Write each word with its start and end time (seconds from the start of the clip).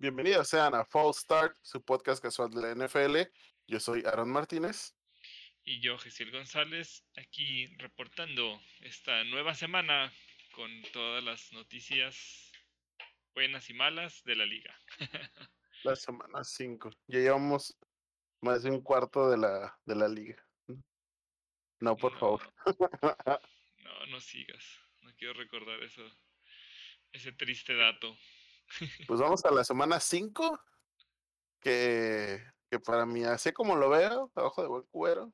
Bienvenidos 0.00 0.48
sean 0.48 0.76
a 0.76 0.84
Fall 0.84 1.12
Start, 1.12 1.56
su 1.60 1.84
podcast 1.84 2.22
casual 2.22 2.50
de 2.50 2.62
la 2.62 2.86
NFL. 2.86 3.16
Yo 3.66 3.80
soy 3.80 4.04
Aaron 4.06 4.30
Martínez. 4.30 4.94
Y 5.64 5.80
yo, 5.80 5.98
Gesiel 5.98 6.30
González, 6.30 7.04
aquí 7.16 7.66
reportando 7.78 8.62
esta 8.82 9.24
nueva 9.24 9.56
semana 9.56 10.12
con 10.52 10.70
todas 10.92 11.24
las 11.24 11.52
noticias 11.52 12.52
buenas 13.34 13.68
y 13.70 13.74
malas 13.74 14.22
de 14.22 14.36
la 14.36 14.46
liga. 14.46 14.72
la 15.82 15.96
semana 15.96 16.44
5. 16.44 16.90
Ya 17.08 17.18
llevamos 17.18 17.76
más 18.40 18.62
de 18.62 18.70
un 18.70 18.80
cuarto 18.80 19.28
de 19.28 19.38
la, 19.38 19.76
de 19.84 19.96
la 19.96 20.06
liga. 20.06 20.40
No, 21.80 21.96
por 21.96 22.16
favor. 22.20 22.54
no, 23.78 24.06
no 24.06 24.20
sigas. 24.20 24.64
No 25.00 25.12
quiero 25.16 25.34
recordar 25.34 25.82
eso. 25.82 26.08
Ese 27.10 27.32
triste 27.32 27.74
dato. 27.74 28.16
Pues 29.06 29.20
vamos 29.20 29.44
a 29.44 29.50
la 29.50 29.64
semana 29.64 30.00
5. 30.00 30.60
Que, 31.60 32.40
que 32.70 32.78
para 32.78 33.04
mí, 33.04 33.24
así 33.24 33.52
como 33.52 33.74
lo 33.76 33.88
veo, 33.88 34.30
abajo 34.34 34.62
de 34.62 34.68
buen 34.68 34.84
cuero, 34.90 35.32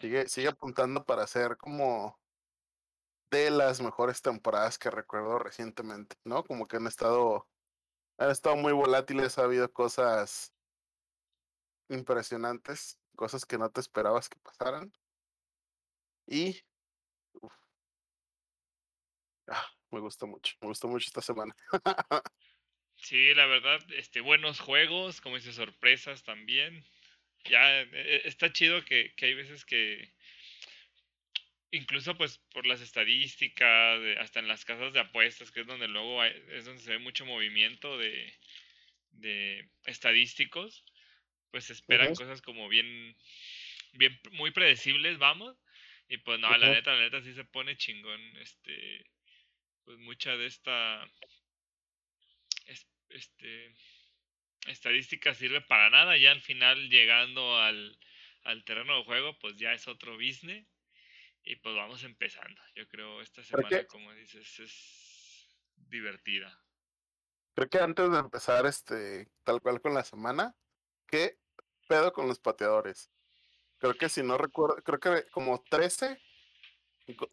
sigue, 0.00 0.28
sigue 0.28 0.48
apuntando 0.48 1.04
para 1.04 1.26
ser 1.26 1.56
como 1.56 2.20
de 3.30 3.50
las 3.50 3.80
mejores 3.80 4.22
temporadas 4.22 4.78
que 4.78 4.90
recuerdo 4.90 5.38
recientemente, 5.38 6.16
¿no? 6.24 6.44
Como 6.44 6.66
que 6.66 6.76
han 6.76 6.86
estado, 6.86 7.48
han 8.18 8.30
estado 8.30 8.56
muy 8.56 8.72
volátiles, 8.72 9.38
ha 9.38 9.44
habido 9.44 9.72
cosas 9.72 10.52
impresionantes, 11.88 12.98
cosas 13.16 13.44
que 13.46 13.58
no 13.58 13.70
te 13.70 13.80
esperabas 13.80 14.28
que 14.28 14.38
pasaran. 14.40 14.92
Y 16.26 16.60
ah, 19.48 19.66
me 19.90 20.00
gustó 20.00 20.26
mucho, 20.26 20.54
me 20.60 20.68
gustó 20.68 20.88
mucho 20.88 21.06
esta 21.08 21.22
semana. 21.22 21.54
sí, 23.02 23.34
la 23.34 23.46
verdad, 23.46 23.80
este, 23.92 24.20
buenos 24.20 24.60
juegos, 24.60 25.20
como 25.20 25.36
dice, 25.36 25.52
sorpresas 25.52 26.22
también. 26.22 26.84
Ya, 27.44 27.80
e, 27.82 27.88
e, 27.92 28.28
está 28.28 28.52
chido 28.52 28.84
que, 28.84 29.12
que 29.16 29.26
hay 29.26 29.34
veces 29.34 29.64
que, 29.64 30.12
incluso 31.70 32.16
pues 32.16 32.38
por 32.52 32.66
las 32.66 32.80
estadísticas, 32.80 34.00
hasta 34.18 34.40
en 34.40 34.48
las 34.48 34.64
casas 34.64 34.92
de 34.92 35.00
apuestas, 35.00 35.50
que 35.50 35.60
es 35.60 35.66
donde 35.66 35.88
luego 35.88 36.24
es 36.24 36.64
donde 36.64 36.82
se 36.82 36.92
ve 36.92 36.98
mucho 36.98 37.24
movimiento 37.26 37.98
de, 37.98 38.34
de 39.12 39.68
estadísticos, 39.84 40.84
pues 41.50 41.70
esperan 41.70 42.14
cosas 42.14 42.42
como 42.42 42.68
bien, 42.68 43.16
bien, 43.92 44.18
muy 44.32 44.50
predecibles, 44.50 45.18
vamos. 45.18 45.56
Y 46.08 46.18
pues 46.18 46.40
no, 46.40 46.56
la 46.56 46.70
neta, 46.70 46.92
la 46.94 47.02
neta 47.02 47.22
sí 47.22 47.32
se 47.34 47.44
pone 47.44 47.76
chingón, 47.76 48.20
este, 48.38 49.06
pues 49.84 49.96
mucha 49.98 50.36
de 50.36 50.46
esta, 50.46 51.08
este, 53.08 53.74
estadística 54.66 55.34
sirve 55.34 55.60
para 55.60 55.90
nada, 55.90 56.16
ya 56.16 56.32
al 56.32 56.40
final 56.40 56.88
llegando 56.88 57.56
al, 57.58 57.98
al 58.44 58.64
terreno 58.64 58.96
de 58.98 59.04
juego, 59.04 59.38
pues 59.38 59.56
ya 59.56 59.72
es 59.72 59.88
otro 59.88 60.14
business 60.14 60.66
y 61.42 61.56
pues 61.56 61.74
vamos 61.74 62.02
empezando. 62.04 62.60
Yo 62.74 62.86
creo 62.88 63.20
esta 63.20 63.42
semana, 63.42 63.86
como 63.86 64.12
dices, 64.14 64.58
es 64.60 65.48
divertida. 65.76 66.62
Creo 67.54 67.68
que 67.68 67.78
antes 67.78 68.10
de 68.10 68.18
empezar, 68.18 68.66
este, 68.66 69.28
tal 69.44 69.60
cual 69.60 69.80
con 69.80 69.94
la 69.94 70.04
semana, 70.04 70.54
¿qué 71.06 71.38
pedo 71.88 72.12
con 72.12 72.28
los 72.28 72.38
pateadores? 72.38 73.10
Creo 73.78 73.94
que 73.94 74.08
si 74.08 74.22
no 74.22 74.38
recuerdo, 74.38 74.76
creo 74.82 75.00
que 75.00 75.28
como 75.30 75.62
13, 75.62 76.20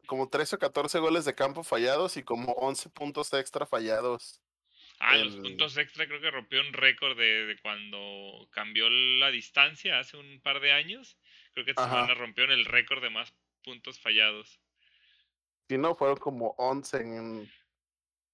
como 0.08 0.30
13 0.30 0.56
o 0.56 0.59
14 0.59 1.00
goles 1.00 1.25
de 1.25 1.36
campo 1.36 1.64
fallados 1.64 2.17
y 2.17 2.23
como 2.23 2.53
11 2.53 2.89
puntos 2.89 3.31
extra 3.34 3.66
fallados. 3.66 4.41
Ah, 5.00 5.16
los 5.17 5.36
puntos 5.36 5.78
extra 5.78 6.08
creo 6.08 6.20
que 6.20 6.31
rompió 6.31 6.59
un 6.59 6.73
récord 6.73 7.16
de, 7.17 7.56
cuando 7.62 8.48
cambió 8.52 8.90
la 8.90 9.30
distancia 9.30 10.00
hace 10.00 10.17
un 10.17 10.42
par 10.42 10.59
de 10.59 10.72
años. 10.72 11.17
Creo 11.53 11.66
que 11.66 11.72
esta 11.72 11.88
semana 11.88 12.14
rompió 12.16 12.45
el 12.45 12.66
récord 12.66 13.02
de 13.02 13.12
más 13.12 13.34
puntos 13.63 14.00
fallados. 14.00 14.59
Si 15.69 15.78
no, 15.78 15.96
fueron 15.96 16.18
como 16.18 16.56
11 16.58 16.97
en... 16.97 17.52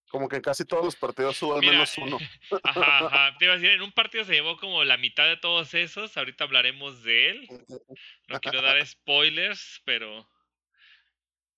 Como 0.07 0.29
que 0.29 0.35
en 0.35 0.43
casi 0.43 0.63
todos 0.63 0.85
los 0.85 0.95
partidos 0.95 1.41
hubo 1.41 1.55
al 1.55 1.61
menos 1.61 1.97
uno. 1.97 2.19
Ajá, 2.63 3.07
ajá. 3.07 3.37
Te 3.39 3.45
iba 3.45 3.55
a 3.55 3.57
decir, 3.57 3.71
en 3.71 3.81
un 3.81 3.91
partido 3.91 4.23
se 4.23 4.33
llevó 4.33 4.57
como 4.57 4.83
la 4.83 4.95
mitad 4.97 5.25
de 5.25 5.37
todos 5.37 5.73
esos. 5.73 6.15
Ahorita 6.15 6.43
hablaremos 6.43 7.01
de 7.01 7.31
él. 7.31 7.65
No 8.27 8.39
quiero 8.39 8.61
dar 8.61 8.85
spoilers, 8.85 9.81
pero. 9.85 10.29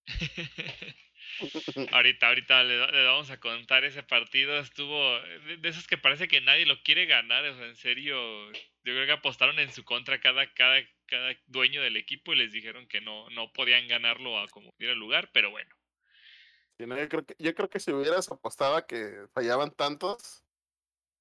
ahorita, 1.92 2.28
ahorita 2.28 2.64
le, 2.64 3.06
vamos 3.06 3.30
a 3.30 3.40
contar 3.40 3.84
ese 3.84 4.04
partido. 4.04 4.58
Estuvo 4.60 5.20
de, 5.60 5.70
esos 5.70 5.88
que 5.88 5.98
parece 5.98 6.28
que 6.28 6.42
nadie 6.42 6.66
lo 6.66 6.82
quiere 6.84 7.06
ganar. 7.06 7.46
O 7.46 7.56
sea, 7.56 7.66
en 7.66 7.76
serio, 7.76 8.18
yo 8.52 8.94
creo 8.94 9.06
que 9.06 9.12
apostaron 9.12 9.60
en 9.60 9.72
su 9.72 9.84
contra 9.84 10.20
cada, 10.20 10.52
cada, 10.54 10.82
cada 11.06 11.36
dueño 11.48 11.82
del 11.82 11.98
equipo 11.98 12.34
y 12.34 12.38
les 12.38 12.52
dijeron 12.52 12.88
que 12.88 13.02
no, 13.02 13.30
no 13.32 13.52
podían 13.54 13.88
ganarlo 13.88 14.40
a 14.40 14.48
como 14.48 14.74
diera 14.78 14.96
lugar, 14.96 15.30
pero 15.34 15.52
bueno. 15.52 15.74
yo, 16.78 16.88
creo 17.10 17.26
que, 17.26 17.36
yo 17.40 17.56
creo 17.56 17.70
que 17.70 17.80
si 17.80 17.92
hubieras 17.92 18.32
apostado 18.32 18.76
a 18.76 18.86
que 18.86 19.28
fallaban 19.34 19.72
tantos, 19.72 20.44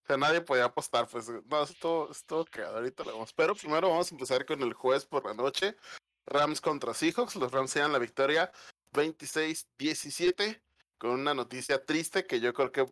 o 0.04 0.06
sea, 0.06 0.16
nadie 0.18 0.42
podía 0.42 0.66
apostar, 0.66 1.08
pues 1.08 1.28
no, 1.46 1.62
esto, 1.62 2.10
esto 2.10 2.44
que 2.44 2.60
ahorita 2.60 3.04
lo 3.04 3.12
vamos. 3.12 3.32
Pero 3.32 3.54
primero 3.54 3.88
vamos 3.88 4.10
a 4.10 4.14
empezar 4.14 4.44
con 4.44 4.62
el 4.62 4.74
jueves 4.74 5.06
por 5.06 5.24
la 5.24 5.34
noche. 5.34 5.76
Rams 6.26 6.60
contra 6.60 6.94
Seahawks, 6.94 7.36
los 7.36 7.52
Rams 7.52 7.70
se 7.70 7.80
dan 7.80 7.92
la 7.92 7.98
victoria 7.98 8.50
26-17 8.94 10.62
con 10.98 11.10
una 11.10 11.34
noticia 11.34 11.84
triste 11.84 12.26
que 12.26 12.40
yo 12.40 12.54
creo 12.54 12.72
que 12.72 12.86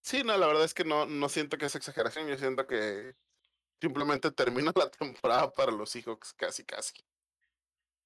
sí, 0.00 0.22
no, 0.24 0.36
la 0.36 0.46
verdad 0.46 0.64
es 0.64 0.74
que 0.74 0.84
no, 0.84 1.06
no 1.06 1.28
siento 1.28 1.58
que 1.58 1.66
es 1.66 1.74
exageración, 1.74 2.28
yo 2.28 2.36
siento 2.38 2.66
que 2.66 3.14
simplemente 3.80 4.30
termina 4.30 4.72
la 4.76 4.90
temporada 4.90 5.52
para 5.52 5.72
los 5.72 5.90
Seahawks 5.90 6.32
casi 6.34 6.64
casi. 6.64 6.94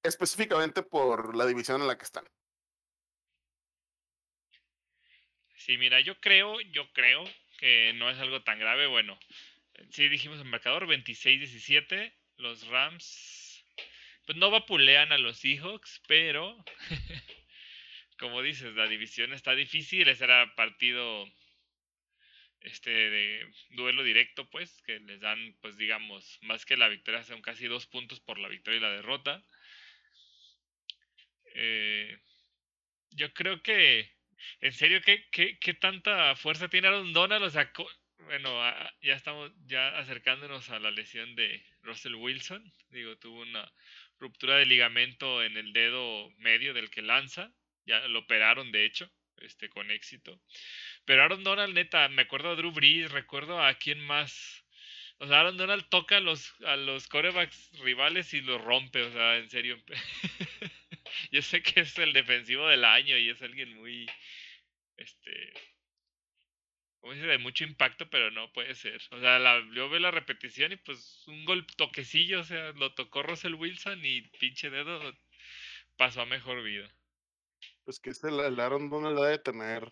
Específicamente 0.03 0.83
por 0.83 1.35
la 1.35 1.45
división 1.45 1.81
en 1.81 1.87
la 1.87 1.97
que 1.97 2.05
están. 2.05 2.25
Sí, 5.55 5.77
mira, 5.77 6.01
yo 6.01 6.19
creo, 6.19 6.59
yo 6.59 6.91
creo 6.91 7.23
que 7.59 7.93
no 7.93 8.09
es 8.09 8.17
algo 8.17 8.41
tan 8.41 8.57
grave. 8.57 8.87
Bueno, 8.87 9.17
sí 9.91 10.09
dijimos 10.09 10.39
el 10.39 10.45
marcador 10.45 10.87
26-17. 10.87 12.11
Los 12.37 12.65
Rams, 12.67 13.03
pues 14.25 14.37
no 14.37 14.51
vapulean 14.51 15.11
a 15.11 15.17
los 15.17 15.39
Seahawks, 15.39 16.01
pero 16.07 16.63
como 18.19 18.41
dices, 18.41 18.73
la 18.75 18.87
división 18.87 19.33
está 19.33 19.55
difícil. 19.55 20.07
Ese 20.07 20.23
era 20.25 20.55
partido 20.55 21.27
este 22.61 22.91
de 22.91 23.51
duelo 23.71 24.03
directo, 24.03 24.47
pues, 24.49 24.81
que 24.83 24.99
les 24.99 25.19
dan, 25.19 25.55
pues 25.61 25.77
digamos, 25.77 26.39
más 26.43 26.65
que 26.65 26.77
la 26.77 26.87
victoria, 26.87 27.23
son 27.23 27.41
casi 27.41 27.67
dos 27.67 27.87
puntos 27.87 28.19
por 28.19 28.37
la 28.37 28.47
victoria 28.47 28.77
y 28.77 28.81
la 28.81 28.91
derrota. 28.91 29.43
Eh, 31.55 32.17
yo 33.11 33.33
creo 33.33 33.61
que, 33.61 34.11
en 34.61 34.73
serio, 34.73 35.01
¿qué, 35.01 35.27
qué, 35.31 35.57
qué 35.59 35.73
tanta 35.73 36.35
fuerza 36.35 36.69
tiene 36.69 36.87
Aaron 36.87 37.13
Donald? 37.13 37.43
O 37.43 37.49
sea, 37.49 37.71
bueno, 38.19 38.49
ya 39.01 39.15
estamos 39.15 39.51
ya 39.65 39.97
acercándonos 39.97 40.69
a 40.69 40.79
la 40.79 40.91
lesión 40.91 41.35
de 41.35 41.65
Russell 41.81 42.15
Wilson. 42.15 42.71
Digo, 42.89 43.17
tuvo 43.17 43.41
una 43.41 43.71
ruptura 44.21 44.55
de 44.57 44.65
ligamento 44.65 45.43
en 45.43 45.57
el 45.57 45.73
dedo 45.73 46.29
medio 46.37 46.73
del 46.73 46.89
que 46.89 47.01
lanza. 47.01 47.51
Ya 47.85 48.07
lo 48.07 48.19
operaron, 48.19 48.71
de 48.71 48.85
hecho, 48.85 49.11
este, 49.37 49.67
con 49.69 49.91
éxito. 49.91 50.39
Pero 51.03 51.23
Aaron 51.23 51.43
Donald, 51.43 51.73
neta, 51.73 52.07
me 52.09 52.21
acuerdo 52.21 52.51
a 52.51 52.55
Drew 52.55 52.71
Brees, 52.71 53.11
recuerdo 53.11 53.61
a 53.61 53.73
quién 53.73 53.99
más. 53.99 54.63
O 55.17 55.27
sea, 55.27 55.41
Aaron 55.41 55.57
Donald 55.57 55.89
toca 55.89 56.17
a 56.17 56.19
los, 56.19 56.53
a 56.65 56.75
los 56.75 57.07
corebacks 57.07 57.71
rivales 57.79 58.33
y 58.33 58.41
los 58.41 58.61
rompe, 58.61 59.01
o 59.01 59.11
sea, 59.11 59.37
en 59.37 59.49
serio. 59.49 59.81
Yo 61.31 61.41
sé 61.41 61.61
que 61.61 61.81
es 61.81 61.97
el 61.97 62.13
defensivo 62.13 62.67
del 62.67 62.85
año 62.85 63.17
y 63.17 63.29
es 63.29 63.41
alguien 63.41 63.75
muy, 63.75 64.09
este, 64.97 65.53
como 67.01 67.13
dice, 67.13 67.25
de 67.25 67.39
mucho 67.39 67.63
impacto, 67.63 68.09
pero 68.09 68.31
no 68.31 68.51
puede 68.53 68.75
ser. 68.75 69.01
O 69.11 69.19
sea, 69.19 69.39
la, 69.39 69.59
yo 69.73 69.89
veo 69.89 69.99
la 69.99 70.11
repetición 70.11 70.71
y 70.71 70.77
pues 70.77 71.23
un 71.27 71.45
gol 71.45 71.65
toquecillo, 71.75 72.41
o 72.41 72.43
sea, 72.43 72.71
lo 72.73 72.93
tocó 72.93 73.23
Russell 73.23 73.55
Wilson 73.55 74.05
y 74.05 74.21
pinche 74.39 74.69
dedo 74.69 74.99
pasó 75.97 76.21
a 76.21 76.25
mejor 76.25 76.63
vida. 76.63 76.93
Pues 77.83 77.99
que 77.99 78.11
es 78.11 78.23
el, 78.23 78.39
el 78.39 78.59
Aaron 78.59 78.89
Donald 78.89 79.19
debe 79.19 79.39
tener 79.39 79.91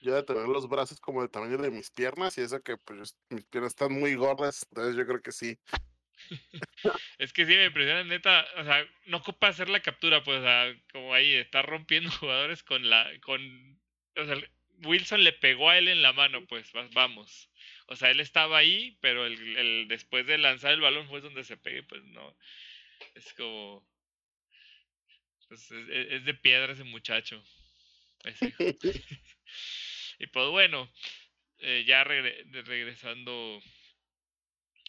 yo 0.00 0.14
de 0.14 0.22
tener 0.22 0.46
los 0.46 0.68
brazos 0.68 1.00
como 1.00 1.22
del 1.22 1.30
tamaño 1.30 1.58
de 1.58 1.70
mis 1.70 1.90
piernas 1.90 2.36
y 2.36 2.42
eso 2.42 2.62
que 2.62 2.76
pues 2.76 3.16
mis 3.30 3.44
piernas 3.46 3.72
están 3.72 3.92
muy 3.92 4.14
gordas, 4.14 4.66
entonces 4.70 4.96
yo 4.96 5.06
creo 5.06 5.22
que 5.22 5.32
sí. 5.32 5.58
es 7.18 7.32
que 7.32 7.46
sí 7.46 7.54
me 7.54 7.66
impresiona 7.66 8.04
neta, 8.04 8.46
o 8.58 8.64
sea, 8.64 8.86
no 9.06 9.18
ocupa 9.18 9.48
hacer 9.48 9.70
la 9.70 9.80
captura, 9.80 10.22
pues, 10.22 10.38
o 10.38 10.42
sea, 10.42 10.74
como 10.92 11.14
ahí 11.14 11.34
está 11.34 11.62
rompiendo 11.62 12.10
jugadores 12.20 12.62
con 12.62 12.88
la 12.88 13.08
con 13.22 13.80
o 14.16 14.24
sea, 14.24 14.36
Wilson 14.84 15.24
le 15.24 15.32
pegó 15.32 15.70
a 15.70 15.78
él 15.78 15.88
en 15.88 16.02
la 16.02 16.12
mano, 16.12 16.46
pues, 16.46 16.70
vamos. 16.92 17.50
O 17.86 17.96
sea, 17.96 18.10
él 18.10 18.20
estaba 18.20 18.58
ahí, 18.58 18.96
pero 19.00 19.26
el, 19.26 19.56
el 19.56 19.88
después 19.88 20.26
de 20.26 20.38
lanzar 20.38 20.72
el 20.72 20.80
balón 20.80 21.08
fue 21.08 21.20
donde 21.20 21.44
se 21.44 21.56
pegue, 21.56 21.82
pues 21.82 22.02
no. 22.04 22.36
Es 23.14 23.32
como 23.34 23.84
pues, 25.48 25.68
es, 25.72 25.88
es 25.88 26.24
de 26.24 26.34
piedra 26.34 26.72
ese 26.72 26.84
muchacho. 26.84 27.42
y 30.20 30.26
pues 30.28 30.48
bueno, 30.50 30.90
eh, 31.58 31.84
ya 31.86 32.04
regresando 32.04 33.60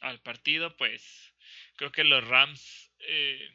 al 0.02 0.22
partido, 0.22 0.78
pues 0.78 1.34
creo 1.76 1.92
que 1.92 2.04
los 2.04 2.26
Rams 2.28 2.92
eh, 3.00 3.50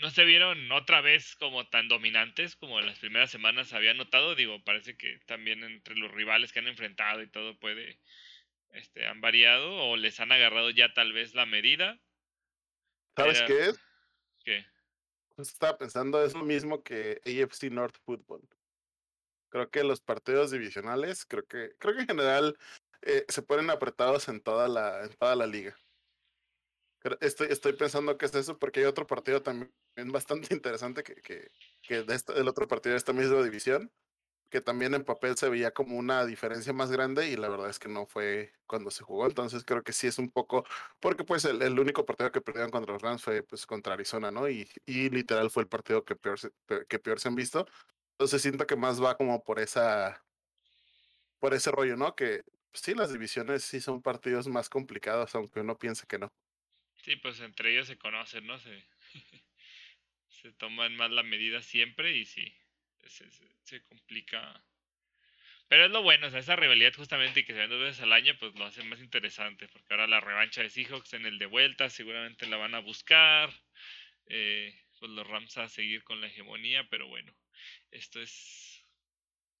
no 0.00 0.10
se 0.10 0.24
vieron 0.24 0.70
otra 0.72 1.00
vez 1.00 1.36
como 1.36 1.68
tan 1.68 1.88
dominantes 1.88 2.56
como 2.56 2.80
en 2.80 2.86
las 2.86 2.98
primeras 2.98 3.30
semanas 3.30 3.72
había 3.72 3.94
notado. 3.94 4.34
Digo, 4.34 4.62
parece 4.64 4.96
que 4.96 5.18
también 5.26 5.62
entre 5.64 5.94
los 5.96 6.10
rivales 6.10 6.52
que 6.52 6.60
han 6.60 6.68
enfrentado 6.68 7.22
y 7.22 7.28
todo 7.28 7.58
puede, 7.58 7.98
este, 8.70 9.06
han 9.06 9.20
variado 9.20 9.76
o 9.76 9.96
les 9.96 10.20
han 10.20 10.32
agarrado 10.32 10.70
ya 10.70 10.92
tal 10.94 11.12
vez 11.12 11.34
la 11.34 11.46
medida. 11.46 12.00
¿Sabes 13.16 13.42
qué 13.42 13.68
es? 13.68 13.80
¿Qué? 14.44 14.66
estaba 15.36 15.78
pensando, 15.78 16.22
es 16.22 16.34
lo 16.34 16.44
mismo 16.44 16.82
que 16.82 17.20
AFC 17.24 17.70
North 17.70 17.96
Football. 18.04 18.46
Creo 19.48 19.70
que 19.70 19.82
los 19.82 20.00
partidos 20.00 20.50
divisionales, 20.50 21.24
creo 21.24 21.46
que, 21.46 21.70
creo 21.78 21.94
que 21.94 22.02
en 22.02 22.06
general 22.06 22.56
eh, 23.02 23.24
se 23.28 23.42
ponen 23.42 23.70
apretados 23.70 24.28
en 24.28 24.40
toda 24.40 24.68
la, 24.68 25.04
en 25.04 25.14
toda 25.14 25.34
la 25.34 25.46
liga. 25.46 25.76
Estoy, 27.20 27.48
estoy 27.50 27.72
pensando 27.74 28.18
que 28.18 28.26
es 28.26 28.34
eso 28.34 28.58
porque 28.58 28.80
hay 28.80 28.86
otro 28.86 29.06
partido 29.06 29.42
también 29.42 29.72
bastante 30.12 30.54
interesante 30.54 31.02
que, 31.02 31.14
que, 31.16 31.50
que 31.82 32.02
de 32.02 32.14
este, 32.14 32.38
el 32.38 32.48
otro 32.48 32.68
partido 32.68 32.92
de 32.92 32.98
esta 32.98 33.12
misma 33.14 33.42
división, 33.42 33.90
que 34.50 34.60
también 34.60 34.94
en 34.94 35.04
papel 35.04 35.36
se 35.36 35.48
veía 35.48 35.72
como 35.72 35.98
una 35.98 36.26
diferencia 36.26 36.72
más 36.72 36.90
grande 36.92 37.28
y 37.30 37.36
la 37.36 37.48
verdad 37.48 37.70
es 37.70 37.78
que 37.78 37.88
no 37.88 38.06
fue 38.06 38.54
cuando 38.66 38.90
se 38.90 39.04
jugó. 39.04 39.26
Entonces 39.26 39.64
creo 39.64 39.82
que 39.84 39.92
sí 39.92 40.08
es 40.08 40.18
un 40.18 40.30
poco, 40.30 40.64
porque 41.00 41.24
pues 41.24 41.44
el, 41.46 41.62
el 41.62 41.78
único 41.80 42.06
partido 42.06 42.32
que 42.32 42.40
perdieron 42.42 42.70
contra 42.72 42.92
los 42.94 43.02
Rams 43.02 43.22
fue 43.24 43.42
pues 43.44 43.66
contra 43.66 43.94
Arizona, 43.94 44.30
¿no? 44.32 44.48
Y, 44.48 44.68
y 44.86 45.10
literal 45.10 45.50
fue 45.50 45.64
el 45.64 45.68
partido 45.68 46.04
que 46.04 46.16
peor, 46.16 46.38
se, 46.40 46.50
que 46.88 46.98
peor 46.98 47.20
se 47.20 47.28
han 47.28 47.36
visto. 47.36 47.66
Entonces 48.14 48.42
siento 48.42 48.66
que 48.66 48.76
más 48.76 49.02
va 49.02 49.16
como 49.16 49.42
por 49.44 49.60
esa, 49.60 50.24
por 51.38 51.54
ese 51.54 51.70
rollo, 51.70 51.96
¿no? 51.96 52.14
Que 52.14 52.44
pues, 52.70 52.82
sí, 52.84 52.94
las 52.94 53.12
divisiones 53.12 53.64
sí 53.64 53.80
son 53.80 54.02
partidos 54.02 54.48
más 54.48 54.68
complicados, 54.68 55.34
aunque 55.34 55.60
uno 55.60 55.78
piense 55.78 56.06
que 56.06 56.18
no. 56.18 56.32
Sí, 57.02 57.16
pues 57.16 57.40
entre 57.40 57.72
ellos 57.72 57.86
se 57.86 57.98
conocen, 57.98 58.46
¿no? 58.46 58.58
Se, 58.58 58.84
se 60.28 60.52
toman 60.52 60.96
más 60.96 61.10
la 61.10 61.22
medida 61.22 61.62
siempre 61.62 62.16
y 62.16 62.24
sí, 62.26 62.54
se, 63.06 63.26
se, 63.62 63.82
complica. 63.84 64.62
Pero 65.68 65.86
es 65.86 65.90
lo 65.90 66.02
bueno, 66.02 66.26
o 66.26 66.30
sea, 66.30 66.40
esa 66.40 66.56
rivalidad 66.56 66.94
justamente 66.94 67.44
que 67.44 67.52
se 67.52 67.60
ven 67.60 67.70
dos 67.70 67.80
veces 67.80 68.02
al 68.02 68.12
año, 68.12 68.36
pues 68.38 68.54
lo 68.54 68.64
hace 68.64 68.82
más 68.84 69.00
interesante, 69.00 69.68
porque 69.68 69.86
ahora 69.90 70.06
la 70.06 70.20
revancha 70.20 70.62
de 70.62 70.70
Seahawks 70.70 71.14
en 71.14 71.26
el 71.26 71.38
de 71.38 71.46
vuelta 71.46 71.88
seguramente 71.90 72.46
la 72.46 72.56
van 72.56 72.74
a 72.74 72.80
buscar, 72.80 73.50
eh, 74.26 74.74
pues 74.98 75.10
los 75.12 75.26
Rams 75.26 75.56
a 75.58 75.68
seguir 75.68 76.02
con 76.04 76.20
la 76.20 76.26
hegemonía, 76.26 76.88
pero 76.90 77.06
bueno, 77.06 77.34
esto 77.90 78.20
es, 78.20 78.84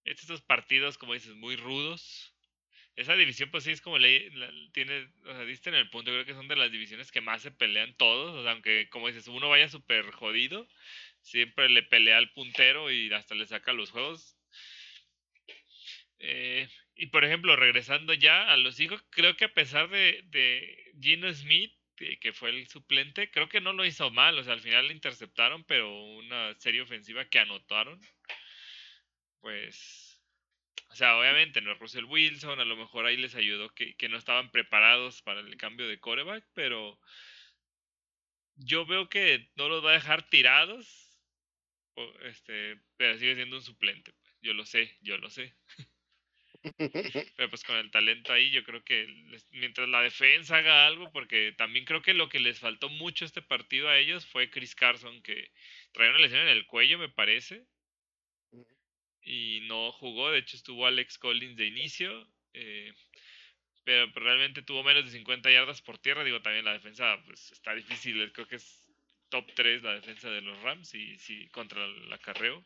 estos 0.04 0.42
partidos, 0.42 0.98
como 0.98 1.14
dices, 1.14 1.34
muy 1.36 1.56
rudos, 1.56 2.34
esa 3.00 3.16
división, 3.16 3.50
pues 3.50 3.64
sí, 3.64 3.70
es 3.72 3.80
como 3.80 3.98
le, 3.98 4.30
tiene, 4.72 5.08
o 5.24 5.32
sea, 5.32 5.44
diste 5.44 5.70
en 5.70 5.76
el 5.76 5.88
punto, 5.90 6.10
creo 6.10 6.26
que 6.26 6.34
son 6.34 6.48
de 6.48 6.56
las 6.56 6.70
divisiones 6.70 7.10
que 7.10 7.20
más 7.20 7.42
se 7.42 7.50
pelean 7.50 7.94
todos, 7.94 8.36
o 8.36 8.42
sea, 8.42 8.52
aunque 8.52 8.88
como 8.90 9.08
dices, 9.08 9.26
uno 9.28 9.48
vaya 9.48 9.68
súper 9.68 10.10
jodido, 10.10 10.68
siempre 11.22 11.68
le 11.70 11.82
pelea 11.82 12.18
al 12.18 12.32
puntero 12.32 12.90
y 12.90 13.12
hasta 13.12 13.34
le 13.34 13.46
saca 13.46 13.72
los 13.72 13.90
juegos. 13.90 14.36
Eh, 16.18 16.68
y 16.94 17.06
por 17.06 17.24
ejemplo, 17.24 17.56
regresando 17.56 18.12
ya 18.12 18.50
a 18.52 18.56
los 18.58 18.78
hijos, 18.80 19.02
creo 19.10 19.36
que 19.36 19.46
a 19.46 19.54
pesar 19.54 19.88
de, 19.88 20.22
de 20.26 20.92
Gino 21.00 21.32
Smith, 21.32 21.72
que 22.20 22.32
fue 22.32 22.50
el 22.50 22.66
suplente, 22.68 23.30
creo 23.30 23.48
que 23.48 23.60
no 23.60 23.72
lo 23.72 23.84
hizo 23.84 24.10
mal, 24.10 24.38
o 24.38 24.44
sea, 24.44 24.54
al 24.54 24.60
final 24.60 24.88
le 24.88 24.94
interceptaron, 24.94 25.64
pero 25.64 25.90
una 26.14 26.54
serie 26.54 26.80
ofensiva 26.80 27.26
que 27.26 27.38
anotaron, 27.38 28.00
pues 29.40 30.09
o 30.90 30.94
sea, 30.96 31.16
obviamente 31.16 31.60
no 31.60 31.72
es 31.72 31.78
Russell 31.78 32.04
Wilson, 32.04 32.58
a 32.58 32.64
lo 32.64 32.76
mejor 32.76 33.06
ahí 33.06 33.16
les 33.16 33.36
ayudó 33.36 33.72
que, 33.72 33.94
que 33.94 34.08
no 34.08 34.16
estaban 34.16 34.50
preparados 34.50 35.22
para 35.22 35.40
el 35.40 35.56
cambio 35.56 35.86
de 35.86 36.00
coreback, 36.00 36.44
pero 36.52 36.98
yo 38.56 38.84
veo 38.86 39.08
que 39.08 39.48
no 39.54 39.68
los 39.68 39.84
va 39.84 39.90
a 39.90 39.94
dejar 39.94 40.28
tirados, 40.28 41.16
este, 42.22 42.80
pero 42.96 43.16
sigue 43.18 43.36
siendo 43.36 43.56
un 43.56 43.62
suplente. 43.62 44.12
Pues. 44.12 44.34
Yo 44.42 44.52
lo 44.52 44.66
sé, 44.66 44.98
yo 45.00 45.16
lo 45.18 45.30
sé. 45.30 45.54
pero 47.36 47.48
pues 47.48 47.62
con 47.62 47.76
el 47.76 47.90
talento 47.92 48.32
ahí, 48.32 48.50
yo 48.50 48.64
creo 48.64 48.82
que 48.82 49.06
mientras 49.52 49.88
la 49.88 50.02
defensa 50.02 50.56
haga 50.56 50.86
algo, 50.86 51.12
porque 51.12 51.54
también 51.56 51.84
creo 51.84 52.02
que 52.02 52.14
lo 52.14 52.28
que 52.28 52.40
les 52.40 52.58
faltó 52.58 52.88
mucho 52.88 53.24
este 53.24 53.42
partido 53.42 53.88
a 53.88 53.96
ellos 53.96 54.26
fue 54.26 54.50
Chris 54.50 54.74
Carson, 54.74 55.22
que 55.22 55.52
traía 55.92 56.10
una 56.10 56.18
lesión 56.18 56.40
en 56.42 56.48
el 56.48 56.66
cuello, 56.66 56.98
me 56.98 57.08
parece 57.08 57.64
y 59.22 59.60
no 59.62 59.92
jugó. 59.92 60.30
De 60.30 60.38
hecho, 60.38 60.56
estuvo 60.56 60.86
Alex 60.86 61.18
Collins 61.18 61.56
de 61.56 61.66
inicio. 61.66 62.26
Eh, 62.52 62.92
pero 63.84 64.06
realmente 64.14 64.62
tuvo 64.62 64.82
menos 64.82 65.04
de 65.04 65.10
50 65.10 65.50
yardas 65.50 65.82
por 65.82 65.98
tierra. 65.98 66.24
Digo, 66.24 66.40
también 66.42 66.64
la 66.64 66.72
defensa 66.72 67.20
pues 67.26 67.52
está 67.52 67.74
difícil. 67.74 68.32
Creo 68.32 68.46
que 68.46 68.56
es 68.56 68.86
top 69.30 69.46
3 69.54 69.82
la 69.82 69.94
defensa 69.94 70.30
de 70.30 70.42
los 70.42 70.60
Rams 70.62 70.94
y 70.94 71.18
sí 71.18 71.48
contra 71.48 71.84
el 71.84 72.12
acarreo. 72.12 72.64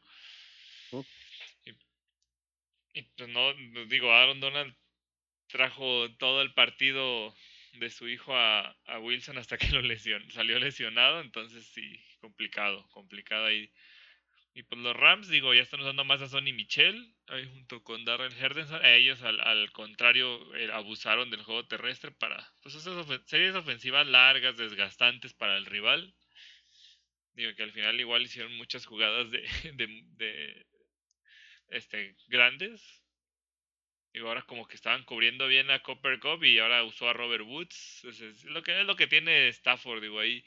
Y, 2.94 3.02
pues 3.02 3.28
no, 3.28 3.52
digo, 3.86 4.12
Aaron 4.12 4.40
Donald 4.40 4.74
trajo 5.48 6.08
todo 6.18 6.42
el 6.42 6.52
partido 6.54 7.34
de 7.74 7.90
su 7.90 8.08
hijo 8.08 8.36
a, 8.36 8.76
a 8.86 8.98
Wilson 9.00 9.36
hasta 9.38 9.58
que 9.58 9.68
lo 9.70 9.82
lesionó, 9.82 10.28
salió 10.30 10.58
lesionado. 10.58 11.20
Entonces 11.20 11.66
sí, 11.66 12.00
complicado, 12.20 12.88
complicado 12.90 13.46
ahí 13.46 13.70
y 14.54 14.62
pues 14.62 14.80
los 14.80 14.96
Rams, 14.96 15.28
digo, 15.28 15.52
ya 15.52 15.62
están 15.62 15.80
usando 15.80 16.04
más 16.04 16.22
a 16.22 16.28
Sonny 16.28 16.52
Michel, 16.52 17.12
ahí 17.26 17.44
junto 17.44 17.82
con 17.82 18.04
Darren 18.04 18.32
Herdenson. 18.32 18.84
ellos, 18.84 19.20
al, 19.22 19.40
al 19.40 19.72
contrario, 19.72 20.54
eh, 20.54 20.70
abusaron 20.72 21.28
del 21.30 21.42
juego 21.42 21.66
terrestre 21.66 22.12
para 22.12 22.52
pues 22.62 22.76
esas 22.76 23.04
series 23.26 23.56
ofensivas 23.56 24.06
largas, 24.06 24.56
desgastantes 24.56 25.34
para 25.34 25.56
el 25.56 25.66
rival. 25.66 26.14
Digo 27.32 27.52
que 27.56 27.64
al 27.64 27.72
final 27.72 27.98
igual 27.98 28.22
hicieron 28.22 28.54
muchas 28.54 28.86
jugadas 28.86 29.28
de, 29.32 29.42
de, 29.74 30.66
este, 31.70 32.16
grandes. 32.28 33.02
Digo, 34.12 34.28
ahora 34.28 34.42
como 34.42 34.68
que 34.68 34.76
estaban 34.76 35.02
cubriendo 35.02 35.48
bien 35.48 35.72
a 35.72 35.82
Copper 35.82 36.20
Cup 36.20 36.44
y 36.44 36.60
ahora 36.60 36.84
usó 36.84 37.08
a 37.08 37.12
Robert 37.12 37.44
Woods. 37.44 38.04
Es, 38.04 38.44
lo 38.44 38.62
que 38.62 38.80
es 38.80 38.86
lo 38.86 38.94
que 38.94 39.08
tiene 39.08 39.48
Stafford, 39.48 40.00
digo, 40.00 40.20
ahí 40.20 40.44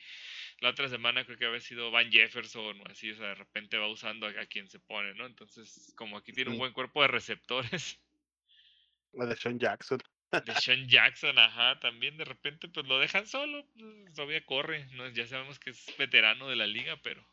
la 0.59 0.69
otra 0.69 0.89
semana 0.89 1.25
creo 1.25 1.37
que 1.37 1.45
había 1.45 1.59
sido 1.59 1.91
Van 1.91 2.11
Jefferson 2.11 2.79
o 2.81 2.89
así, 2.89 3.11
o 3.11 3.15
sea, 3.15 3.27
de 3.27 3.35
repente 3.35 3.77
va 3.77 3.87
usando 3.87 4.27
a, 4.27 4.45
quien 4.47 4.69
se 4.69 4.79
pone, 4.79 5.13
¿no? 5.13 5.25
Entonces, 5.25 5.93
como 5.95 6.17
aquí 6.17 6.33
tiene 6.33 6.51
un 6.51 6.57
buen 6.57 6.73
cuerpo 6.73 7.01
de 7.01 7.09
receptores. 7.09 7.99
La 9.13 9.25
de 9.25 9.35
Sean 9.35 9.59
Jackson. 9.59 9.99
De 10.31 10.55
Sean 10.55 10.87
Jackson, 10.87 11.37
ajá, 11.37 11.79
también 11.79 12.17
de 12.17 12.25
repente 12.25 12.67
pues 12.67 12.85
lo 12.87 12.99
dejan 12.99 13.27
solo, 13.27 13.65
pues, 13.77 14.13
todavía 14.13 14.43
corre, 14.45 14.85
¿no? 14.93 15.07
ya 15.09 15.25
sabemos 15.25 15.59
que 15.59 15.69
es 15.69 15.85
veterano 15.97 16.49
de 16.49 16.55
la 16.55 16.67
liga, 16.67 16.99
pero... 17.01 17.25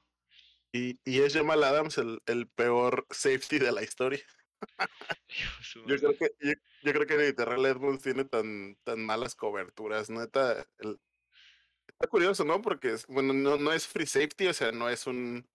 Y, 0.72 0.98
y 1.04 1.20
es 1.20 1.34
Jamal 1.34 1.62
Adams 1.62 1.98
el, 1.98 2.20
el 2.26 2.48
peor 2.48 3.06
safety 3.10 3.58
de 3.58 3.72
la 3.72 3.82
historia. 3.82 4.24
yo, 5.86 5.96
creo 5.96 6.16
que, 6.16 6.30
yo, 6.40 6.52
yo, 6.82 6.92
creo 6.92 7.06
que 7.06 7.32
Terrell 7.32 7.66
Edmonds 7.66 8.02
tiene 8.02 8.24
tan, 8.24 8.76
tan 8.82 9.04
malas 9.04 9.34
coberturas, 9.34 10.10
neta, 10.10 10.66
el, 10.78 10.98
Está 11.88 12.06
curioso, 12.08 12.44
¿no? 12.44 12.60
Porque, 12.60 12.96
bueno, 13.08 13.32
no, 13.32 13.56
no 13.56 13.72
es 13.72 13.86
free 13.86 14.06
safety, 14.06 14.48
o 14.48 14.54
sea, 14.54 14.72
no 14.72 14.88
es 14.88 15.06
un 15.06 15.46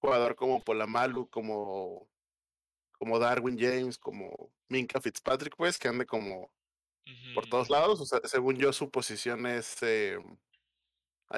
jugador 0.00 0.36
como 0.36 0.62
Polamalu, 0.62 1.28
como, 1.28 2.08
como 2.92 3.18
Darwin 3.18 3.58
James, 3.58 3.98
como 3.98 4.52
Minka 4.68 5.00
Fitzpatrick, 5.00 5.56
pues, 5.56 5.78
que 5.78 5.88
ande 5.88 6.06
como 6.06 6.50
por 7.34 7.46
todos 7.48 7.70
lados. 7.70 8.00
O 8.00 8.06
sea, 8.06 8.20
según 8.24 8.56
yo, 8.56 8.72
su 8.72 8.90
posición 8.90 9.46
es. 9.46 9.82
Eh, 9.82 10.18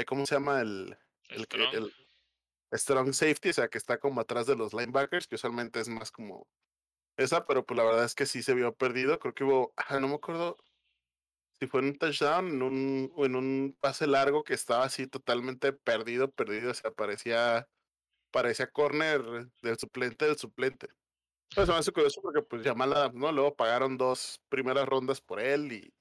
¿Cómo 0.06 0.26
se 0.26 0.34
llama 0.34 0.60
el, 0.60 0.96
el, 1.28 1.44
strong. 1.44 1.74
el, 1.74 1.92
strong 2.78 3.12
safety? 3.12 3.50
O 3.50 3.52
sea, 3.52 3.68
que 3.68 3.78
está 3.78 3.98
como 3.98 4.20
atrás 4.20 4.46
de 4.46 4.56
los 4.56 4.72
linebackers, 4.74 5.26
que 5.26 5.36
usualmente 5.36 5.80
es 5.80 5.88
más 5.88 6.10
como 6.10 6.46
esa, 7.16 7.46
pero 7.46 7.64
pues 7.64 7.76
la 7.76 7.84
verdad 7.84 8.04
es 8.04 8.14
que 8.14 8.26
sí 8.26 8.42
se 8.42 8.54
vio 8.54 8.74
perdido. 8.74 9.18
Creo 9.18 9.34
que 9.34 9.44
hubo. 9.44 9.72
Ah, 9.76 9.98
no 10.00 10.08
me 10.08 10.14
acuerdo 10.14 10.56
si 11.58 11.66
fue 11.66 11.80
en 11.80 11.86
un 11.86 11.98
touchdown, 11.98 12.48
en 12.48 12.62
un, 12.62 13.12
en 13.16 13.36
un 13.36 13.76
pase 13.80 14.06
largo 14.06 14.44
que 14.44 14.54
estaba 14.54 14.84
así 14.84 15.06
totalmente 15.06 15.72
perdido, 15.72 16.30
perdido, 16.30 16.70
o 16.70 16.74
sea, 16.74 16.92
parecía, 16.92 17.68
parecía 18.30 18.70
corner 18.70 19.22
del 19.62 19.78
suplente 19.78 20.26
del 20.26 20.38
suplente. 20.38 20.88
Pues 21.54 21.68
me 21.68 21.74
hace 21.74 21.92
curioso 21.92 22.20
porque 22.22 22.42
pues 22.42 22.62
Yamala, 22.62 23.10
¿no? 23.14 23.32
Luego 23.32 23.56
pagaron 23.56 23.96
dos 23.96 24.40
primeras 24.48 24.86
rondas 24.86 25.20
por 25.20 25.40
él 25.40 25.72
y 25.72 25.92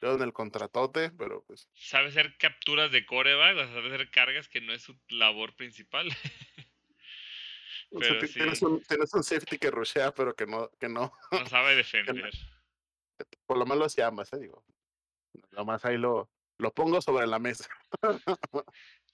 en 0.00 0.22
el 0.22 0.32
contratote, 0.32 1.10
pero 1.10 1.44
pues. 1.44 1.68
Sabe 1.74 2.08
hacer 2.08 2.36
capturas 2.36 2.90
de 2.90 3.06
coreback, 3.06 3.56
o 3.56 3.66
sabe 3.66 3.94
hacer 3.94 4.10
cargas 4.10 4.48
que 4.48 4.60
no 4.60 4.72
es 4.72 4.82
su 4.82 4.98
labor 5.08 5.54
principal. 5.54 6.08
o 7.92 8.02
sea, 8.02 8.18
tienes, 8.18 8.62
un, 8.62 8.82
tienes 8.82 9.14
un 9.14 9.22
safety 9.22 9.58
que 9.58 9.70
rushea, 9.70 10.12
pero 10.12 10.34
que 10.34 10.46
no, 10.46 10.70
que 10.80 10.88
no. 10.88 11.12
No 11.30 11.46
sabe 11.46 11.76
defender 11.76 12.32
por 13.46 13.58
lo 13.58 13.66
menos 13.66 13.92
se 13.92 14.02
ambas, 14.02 14.32
¿eh? 14.32 14.38
digo. 14.38 14.64
Nomás 15.52 15.84
ahí 15.84 15.96
lo, 15.98 16.30
lo 16.58 16.72
pongo 16.72 17.00
sobre 17.00 17.26
la 17.26 17.38
mesa. 17.38 17.68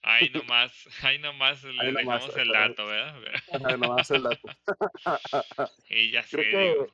Ahí 0.01 0.29
nomás, 0.33 0.87
ahí 1.03 1.19
nomás 1.19 1.63
le 1.63 1.91
dejamos 1.91 2.37
el 2.37 2.49
dato, 2.49 2.85
¿verdad? 2.85 3.15
Ahí 3.73 3.77
nomás 3.79 4.11
el 4.11 4.23
dato. 4.23 4.47
y 5.89 6.11
ya 6.11 6.23
sé, 6.23 6.37
creo 6.37 6.93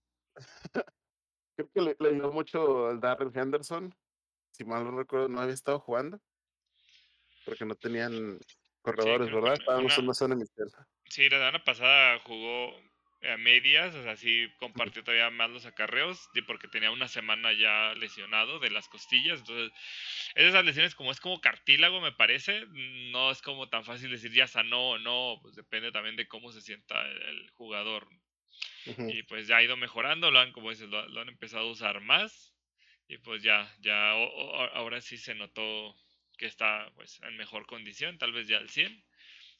que, 1.57 1.65
que 1.73 1.81
le, 1.81 1.95
le 1.99 2.09
ayudó 2.09 2.31
mucho 2.31 2.87
al 2.87 2.99
Darrell 2.99 3.31
Henderson. 3.33 3.93
Si 4.51 4.63
mal 4.63 4.83
no 4.83 4.97
recuerdo, 4.97 5.27
no 5.27 5.41
había 5.41 5.53
estado 5.53 5.79
jugando. 5.79 6.19
Porque 7.45 7.65
no 7.65 7.75
tenían 7.75 8.39
corredores, 8.81 9.27
creo 9.27 9.41
que 9.41 9.49
¿verdad? 9.49 9.53
Estábamos 9.59 9.97
en 9.97 10.03
una- 10.05 10.13
zona. 10.13 10.35
Sí, 11.05 11.29
la 11.29 11.37
semana 11.37 11.63
pasada 11.63 12.19
jugó 12.25 12.73
a 13.31 13.37
medias, 13.37 13.95
o 13.95 14.03
sea, 14.03 14.15
sí 14.17 14.47
compartió 14.57 15.03
todavía 15.03 15.29
más 15.29 15.49
los 15.49 15.65
acarreos, 15.65 16.29
porque 16.47 16.67
tenía 16.67 16.91
una 16.91 17.07
semana 17.07 17.53
ya 17.53 17.93
lesionado 17.95 18.59
de 18.59 18.69
las 18.71 18.87
costillas, 18.89 19.39
entonces 19.39 19.71
esas 20.35 20.65
lesiones 20.65 20.95
como 20.95 21.11
es 21.11 21.19
como 21.19 21.41
cartílago 21.41 22.01
me 22.01 22.11
parece, 22.13 22.65
no 23.11 23.31
es 23.31 23.41
como 23.41 23.69
tan 23.69 23.85
fácil 23.85 24.11
decir 24.11 24.31
ya 24.33 24.47
sanó 24.47 24.91
o 24.91 24.97
no, 24.99 25.39
pues 25.41 25.55
depende 25.55 25.91
también 25.91 26.15
de 26.15 26.27
cómo 26.27 26.51
se 26.51 26.61
sienta 26.61 27.05
el, 27.07 27.49
jugador. 27.51 28.07
Y 29.07 29.23
pues 29.23 29.47
ya 29.47 29.57
ha 29.57 29.63
ido 29.63 29.77
mejorando, 29.77 30.31
lo 30.31 30.39
han, 30.39 30.51
como 30.51 30.69
dices, 30.71 30.89
lo, 30.89 31.07
lo 31.07 31.21
han 31.21 31.29
empezado 31.29 31.67
a 31.67 31.71
usar 31.71 32.01
más, 32.01 32.55
y 33.07 33.17
pues 33.19 33.43
ya, 33.43 33.73
ya 33.79 34.15
o- 34.15 34.25
o- 34.25 34.69
ahora 34.75 35.01
sí 35.01 35.17
se 35.17 35.35
notó 35.35 35.95
que 36.37 36.47
está 36.47 36.91
pues 36.95 37.21
en 37.21 37.37
mejor 37.37 37.65
condición, 37.67 38.17
tal 38.17 38.33
vez 38.33 38.47
ya 38.47 38.57
al 38.57 38.69
100. 38.69 39.05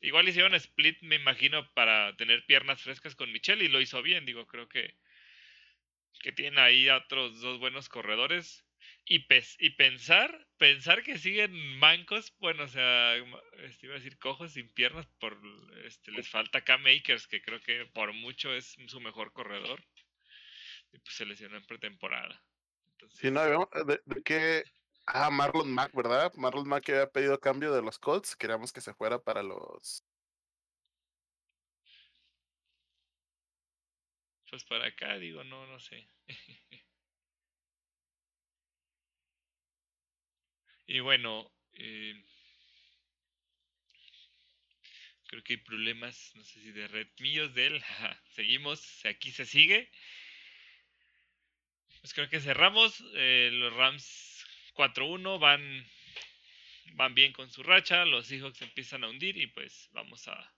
Igual 0.05 0.29
hicieron 0.29 0.53
split, 0.55 1.01
me 1.01 1.15
imagino, 1.15 1.71
para 1.74 2.15
tener 2.15 2.45
piernas 2.45 2.81
frescas 2.81 3.15
con 3.15 3.31
Michelle 3.31 3.63
y 3.65 3.69
lo 3.69 3.81
hizo 3.81 4.01
bien. 4.01 4.25
Digo, 4.25 4.45
creo 4.47 4.67
que, 4.69 4.95
que 6.21 6.31
tienen 6.31 6.59
ahí 6.59 6.88
a 6.89 6.97
otros 6.97 7.39
dos 7.41 7.59
buenos 7.59 7.89
corredores. 7.89 8.65
Y, 9.07 9.19
pes- 9.27 9.57
y 9.59 9.71
pensar, 9.71 10.47
pensar 10.57 11.03
que 11.03 11.17
siguen 11.19 11.53
mancos, 11.79 12.35
bueno, 12.39 12.63
o 12.63 12.67
sea, 12.67 13.15
este, 13.59 13.85
iba 13.88 13.95
a 13.95 14.00
decir 14.00 14.17
cojos 14.17 14.53
sin 14.53 14.71
piernas, 14.74 15.07
por 15.19 15.39
este, 15.85 16.12
les 16.12 16.27
falta 16.27 16.63
Cam 16.63 16.81
Makers, 16.81 17.27
que 17.27 17.41
creo 17.41 17.62
que 17.62 17.85
por 17.88 18.13
mucho 18.13 18.53
es 18.53 18.75
su 18.88 19.00
mejor 19.00 19.31
corredor. 19.33 19.83
Y 20.91 20.97
pues 21.00 21.15
se 21.15 21.25
lesionó 21.25 21.57
en 21.57 21.65
pretemporada. 21.67 22.43
Entonces, 22.93 23.19
Sí, 23.19 23.31
no, 23.31 23.41
de, 23.85 24.00
de 24.05 24.21
que. 24.24 24.63
Ah, 25.07 25.29
Marlon 25.31 25.71
Mack, 25.74 25.93
¿verdad? 25.95 26.31
Marlon 26.35 26.67
Mack 26.67 26.89
había 26.89 27.09
pedido 27.12 27.39
cambio 27.39 27.74
de 27.74 27.81
los 27.81 27.97
Colts. 28.00 28.35
Queríamos 28.35 28.71
que 28.74 28.81
se 28.81 28.93
fuera 28.93 29.17
para 29.19 29.41
los. 29.43 30.03
pues 34.50 34.63
para 34.63 34.88
acá, 34.88 35.17
digo, 35.17 35.43
no, 35.43 35.67
no 35.67 35.79
sé. 35.79 36.07
y 40.88 41.00
bueno, 41.01 41.51
eh, 41.74 42.24
creo 45.27 45.43
que 45.43 45.53
hay 45.53 45.57
problemas, 45.57 46.31
no 46.35 46.43
sé 46.43 46.62
si 46.62 46.71
de 46.71 46.88
red 46.88 47.07
míos, 47.19 47.53
de 47.53 47.67
él. 47.67 47.83
Seguimos, 48.31 49.05
aquí 49.05 49.31
se 49.31 49.45
sigue. 49.45 49.89
Pues 52.01 52.13
creo 52.13 52.29
que 52.29 52.39
cerramos. 52.39 53.03
eh, 53.15 53.50
los 53.51 53.74
Rams 53.74 54.35
4-1 54.75 55.39
van, 55.39 55.62
van 56.94 57.15
bien 57.15 57.34
con 57.34 57.50
su 57.50 57.63
racha. 57.63 58.05
Los 58.05 58.27
Seahawks 58.27 58.62
empiezan 58.62 59.03
a 59.03 59.10
hundir 59.10 59.38
y 59.38 59.48
pues 59.48 59.89
vamos 59.94 60.27
a 60.27 60.53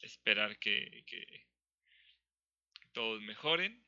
esperar 0.00 0.58
que, 0.58 1.04
que 1.06 1.46
todos 2.92 3.20
mejoren. 3.22 3.84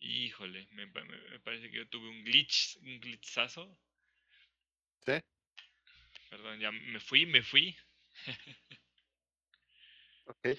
Híjole, 0.00 0.66
me, 0.72 0.86
pa- 0.88 1.04
me- 1.04 1.30
me 1.30 1.40
parece 1.40 1.70
que 1.70 1.76
yo 1.78 1.88
tuve 1.88 2.08
un 2.08 2.24
glitch, 2.24 2.76
un 2.82 3.00
glitchazo. 3.00 3.78
Sí, 5.06 5.12
Perdón, 6.30 6.58
ya 6.60 6.72
me 6.72 6.98
fui, 7.00 7.26
me 7.26 7.42
fui. 7.42 7.76
ok. 10.26 10.58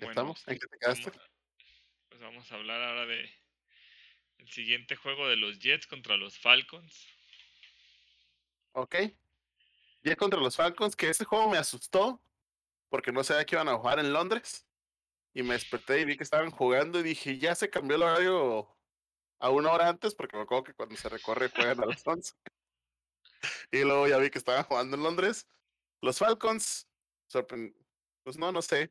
Bueno, 0.00 0.10
estamos. 0.10 0.44
¿En 0.48 0.58
qué 0.58 0.66
te 0.66 0.78
quedaste? 0.78 1.10
vamos, 1.10 1.30
pues 2.08 2.20
vamos 2.20 2.52
a 2.52 2.54
hablar 2.56 2.82
ahora 2.82 3.06
de 3.06 3.30
el 4.38 4.48
siguiente 4.48 4.96
juego 4.96 5.28
de 5.28 5.36
los 5.36 5.58
Jets 5.58 5.86
contra 5.86 6.16
los 6.16 6.38
Falcons. 6.38 7.06
Ok. 8.72 8.96
Ya 10.02 10.16
contra 10.16 10.40
los 10.40 10.56
Falcons, 10.56 10.96
que 10.96 11.10
este 11.10 11.24
juego 11.24 11.50
me 11.50 11.58
asustó 11.58 12.22
porque 12.88 13.12
no 13.12 13.22
sabía 13.24 13.44
que 13.44 13.56
iban 13.56 13.68
a 13.68 13.76
jugar 13.76 13.98
en 13.98 14.12
Londres. 14.12 14.66
Y 15.34 15.42
me 15.42 15.54
desperté 15.54 16.00
y 16.00 16.04
vi 16.04 16.16
que 16.16 16.22
estaban 16.22 16.50
jugando 16.50 16.98
y 16.98 17.02
dije, 17.02 17.38
ya 17.38 17.54
se 17.54 17.70
cambió 17.70 17.96
el 17.96 18.02
horario 18.02 18.76
a 19.38 19.50
una 19.50 19.70
hora 19.70 19.88
antes, 19.88 20.14
porque 20.14 20.36
me 20.36 20.42
acuerdo 20.42 20.64
que 20.64 20.74
cuando 20.74 20.96
se 20.96 21.08
recorre 21.08 21.50
juegan 21.50 21.82
a 21.82 21.86
las 21.86 22.02
11. 22.06 22.34
Y 23.70 23.84
luego 23.84 24.08
ya 24.08 24.18
vi 24.18 24.30
que 24.30 24.38
estaban 24.38 24.64
jugando 24.64 24.96
en 24.96 25.02
Londres. 25.02 25.46
Los 26.00 26.18
Falcons, 26.18 26.88
pues 28.24 28.38
no, 28.38 28.52
no 28.52 28.62
sé. 28.62 28.90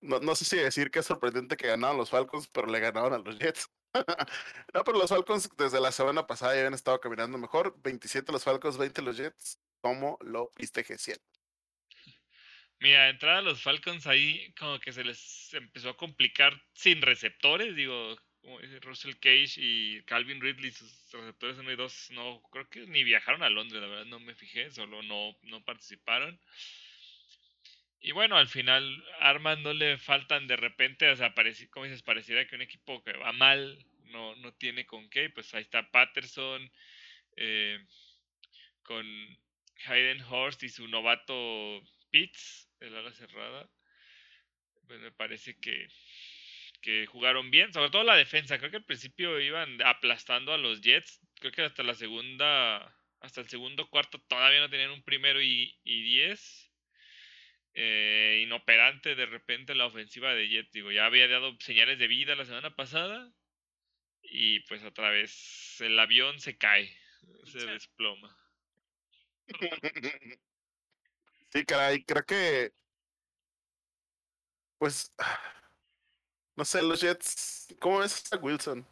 No, 0.00 0.20
no 0.20 0.34
sé 0.34 0.44
si 0.44 0.56
decir 0.56 0.90
que 0.90 1.00
es 1.00 1.06
sorprendente 1.06 1.56
que 1.56 1.66
ganaron 1.66 1.96
los 1.96 2.10
Falcons, 2.10 2.48
pero 2.48 2.66
le 2.66 2.80
ganaron 2.80 3.12
a 3.12 3.18
los 3.18 3.38
Jets. 3.38 3.70
no, 4.74 4.84
pero 4.84 4.98
los 4.98 5.10
Falcons 5.10 5.48
desde 5.56 5.80
la 5.80 5.92
semana 5.92 6.26
pasada 6.26 6.54
ya 6.54 6.60
habían 6.60 6.74
estado 6.74 7.00
caminando 7.00 7.38
mejor. 7.38 7.76
27 7.82 8.32
los 8.32 8.44
Falcons, 8.44 8.78
20 8.78 9.02
los 9.02 9.16
Jets. 9.16 9.60
¿Cómo 9.80 10.18
lo 10.20 10.50
viste, 10.56 10.84
G100? 10.84 11.20
Mira, 12.80 13.08
entrada 13.08 13.40
los 13.40 13.62
Falcons 13.62 14.06
ahí 14.06 14.52
como 14.58 14.78
que 14.78 14.92
se 14.92 15.04
les 15.04 15.54
empezó 15.54 15.90
a 15.90 15.96
complicar 15.96 16.60
sin 16.74 17.00
receptores, 17.00 17.74
digo, 17.74 18.16
como 18.42 18.60
dice 18.60 18.78
Russell 18.80 19.14
Cage 19.14 19.54
y 19.56 20.02
Calvin 20.04 20.40
Ridley, 20.40 20.70
sus 20.70 21.10
receptores 21.12 21.56
1 21.58 21.72
y 21.72 21.76
2, 21.76 22.10
no, 22.10 22.42
creo 22.50 22.68
que 22.68 22.86
ni 22.86 23.02
viajaron 23.04 23.42
a 23.42 23.48
Londres, 23.48 23.80
la 23.80 23.88
verdad 23.88 24.04
no 24.04 24.20
me 24.20 24.34
fijé, 24.34 24.70
solo 24.70 25.02
no, 25.02 25.34
no 25.44 25.64
participaron. 25.64 26.38
Y 28.06 28.12
bueno, 28.12 28.36
al 28.36 28.48
final 28.48 29.02
armas 29.18 29.58
no 29.60 29.72
le 29.72 29.96
faltan 29.96 30.46
de 30.46 30.56
repente, 30.56 31.08
o 31.08 31.16
sea, 31.16 31.32
como 31.70 31.86
dices, 31.86 32.02
pareciera 32.02 32.46
que 32.46 32.54
un 32.54 32.60
equipo 32.60 33.02
que 33.02 33.14
va 33.14 33.32
mal 33.32 33.82
no, 34.12 34.36
no 34.36 34.52
tiene 34.52 34.84
con 34.84 35.08
qué, 35.08 35.30
pues 35.30 35.54
ahí 35.54 35.62
está 35.62 35.90
Patterson, 35.90 36.70
eh, 37.38 37.78
con 38.82 39.06
Hayden 39.86 40.20
Horst 40.20 40.62
y 40.64 40.68
su 40.68 40.86
novato 40.86 41.82
Pitts, 42.10 42.68
el 42.80 42.94
ala 42.94 43.10
cerrada. 43.14 43.70
Pues 44.86 45.00
me 45.00 45.10
parece 45.10 45.58
que, 45.58 45.88
que 46.82 47.06
jugaron 47.06 47.50
bien, 47.50 47.72
sobre 47.72 47.88
todo 47.88 48.04
la 48.04 48.16
defensa. 48.16 48.58
Creo 48.58 48.70
que 48.70 48.76
al 48.76 48.84
principio 48.84 49.40
iban 49.40 49.80
aplastando 49.80 50.52
a 50.52 50.58
los 50.58 50.82
Jets. 50.82 51.22
Creo 51.40 51.52
que 51.52 51.62
hasta 51.62 51.82
la 51.82 51.94
segunda, 51.94 52.94
hasta 53.20 53.40
el 53.40 53.48
segundo 53.48 53.88
cuarto 53.88 54.20
todavía 54.28 54.60
no 54.60 54.68
tenían 54.68 54.90
un 54.90 55.02
primero 55.02 55.40
y, 55.40 55.74
y 55.84 56.02
diez. 56.02 56.70
Eh, 57.74 58.40
inoperante 58.44 59.16
de 59.16 59.26
repente 59.26 59.74
la 59.74 59.86
ofensiva 59.86 60.32
de 60.32 60.48
Jets. 60.48 60.72
Digo, 60.72 60.92
ya 60.92 61.06
había 61.06 61.28
dado 61.28 61.56
señales 61.60 61.98
de 61.98 62.06
vida 62.06 62.36
la 62.36 62.44
semana 62.44 62.74
pasada. 62.74 63.32
Y 64.22 64.60
pues 64.60 64.82
otra 64.84 65.10
vez 65.10 65.80
el 65.80 65.98
avión 65.98 66.40
se 66.40 66.56
cae, 66.56 66.96
se 67.44 67.66
desploma. 67.66 68.36
Sí, 71.50 71.64
caray, 71.64 72.02
creo 72.04 72.24
que. 72.24 72.72
Pues. 74.78 75.12
No 76.56 76.64
sé, 76.64 76.82
los 76.82 77.00
Jets. 77.00 77.74
¿Cómo 77.80 77.98
ves 77.98 78.32
a 78.32 78.36
Wilson? 78.36 78.86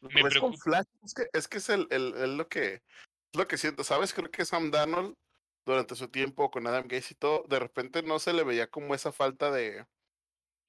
¿Lo 0.00 0.08
Me 0.10 0.22
ves 0.22 0.38
con 0.38 0.56
flash? 0.56 0.86
Es 1.04 1.14
que 1.14 1.26
es, 1.32 1.48
que 1.48 1.58
es 1.58 1.68
el, 1.68 1.86
el, 1.90 2.14
el 2.14 2.36
lo 2.36 2.48
que 2.48 2.74
es 2.74 2.82
lo 3.34 3.46
que 3.46 3.58
siento, 3.58 3.84
¿sabes? 3.84 4.12
Creo 4.12 4.30
que 4.30 4.44
Sam 4.44 4.70
Darnold, 4.70 5.14
durante 5.70 5.96
su 5.96 6.08
tiempo 6.08 6.50
con 6.50 6.66
Adam 6.66 6.84
Gates 6.84 7.12
y 7.12 7.14
todo, 7.14 7.44
de 7.48 7.58
repente 7.58 8.02
no 8.02 8.18
se 8.18 8.32
le 8.32 8.44
veía 8.44 8.68
como 8.70 8.94
esa 8.94 9.12
falta 9.12 9.50
de. 9.50 9.86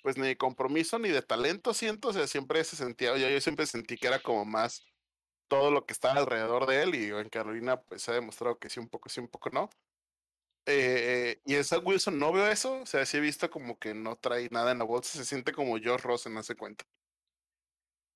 Pues 0.04 0.18
ni 0.18 0.28
de 0.28 0.38
compromiso 0.38 0.98
ni 1.00 1.10
de 1.10 1.22
talento, 1.22 1.74
siento. 1.74 2.10
O 2.10 2.14
sea, 2.14 2.28
siempre 2.28 2.64
se 2.64 2.76
sentía. 2.76 3.18
Yo, 3.18 3.30
yo 3.30 3.42
siempre 3.42 3.66
sentí 3.68 3.98
que 3.98 4.08
era 4.08 4.20
como 4.20 4.46
más 4.46 4.86
todo 5.48 5.72
lo 5.72 5.86
que 5.86 5.94
estaba 5.94 6.20
alrededor 6.20 6.66
de 6.68 6.84
él. 6.84 6.96
Y 6.96 7.10
en 7.10 7.30
Carolina, 7.30 7.82
pues 7.82 8.04
se 8.04 8.12
ha 8.12 8.16
demostrado 8.16 8.58
que 8.60 8.70
sí, 8.70 8.80
un 8.80 8.90
poco 8.90 9.10
sí, 9.10 9.20
un 9.20 9.28
poco 9.28 9.50
no. 9.52 9.70
Eh, 10.66 11.42
y 11.46 11.56
en 11.56 11.64
Zach 11.64 11.82
Wilson 11.84 12.20
no 12.20 12.32
veo 12.32 12.48
eso, 12.48 12.82
o 12.82 12.86
sea, 12.86 13.06
sí 13.06 13.18
he 13.18 13.20
visto 13.20 13.50
como 13.50 13.80
que 13.80 13.96
no 13.96 14.16
trae 14.16 14.48
nada 14.52 14.72
en 14.72 14.78
la 14.78 14.86
bolsa, 14.86 15.18
se 15.18 15.26
siente 15.26 15.54
como 15.54 15.72
Josh 15.74 16.02
Rosen, 16.02 16.38
hace 16.38 16.56
cuenta. 16.56 16.86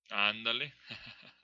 Ándale. 0.10 0.74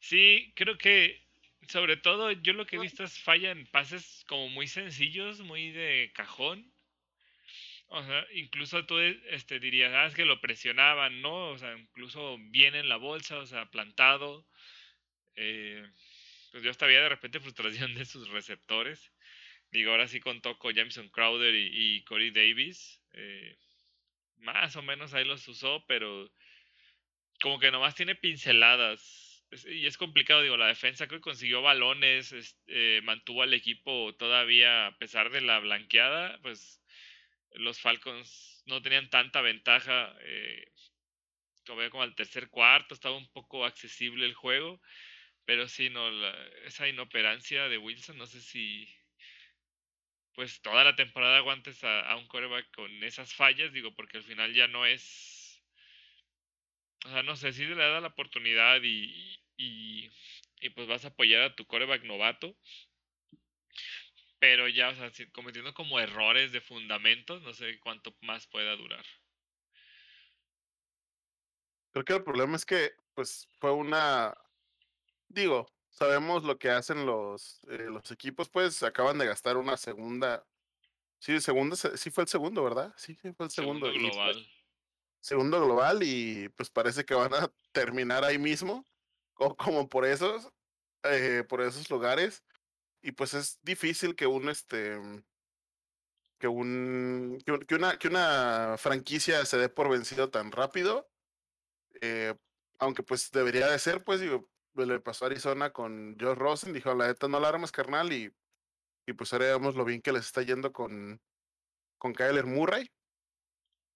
Sí, 0.00 0.52
creo 0.54 0.78
que 0.78 1.27
sobre 1.68 1.96
todo 1.96 2.32
yo 2.32 2.52
lo 2.52 2.66
que 2.66 2.76
he 2.76 2.80
visto 2.80 3.04
es 3.04 3.18
falla 3.18 3.50
en 3.50 3.66
pases 3.66 4.24
como 4.28 4.48
muy 4.48 4.66
sencillos, 4.68 5.40
muy 5.40 5.70
de 5.70 6.10
cajón. 6.14 6.72
O 7.88 8.02
sea, 8.04 8.26
incluso 8.34 8.84
tú 8.86 8.98
este, 8.98 9.60
dirías, 9.60 9.92
ah, 9.94 10.06
es 10.06 10.14
que 10.14 10.24
lo 10.26 10.40
presionaban, 10.40 11.22
¿no? 11.22 11.50
O 11.50 11.58
sea, 11.58 11.76
incluso 11.76 12.36
bien 12.50 12.74
en 12.74 12.88
la 12.88 12.96
bolsa, 12.96 13.38
o 13.38 13.46
sea, 13.46 13.70
plantado. 13.70 14.46
Eh, 15.36 15.86
pues 16.52 16.62
yo 16.62 16.70
hasta 16.70 16.86
había 16.86 17.02
de 17.02 17.08
repente 17.08 17.40
frustración 17.40 17.94
de 17.94 18.04
sus 18.04 18.28
receptores. 18.28 19.12
Digo, 19.70 19.92
ahora 19.92 20.08
sí 20.08 20.20
contó 20.20 20.58
con 20.58 20.74
Jameson 20.74 21.08
Crowder 21.10 21.54
y, 21.54 21.96
y 21.98 22.04
Corey 22.04 22.30
Davis. 22.30 23.00
eh, 23.14 23.56
más 24.38 24.76
o 24.76 24.82
menos 24.82 25.14
ahí 25.14 25.24
los 25.24 25.46
usó, 25.48 25.84
pero 25.86 26.30
como 27.40 27.58
que 27.58 27.70
nomás 27.70 27.94
tiene 27.94 28.14
pinceladas. 28.14 29.27
Y 29.50 29.86
es 29.86 29.96
complicado, 29.96 30.42
digo, 30.42 30.56
la 30.56 30.66
defensa 30.66 31.06
creo 31.06 31.20
que 31.20 31.24
consiguió 31.30 31.62
balones, 31.62 32.32
es- 32.32 32.58
eh, 32.66 33.00
mantuvo 33.04 33.42
al 33.42 33.54
equipo 33.54 34.14
todavía, 34.16 34.86
a 34.88 34.98
pesar 34.98 35.30
de 35.30 35.40
la 35.40 35.58
blanqueada, 35.58 36.38
pues 36.42 36.82
los 37.52 37.80
Falcons 37.80 38.62
no 38.66 38.82
tenían 38.82 39.10
tanta 39.10 39.40
ventaja. 39.42 40.14
Eh, 40.22 40.66
todavía 41.64 41.90
como 41.90 42.02
al 42.04 42.14
tercer 42.16 42.50
cuarto 42.50 42.94
estaba 42.94 43.16
un 43.16 43.28
poco 43.32 43.64
accesible 43.64 44.26
el 44.26 44.34
juego. 44.34 44.80
Pero 45.46 45.68
sí, 45.68 45.90
no, 45.90 46.08
esa 46.64 46.88
inoperancia 46.88 47.68
de 47.68 47.78
Wilson, 47.78 48.18
no 48.18 48.26
sé 48.26 48.40
si 48.42 48.88
pues 50.34 50.60
toda 50.62 50.84
la 50.84 50.94
temporada 50.96 51.38
aguantes 51.38 51.82
a, 51.84 52.14
un 52.16 52.26
coreback 52.28 52.70
con 52.74 52.90
esas 53.02 53.34
fallas, 53.34 53.72
digo, 53.72 53.92
porque 53.94 54.18
al 54.18 54.24
final 54.24 54.54
ya 54.54 54.68
no 54.68 54.86
es. 54.86 55.37
O 57.06 57.08
sea, 57.10 57.22
no 57.22 57.36
sé, 57.36 57.52
si 57.52 57.64
le 57.64 57.76
da 57.76 58.00
la 58.00 58.08
oportunidad 58.08 58.80
y, 58.82 59.40
y, 59.56 60.10
y 60.60 60.70
pues 60.70 60.88
vas 60.88 61.04
a 61.04 61.08
apoyar 61.08 61.42
a 61.42 61.54
tu 61.54 61.66
coreback 61.66 62.04
novato. 62.04 62.56
Pero 64.40 64.68
ya, 64.68 64.90
o 64.90 64.94
sea, 64.94 65.10
cometiendo 65.32 65.74
como 65.74 65.98
errores 65.98 66.52
de 66.52 66.60
fundamentos, 66.60 67.42
no 67.42 67.52
sé 67.54 67.78
cuánto 67.80 68.14
más 68.20 68.46
pueda 68.46 68.76
durar. 68.76 69.04
Creo 71.90 72.04
que 72.04 72.12
el 72.14 72.22
problema 72.22 72.54
es 72.56 72.64
que, 72.64 72.92
pues, 73.14 73.48
fue 73.58 73.72
una 73.72 74.36
digo, 75.28 75.66
sabemos 75.90 76.44
lo 76.44 76.58
que 76.58 76.70
hacen 76.70 77.06
los, 77.06 77.60
eh, 77.68 77.86
los 77.88 78.10
equipos, 78.10 78.48
pues 78.48 78.82
acaban 78.82 79.18
de 79.18 79.26
gastar 79.26 79.56
una 79.56 79.76
segunda. 79.76 80.46
Sí, 81.18 81.40
segundo, 81.40 81.76
sí 81.76 82.10
fue 82.10 82.24
el 82.24 82.28
segundo, 82.28 82.62
¿verdad? 82.62 82.92
Sí, 82.96 83.14
fue 83.14 83.46
el 83.46 83.50
segundo. 83.50 83.86
Segundo 83.86 83.92
pues 83.92 84.16
global. 84.16 84.46
Segundo 85.20 85.64
global 85.64 86.02
y 86.02 86.48
pues 86.50 86.70
parece 86.70 87.04
que 87.04 87.14
van 87.14 87.34
a 87.34 87.50
terminar 87.72 88.24
ahí 88.24 88.38
mismo, 88.38 88.84
o 89.34 89.56
como 89.56 89.88
por 89.88 90.04
esos, 90.06 90.48
eh, 91.04 91.44
por 91.48 91.60
esos 91.62 91.90
lugares. 91.90 92.44
Y 93.02 93.12
pues 93.12 93.34
es 93.34 93.58
difícil 93.62 94.16
que 94.16 94.26
un 94.26 94.48
este 94.48 94.98
que 96.38 96.48
un 96.48 97.38
que, 97.66 97.74
una 97.74 97.98
que 97.98 98.08
una 98.08 98.76
franquicia 98.78 99.44
se 99.44 99.58
dé 99.58 99.68
por 99.68 99.88
vencido 99.90 100.30
tan 100.30 100.52
rápido. 100.52 101.08
Eh, 102.00 102.34
aunque 102.78 103.02
pues 103.02 103.30
debería 103.30 103.68
de 103.68 103.78
ser, 103.78 104.04
pues 104.04 104.20
digo, 104.20 104.48
le 104.74 105.00
pasó 105.00 105.24
a 105.24 105.28
Arizona 105.28 105.72
con 105.72 106.16
Josh 106.18 106.36
Rosen, 106.36 106.72
dijo, 106.72 106.94
la 106.94 107.08
neta 107.08 107.28
no 107.28 107.40
la 107.40 107.48
armas, 107.48 107.72
carnal, 107.72 108.12
y, 108.12 108.32
y 109.06 109.12
pues 109.14 109.32
ahora 109.32 109.46
vemos 109.46 109.74
lo 109.74 109.84
bien 109.84 110.00
que 110.00 110.12
les 110.12 110.26
está 110.26 110.42
yendo 110.42 110.72
con, 110.72 111.20
con 111.98 112.12
Kyler 112.14 112.46
Murray. 112.46 112.88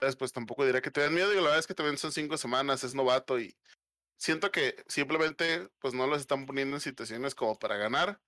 Entonces, 0.02 0.18
pues 0.18 0.32
tampoco 0.32 0.64
diría 0.66 0.82
que 0.82 0.90
te 0.90 1.00
den 1.00 1.14
miedo, 1.14 1.32
y 1.32 1.36
la 1.36 1.42
verdad 1.42 1.58
es 1.60 1.68
que 1.68 1.74
también 1.74 1.96
son 1.96 2.10
cinco 2.10 2.36
semanas, 2.36 2.82
es 2.82 2.92
novato, 2.92 3.38
y 3.38 3.56
siento 4.16 4.50
que 4.50 4.82
simplemente 4.88 5.68
pues 5.78 5.94
no 5.94 6.08
los 6.08 6.20
están 6.20 6.44
poniendo 6.44 6.74
en 6.76 6.80
situaciones 6.80 7.36
como 7.36 7.56
para 7.56 7.76
ganar. 7.76 8.20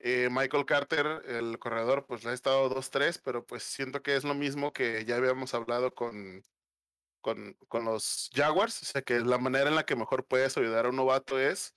Eh, 0.00 0.28
Michael 0.32 0.66
Carter, 0.66 1.22
el 1.28 1.60
corredor, 1.60 2.06
pues 2.06 2.24
le 2.24 2.30
ha 2.30 2.32
estado 2.34 2.68
2-3, 2.68 3.20
pero 3.22 3.46
pues 3.46 3.62
siento 3.62 4.02
que 4.02 4.16
es 4.16 4.24
lo 4.24 4.34
mismo 4.34 4.72
que 4.72 5.04
ya 5.04 5.14
habíamos 5.14 5.54
hablado 5.54 5.94
con, 5.94 6.42
con, 7.20 7.54
con 7.68 7.84
los 7.84 8.28
Jaguars, 8.34 8.82
o 8.82 8.86
sea 8.86 9.02
que 9.02 9.20
la 9.20 9.38
manera 9.38 9.68
en 9.68 9.76
la 9.76 9.86
que 9.86 9.94
mejor 9.94 10.26
puedes 10.26 10.56
ayudar 10.58 10.86
a 10.86 10.88
un 10.90 10.96
novato 10.96 11.38
es 11.38 11.76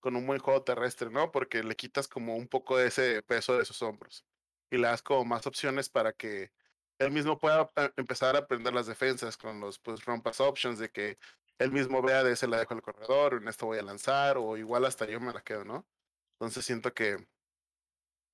con 0.00 0.16
un 0.16 0.26
buen 0.26 0.40
juego 0.40 0.62
terrestre, 0.62 1.10
¿no? 1.10 1.30
Porque 1.32 1.62
le 1.62 1.76
quitas 1.76 2.08
como 2.08 2.34
un 2.36 2.48
poco 2.48 2.78
de 2.78 2.88
ese 2.88 3.22
peso 3.22 3.58
de 3.58 3.66
sus 3.66 3.82
hombros 3.82 4.24
y 4.70 4.78
le 4.78 4.88
das 4.88 5.02
como 5.02 5.26
más 5.26 5.46
opciones 5.46 5.90
para 5.90 6.14
que 6.14 6.50
él 6.98 7.10
mismo 7.10 7.38
pueda 7.38 7.70
empezar 7.96 8.36
a 8.36 8.40
aprender 8.40 8.72
las 8.72 8.86
defensas 8.86 9.36
con 9.36 9.60
los 9.60 9.78
pues 9.78 10.04
run 10.04 10.22
pass 10.22 10.40
options 10.40 10.78
de 10.78 10.90
que 10.90 11.18
él 11.58 11.72
mismo 11.72 12.02
vea 12.02 12.22
de 12.24 12.32
ese 12.32 12.48
la 12.48 12.58
dejo 12.58 12.74
al 12.74 12.82
corredor, 12.82 13.34
en 13.34 13.48
esto 13.48 13.66
voy 13.66 13.78
a 13.78 13.82
lanzar 13.82 14.36
o 14.38 14.56
igual 14.56 14.84
hasta 14.84 15.06
yo 15.06 15.20
me 15.20 15.32
la 15.32 15.42
quedo, 15.42 15.64
¿no? 15.64 15.86
Entonces 16.34 16.64
siento 16.64 16.92
que 16.94 17.16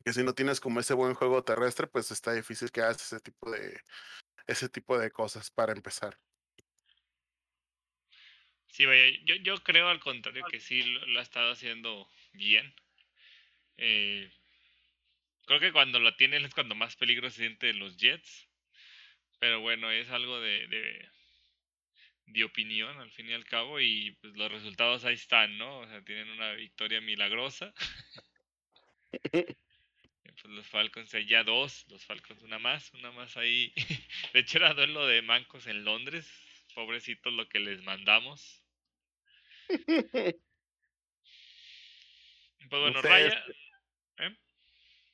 que 0.05 0.13
si 0.13 0.25
no 0.25 0.35
tienes 0.35 0.61
como 0.61 0.81
ese 0.81 0.95
buen 0.95 1.15
juego 1.15 1.45
terrestre, 1.45 1.87
pues 1.87 2.11
está 2.11 2.33
difícil 2.33 2.73
que 2.73 2.81
hagas 2.81 3.01
ese 3.03 3.21
tipo 3.21 3.51
de 3.51 3.81
ese 4.47 4.69
tipo 4.69 4.99
de 4.99 5.11
cosas 5.11 5.51
para 5.51 5.73
empezar. 5.73 6.19
Sí, 8.67 8.87
vaya, 8.87 9.05
yo, 9.25 9.37
yo 9.37 9.63
creo 9.63 9.89
al 9.89 10.01
contrario 10.01 10.45
que 10.51 10.59
sí 10.59 10.83
lo, 10.83 11.21
ha 11.21 11.23
estado 11.23 11.53
haciendo 11.53 12.09
bien. 12.33 12.75
Eh, 13.77 14.33
creo 15.47 15.61
que 15.61 15.73
cuando 15.73 15.99
lo 15.99 16.17
tienen 16.17 16.45
es 16.47 16.55
cuando 16.55 16.75
más 16.75 16.97
peligro 16.97 17.31
se 17.31 17.37
siente 17.37 17.73
los 17.75 17.97
Jets. 17.97 18.49
Pero 19.43 19.61
bueno, 19.61 19.91
es 19.91 20.09
algo 20.11 20.39
de, 20.39 20.69
de, 20.69 21.09
de, 22.27 22.45
opinión 22.45 22.97
al 23.01 23.11
fin 23.11 23.29
y 23.29 23.33
al 23.33 23.45
cabo. 23.45 23.81
Y 23.81 24.13
pues 24.21 24.37
los 24.37 24.53
resultados 24.53 25.05
ahí 25.05 25.15
están, 25.15 25.59
¿no? 25.59 25.81
O 25.81 25.87
sea, 25.89 26.01
tienen 26.05 26.31
una 26.31 26.53
victoria 26.53 27.01
milagrosa. 27.01 27.75
pues 29.33 29.57
los 30.45 30.69
Falcons 30.69 31.11
ya 31.27 31.43
dos, 31.43 31.85
los 31.89 32.05
Falcons 32.05 32.41
una 32.45 32.61
más, 32.61 32.95
una 32.95 33.11
más 33.11 33.37
ahí. 33.37 33.73
De 34.33 34.39
hecho 34.39 34.59
era 34.59 34.75
duelo 34.75 35.09
de 35.09 35.23
mancos 35.23 35.67
en 35.67 35.85
Londres. 35.85 36.31
Pobrecitos 36.77 37.33
lo 37.33 37.49
que 37.49 37.59
les 37.59 37.83
mandamos. 37.83 38.65
pues 39.69 40.37
bueno, 42.71 43.03
Ryan. 43.03 43.33
¿eh? 44.19 44.37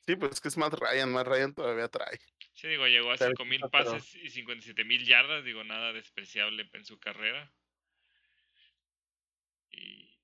Sí, 0.09 0.16
pues 0.16 0.33
es 0.33 0.40
que 0.40 0.49
es 0.49 0.57
más 0.57 0.73
Ryan, 0.73 1.12
más 1.12 1.27
Ryan 1.27 1.55
todavía 1.55 1.87
trae. 1.87 2.18
Sí, 2.55 2.66
digo, 2.66 2.87
llegó 2.87 3.11
a 3.11 3.18
5.000 3.18 3.68
pases 3.71 4.14
y 4.14 4.31
57.000 4.31 5.05
yardas, 5.05 5.44
digo, 5.44 5.64
nada 5.64 5.92
despreciable 5.92 6.66
en 6.73 6.85
su 6.87 6.99
carrera. 6.99 7.53
Y 9.71 10.18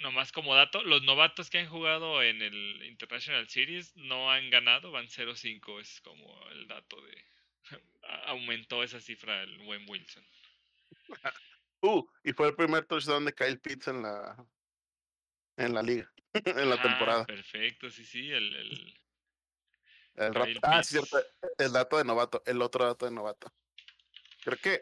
nomás 0.00 0.32
como 0.32 0.56
dato, 0.56 0.82
los 0.82 1.04
novatos 1.04 1.50
que 1.50 1.60
han 1.60 1.68
jugado 1.68 2.20
en 2.20 2.42
el 2.42 2.82
International 2.82 3.48
Series 3.48 3.94
no 3.94 4.32
han 4.32 4.50
ganado, 4.50 4.90
van 4.90 5.06
0-5, 5.06 5.80
es 5.80 6.00
como 6.00 6.36
el 6.48 6.66
dato 6.66 7.00
de... 7.00 7.24
aumentó 8.26 8.82
esa 8.82 8.98
cifra 9.00 9.44
el 9.44 9.56
buen 9.58 9.88
Wilson. 9.88 10.26
Uh, 11.80 12.02
y 12.24 12.32
fue 12.32 12.48
el 12.48 12.56
primer 12.56 12.86
touchdown 12.86 13.26
de 13.26 13.34
Kyle 13.34 13.60
Pitts 13.60 13.88
en 13.88 14.00
la 14.00 14.46
en 15.58 15.74
la 15.74 15.82
liga, 15.82 16.10
en 16.44 16.68
la 16.68 16.76
ah, 16.76 16.82
temporada. 16.82 17.26
Perfecto, 17.26 17.90
sí, 17.90 18.04
sí, 18.04 18.30
el, 18.30 18.54
el, 18.54 18.94
el 20.16 20.60
ah, 20.62 20.82
cierto, 20.82 21.18
el 21.58 21.72
dato 21.72 21.98
de 21.98 22.04
novato, 22.04 22.42
el 22.46 22.60
otro 22.62 22.84
dato 22.84 23.06
de 23.06 23.12
novato. 23.12 23.52
Creo 24.44 24.58
que 24.58 24.80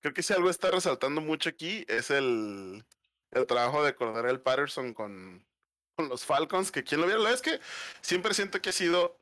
creo 0.00 0.14
que 0.14 0.22
si 0.22 0.32
algo 0.32 0.50
está 0.50 0.70
resaltando 0.70 1.20
mucho 1.20 1.48
aquí 1.48 1.84
es 1.88 2.10
el, 2.10 2.84
el 3.30 3.46
trabajo 3.46 3.84
de 3.84 3.96
el 4.28 4.40
Patterson 4.40 4.94
con, 4.94 5.46
con 5.96 6.08
los 6.08 6.24
Falcons, 6.24 6.70
que 6.70 6.84
quien 6.84 7.00
lo 7.00 7.06
viera, 7.06 7.20
la 7.20 7.30
es 7.30 7.42
que 7.42 7.60
siempre 8.00 8.34
siento 8.34 8.60
que 8.60 8.70
ha 8.70 8.72
sido 8.72 9.20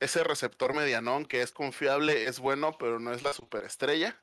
ese 0.00 0.22
receptor 0.22 0.74
medianón 0.74 1.26
que 1.26 1.42
es 1.42 1.52
confiable, 1.52 2.24
es 2.24 2.38
bueno, 2.38 2.76
pero 2.78 3.00
no 3.00 3.12
es 3.12 3.22
la 3.22 3.32
superestrella 3.32 4.20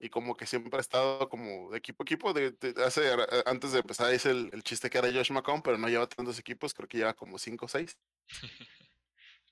y 0.00 0.08
como 0.10 0.36
que 0.36 0.46
siempre 0.46 0.76
ha 0.78 0.80
estado 0.80 1.28
como 1.28 1.70
de 1.70 1.78
equipo 1.78 2.02
a 2.02 2.04
equipo. 2.04 2.32
De, 2.32 2.54
hace, 2.84 3.10
antes 3.46 3.72
de 3.72 3.80
empezar 3.80 4.14
hice 4.14 4.30
el, 4.30 4.50
el, 4.52 4.62
chiste 4.62 4.88
que 4.90 4.98
era 4.98 5.12
Josh 5.12 5.32
McCown, 5.32 5.62
pero 5.62 5.78
no 5.78 5.88
lleva 5.88 6.08
tantos 6.08 6.38
equipos, 6.38 6.72
creo 6.72 6.88
que 6.88 6.98
lleva 6.98 7.14
como 7.14 7.38
5 7.38 7.64
o 7.64 7.68
6. 7.68 7.98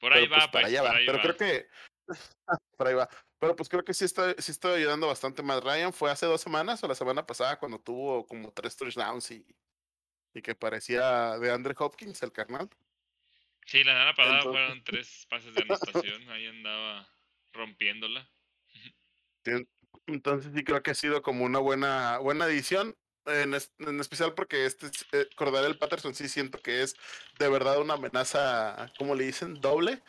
por 0.00 0.12
ahí 0.12 0.26
va, 0.28 0.38
pues, 0.38 0.48
para 0.48 0.66
allá 0.68 0.82
va. 0.82 0.92
Pero 1.04 1.20
creo 1.20 1.36
que 1.36 1.68
por 2.76 2.86
ahí 2.86 2.94
va. 2.94 3.08
Pero 3.38 3.56
pues 3.56 3.68
creo 3.68 3.84
que 3.84 3.94
sí 3.94 4.04
está, 4.04 4.34
sí 4.38 4.52
está 4.52 4.72
ayudando 4.72 5.06
bastante 5.06 5.42
más. 5.42 5.62
Ryan 5.62 5.92
fue 5.92 6.10
hace 6.10 6.26
dos 6.26 6.40
semanas 6.40 6.82
o 6.82 6.88
la 6.88 6.94
semana 6.94 7.26
pasada 7.26 7.58
cuando 7.58 7.78
tuvo 7.78 8.26
como 8.26 8.52
tres 8.52 8.76
touchdowns 8.76 9.30
y, 9.30 9.44
y 10.32 10.42
que 10.42 10.54
parecía 10.54 11.38
de 11.38 11.50
Andre 11.50 11.74
Hopkins, 11.76 12.22
el 12.22 12.32
carnal. 12.32 12.70
Sí, 13.66 13.82
la 13.82 13.92
semana 13.92 14.14
pasada 14.14 14.42
fueron 14.42 14.84
tres 14.84 15.26
pases 15.28 15.52
de 15.52 15.62
anotación, 15.62 16.30
ahí 16.30 16.46
andaba 16.46 17.08
rompiéndola. 17.52 18.30
Entonces 20.06 20.52
sí 20.54 20.64
creo 20.64 20.82
que 20.82 20.92
ha 20.92 20.94
sido 20.94 21.22
como 21.22 21.44
una 21.44 21.58
buena, 21.58 22.18
buena 22.18 22.46
edición. 22.46 22.96
En, 23.26 23.54
en 23.54 24.00
especial 24.00 24.34
porque 24.34 24.66
este 24.66 24.86
eh, 25.12 25.28
el 25.66 25.78
Patterson 25.78 26.14
sí 26.14 26.28
siento 26.28 26.62
que 26.62 26.82
es 26.82 26.94
de 27.40 27.48
verdad 27.48 27.80
una 27.80 27.94
amenaza, 27.94 28.92
como 28.98 29.14
le 29.14 29.24
dicen, 29.24 29.60
doble. 29.60 30.02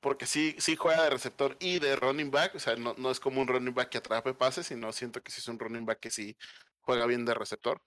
Porque 0.00 0.26
sí, 0.26 0.56
sí 0.58 0.76
juega 0.76 1.04
de 1.04 1.10
receptor 1.10 1.56
y 1.60 1.78
de 1.78 1.96
running 1.96 2.30
back. 2.30 2.54
O 2.54 2.58
sea, 2.60 2.76
no, 2.76 2.94
no 2.98 3.10
es 3.10 3.20
como 3.20 3.40
un 3.42 3.48
running 3.48 3.74
back 3.74 3.90
que 3.90 3.98
atrape 3.98 4.34
pases, 4.34 4.66
sino 4.66 4.92
siento 4.92 5.22
que 5.22 5.32
sí 5.32 5.40
es 5.40 5.48
un 5.48 5.58
running 5.58 5.86
back 5.86 6.00
que 6.00 6.10
sí 6.10 6.36
juega 6.82 7.06
bien 7.06 7.24
de 7.24 7.34
receptor. 7.34 7.82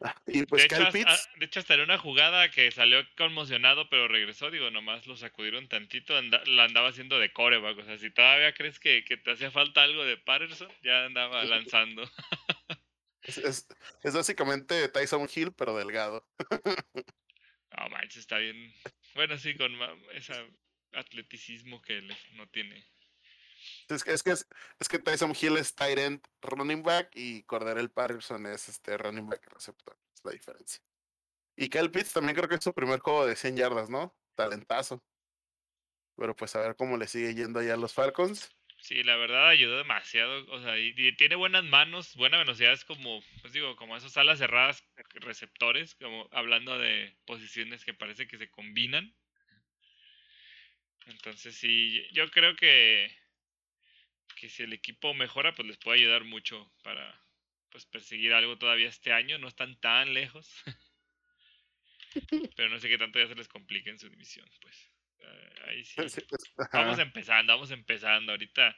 Y 0.26 0.46
pues 0.46 0.68
de, 0.68 0.76
hecho, 0.76 0.90
Pitts, 0.90 1.28
de 1.36 1.46
hecho, 1.46 1.60
hasta 1.60 1.74
en 1.74 1.80
una 1.80 1.98
jugada 1.98 2.50
que 2.50 2.70
salió 2.70 3.02
conmocionado, 3.16 3.88
pero 3.90 4.08
regresó, 4.08 4.50
digo, 4.50 4.70
nomás 4.70 5.06
lo 5.06 5.16
sacudieron 5.16 5.68
tantito, 5.68 6.20
la 6.22 6.64
andaba 6.64 6.88
haciendo 6.88 7.18
de 7.18 7.32
coreback. 7.32 7.78
O 7.78 7.84
sea, 7.84 7.98
si 7.98 8.10
todavía 8.10 8.54
crees 8.54 8.78
que, 8.78 9.04
que 9.04 9.16
te 9.16 9.32
hacía 9.32 9.50
falta 9.50 9.82
algo 9.82 10.04
de 10.04 10.16
Patterson, 10.16 10.68
ya 10.82 11.04
andaba 11.04 11.44
lanzando. 11.44 12.10
es, 13.22 13.38
es, 13.38 13.68
es, 14.02 14.14
básicamente 14.14 14.88
Tyson 14.88 15.28
Hill, 15.34 15.52
pero 15.52 15.76
delgado. 15.76 16.26
No 17.78 17.88
manches, 17.88 18.16
está 18.16 18.38
bien. 18.38 18.74
Bueno, 19.14 19.38
sí, 19.38 19.54
con 19.54 19.72
ese 20.12 20.34
atleticismo 20.92 21.80
que 21.80 22.02
no 22.32 22.48
tiene. 22.48 22.84
Es 23.90 24.04
que, 24.04 24.12
es 24.12 24.22
que, 24.22 24.30
es, 24.30 24.88
que 24.88 24.98
Tyson 24.98 25.32
Hill 25.40 25.56
es 25.56 25.74
tight 25.74 26.24
running 26.42 26.82
back 26.82 27.10
y 27.14 27.42
Cordarel 27.42 27.90
Patterson 27.90 28.46
es 28.46 28.68
este 28.68 28.96
running 28.96 29.28
back 29.28 29.46
receptor. 29.52 29.96
Es 30.14 30.24
la 30.24 30.32
diferencia. 30.32 30.80
Y 31.56 31.68
Kyle 31.68 31.90
Pitts 31.90 32.12
también 32.12 32.36
creo 32.36 32.48
que 32.48 32.54
es 32.54 32.64
su 32.64 32.72
primer 32.72 33.00
juego 33.00 33.26
de 33.26 33.36
100 33.36 33.56
yardas, 33.56 33.90
¿no? 33.90 34.14
Talentazo. 34.34 35.02
Pero 36.16 36.34
pues 36.36 36.54
a 36.56 36.60
ver 36.60 36.76
cómo 36.76 36.96
le 36.96 37.06
sigue 37.06 37.34
yendo 37.34 37.60
allá 37.60 37.74
a 37.74 37.76
los 37.76 37.92
Falcons. 37.92 38.54
Sí, 38.80 39.02
la 39.02 39.16
verdad 39.16 39.48
ayudó 39.48 39.76
demasiado, 39.76 40.46
o 40.50 40.62
sea, 40.62 40.78
y, 40.78 40.94
y 40.96 41.14
tiene 41.16 41.36
buenas 41.36 41.64
manos, 41.64 42.16
buena 42.16 42.38
velocidad, 42.38 42.72
es 42.72 42.86
como, 42.86 43.22
pues 43.42 43.52
digo, 43.52 43.76
como 43.76 43.94
esas 43.94 44.16
alas 44.16 44.38
cerradas, 44.38 44.82
receptores, 45.16 45.94
como 45.96 46.26
hablando 46.32 46.78
de 46.78 47.14
posiciones 47.26 47.84
que 47.84 47.92
parece 47.92 48.26
que 48.26 48.38
se 48.38 48.50
combinan. 48.50 49.14
Entonces 51.06 51.56
sí, 51.56 52.06
yo 52.12 52.30
creo 52.30 52.56
que, 52.56 53.14
que 54.40 54.48
si 54.48 54.62
el 54.62 54.72
equipo 54.72 55.12
mejora, 55.12 55.52
pues 55.54 55.68
les 55.68 55.76
puede 55.76 55.98
ayudar 55.98 56.24
mucho 56.24 56.72
para 56.82 57.22
pues 57.68 57.84
perseguir 57.84 58.32
algo 58.32 58.56
todavía 58.56 58.88
este 58.88 59.12
año, 59.12 59.38
no 59.38 59.48
están 59.48 59.78
tan 59.80 60.14
lejos. 60.14 60.50
Pero 62.56 62.70
no 62.70 62.78
sé 62.80 62.88
qué 62.88 62.96
tanto 62.96 63.18
ya 63.18 63.28
se 63.28 63.34
les 63.34 63.48
complique 63.48 63.90
en 63.90 63.98
su 63.98 64.08
división, 64.08 64.48
pues. 64.62 64.90
Eh, 65.18 65.50
ahí 65.66 65.84
sí. 65.84 65.94
Pues, 65.96 66.16
Vamos 66.72 66.98
empezando, 66.98 67.52
vamos 67.52 67.70
empezando. 67.70 68.32
Ahorita 68.32 68.74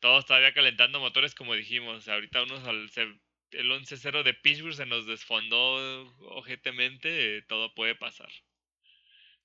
todos 0.00 0.24
todavía 0.24 0.54
calentando 0.54 0.98
motores, 1.00 1.34
como 1.34 1.54
dijimos. 1.54 2.08
Ahorita 2.08 2.42
unos 2.42 2.64
al, 2.64 2.88
se- 2.90 3.20
el 3.50 3.70
11-0 3.70 4.22
de 4.22 4.32
Pittsburgh 4.34 4.74
se 4.74 4.86
nos 4.86 5.06
desfondó 5.06 6.06
ojetemente. 6.36 7.42
todo 7.42 7.74
puede 7.74 7.94
pasar. 7.94 8.30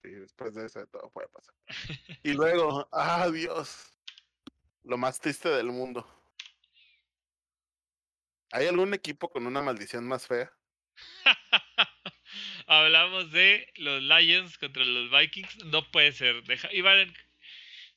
Sí, 0.02 0.10
después 0.12 0.56
de 0.56 0.66
eso 0.66 0.88
todo 0.88 1.12
puede 1.12 1.28
pasar. 1.28 1.54
Y 2.24 2.32
luego, 2.34 2.88
ah, 2.94 3.30
Dios, 3.30 3.99
lo 4.84 4.98
más 4.98 5.20
triste 5.20 5.50
del 5.50 5.68
mundo. 5.68 6.08
¿Hay 8.52 8.68
algún 8.68 8.94
equipo 8.94 9.30
con 9.30 9.46
una 9.46 9.62
maldición 9.62 10.08
más 10.08 10.28
fea? 10.28 10.52
Hablamos 12.68 13.32
de 13.32 13.72
los 13.76 14.02
Lions 14.02 14.58
contra 14.58 14.84
los 14.84 15.12
Vikings. 15.12 15.66
No 15.66 15.90
puede 15.92 16.12
ser. 16.12 16.44
Deja, 16.44 16.72
iban, 16.74 17.14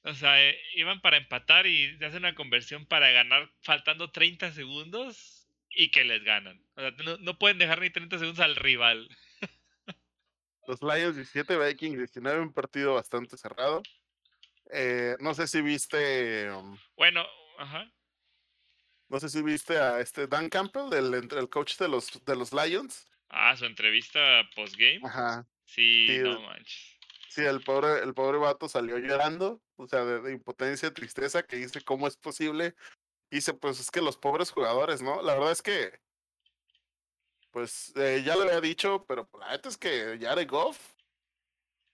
o 0.03 0.15
sea, 0.15 0.43
eh, 0.43 0.59
iban 0.75 1.01
para 1.01 1.17
empatar 1.17 1.67
y 1.67 1.97
se 1.97 2.05
hace 2.05 2.19
una 2.19 2.35
conversión 2.35 2.87
para 2.87 3.11
ganar 3.11 3.51
faltando 3.63 4.11
30 4.11 4.53
segundos 4.53 5.49
y 5.71 5.91
que 5.91 6.05
les 6.05 6.23
ganan. 6.23 6.63
O 6.75 6.81
sea, 6.81 6.91
no, 7.05 7.17
no 7.19 7.39
pueden 7.39 7.59
dejar 7.59 7.81
ni 7.81 7.91
30 7.91 8.19
segundos 8.19 8.45
al 8.45 8.57
rival. 8.57 9.09
Los 10.67 10.83
Lions 10.83 11.17
17, 11.17 11.57
Vikings 11.57 11.99
19, 11.99 12.41
un 12.41 12.53
partido 12.53 12.95
bastante 12.95 13.37
cerrado. 13.37 13.83
Eh, 14.73 15.17
no 15.21 15.35
sé 15.35 15.47
si 15.47 15.61
viste, 15.61 16.51
um, 16.51 16.79
Bueno, 16.97 17.25
ajá. 17.59 17.91
no 19.09 19.21
sé 19.21 19.29
si 19.29 19.43
viste 19.43 19.79
a 19.79 20.01
este 20.01 20.27
Dan 20.27 20.49
Campbell, 20.49 20.93
el, 20.95 21.13
el 21.15 21.49
coach 21.51 21.77
de 21.77 21.89
los, 21.89 22.25
de 22.25 22.37
los 22.37 22.53
Lions. 22.53 23.07
Ah, 23.29 23.57
su 23.57 23.65
entrevista 23.67 24.43
postgame. 24.55 25.01
Ajá. 25.05 25.47
Sí, 25.65 26.07
Sí, 26.09 26.19
no 26.19 26.41
manches. 26.41 26.99
Sí, 27.29 27.41
el 27.43 27.63
pobre, 27.63 28.03
el 28.03 28.13
pobre 28.13 28.37
vato 28.39 28.69
salió 28.69 28.99
llorando, 28.99 29.63
o 29.77 29.87
sea, 29.87 30.05
de, 30.05 30.21
de 30.21 30.33
impotencia, 30.33 30.93
tristeza, 30.93 31.43
que 31.43 31.57
dice 31.57 31.81
cómo 31.83 32.07
es 32.07 32.17
posible. 32.17 32.75
Dice, 33.31 33.55
pues 33.55 33.81
es 33.81 33.91
que 33.91 34.03
los 34.03 34.19
pobres 34.19 34.51
jugadores, 34.51 35.01
¿no? 35.01 35.23
La 35.23 35.33
verdad 35.35 35.53
es 35.53 35.63
que, 35.63 35.99
pues 37.51 37.93
eh, 37.97 38.23
ya 38.25 38.37
lo 38.37 38.43
había 38.43 38.61
dicho, 38.61 39.05
pero 39.07 39.29
la 39.39 39.51
neta 39.53 39.69
es 39.71 39.79
que 39.79 40.19
Jared 40.21 40.49
Goff, 40.49 40.79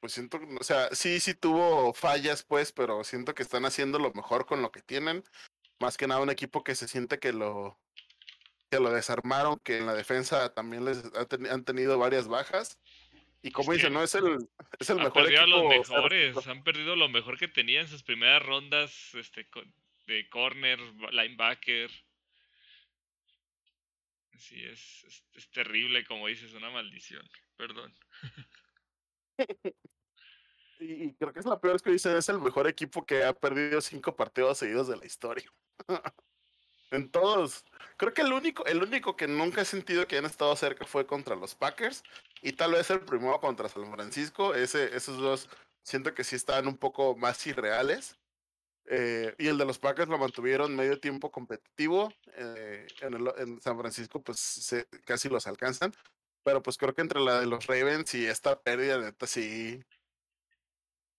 pues 0.00 0.12
siento, 0.12 0.40
o 0.60 0.64
sea, 0.64 0.88
sí, 0.94 1.20
sí 1.20 1.34
tuvo 1.34 1.92
fallas, 1.92 2.42
pues, 2.44 2.72
pero 2.72 3.04
siento 3.04 3.34
que 3.34 3.42
están 3.42 3.64
haciendo 3.64 3.98
lo 3.98 4.12
mejor 4.12 4.46
con 4.46 4.62
lo 4.62 4.70
que 4.70 4.82
tienen. 4.82 5.24
Más 5.80 5.96
que 5.96 6.06
nada 6.06 6.20
un 6.20 6.30
equipo 6.30 6.64
que 6.64 6.74
se 6.74 6.88
siente 6.88 7.18
que 7.18 7.32
lo, 7.32 7.78
que 8.70 8.80
lo 8.80 8.90
desarmaron, 8.90 9.58
que 9.60 9.78
en 9.78 9.86
la 9.86 9.94
defensa 9.94 10.52
también 10.54 10.84
les 10.84 11.04
ha 11.14 11.26
han 11.52 11.64
tenido 11.64 11.98
varias 11.98 12.28
bajas. 12.28 12.78
Y 13.42 13.52
como 13.52 13.70
que 13.70 13.76
dice, 13.76 13.90
no 13.90 14.02
es 14.02 14.14
el, 14.16 14.48
es 14.80 14.90
el 14.90 14.98
Han 14.98 15.04
mejor 15.04 15.22
perdido 15.22 15.42
a 15.42 15.46
los 15.46 15.60
equipo. 15.60 15.84
cero 15.84 15.96
mejores. 16.02 16.46
Han 16.48 16.64
perdido 16.64 16.96
lo 16.96 17.08
mejor 17.08 17.38
que 17.38 17.46
tenían 17.46 17.82
en 17.82 17.88
sus 17.88 18.02
primeras 18.02 18.42
rondas 18.44 19.14
este, 19.14 19.48
de 20.06 20.28
corner, 20.28 20.80
ba- 20.94 21.10
linebacker. 21.12 21.90
Sí, 24.36 24.62
es, 24.64 25.04
es, 25.04 25.24
es 25.34 25.50
terrible, 25.50 26.04
como 26.04 26.26
dices, 26.26 26.52
una 26.54 26.70
maldición. 26.70 27.28
Perdón. 27.56 27.94
Y, 30.80 31.14
creo 31.14 31.32
que 31.32 31.40
es 31.40 31.46
la 31.46 31.60
peor 31.60 31.80
que 31.82 31.90
dicen, 31.90 32.16
es 32.16 32.28
el 32.28 32.38
mejor 32.40 32.66
equipo 32.68 33.04
que 33.04 33.24
ha 33.24 33.32
perdido 33.32 33.80
cinco 33.80 34.14
partidos 34.14 34.58
seguidos 34.58 34.88
de 34.88 34.96
la 34.96 35.06
historia. 35.06 35.50
en 36.90 37.10
todos. 37.10 37.64
Creo 37.96 38.14
que 38.14 38.22
el 38.22 38.32
único, 38.32 38.64
el 38.66 38.82
único 38.82 39.16
que 39.16 39.26
nunca 39.28 39.62
he 39.62 39.64
sentido 39.64 40.06
que 40.06 40.18
han 40.18 40.24
estado 40.24 40.54
cerca 40.56 40.86
fue 40.86 41.06
contra 41.06 41.36
los 41.36 41.54
Packers. 41.54 42.02
Y 42.42 42.52
tal 42.52 42.72
vez 42.72 42.90
el 42.90 43.00
primero 43.00 43.40
contra 43.40 43.68
San 43.68 43.90
Francisco. 43.92 44.54
Ese, 44.54 44.96
esos 44.96 45.18
dos 45.18 45.48
siento 45.82 46.14
que 46.14 46.24
sí 46.24 46.36
estaban 46.36 46.66
un 46.68 46.78
poco 46.78 47.16
más 47.16 47.46
irreales. 47.46 48.16
Eh, 48.90 49.34
y 49.38 49.48
el 49.48 49.58
de 49.58 49.66
los 49.66 49.78
Packers 49.78 50.08
lo 50.08 50.16
mantuvieron 50.18 50.74
medio 50.76 50.98
tiempo 51.00 51.30
competitivo. 51.30 52.12
eh, 52.34 52.86
en, 53.00 53.14
el- 53.14 53.32
en 53.38 53.60
San 53.60 53.78
Francisco, 53.78 54.22
pues 54.22 54.38
se- 54.40 54.88
casi 55.04 55.28
los 55.28 55.46
alcanzan. 55.46 55.92
Pero 56.48 56.62
pues 56.62 56.78
creo 56.78 56.94
que 56.94 57.02
entre 57.02 57.20
la 57.20 57.40
de 57.40 57.46
los 57.46 57.66
Ravens 57.66 58.14
y 58.14 58.24
esta 58.24 58.58
pérdida, 58.62 58.98
neta, 58.98 59.26
sí. 59.26 59.84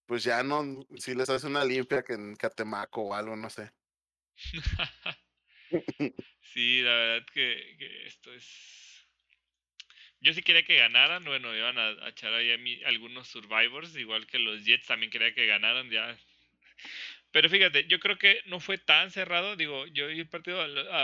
Pues 0.08 0.24
ya 0.24 0.42
no, 0.42 0.88
si 0.98 1.14
les 1.14 1.30
hace 1.30 1.46
una 1.46 1.64
limpia 1.64 2.02
que 2.02 2.14
en 2.14 2.36
Catemaco 2.36 3.02
o 3.04 3.14
algo, 3.14 3.36
no 3.36 3.48
sé. 3.48 3.70
sí, 6.42 6.82
la 6.82 6.96
verdad 6.96 7.28
que, 7.32 8.08
esto 8.08 8.34
es. 8.34 9.08
Yo 10.20 10.34
sí 10.34 10.42
quería 10.42 10.66
que 10.66 10.78
ganaran. 10.78 11.24
Bueno, 11.24 11.56
iban 11.56 11.78
a, 11.78 12.10
echar 12.10 12.34
ahí 12.34 12.52
a 12.52 12.58
mí 12.58 12.82
algunos 12.86 13.28
Survivors, 13.28 13.96
igual 13.98 14.26
que 14.26 14.40
los 14.40 14.66
Jets 14.66 14.88
también 14.88 15.12
quería 15.12 15.36
que 15.36 15.46
ganaran. 15.46 15.92
Ya 15.92 16.18
Pero 17.30 17.50
fíjate, 17.50 17.86
yo 17.86 18.00
creo 18.00 18.18
que 18.18 18.42
no 18.48 18.60
fue 18.60 18.80
tan 18.80 19.12
cerrado. 19.12 19.56
Digo, 19.56 19.86
yo 19.86 20.10
el 20.10 20.28
partido 20.28 20.60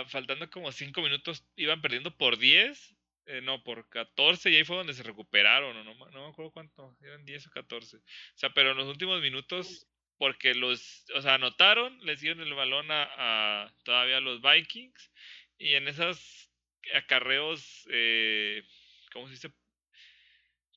faltando 0.07 0.49
como 0.49 0.71
5 0.71 1.03
minutos, 1.03 1.45
iban 1.55 1.79
perdiendo 1.79 2.17
por 2.17 2.39
10, 2.39 2.94
eh, 3.25 3.41
no, 3.41 3.63
por 3.63 3.89
14, 3.89 4.49
y 4.49 4.55
ahí 4.55 4.63
fue 4.63 4.77
donde 4.77 4.93
se 4.93 5.03
recuperaron, 5.03 5.75
o 5.77 5.83
no, 5.83 5.93
no 6.11 6.25
me 6.25 6.29
acuerdo 6.29 6.51
cuánto, 6.51 6.97
eran 7.01 7.25
10 7.25 7.47
o 7.47 7.51
14. 7.51 7.97
O 7.97 8.01
sea, 8.35 8.53
pero 8.53 8.71
en 8.71 8.77
los 8.77 8.87
últimos 8.87 9.21
minutos, 9.21 9.87
porque 10.17 10.53
los, 10.53 11.05
o 11.15 11.21
sea, 11.21 11.35
anotaron, 11.35 11.97
les 12.05 12.21
dieron 12.21 12.41
el 12.41 12.53
balón 12.53 12.91
a, 12.91 13.07
a 13.17 13.73
todavía 13.83 14.19
los 14.19 14.41
Vikings, 14.41 15.11
y 15.57 15.73
en 15.73 15.87
esos 15.87 16.51
acarreos, 16.93 17.87
eh, 17.89 18.63
¿cómo 19.11 19.27
se 19.27 19.33
dice? 19.33 19.51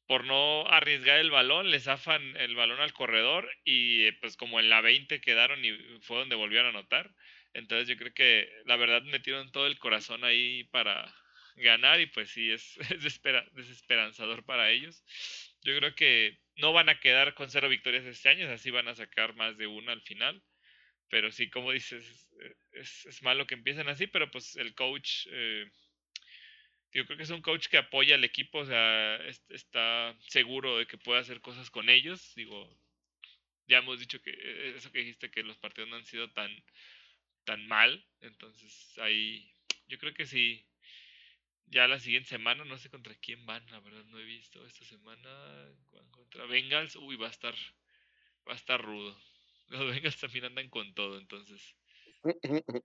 por 0.08 0.24
no 0.24 0.66
arriesgar 0.68 1.18
el 1.18 1.30
balón, 1.30 1.70
le 1.70 1.80
zafan 1.80 2.34
el 2.38 2.56
balón 2.56 2.80
al 2.80 2.94
corredor 2.94 3.50
y 3.62 4.06
eh, 4.06 4.14
pues 4.14 4.38
como 4.38 4.58
en 4.58 4.70
la 4.70 4.80
20 4.80 5.20
quedaron 5.20 5.62
y 5.62 5.72
fue 6.00 6.16
donde 6.18 6.34
volvieron 6.34 6.68
a 6.68 6.78
anotar. 6.78 7.14
Entonces 7.52 7.88
yo 7.88 7.96
creo 7.98 8.14
que 8.14 8.50
la 8.64 8.76
verdad 8.76 9.02
metieron 9.02 9.52
todo 9.52 9.66
el 9.66 9.78
corazón 9.78 10.24
ahí 10.24 10.64
para 10.64 11.14
ganar 11.59 12.01
y 12.01 12.07
pues 12.07 12.31
sí, 12.31 12.51
es, 12.51 12.77
es 12.90 13.03
desespera- 13.03 13.49
desesperanzador 13.53 14.44
para 14.44 14.71
ellos. 14.71 15.05
Yo 15.62 15.77
creo 15.79 15.94
que 15.94 16.38
no 16.57 16.73
van 16.73 16.88
a 16.88 17.01
quedar 17.01 17.35
con 17.35 17.51
cero 17.51 17.68
victorias 17.68 18.05
este 18.05 18.29
año, 18.31 18.49
así 18.51 18.71
van 18.71 18.88
a 18.88 18.94
sacar 18.94 19.35
más 19.37 19.57
de 19.59 19.66
una 19.66 19.92
al 19.92 20.03
final. 20.03 20.42
Pero 21.11 21.31
sí, 21.33 21.51
como 21.51 21.73
dices, 21.73 22.29
es, 22.73 23.23
malo 23.23 23.47
que 23.47 23.55
empiecen 23.55 23.88
así, 23.88 24.07
pero 24.09 24.31
pues 24.31 24.57
el 24.57 24.75
coach... 24.75 25.27
eh, 25.31 25.71
yo 26.92 27.05
creo 27.05 27.16
que 27.16 27.23
es 27.25 27.31
un 27.31 27.42
coach 27.42 27.68
que 27.68 27.79
apoya 27.79 28.14
al 28.14 28.25
equipo, 28.25 28.59
o 28.61 28.66
sea, 28.66 29.16
es- 29.27 29.44
está 29.51 30.16
seguro 30.29 30.79
de 30.79 30.87
que 30.87 30.99
puede 30.99 31.21
hacer 31.21 31.40
cosas 31.40 31.71
con 31.71 31.88
ellos. 31.90 32.35
Digo, 32.35 32.79
ya 33.68 33.79
hemos 33.81 34.01
dicho 34.01 34.23
que 34.23 34.33
eh, 34.33 34.75
eso 34.77 34.92
que 34.92 35.01
dijiste, 35.01 35.31
que 35.33 35.44
los 35.44 35.59
partidos 35.59 35.90
no 35.90 35.97
han 35.97 36.07
sido 36.07 36.31
tan, 36.33 36.51
tan 37.44 37.66
mal. 37.68 38.07
Entonces, 38.23 38.99
ahí, 39.01 39.53
yo 39.88 39.99
creo 39.99 40.14
que 40.14 40.27
sí. 40.27 40.67
Ya 41.70 41.87
la 41.87 42.00
siguiente 42.00 42.31
semana, 42.31 42.64
no 42.64 42.78
sé 42.78 42.88
contra 42.88 43.14
quién 43.16 43.44
van, 43.44 43.64
la 43.70 43.81
verdad 43.81 44.04
no 44.04 44.18
he 44.18 44.24
visto 44.24 44.64
esta 44.66 44.85
semana. 44.87 45.28
Van 45.92 46.11
Contra 46.11 46.46
Bengals, 46.46 46.96
uy, 46.96 47.16
va 47.16 47.26
a 47.26 47.31
estar, 47.31 47.54
va 48.48 48.52
a 48.52 48.57
estar 48.57 48.83
rudo. 48.83 49.16
Los 49.68 49.90
Bengals 49.90 50.18
también 50.18 50.46
andan 50.46 50.70
con 50.70 50.94
todo, 50.94 51.18
entonces, 51.18 51.76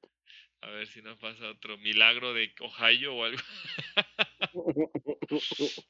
a 0.62 0.67
ver 0.67 0.88
si 0.88 1.02
no 1.02 1.17
pasa 1.17 1.50
otro 1.50 1.78
milagro 1.78 2.34
de 2.34 2.54
Ohio 2.60 3.15
o 3.15 3.24
algo. 3.24 3.41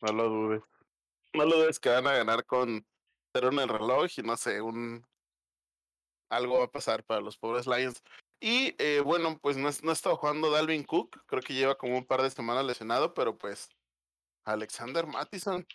No 0.00 0.12
lo 0.12 0.28
dudes. 0.28 0.62
No 1.34 1.44
lo 1.44 1.56
dudes 1.56 1.80
que 1.80 1.88
van 1.88 2.06
a 2.06 2.12
ganar 2.12 2.44
con 2.44 2.86
cero 3.32 3.48
en 3.50 3.58
el 3.58 3.68
reloj 3.68 4.08
y 4.16 4.22
no 4.22 4.36
sé, 4.36 4.60
un 4.60 5.04
algo 6.30 6.58
va 6.58 6.66
a 6.66 6.70
pasar 6.70 7.02
para 7.04 7.20
los 7.20 7.36
pobres 7.36 7.66
Lions. 7.66 8.00
Y 8.40 8.74
eh, 8.78 9.00
bueno, 9.00 9.38
pues 9.42 9.56
no, 9.56 9.68
no 9.82 9.90
ha 9.90 9.92
estado 9.92 10.16
jugando 10.16 10.50
Dalvin 10.50 10.84
Cook, 10.84 11.24
creo 11.26 11.42
que 11.42 11.54
lleva 11.54 11.76
como 11.76 11.98
un 11.98 12.06
par 12.06 12.22
de 12.22 12.30
semanas 12.30 12.64
lesionado, 12.64 13.12
pero 13.14 13.36
pues 13.36 13.68
Alexander 14.44 15.06
Mattison. 15.06 15.66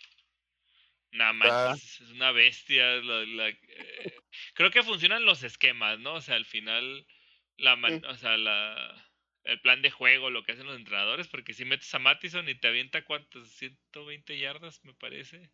Nada 1.12 1.32
manches, 1.32 2.00
es 2.00 2.10
una 2.10 2.32
bestia. 2.32 2.96
la- 2.96 3.24
la- 3.24 3.48
eh, 3.50 4.14
creo 4.54 4.70
que 4.70 4.82
funcionan 4.82 5.24
los 5.24 5.42
esquemas, 5.44 5.98
¿no? 6.00 6.14
O 6.14 6.20
sea, 6.20 6.36
al 6.36 6.44
final, 6.46 7.06
la 7.56 7.76
man- 7.76 8.00
Sí. 8.00 8.06
o 8.08 8.14
sea, 8.16 8.36
la, 8.36 9.10
el 9.44 9.60
plan 9.60 9.82
de 9.82 9.90
juego, 9.92 10.30
lo 10.30 10.42
que 10.42 10.52
hacen 10.52 10.66
los 10.66 10.76
entrenadores, 10.76 11.28
porque 11.28 11.52
si 11.52 11.64
metes 11.64 11.94
a 11.94 11.98
Mattison 12.00 12.48
y 12.48 12.54
te 12.58 12.66
avienta 12.68 13.04
cuántos, 13.04 13.48
120 13.50 14.38
yardas, 14.38 14.80
me 14.84 14.94
parece. 14.94 15.52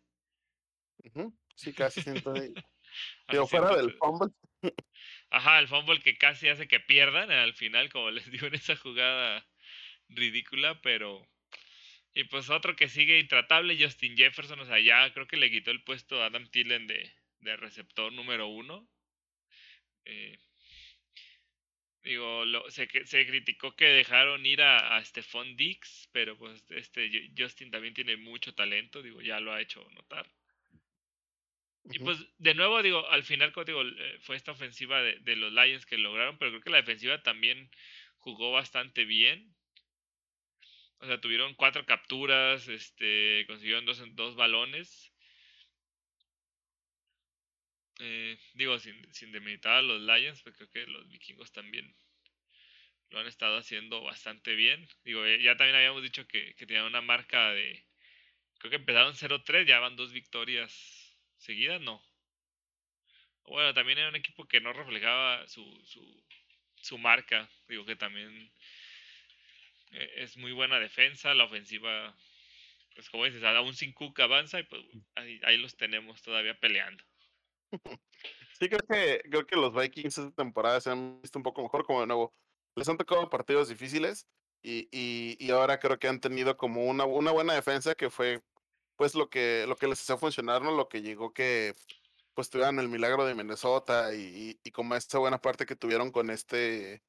Sí, 1.55 1.73
casi 1.73 2.01
120. 2.01 2.63
Digo, 3.29 3.47
fuera 3.47 3.75
del 3.75 3.93
fumble. 3.93 4.33
Ajá, 5.31 5.59
el 5.59 5.67
fumble 5.69 6.01
que 6.01 6.17
casi 6.17 6.49
hace 6.49 6.67
que 6.67 6.79
pierdan 6.81 7.31
al 7.31 7.53
final, 7.53 7.89
como 7.89 8.11
les 8.11 8.29
digo 8.31 8.47
en 8.47 8.55
esa 8.55 8.75
jugada 8.75 9.45
ridícula, 10.09 10.79
pero... 10.81 11.27
Y 12.13 12.25
pues 12.25 12.49
otro 12.49 12.75
que 12.75 12.89
sigue 12.89 13.19
intratable, 13.19 13.77
Justin 13.81 14.17
Jefferson, 14.17 14.59
o 14.59 14.65
sea, 14.65 14.79
ya 14.79 15.13
creo 15.13 15.27
que 15.27 15.37
le 15.37 15.49
quitó 15.49 15.71
el 15.71 15.83
puesto 15.83 16.21
a 16.21 16.25
Adam 16.27 16.45
Thielen 16.49 16.85
de, 16.87 17.09
de 17.39 17.55
receptor 17.57 18.11
número 18.11 18.47
uno. 18.47 18.85
Eh, 20.05 20.37
digo, 22.03 22.43
se, 22.69 22.87
se 23.05 23.25
criticó 23.25 23.75
que 23.77 23.85
dejaron 23.85 24.45
ir 24.45 24.61
a, 24.61 24.97
a 24.97 25.05
Stephon 25.05 25.55
Dix, 25.55 26.09
pero 26.11 26.37
pues 26.37 26.63
este 26.69 27.31
Justin 27.37 27.71
también 27.71 27.93
tiene 27.93 28.17
mucho 28.17 28.53
talento, 28.53 29.01
digo, 29.01 29.21
ya 29.21 29.39
lo 29.39 29.53
ha 29.53 29.61
hecho 29.61 29.87
notar. 29.91 30.29
Y 31.85 31.99
pues, 31.99 32.19
de 32.37 32.53
nuevo, 32.53 32.81
digo, 32.83 33.07
al 33.09 33.23
final, 33.23 33.51
como 33.51 33.65
digo, 33.65 33.81
eh, 33.81 34.19
fue 34.21 34.35
esta 34.35 34.51
ofensiva 34.51 35.01
de, 35.01 35.17
de, 35.19 35.35
los 35.35 35.51
Lions 35.51 35.85
que 35.85 35.97
lograron, 35.97 36.37
pero 36.37 36.51
creo 36.51 36.61
que 36.61 36.69
la 36.69 36.77
defensiva 36.77 37.23
también 37.23 37.71
jugó 38.17 38.51
bastante 38.51 39.05
bien. 39.05 39.55
O 40.99 41.07
sea, 41.07 41.19
tuvieron 41.19 41.55
cuatro 41.55 41.85
capturas, 41.85 42.67
este, 42.67 43.45
consiguieron 43.47 43.85
dos, 43.85 43.99
dos 44.15 44.35
balones. 44.35 45.11
Eh, 47.99 48.37
digo, 48.53 48.77
sin, 48.79 49.13
sin 49.13 49.31
demeritar 49.31 49.77
a 49.77 49.81
los 49.81 50.01
Lions, 50.01 50.41
pero 50.43 50.55
creo 50.55 50.69
que 50.69 50.87
los 50.87 51.09
vikingos 51.09 51.51
también 51.51 51.95
lo 53.09 53.19
han 53.19 53.27
estado 53.27 53.57
haciendo 53.57 54.03
bastante 54.03 54.55
bien. 54.55 54.87
Digo, 55.03 55.25
eh, 55.25 55.41
ya 55.41 55.57
también 55.57 55.75
habíamos 55.75 56.03
dicho 56.03 56.27
que, 56.27 56.53
que 56.55 56.67
tenían 56.67 56.85
una 56.85 57.01
marca 57.01 57.51
de. 57.51 57.83
Creo 58.59 58.69
que 58.69 58.77
empezaron 58.77 59.15
0-3, 59.15 59.65
ya 59.65 59.79
van 59.79 59.95
dos 59.95 60.11
victorias 60.11 61.00
seguida 61.41 61.79
no. 61.79 62.01
Bueno, 63.45 63.73
también 63.73 63.97
era 63.97 64.09
un 64.09 64.15
equipo 64.15 64.47
que 64.47 64.61
no 64.61 64.71
reflejaba 64.71 65.47
su, 65.47 65.63
su, 65.85 66.23
su 66.75 66.97
marca. 66.97 67.49
Digo 67.67 67.85
que 67.85 67.95
también 67.95 68.51
eh, 69.91 70.11
es 70.17 70.37
muy 70.37 70.51
buena 70.53 70.79
defensa, 70.79 71.33
la 71.33 71.45
ofensiva, 71.45 72.15
pues 72.95 73.09
como 73.09 73.25
dices, 73.25 73.43
aún 73.43 73.75
sin 73.75 73.93
Cook 73.93 74.19
avanza 74.21 74.59
y 74.59 74.63
pues 74.63 74.83
ahí, 75.15 75.39
ahí 75.43 75.57
los 75.57 75.75
tenemos 75.75 76.21
todavía 76.21 76.59
peleando. 76.59 77.03
Sí, 78.59 78.69
creo 78.69 78.79
que, 78.87 79.21
creo 79.29 79.45
que 79.47 79.55
los 79.55 79.73
Vikings 79.73 80.17
esta 80.19 80.31
temporada 80.31 80.79
se 80.81 80.91
han 80.91 81.21
visto 81.21 81.39
un 81.39 81.43
poco 81.43 81.63
mejor, 81.63 81.85
como 81.85 82.01
de 82.01 82.07
nuevo, 82.07 82.35
les 82.75 82.87
han 82.87 82.97
tocado 82.97 83.29
partidos 83.29 83.69
difíciles 83.69 84.27
y, 84.61 84.87
y, 84.91 85.35
y 85.39 85.51
ahora 85.51 85.79
creo 85.79 85.97
que 85.97 86.07
han 86.07 86.19
tenido 86.19 86.55
como 86.57 86.85
una, 86.85 87.05
una 87.05 87.31
buena 87.31 87.55
defensa 87.55 87.95
que 87.95 88.09
fue 88.11 88.41
pues 89.01 89.15
lo 89.15 89.31
que, 89.31 89.65
lo 89.67 89.75
que 89.77 89.87
les 89.87 89.99
hacía 89.99 90.15
funcionar, 90.15 90.61
¿no? 90.61 90.69
Lo 90.69 90.87
que 90.87 91.01
llegó 91.01 91.33
que 91.33 91.73
pues 92.35 92.51
tuvieran 92.51 92.77
el 92.77 92.87
milagro 92.87 93.25
de 93.25 93.33
Minnesota 93.33 94.13
y, 94.13 94.59
y, 94.63 94.69
como 94.69 94.93
esta 94.93 95.17
buena 95.17 95.41
parte 95.41 95.65
que 95.65 95.75
tuvieron 95.75 96.11
con 96.11 96.29
este 96.29 97.01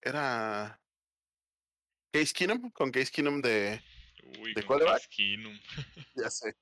era 0.00 0.80
Case 2.10 2.32
Keenum, 2.32 2.70
con 2.70 2.90
Case 2.90 3.12
Keenum 3.12 3.42
de 3.42 3.82
Uy, 4.40 4.54
de 4.54 4.64
con 4.64 4.78
Case 4.78 5.08
Keenum. 5.10 5.60
ya 6.14 6.30
sé. 6.30 6.56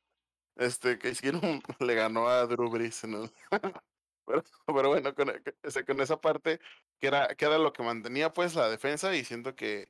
Este 0.56 0.98
Case 0.98 1.22
Keenum 1.22 1.62
le 1.78 1.94
ganó 1.94 2.26
a 2.26 2.48
Drew 2.48 2.68
Brees, 2.68 3.04
¿no? 3.04 3.30
pero, 4.26 4.42
pero, 4.66 4.88
bueno, 4.88 5.14
con, 5.14 5.32
con 5.86 6.00
esa 6.00 6.20
parte 6.20 6.58
que 6.98 7.06
era, 7.06 7.28
que 7.36 7.44
era 7.44 7.58
lo 7.58 7.72
que 7.72 7.84
mantenía 7.84 8.32
pues 8.32 8.56
la 8.56 8.68
defensa 8.68 9.14
y 9.14 9.24
siento 9.24 9.54
que 9.54 9.88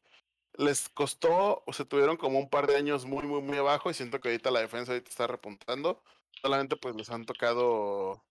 les 0.54 0.88
costó, 0.88 1.62
o 1.66 1.72
se 1.72 1.84
tuvieron 1.84 2.16
como 2.16 2.38
un 2.38 2.50
par 2.50 2.66
de 2.66 2.76
años 2.76 3.04
muy, 3.04 3.24
muy, 3.24 3.40
muy 3.42 3.58
abajo 3.58 3.90
y 3.90 3.94
siento 3.94 4.20
que 4.20 4.28
ahorita 4.28 4.50
la 4.50 4.60
defensa 4.60 4.92
ahorita 4.92 5.10
está 5.10 5.26
repuntando. 5.26 6.02
Solamente 6.42 6.76
pues 6.76 6.94
les 6.96 7.10
han 7.10 7.24
tocado 7.24 8.24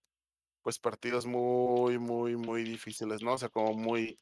pues 0.62 0.79
partidos 0.79 1.25
muy, 1.25 1.97
muy, 1.97 2.36
muy 2.36 2.63
difíciles, 2.63 3.21
¿no? 3.21 3.34
O 3.34 3.38
sea, 3.38 3.49
como 3.49 3.73
muy, 3.73 4.19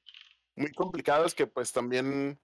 muy 0.55 0.71
complicados 0.71 1.33
que 1.33 1.47
pues 1.47 1.71
también, 1.71 2.39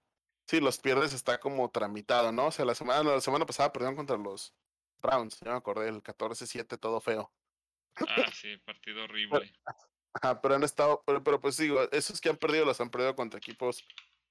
si 0.46 0.60
los 0.60 0.78
pierdes 0.78 1.12
está 1.12 1.38
como 1.38 1.70
tramitado, 1.70 2.32
¿no? 2.32 2.46
O 2.46 2.50
sea, 2.50 2.64
la 2.64 2.74
semana, 2.74 3.02
la 3.02 3.20
semana 3.20 3.46
pasada 3.46 3.72
perdieron 3.72 3.96
contra 3.96 4.16
los 4.16 4.54
Browns, 5.00 5.40
ya 5.40 5.52
me 5.52 5.56
acordé, 5.58 5.88
el 5.88 6.02
14-7, 6.02 6.78
todo 6.78 7.00
feo. 7.00 7.32
Ah, 7.96 8.04
sí, 8.34 8.56
partido 8.58 9.04
horrible. 9.04 9.52
Ajá, 10.14 10.40
pero 10.40 10.54
han 10.54 10.62
estado, 10.62 11.02
pero, 11.06 11.22
pero 11.22 11.40
pues 11.40 11.56
digo, 11.56 11.80
esos 11.90 12.20
que 12.20 12.28
han 12.28 12.36
perdido 12.36 12.64
los 12.64 12.80
han 12.80 12.90
perdido 12.90 13.14
contra 13.14 13.38
equipos 13.38 13.84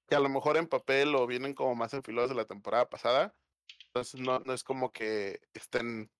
que 0.07 0.15
a 0.15 0.19
lo 0.19 0.29
mejor 0.29 0.57
en 0.57 0.67
papel 0.67 1.15
o 1.15 1.27
vienen 1.27 1.53
como 1.53 1.75
más 1.75 1.93
enfilados 1.93 2.29
de 2.29 2.35
la 2.35 2.45
temporada 2.45 2.89
pasada. 2.89 3.35
Entonces 3.87 4.19
no, 4.19 4.39
no 4.39 4.53
es 4.53 4.63
como 4.63 4.91
que 4.91 5.39
estén 5.53 6.11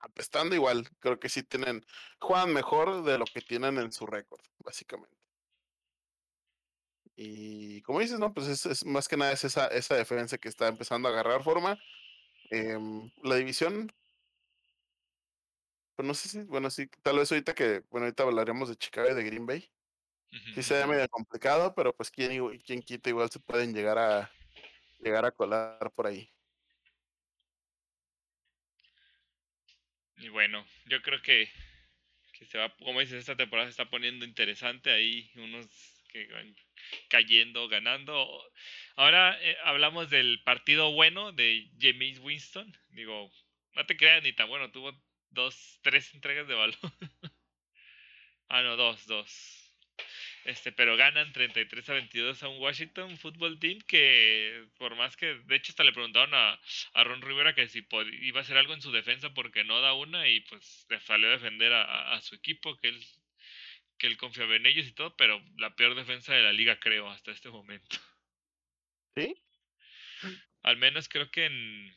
apestando 0.00 0.54
igual. 0.54 0.88
Creo 1.00 1.18
que 1.18 1.28
sí 1.28 1.42
tienen, 1.42 1.84
juegan 2.20 2.52
mejor 2.52 3.04
de 3.04 3.18
lo 3.18 3.24
que 3.24 3.40
tienen 3.40 3.78
en 3.78 3.92
su 3.92 4.06
récord, 4.06 4.42
básicamente. 4.58 5.16
Y 7.16 7.82
como 7.82 8.00
dices, 8.00 8.18
no, 8.18 8.32
pues 8.34 8.66
es, 8.66 8.84
más 8.84 9.08
que 9.08 9.16
nada 9.16 9.32
es 9.32 9.44
esa, 9.44 9.68
esa 9.68 9.94
defensa 9.94 10.38
que 10.38 10.48
está 10.48 10.68
empezando 10.68 11.08
a 11.08 11.12
agarrar 11.12 11.42
forma. 11.44 11.78
Eh, 12.50 12.78
la 13.22 13.36
división, 13.36 13.92
pues 15.96 16.06
no 16.06 16.14
sé 16.14 16.28
si, 16.28 16.42
bueno, 16.44 16.70
sí, 16.70 16.88
tal 17.02 17.18
vez 17.18 17.30
ahorita 17.30 17.54
que, 17.54 17.84
bueno, 17.90 18.06
ahorita 18.06 18.24
hablaremos 18.24 18.68
de 18.68 18.76
Chicago 18.76 19.08
y 19.10 19.14
de 19.14 19.24
Green 19.24 19.46
Bay. 19.46 19.70
Sí 20.54 20.62
se 20.62 20.74
ve 20.74 20.86
medio 20.86 21.08
complicado, 21.08 21.74
pero 21.74 21.94
pues 21.94 22.10
quién, 22.10 22.58
quién 22.58 22.82
quita 22.82 23.08
igual 23.08 23.30
se 23.30 23.38
pueden 23.38 23.72
llegar 23.72 23.98
a 23.98 24.30
llegar 24.98 25.24
a 25.24 25.30
colar 25.30 25.92
por 25.94 26.06
ahí. 26.06 26.28
Y 30.16 30.28
bueno, 30.28 30.66
yo 30.86 31.02
creo 31.02 31.20
que, 31.20 31.50
que 32.32 32.46
se 32.46 32.58
va, 32.58 32.74
como 32.76 33.00
dices, 33.00 33.16
esta 33.16 33.36
temporada 33.36 33.68
se 33.68 33.72
está 33.72 33.90
poniendo 33.90 34.24
interesante. 34.24 34.90
Ahí 34.90 35.30
unos 35.36 35.66
que 36.08 36.26
van 36.28 36.56
cayendo, 37.08 37.68
ganando. 37.68 38.26
Ahora 38.96 39.36
eh, 39.42 39.56
hablamos 39.64 40.10
del 40.10 40.42
partido 40.44 40.92
bueno 40.92 41.32
de 41.32 41.70
James 41.78 42.20
Winston. 42.20 42.76
Digo, 42.90 43.30
no 43.74 43.86
te 43.86 43.96
creas 43.96 44.22
ni 44.22 44.32
tan 44.32 44.48
bueno, 44.48 44.70
tuvo 44.70 44.92
dos, 45.30 45.80
tres 45.82 46.14
entregas 46.14 46.46
de 46.46 46.54
balón. 46.54 46.78
ah, 48.48 48.62
no, 48.62 48.76
dos, 48.76 49.06
dos. 49.06 49.63
Este, 50.44 50.72
pero 50.72 50.96
ganan 50.96 51.32
33 51.32 51.88
a 51.88 51.94
22 51.94 52.42
a 52.42 52.48
un 52.48 52.60
Washington 52.60 53.16
Football 53.16 53.58
Team 53.58 53.78
que, 53.86 54.66
por 54.78 54.94
más 54.94 55.16
que, 55.16 55.34
de 55.46 55.56
hecho, 55.56 55.72
hasta 55.72 55.84
le 55.84 55.92
preguntaron 55.92 56.34
a, 56.34 56.60
a 56.92 57.04
Ron 57.04 57.22
Rivera 57.22 57.54
que 57.54 57.66
si 57.68 57.86
iba 58.20 58.40
a 58.40 58.42
hacer 58.42 58.58
algo 58.58 58.74
en 58.74 58.82
su 58.82 58.92
defensa 58.92 59.32
porque 59.32 59.64
no 59.64 59.80
da 59.80 59.94
una 59.94 60.28
y 60.28 60.40
pues 60.40 60.86
le 60.90 61.00
salió 61.00 61.28
a 61.28 61.32
defender 61.32 61.72
a, 61.72 62.12
a, 62.12 62.20
su 62.20 62.34
equipo, 62.34 62.76
que 62.76 62.88
él, 62.88 63.00
que 63.96 64.06
él 64.06 64.18
confiaba 64.18 64.54
en 64.54 64.66
ellos 64.66 64.86
y 64.86 64.92
todo, 64.92 65.16
pero 65.16 65.42
la 65.56 65.74
peor 65.74 65.94
defensa 65.94 66.34
de 66.34 66.42
la 66.42 66.52
liga, 66.52 66.78
creo, 66.78 67.08
hasta 67.08 67.30
este 67.30 67.48
momento. 67.48 67.96
¿Sí? 69.16 69.34
Al 70.62 70.76
menos 70.76 71.08
creo 71.08 71.30
que 71.30 71.46
en, 71.46 71.94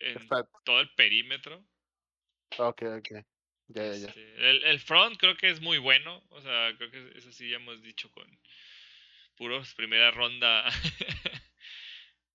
en 0.00 0.28
todo 0.64 0.80
el 0.80 0.90
perímetro. 0.90 1.64
Ok, 2.58 2.82
ok. 2.82 3.24
Ya, 3.72 3.84
ya, 3.84 3.94
ya. 3.94 4.08
Este, 4.08 4.50
el, 4.50 4.64
el, 4.64 4.80
front 4.80 5.16
creo 5.18 5.36
que 5.36 5.48
es 5.48 5.60
muy 5.60 5.78
bueno. 5.78 6.24
O 6.30 6.40
sea, 6.40 6.74
creo 6.76 6.90
que 6.90 7.12
eso 7.16 7.30
sí 7.30 7.48
ya 7.48 7.56
hemos 7.56 7.82
dicho 7.82 8.10
con 8.10 8.26
puros 9.36 9.74
primera 9.74 10.10
ronda 10.10 10.66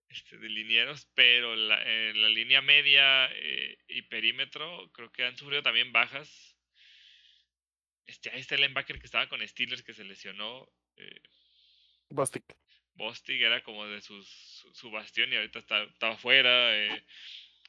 este, 0.09 0.37
de 0.37 0.49
linieros. 0.49 1.09
Pero 1.13 1.55
la, 1.55 1.81
en 1.83 2.21
la 2.21 2.29
línea 2.29 2.61
media 2.61 3.29
eh, 3.33 3.77
y 3.89 4.03
perímetro 4.03 4.89
creo 4.93 5.11
que 5.11 5.25
han 5.25 5.37
sufrido 5.37 5.61
también 5.61 5.91
bajas. 5.91 6.55
Este, 8.05 8.29
ahí 8.29 8.39
está 8.39 8.55
el 8.55 8.61
linebacker 8.61 8.99
que 8.99 9.05
estaba 9.05 9.27
con 9.27 9.45
Steelers 9.45 9.83
que 9.83 9.93
se 9.93 10.05
lesionó. 10.05 10.71
Eh, 10.95 11.21
Bostic. 12.09 12.45
Bostic 12.93 13.41
era 13.41 13.61
como 13.61 13.85
de 13.87 14.01
sus, 14.01 14.25
su, 14.25 14.73
su, 14.73 14.89
bastión 14.89 15.33
y 15.33 15.35
ahorita 15.35 15.59
está, 15.59 15.83
está 15.83 16.11
afuera. 16.11 16.77
Eh, 16.77 17.05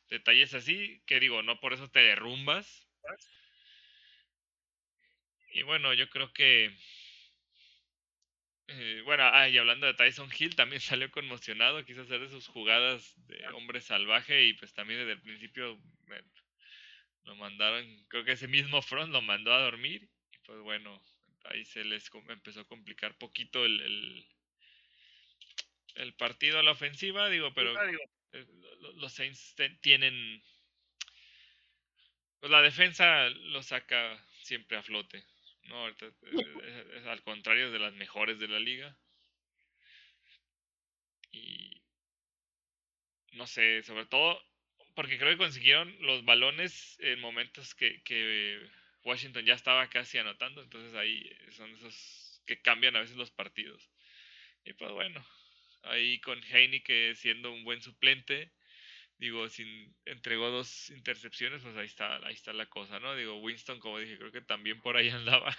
detalles 0.08 0.54
así 0.54 1.02
que 1.04 1.18
digo, 1.18 1.42
no 1.42 1.58
por 1.58 1.72
eso 1.72 1.90
te 1.90 1.98
derrumbas. 1.98 2.86
Y 5.56 5.62
bueno, 5.62 5.94
yo 5.94 6.10
creo 6.10 6.34
que. 6.34 6.70
Eh, 8.68 9.00
bueno, 9.06 9.24
ah, 9.32 9.48
y 9.48 9.56
hablando 9.56 9.86
de 9.86 9.94
Tyson 9.94 10.28
Hill, 10.38 10.54
también 10.54 10.80
salió 10.82 11.10
conmocionado, 11.10 11.82
quiso 11.86 12.02
hacer 12.02 12.20
de 12.20 12.28
sus 12.28 12.46
jugadas 12.46 13.14
de 13.26 13.46
hombre 13.54 13.80
salvaje 13.80 14.44
y 14.44 14.52
pues 14.52 14.74
también 14.74 15.00
desde 15.00 15.12
el 15.12 15.22
principio 15.22 15.78
bueno, 16.06 16.30
lo 17.24 17.36
mandaron, 17.36 18.04
creo 18.08 18.24
que 18.24 18.32
ese 18.32 18.48
mismo 18.48 18.82
front 18.82 19.12
lo 19.12 19.22
mandó 19.22 19.54
a 19.54 19.62
dormir 19.62 20.10
y 20.30 20.38
pues 20.44 20.60
bueno, 20.60 21.00
ahí 21.44 21.64
se 21.64 21.84
les 21.84 22.10
empezó 22.28 22.60
a 22.60 22.68
complicar 22.68 23.16
poquito 23.16 23.64
el, 23.64 23.80
el, 23.80 24.26
el 25.94 26.14
partido 26.16 26.58
a 26.58 26.62
la 26.62 26.72
ofensiva, 26.72 27.30
digo, 27.30 27.54
pero 27.54 27.72
eh, 28.32 28.46
los 28.96 29.10
Saints 29.10 29.54
tienen, 29.80 30.42
pues 32.40 32.52
la 32.52 32.60
defensa 32.60 33.30
lo 33.30 33.62
saca 33.62 34.22
siempre 34.42 34.76
a 34.76 34.82
flote. 34.82 35.24
No, 35.68 35.76
ahorita 35.76 36.06
es, 36.06 36.14
es, 36.96 37.06
al 37.06 37.22
contrario 37.22 37.70
de 37.70 37.78
las 37.78 37.94
mejores 37.94 38.38
de 38.38 38.48
la 38.48 38.58
liga. 38.58 38.96
Y 41.32 41.82
no 43.32 43.46
sé, 43.46 43.82
sobre 43.82 44.06
todo 44.06 44.42
porque 44.96 45.18
creo 45.18 45.32
que 45.32 45.36
consiguieron 45.36 45.94
los 46.00 46.24
balones 46.24 46.96
en 47.00 47.20
momentos 47.20 47.74
que, 47.74 48.02
que 48.02 48.58
Washington 49.04 49.44
ya 49.44 49.52
estaba 49.52 49.88
casi 49.90 50.16
anotando, 50.16 50.62
entonces 50.62 50.94
ahí 50.94 51.30
son 51.50 51.70
esos 51.70 52.42
que 52.46 52.62
cambian 52.62 52.96
a 52.96 53.00
veces 53.00 53.16
los 53.16 53.30
partidos. 53.30 53.90
Y 54.64 54.72
pues 54.72 54.90
bueno, 54.92 55.24
ahí 55.82 56.18
con 56.20 56.40
que 56.40 57.14
siendo 57.14 57.52
un 57.52 57.62
buen 57.62 57.82
suplente, 57.82 58.50
digo, 59.18 59.48
sin 59.48 59.96
entregó 60.04 60.50
dos 60.50 60.90
intercepciones, 60.90 61.62
pues 61.62 61.76
ahí 61.76 61.86
está, 61.86 62.16
ahí 62.26 62.34
está 62.34 62.52
la 62.52 62.66
cosa, 62.66 63.00
¿no? 63.00 63.14
Digo, 63.16 63.40
Winston, 63.40 63.80
como 63.80 63.98
dije, 63.98 64.18
creo 64.18 64.32
que 64.32 64.42
también 64.42 64.80
por 64.80 64.96
ahí 64.96 65.08
andaba 65.10 65.56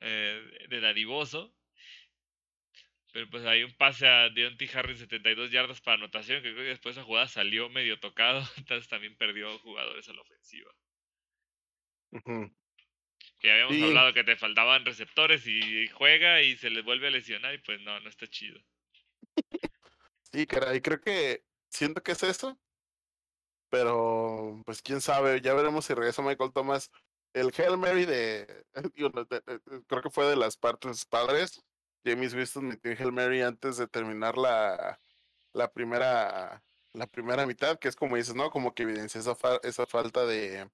eh, 0.00 0.66
de 0.68 0.80
dadivoso. 0.80 1.54
Pero 3.12 3.30
pues 3.30 3.46
hay 3.46 3.62
un 3.62 3.72
pase 3.72 4.06
a 4.06 4.28
Deontay 4.28 4.68
Harris 4.74 4.98
72 4.98 5.50
yardas 5.50 5.80
para 5.80 5.96
anotación, 5.96 6.42
que 6.42 6.52
creo 6.52 6.64
que 6.64 6.68
después 6.68 6.96
esa 6.96 7.04
jugada 7.04 7.28
salió 7.28 7.70
medio 7.70 7.98
tocado, 7.98 8.40
entonces 8.58 8.88
también 8.88 9.16
perdió 9.16 9.58
jugadores 9.60 10.08
a 10.08 10.12
la 10.12 10.20
ofensiva. 10.20 10.70
Que 13.40 13.52
habíamos 13.52 13.82
hablado 13.82 14.12
que 14.12 14.24
te 14.24 14.36
faltaban 14.36 14.84
receptores 14.84 15.46
y 15.46 15.86
juega 15.88 16.42
y 16.42 16.56
se 16.56 16.70
les 16.70 16.84
vuelve 16.84 17.08
a 17.08 17.10
lesionar 17.10 17.54
y 17.54 17.58
pues 17.58 17.80
no, 17.80 17.98
no 18.00 18.08
está 18.08 18.26
chido. 18.26 18.60
Sí, 20.32 20.46
caray, 20.46 20.80
creo 20.80 21.00
que 21.00 21.42
siento 21.70 22.02
que 22.02 22.12
es 22.12 22.22
eso. 22.22 22.58
Pero, 23.68 24.62
pues 24.64 24.82
quién 24.82 25.00
sabe, 25.00 25.40
ya 25.40 25.54
veremos 25.54 25.84
si 25.84 25.94
regresa 25.94 26.22
Michael 26.22 26.52
Thomas. 26.52 26.90
El 27.32 27.52
Hail 27.56 27.76
Mary 27.76 28.04
de, 28.06 28.64
creo 29.86 30.02
que 30.02 30.10
fue 30.10 30.26
de 30.26 30.36
las 30.36 30.56
partes 30.56 31.04
padres. 31.04 31.62
James 32.04 32.34
Winston 32.34 32.68
metió 32.68 32.92
Hail 32.92 33.12
Mary 33.12 33.42
antes 33.42 33.76
de 33.76 33.88
terminar 33.88 34.38
la, 34.38 35.00
la 35.52 35.72
primera 35.72 36.62
la 36.96 37.06
primera 37.06 37.46
mitad, 37.46 37.78
que 37.78 37.88
es 37.88 37.96
como 37.96 38.16
dices, 38.16 38.34
¿no? 38.34 38.50
Como 38.50 38.74
que 38.74 38.84
evidencia 38.84 39.20
esa, 39.20 39.36
esa 39.62 39.86
falta 39.86 40.24
de, 40.24 40.68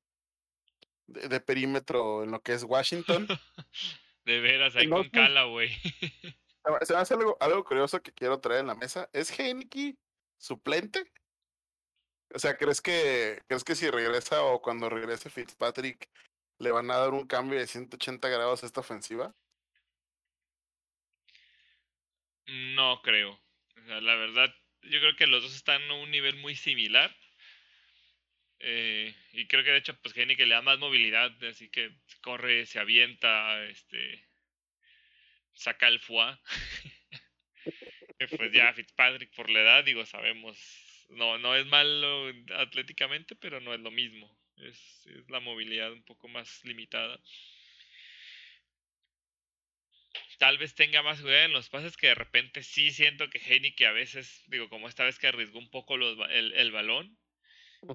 de, 1.07 1.41
perímetro 1.41 2.23
en 2.23 2.31
lo 2.31 2.41
que 2.41 2.53
es 2.53 2.63
Washington. 2.63 3.27
de 4.25 4.41
veras, 4.41 4.77
ahí 4.77 4.89
con 4.89 5.09
cala, 5.11 5.45
güey. 5.45 5.71
se 6.83 6.95
me 6.95 7.01
hace 7.01 7.15
algo, 7.15 7.37
algo 7.41 7.65
curioso 7.65 8.01
que 8.03 8.13
quiero 8.13 8.41
traer 8.41 8.61
en 8.61 8.69
la 8.69 8.77
mesa. 8.77 9.11
¿Es 9.13 9.37
Heineke 9.37 9.97
suplente? 10.39 11.13
O 12.35 12.39
sea, 12.39 12.57
¿crees 12.57 12.81
que, 12.81 13.41
¿crees 13.47 13.65
que 13.65 13.75
si 13.75 13.91
regresa 13.91 14.43
o 14.43 14.63
cuando 14.63 14.89
regrese 14.89 15.29
Fitzpatrick 15.29 16.09
le 16.59 16.71
van 16.71 16.91
a 16.91 16.97
dar 16.97 17.11
un 17.11 17.27
cambio 17.27 17.59
de 17.59 17.67
180 17.67 18.29
grados 18.29 18.63
a 18.63 18.67
esta 18.67 18.81
ofensiva? 18.81 19.35
No 22.47 23.03
creo. 23.03 23.33
O 23.33 23.87
sea, 23.87 24.01
la 24.01 24.15
verdad, 24.15 24.55
yo 24.83 25.01
creo 25.01 25.17
que 25.17 25.27
los 25.27 25.43
dos 25.43 25.55
están 25.55 25.83
a 25.91 25.95
un 25.95 26.11
nivel 26.11 26.37
muy 26.37 26.57
similar. 26.57 27.15
Eh, 28.61 29.15
y 29.33 29.47
creo 29.49 29.65
que 29.65 29.73
de 29.73 29.79
hecho, 29.79 29.99
pues 30.01 30.17
Henry 30.17 30.37
que 30.37 30.47
le 30.47 30.55
da 30.55 30.63
más 30.63 30.79
movilidad, 30.79 31.33
así 31.45 31.69
que 31.69 31.91
corre, 32.21 32.65
se 32.65 32.79
avienta, 32.79 33.65
este, 33.65 34.25
saca 35.53 35.89
el 35.89 36.01
foie. 36.01 36.39
pues 38.39 38.53
ya 38.53 38.73
Fitzpatrick 38.73 39.35
por 39.35 39.51
la 39.51 39.61
edad, 39.61 39.85
digo, 39.85 40.07
sabemos 40.07 40.82
no, 41.13 41.39
no 41.39 41.55
es 41.57 41.67
malo 41.67 42.33
atléticamente, 42.57 43.37
pero 43.37 43.61
no 43.61 43.75
es 43.75 43.81
lo 43.81 43.91
mismo. 43.91 44.35
Es, 44.57 45.07
la 45.29 45.41
movilidad 45.41 45.93
un 45.93 46.03
poco 46.05 46.29
más 46.29 46.65
limitada. 46.65 47.21
Tal 50.39 50.59
vez 50.59 50.75
tenga 50.75 51.03
más 51.03 51.19
seguridad 51.19 51.45
en 51.45 51.53
los 51.53 51.69
pases 51.69 51.97
que 51.97 52.09
de 52.09 52.15
repente 52.15 52.63
sí 52.63 52.91
siento 52.91 53.31
que 53.31 53.41
que 53.75 53.87
a 53.87 53.93
veces, 53.93 54.43
digo, 54.49 54.69
como 54.69 54.89
esta 54.89 55.05
vez 55.05 55.19
que 55.19 55.29
arriesgó 55.29 55.59
un 55.59 55.71
poco 55.71 55.97
los, 55.97 56.19
el, 56.31 56.53
el 56.55 56.73
balón, 56.73 57.17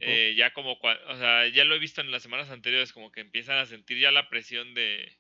eh, 0.02 0.34
ya 0.38 0.52
como, 0.54 0.74
o 0.74 1.18
sea, 1.18 1.48
ya 1.48 1.64
lo 1.64 1.76
he 1.76 1.80
visto 1.80 2.02
en 2.02 2.12
las 2.12 2.24
semanas 2.24 2.50
anteriores, 2.50 2.94
como 2.94 3.12
que 3.12 3.22
empiezan 3.22 3.58
a 3.58 3.66
sentir 3.66 4.00
ya 4.00 4.12
la 4.12 4.30
presión 4.30 4.74
de, 4.74 5.18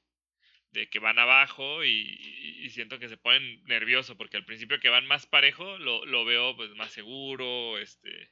de 0.71 0.89
que 0.89 0.99
van 0.99 1.19
abajo 1.19 1.83
y, 1.83 2.69
siento 2.69 2.99
que 2.99 3.09
se 3.09 3.17
ponen 3.17 3.63
nerviosos 3.63 4.17
porque 4.17 4.37
al 4.37 4.45
principio 4.45 4.79
que 4.79 4.89
van 4.89 5.07
más 5.07 5.25
parejo 5.25 5.77
lo, 5.77 6.05
lo 6.05 6.25
veo 6.25 6.55
pues 6.55 6.69
más 6.75 6.91
seguro, 6.91 7.77
este 7.79 8.29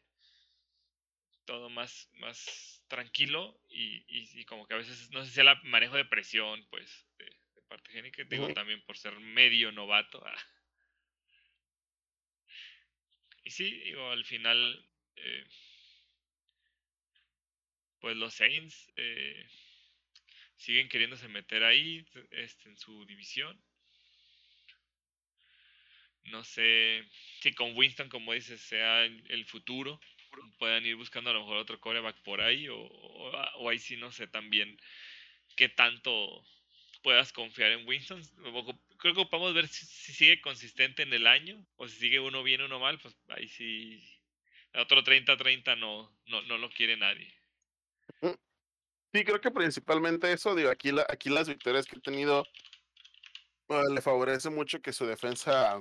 todo 1.46 1.70
más, 1.70 2.10
más 2.14 2.84
tranquilo 2.88 3.60
y, 3.70 4.04
y, 4.08 4.46
como 4.46 4.68
que 4.68 4.74
a 4.74 4.78
veces 4.78 5.10
no 5.12 5.24
sé 5.24 5.32
si 5.32 5.40
el 5.40 5.48
manejo 5.64 5.96
de 5.96 6.06
presión 6.06 6.66
pues 6.70 7.08
de, 7.18 7.26
parte 7.68 7.92
génica, 7.92 8.24
digo 8.26 8.54
también 8.54 8.82
por 8.86 8.96
ser 8.98 9.20
medio 9.20 9.72
novato. 9.72 10.24
Ah. 10.26 10.38
Y 13.44 13.50
sí, 13.50 13.72
digo, 13.82 14.12
al 14.12 14.24
final 14.26 14.88
eh, 15.16 15.46
pues 18.00 18.16
los 18.18 18.34
Saints 18.36 18.92
eh, 18.96 19.48
siguen 20.58 20.90
queriéndose 20.90 21.28
meter 21.28 21.64
ahí 21.64 22.06
este, 22.32 22.70
en 22.70 22.78
su 22.78 23.06
división. 23.06 23.60
No 26.26 26.44
sé 26.44 27.06
si 27.42 27.54
con 27.54 27.76
Winston, 27.78 28.10
como 28.10 28.34
dices, 28.34 28.60
sea 28.62 29.06
el, 29.06 29.46
futuro. 29.46 30.00
Puedan 30.58 30.86
ir 30.86 30.96
buscando 30.96 31.30
a 31.30 31.34
lo 31.34 31.42
mejor 31.42 31.58
otro 31.58 31.80
coreback 31.80 32.18
por 32.24 32.42
ahí. 32.42 32.68
O, 32.68 32.78
o, 32.78 33.70
ahí 33.70 33.78
sí 33.78 33.96
no 33.96 34.12
sé 34.12 34.28
también 34.28 34.80
qué 35.56 35.70
tanto 35.70 36.44
puedas 37.04 37.32
confiar 37.32 37.72
en 37.72 37.88
Winston. 37.88 38.22
Creo 38.98 39.14
que 39.14 39.26
podemos 39.26 39.54
ver 39.54 39.68
si, 39.68 39.86
sigue 39.86 40.42
consistente 40.42 41.04
en 41.04 41.14
el 41.14 41.28
año. 41.28 41.64
O 41.76 41.88
si 41.88 41.98
sigue 41.98 42.20
uno 42.20 42.42
bien, 42.42 42.62
uno 42.62 42.80
mal. 42.80 43.00
Pues 43.00 43.16
ahí 43.30 43.48
sí. 43.48 44.04
otro 44.74 45.04
30-30 45.04 45.78
no, 45.78 46.12
no, 46.26 46.42
no 46.42 46.58
lo 46.58 46.72
quiere 46.72 46.98
nadie. 46.98 47.32
Sí, 49.16 49.24
creo 49.24 49.40
que 49.40 49.50
principalmente 49.50 50.30
eso, 50.34 50.54
digo, 50.56 50.70
aquí 50.70 50.92
las 51.30 51.48
victorias 51.48 51.86
que 51.86 51.96
he 51.96 52.02
tenido 52.02 52.44
ah, 53.70 53.82
le 53.90 54.02
favorece 54.02 54.50
mucho 54.50 54.82
que 54.82 54.92
su 54.92 55.06
defensa 55.06 55.80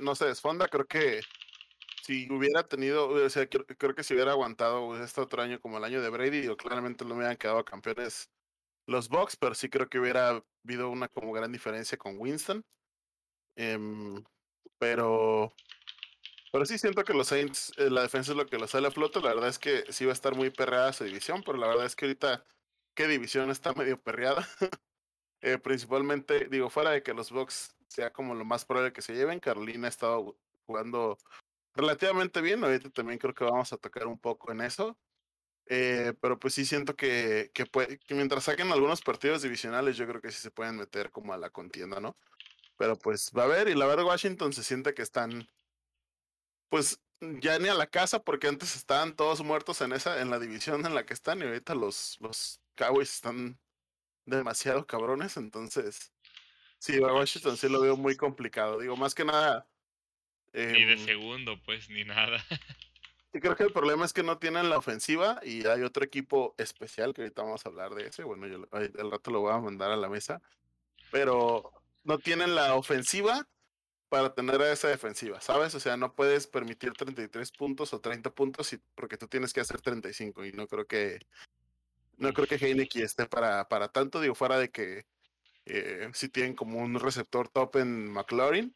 no 0.00 0.14
se 0.14 0.24
desfonda. 0.24 0.68
Creo 0.68 0.86
que 0.86 1.20
si 2.02 2.26
hubiera 2.32 2.66
tenido, 2.66 3.10
o 3.10 3.28
sea, 3.28 3.46
creo, 3.46 3.94
que 3.94 4.04
si 4.04 4.14
hubiera 4.14 4.32
aguantado 4.32 4.96
este 5.04 5.20
otro 5.20 5.42
año 5.42 5.60
como 5.60 5.76
el 5.76 5.84
año 5.84 6.00
de 6.00 6.08
Brady, 6.08 6.40
digo, 6.40 6.56
claramente 6.56 7.04
no 7.04 7.10
me 7.10 7.16
hubieran 7.16 7.36
quedado 7.36 7.62
campeones 7.62 8.30
los 8.86 9.10
Bucks, 9.10 9.36
pero 9.36 9.54
sí 9.54 9.68
creo 9.68 9.90
que 9.90 9.98
hubiera 9.98 10.42
habido 10.64 10.88
una 10.88 11.08
como 11.08 11.30
gran 11.34 11.52
diferencia 11.52 11.98
con 11.98 12.18
Winston. 12.18 12.64
Em, 13.56 14.24
pero 14.78 15.52
pero 16.52 16.64
sí 16.64 16.78
siento 16.78 17.04
que 17.04 17.14
los 17.14 17.28
Saints, 17.28 17.72
eh, 17.76 17.90
la 17.90 18.02
defensa 18.02 18.32
es 18.32 18.36
lo 18.36 18.46
que 18.46 18.58
los 18.58 18.70
sale 18.70 18.88
a 18.88 18.90
flote. 18.90 19.20
La 19.20 19.34
verdad 19.34 19.48
es 19.48 19.58
que 19.58 19.84
sí 19.92 20.04
va 20.04 20.12
a 20.12 20.14
estar 20.14 20.34
muy 20.34 20.50
perreada 20.50 20.92
su 20.92 21.04
división, 21.04 21.42
pero 21.44 21.58
la 21.58 21.66
verdad 21.66 21.86
es 21.86 21.96
que 21.96 22.06
ahorita, 22.06 22.44
¿qué 22.94 23.08
división 23.08 23.50
está 23.50 23.72
medio 23.74 24.00
perreada? 24.00 24.46
Eh, 25.42 25.58
principalmente, 25.58 26.48
digo, 26.48 26.70
fuera 26.70 26.90
de 26.90 27.02
que 27.02 27.12
los 27.12 27.30
Bucks 27.30 27.76
sea 27.88 28.10
como 28.10 28.34
lo 28.34 28.44
más 28.44 28.64
probable 28.64 28.92
que 28.92 29.02
se 29.02 29.14
lleven, 29.14 29.38
Carolina 29.38 29.86
ha 29.86 29.90
estado 29.90 30.36
jugando 30.64 31.18
relativamente 31.74 32.40
bien. 32.40 32.64
Ahorita 32.64 32.90
también 32.90 33.18
creo 33.18 33.34
que 33.34 33.44
vamos 33.44 33.72
a 33.72 33.76
tocar 33.76 34.06
un 34.06 34.18
poco 34.18 34.50
en 34.50 34.62
eso. 34.62 34.98
Eh, 35.68 36.14
pero 36.20 36.38
pues 36.38 36.54
sí 36.54 36.64
siento 36.64 36.94
que, 36.94 37.50
que, 37.52 37.66
mientras 38.14 38.44
saquen 38.44 38.70
algunos 38.72 39.02
partidos 39.02 39.42
divisionales, 39.42 39.96
yo 39.96 40.06
creo 40.06 40.20
que 40.20 40.30
sí 40.30 40.40
se 40.40 40.50
pueden 40.50 40.76
meter 40.76 41.10
como 41.10 41.32
a 41.32 41.38
la 41.38 41.50
contienda, 41.50 42.00
¿no? 42.00 42.16
Pero 42.76 42.96
pues 42.96 43.32
va 43.36 43.44
a 43.44 43.48
ver, 43.48 43.68
y 43.68 43.74
la 43.74 43.86
verdad 43.86 44.04
Washington 44.04 44.52
se 44.52 44.62
siente 44.62 44.94
que 44.94 45.02
están 45.02 45.48
pues 46.68 47.00
ya 47.20 47.58
ni 47.58 47.68
a 47.68 47.74
la 47.74 47.86
casa 47.86 48.22
porque 48.22 48.48
antes 48.48 48.76
estaban 48.76 49.16
todos 49.16 49.42
muertos 49.42 49.80
en 49.80 49.92
esa 49.92 50.20
en 50.20 50.30
la 50.30 50.38
división 50.38 50.84
en 50.86 50.94
la 50.94 51.06
que 51.06 51.14
están 51.14 51.40
y 51.40 51.44
ahorita 51.44 51.74
los 51.74 52.18
los 52.20 52.60
Cowboys 52.74 53.12
están 53.12 53.58
demasiado 54.26 54.86
cabrones, 54.86 55.36
entonces 55.36 56.12
sí, 56.78 56.96
a 57.02 57.12
Washington 57.12 57.56
sí 57.56 57.68
lo 57.68 57.80
veo 57.80 57.96
muy 57.96 58.16
complicado. 58.16 58.80
Digo, 58.80 58.96
más 58.96 59.14
que 59.14 59.24
nada 59.24 59.66
ni 60.56 60.84
de 60.84 60.92
em 60.94 61.04
segundo, 61.04 61.60
pues 61.64 61.88
ni 61.90 62.04
nada. 62.04 62.44
Y 63.32 63.40
creo 63.40 63.54
que 63.54 63.64
el 63.64 63.72
problema 63.72 64.06
es 64.06 64.14
que 64.14 64.22
no 64.22 64.38
tienen 64.38 64.70
la 64.70 64.78
ofensiva 64.78 65.40
y 65.42 65.66
hay 65.66 65.82
otro 65.82 66.02
equipo 66.02 66.54
especial 66.56 67.12
que 67.12 67.20
ahorita 67.20 67.42
vamos 67.42 67.66
a 67.66 67.68
hablar 67.68 67.94
de 67.94 68.06
ese. 68.06 68.24
Bueno, 68.24 68.46
yo 68.46 68.66
el 68.72 69.10
rato 69.10 69.30
lo 69.30 69.42
voy 69.42 69.52
a 69.52 69.58
mandar 69.58 69.90
a 69.90 69.96
la 69.96 70.08
mesa, 70.08 70.40
pero 71.10 71.70
no 72.02 72.18
tienen 72.18 72.54
la 72.54 72.74
ofensiva 72.76 73.46
para 74.08 74.34
tener 74.34 74.60
a 74.60 74.72
esa 74.72 74.88
defensiva, 74.88 75.40
¿sabes? 75.40 75.74
O 75.74 75.80
sea, 75.80 75.96
no 75.96 76.14
puedes 76.14 76.46
permitir 76.46 76.92
33 76.92 77.50
puntos 77.52 77.92
o 77.92 78.00
30 78.00 78.30
puntos 78.30 78.76
porque 78.94 79.16
tú 79.16 79.26
tienes 79.26 79.52
que 79.52 79.60
hacer 79.60 79.80
35 79.80 80.44
y 80.44 80.52
no 80.52 80.66
creo 80.66 80.86
que 80.86 81.18
no 82.18 82.32
creo 82.32 82.46
que 82.46 82.56
Heineken 82.56 83.02
esté 83.02 83.26
para, 83.26 83.68
para 83.68 83.88
tanto, 83.88 84.20
digo, 84.20 84.34
fuera 84.34 84.58
de 84.58 84.70
que 84.70 85.04
eh, 85.66 86.08
si 86.14 86.28
tienen 86.28 86.54
como 86.54 86.78
un 86.78 86.98
receptor 86.98 87.48
top 87.48 87.76
en 87.76 88.10
McLaurin, 88.10 88.74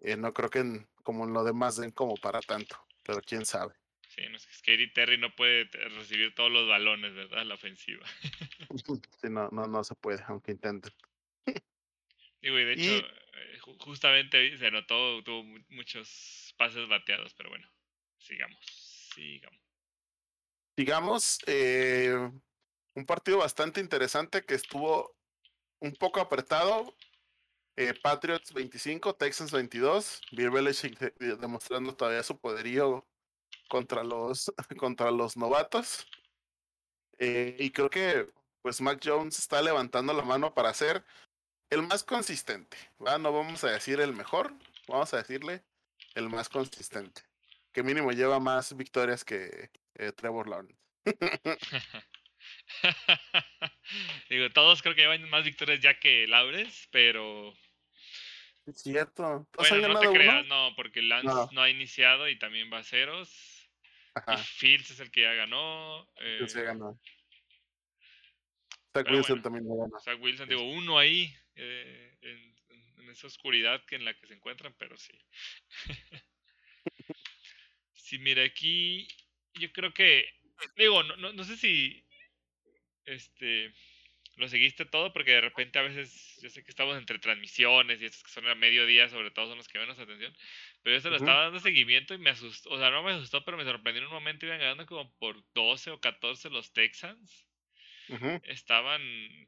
eh, 0.00 0.16
no 0.16 0.32
creo 0.32 0.50
que 0.50 0.86
como 1.02 1.24
en 1.24 1.32
lo 1.32 1.42
demás 1.42 1.76
den 1.76 1.90
como 1.90 2.14
para 2.16 2.40
tanto, 2.40 2.76
pero 3.04 3.20
quién 3.22 3.46
sabe. 3.46 3.74
Sí, 4.08 4.22
no, 4.30 4.36
es 4.36 4.62
que 4.62 4.86
Terry 4.88 5.18
no 5.18 5.34
puede 5.34 5.64
recibir 5.64 6.34
todos 6.34 6.50
los 6.50 6.68
balones, 6.68 7.14
¿verdad? 7.14 7.44
La 7.44 7.54
ofensiva. 7.54 8.06
sí, 9.20 9.28
no, 9.28 9.48
no, 9.50 9.66
no 9.66 9.84
se 9.84 9.94
puede, 9.94 10.22
aunque 10.28 10.52
intenten. 10.52 10.92
Digo, 12.40 12.58
y 12.58 12.64
de 12.64 12.72
hecho, 12.74 13.06
justamente 13.80 14.56
se 14.58 14.70
notó, 14.70 15.22
tuvo 15.22 15.44
muchos 15.68 16.54
pases 16.56 16.88
bateados, 16.88 17.34
pero 17.34 17.50
bueno, 17.50 17.68
sigamos, 18.18 18.58
sigamos. 19.14 19.60
Sigamos, 20.76 21.38
eh, 21.46 22.14
un 22.94 23.06
partido 23.06 23.38
bastante 23.38 23.80
interesante 23.80 24.44
que 24.44 24.54
estuvo 24.54 25.16
un 25.80 25.92
poco 25.94 26.20
apretado. 26.20 26.94
Eh, 27.76 27.94
Patriots 27.94 28.52
25, 28.52 29.14
Texans 29.14 29.52
22. 29.52 30.20
Bill 30.32 30.50
Belichick 30.50 30.98
demostrando 31.18 31.94
todavía 31.94 32.22
su 32.22 32.38
poderío 32.38 33.06
contra 33.68 34.02
los, 34.02 34.52
contra 34.78 35.10
los 35.10 35.36
novatos. 35.36 36.06
Eh, 37.18 37.56
y 37.58 37.70
creo 37.70 37.90
que 37.90 38.28
pues 38.62 38.80
Mac 38.80 39.00
Jones 39.02 39.38
está 39.38 39.62
levantando 39.62 40.12
la 40.12 40.22
mano 40.22 40.54
para 40.54 40.74
ser 40.74 41.04
el 41.70 41.82
más 41.82 42.02
consistente. 42.04 42.76
No 42.98 43.32
vamos 43.32 43.64
a 43.64 43.70
decir 43.70 44.00
el 44.00 44.12
mejor, 44.12 44.52
vamos 44.86 45.12
a 45.14 45.18
decirle 45.18 45.62
el 46.14 46.28
más 46.28 46.48
consistente. 46.48 47.22
Que 47.72 47.82
mínimo 47.82 48.12
lleva 48.12 48.40
más 48.40 48.76
victorias 48.76 49.24
que 49.24 49.70
eh, 49.94 50.12
Trevor 50.12 50.48
Lawrence. 50.48 50.78
Digo, 54.30 54.50
todos 54.50 54.82
creo 54.82 54.94
que 54.94 55.02
llevan 55.02 55.28
más 55.30 55.44
victorias 55.44 55.80
ya 55.80 55.98
que 55.98 56.26
Lawrence, 56.26 56.88
pero. 56.90 57.52
Es 58.66 58.82
cierto. 58.82 59.46
Bueno, 59.56 59.88
no 59.88 60.00
te 60.00 60.10
creas, 60.10 60.46
no, 60.46 60.72
porque 60.76 61.02
Lance 61.02 61.54
no. 61.54 61.62
ha 61.62 61.70
iniciado 61.70 62.28
y 62.28 62.38
también 62.38 62.70
va 62.72 62.78
a 62.78 62.84
ceros. 62.84 63.70
Y 64.26 64.36
Fields 64.36 64.90
es 64.90 65.00
el 65.00 65.10
que 65.10 65.22
ya 65.22 65.32
ganó. 65.34 66.08
Eh... 66.16 66.46
ya 66.52 66.62
ganó. 66.62 67.00
Zach 68.92 69.06
Wilson 69.10 69.42
también 69.42 69.64
lo 69.66 69.76
ganó. 69.76 69.98
Zach 70.00 70.20
Wilson, 70.20 70.48
digo, 70.48 70.62
uno 70.62 70.98
ahí 70.98 71.32
eh, 71.58 72.16
en, 72.22 72.56
en, 72.98 73.10
esa 73.10 73.26
oscuridad 73.26 73.84
que 73.84 73.96
en 73.96 74.04
la 74.04 74.14
que 74.14 74.26
se 74.26 74.34
encuentran, 74.34 74.74
pero 74.78 74.96
sí. 74.96 75.12
sí, 77.94 78.18
mira, 78.18 78.44
aquí 78.44 79.08
yo 79.54 79.72
creo 79.72 79.92
que, 79.92 80.28
digo, 80.76 81.02
no, 81.02 81.16
no, 81.16 81.32
no 81.32 81.44
sé 81.44 81.56
si 81.56 82.04
este 83.04 83.72
lo 84.36 84.48
seguiste 84.48 84.84
todo 84.84 85.12
porque 85.12 85.32
de 85.32 85.40
repente 85.40 85.80
a 85.80 85.82
veces 85.82 86.38
yo 86.40 86.48
sé 86.48 86.62
que 86.62 86.70
estamos 86.70 86.96
entre 86.96 87.18
transmisiones 87.18 88.00
y 88.00 88.04
estos 88.04 88.22
que 88.22 88.30
son 88.30 88.46
a 88.46 88.54
mediodía 88.54 89.08
sobre 89.08 89.32
todo 89.32 89.48
son 89.48 89.58
los 89.58 89.66
que 89.66 89.80
menos 89.80 89.98
atención 89.98 90.32
pero 90.82 90.94
yo 90.96 91.00
se 91.00 91.10
lo 91.10 91.16
estaba 91.16 91.42
dando 91.44 91.58
seguimiento 91.58 92.14
y 92.14 92.18
me 92.18 92.30
asustó 92.30 92.70
o 92.70 92.78
sea 92.78 92.90
no 92.90 93.02
me 93.02 93.12
asustó 93.12 93.44
pero 93.44 93.56
me 93.56 93.64
sorprendió 93.64 94.00
en 94.00 94.06
un 94.06 94.14
momento 94.14 94.46
iban 94.46 94.60
ganando 94.60 94.86
como 94.86 95.12
por 95.18 95.42
12 95.54 95.90
o 95.90 96.00
14 96.00 96.50
los 96.50 96.72
Texans 96.72 97.47
estaban 98.44 99.02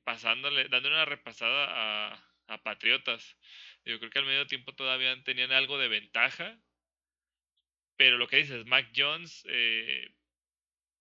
pasándole 0.05 0.69
dándole 0.69 0.95
una 0.95 1.05
repasada 1.05 1.67
a, 1.71 2.33
a 2.49 2.63
Patriotas 2.63 3.37
yo 3.85 3.99
creo 3.99 4.11
que 4.11 4.19
al 4.19 4.27
medio 4.27 4.47
tiempo 4.47 4.75
todavía 4.75 5.17
tenían 5.25 5.53
algo 5.53 5.79
de 5.79 5.89
ventaja 5.89 6.59
pero 7.97 8.19
lo 8.19 8.29
que 8.29 8.37
dices 8.37 8.67
Mac 8.67 8.91
Jones 8.95 9.45
eh, 9.49 10.11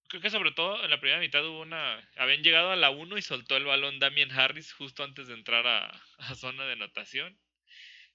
creo 0.09 0.21
que 0.21 0.29
sobre 0.29 0.51
todo 0.51 0.83
en 0.83 0.89
la 0.89 0.99
primera 0.99 1.19
mitad 1.19 1.45
hubo 1.47 1.61
una. 1.61 2.09
Habían 2.17 2.43
llegado 2.43 2.71
a 2.71 2.75
la 2.75 2.89
1 2.89 3.17
y 3.17 3.21
soltó 3.21 3.55
el 3.55 3.65
balón 3.65 3.99
Damien 3.99 4.31
Harris 4.31 4.73
justo 4.73 5.03
antes 5.03 5.27
de 5.27 5.35
entrar 5.35 5.65
a, 5.67 5.87
a, 6.17 6.35
zona 6.35 6.65
de 6.65 6.73
anotación. 6.73 7.39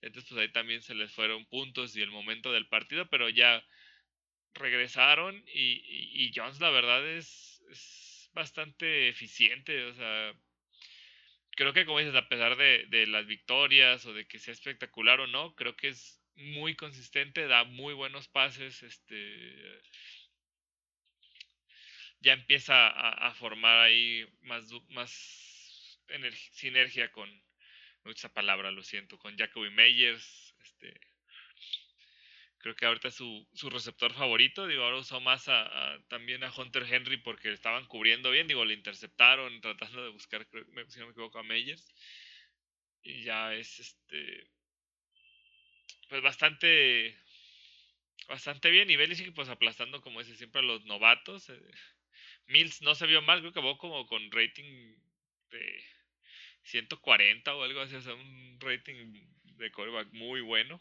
Entonces, 0.02 0.28
pues 0.28 0.40
ahí 0.40 0.52
también 0.52 0.82
se 0.82 0.94
les 0.94 1.12
fueron 1.12 1.46
puntos 1.46 1.96
y 1.96 2.02
el 2.02 2.10
momento 2.10 2.52
del 2.52 2.66
partido, 2.66 3.08
pero 3.08 3.30
ya 3.30 3.64
regresaron 4.52 5.42
y, 5.46 6.26
y, 6.26 6.32
Jones, 6.34 6.60
la 6.60 6.70
verdad, 6.70 7.06
es, 7.08 7.62
es, 7.70 8.13
bastante 8.34 9.08
eficiente. 9.08 9.84
O 9.84 9.94
sea, 9.94 10.34
creo 11.52 11.72
que, 11.72 11.86
como 11.86 12.00
dices, 12.00 12.14
a 12.14 12.28
pesar 12.28 12.56
de, 12.56 13.06
las 13.06 13.26
victorias 13.26 14.04
o 14.06 14.12
de 14.12 14.26
que 14.26 14.38
sea 14.38 14.52
espectacular 14.52 15.20
o 15.20 15.26
no, 15.26 15.54
creo 15.54 15.76
que 15.76 15.88
es 15.88 16.20
muy 16.36 16.74
consistente, 16.76 17.46
da 17.46 17.64
muy 17.64 17.94
buenos 17.94 18.28
pases. 18.28 18.82
Este 18.82 19.82
ya 22.20 22.32
empieza 22.32 22.88
a, 22.88 23.34
formar 23.34 23.80
ahí 23.80 24.26
más, 24.42 24.70
más 24.88 26.00
sinergia 26.52 27.12
con, 27.12 27.28
esa 28.06 28.32
palabra, 28.32 28.70
lo 28.70 28.82
siento, 28.82 29.18
con 29.18 29.36
Jacoby 29.36 29.70
Meyers. 29.70 30.54
Este, 30.62 30.98
creo 32.64 32.76
que 32.76 32.86
ahorita 32.86 33.08
es 33.08 33.14
su, 33.14 33.46
su 33.52 33.68
receptor 33.68 34.14
favorito. 34.14 34.66
Digo, 34.66 34.84
ahora 34.84 34.96
usó 34.96 35.20
más 35.20 35.48
a, 35.48 35.98
también 36.08 36.42
a 36.44 36.50
Hunter 36.50 36.86
Henry 36.90 37.18
porque 37.18 37.52
estaban 37.52 37.84
cubriendo 37.84 38.30
bien. 38.30 38.46
Digo, 38.48 38.64
le 38.64 38.72
interceptaron 38.72 39.60
tratando 39.60 40.02
de 40.02 40.08
buscar, 40.08 40.46
si 40.88 40.98
no 40.98 41.04
me 41.04 41.12
equivoco, 41.12 41.38
a 41.38 41.42
Meyers. 41.42 41.86
Y 43.02 43.22
ya 43.22 43.52
es 43.52 43.80
este. 43.80 44.48
Pues 46.08 46.22
bastante. 46.22 47.14
Bastante 48.28 48.70
bien. 48.70 48.90
Y 48.90 48.96
Belichick, 48.96 49.34
pues 49.34 49.50
aplastando, 49.50 50.00
como 50.00 50.20
dice 50.20 50.34
siempre, 50.34 50.60
a 50.60 50.64
los 50.64 50.86
novatos. 50.86 51.50
Eh, 51.50 51.60
Mills 52.46 52.80
no 52.80 52.94
se 52.94 53.06
vio 53.06 53.20
mal, 53.20 53.40
creo 53.40 53.52
que 53.52 53.58
acabó 53.58 53.76
como 53.76 54.06
con 54.06 54.30
rating 54.30 54.96
de 55.50 55.84
140 56.62 57.54
o 57.54 57.62
algo 57.62 57.80
así, 57.80 57.94
o 57.94 58.00
sea, 58.00 58.14
un 58.14 58.58
rating 58.58 59.12
de 59.42 59.70
coreback 59.70 60.10
muy 60.12 60.40
bueno. 60.40 60.80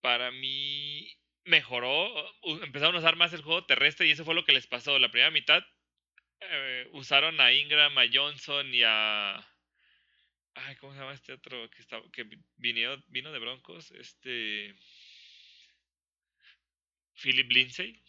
Para 0.00 0.30
mí 0.30 1.16
mejoró, 1.44 2.10
empezaron 2.62 2.96
a 2.96 2.98
usar 2.98 3.16
más 3.16 3.32
el 3.32 3.42
juego 3.42 3.64
terrestre 3.66 4.06
y 4.06 4.10
eso 4.10 4.24
fue 4.24 4.34
lo 4.34 4.44
que 4.44 4.52
les 4.52 4.66
pasó. 4.66 4.98
La 4.98 5.10
primera 5.10 5.30
mitad 5.30 5.64
eh, 6.40 6.88
usaron 6.92 7.40
a 7.40 7.52
Ingram, 7.52 7.96
a 7.98 8.04
Johnson 8.12 8.72
y 8.74 8.82
a... 8.84 9.36
Ay, 10.54 10.76
¿cómo 10.76 10.92
se 10.92 11.00
llama 11.00 11.12
este 11.12 11.32
otro 11.32 11.68
que, 11.70 11.82
estaba, 11.82 12.02
que 12.12 12.24
vino, 12.56 13.02
vino 13.08 13.32
de 13.32 13.38
Broncos? 13.38 13.90
Este... 13.92 14.74
Philip 17.14 17.50
Lindsay. 17.50 18.02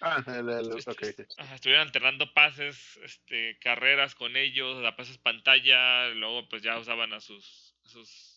Ah, 0.00 0.22
el, 0.26 0.76
estuvieron 0.76 1.86
alternando 1.86 2.32
pases, 2.34 2.98
este, 3.02 3.58
carreras 3.60 4.14
con 4.14 4.36
ellos, 4.36 4.82
la 4.82 4.96
pases 4.96 5.18
pantalla, 5.18 6.08
luego 6.08 6.48
pues 6.48 6.62
ya 6.62 6.78
usaban 6.78 7.12
a 7.12 7.20
sus, 7.20 7.74
sus 7.84 8.33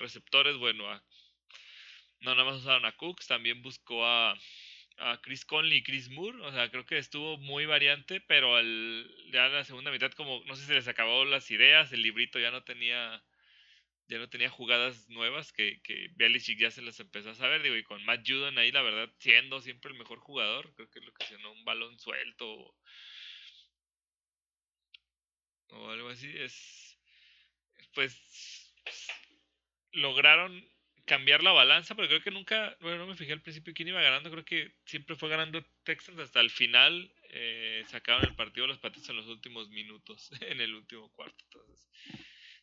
receptores, 0.00 0.56
bueno, 0.56 0.84
no 2.20 2.34
nada 2.34 2.44
más 2.44 2.60
usaron 2.60 2.84
a 2.84 2.96
Cooks, 2.96 3.26
también 3.26 3.62
buscó 3.62 4.04
a, 4.04 4.36
a 4.98 5.20
Chris 5.22 5.44
Conley 5.44 5.78
y 5.78 5.82
Chris 5.82 6.10
Moore, 6.10 6.40
o 6.42 6.52
sea, 6.52 6.70
creo 6.70 6.84
que 6.84 6.98
estuvo 6.98 7.38
muy 7.38 7.66
variante, 7.66 8.20
pero 8.20 8.56
al, 8.56 9.08
ya 9.32 9.46
en 9.46 9.54
la 9.54 9.64
segunda 9.64 9.90
mitad 9.90 10.10
como, 10.12 10.42
no 10.44 10.56
sé 10.56 10.66
si 10.66 10.72
les 10.72 10.88
acabó 10.88 11.24
las 11.24 11.50
ideas, 11.50 11.92
el 11.92 12.02
librito 12.02 12.38
ya 12.38 12.50
no 12.50 12.64
tenía 12.64 13.22
ya 14.10 14.18
no 14.18 14.28
tenía 14.28 14.50
jugadas 14.50 15.08
nuevas 15.08 15.52
que, 15.52 15.80
que 15.82 16.10
ya 16.58 16.70
se 16.72 16.82
las 16.82 16.98
empezó 16.98 17.30
a 17.30 17.34
saber, 17.36 17.62
digo, 17.62 17.76
y 17.76 17.84
con 17.84 18.04
Matt 18.04 18.26
Judon 18.26 18.58
ahí, 18.58 18.72
la 18.72 18.82
verdad, 18.82 19.08
siendo 19.18 19.60
siempre 19.60 19.92
el 19.92 19.98
mejor 19.98 20.18
jugador, 20.18 20.74
creo 20.74 20.90
que 20.90 21.00
lo 21.00 21.12
que 21.12 21.38
no 21.38 21.52
un 21.52 21.64
balón 21.64 21.96
suelto 21.98 22.74
o, 25.68 25.90
algo 25.90 26.08
así, 26.08 26.28
es, 26.36 26.98
pues, 27.94 28.74
lograron 29.92 30.68
cambiar 31.06 31.42
la 31.42 31.52
balanza, 31.52 31.94
pero 31.94 32.08
creo 32.08 32.22
que 32.22 32.30
nunca, 32.30 32.76
bueno, 32.80 32.98
no 32.98 33.06
me 33.06 33.16
fijé 33.16 33.32
al 33.32 33.42
principio 33.42 33.74
quién 33.74 33.88
iba 33.88 34.00
ganando, 34.00 34.30
creo 34.30 34.44
que 34.44 34.72
siempre 34.84 35.16
fue 35.16 35.28
ganando 35.28 35.64
Texans 35.82 36.18
hasta 36.20 36.40
el 36.40 36.50
final, 36.50 37.12
eh, 37.30 37.82
sacaron 37.88 38.24
el 38.24 38.36
partido 38.36 38.66
los 38.66 38.78
Patriots 38.78 39.08
en 39.08 39.16
los 39.16 39.26
últimos 39.26 39.70
minutos, 39.70 40.30
en 40.40 40.60
el 40.60 40.74
último 40.74 41.10
cuarto, 41.12 41.44
entonces 41.44 41.90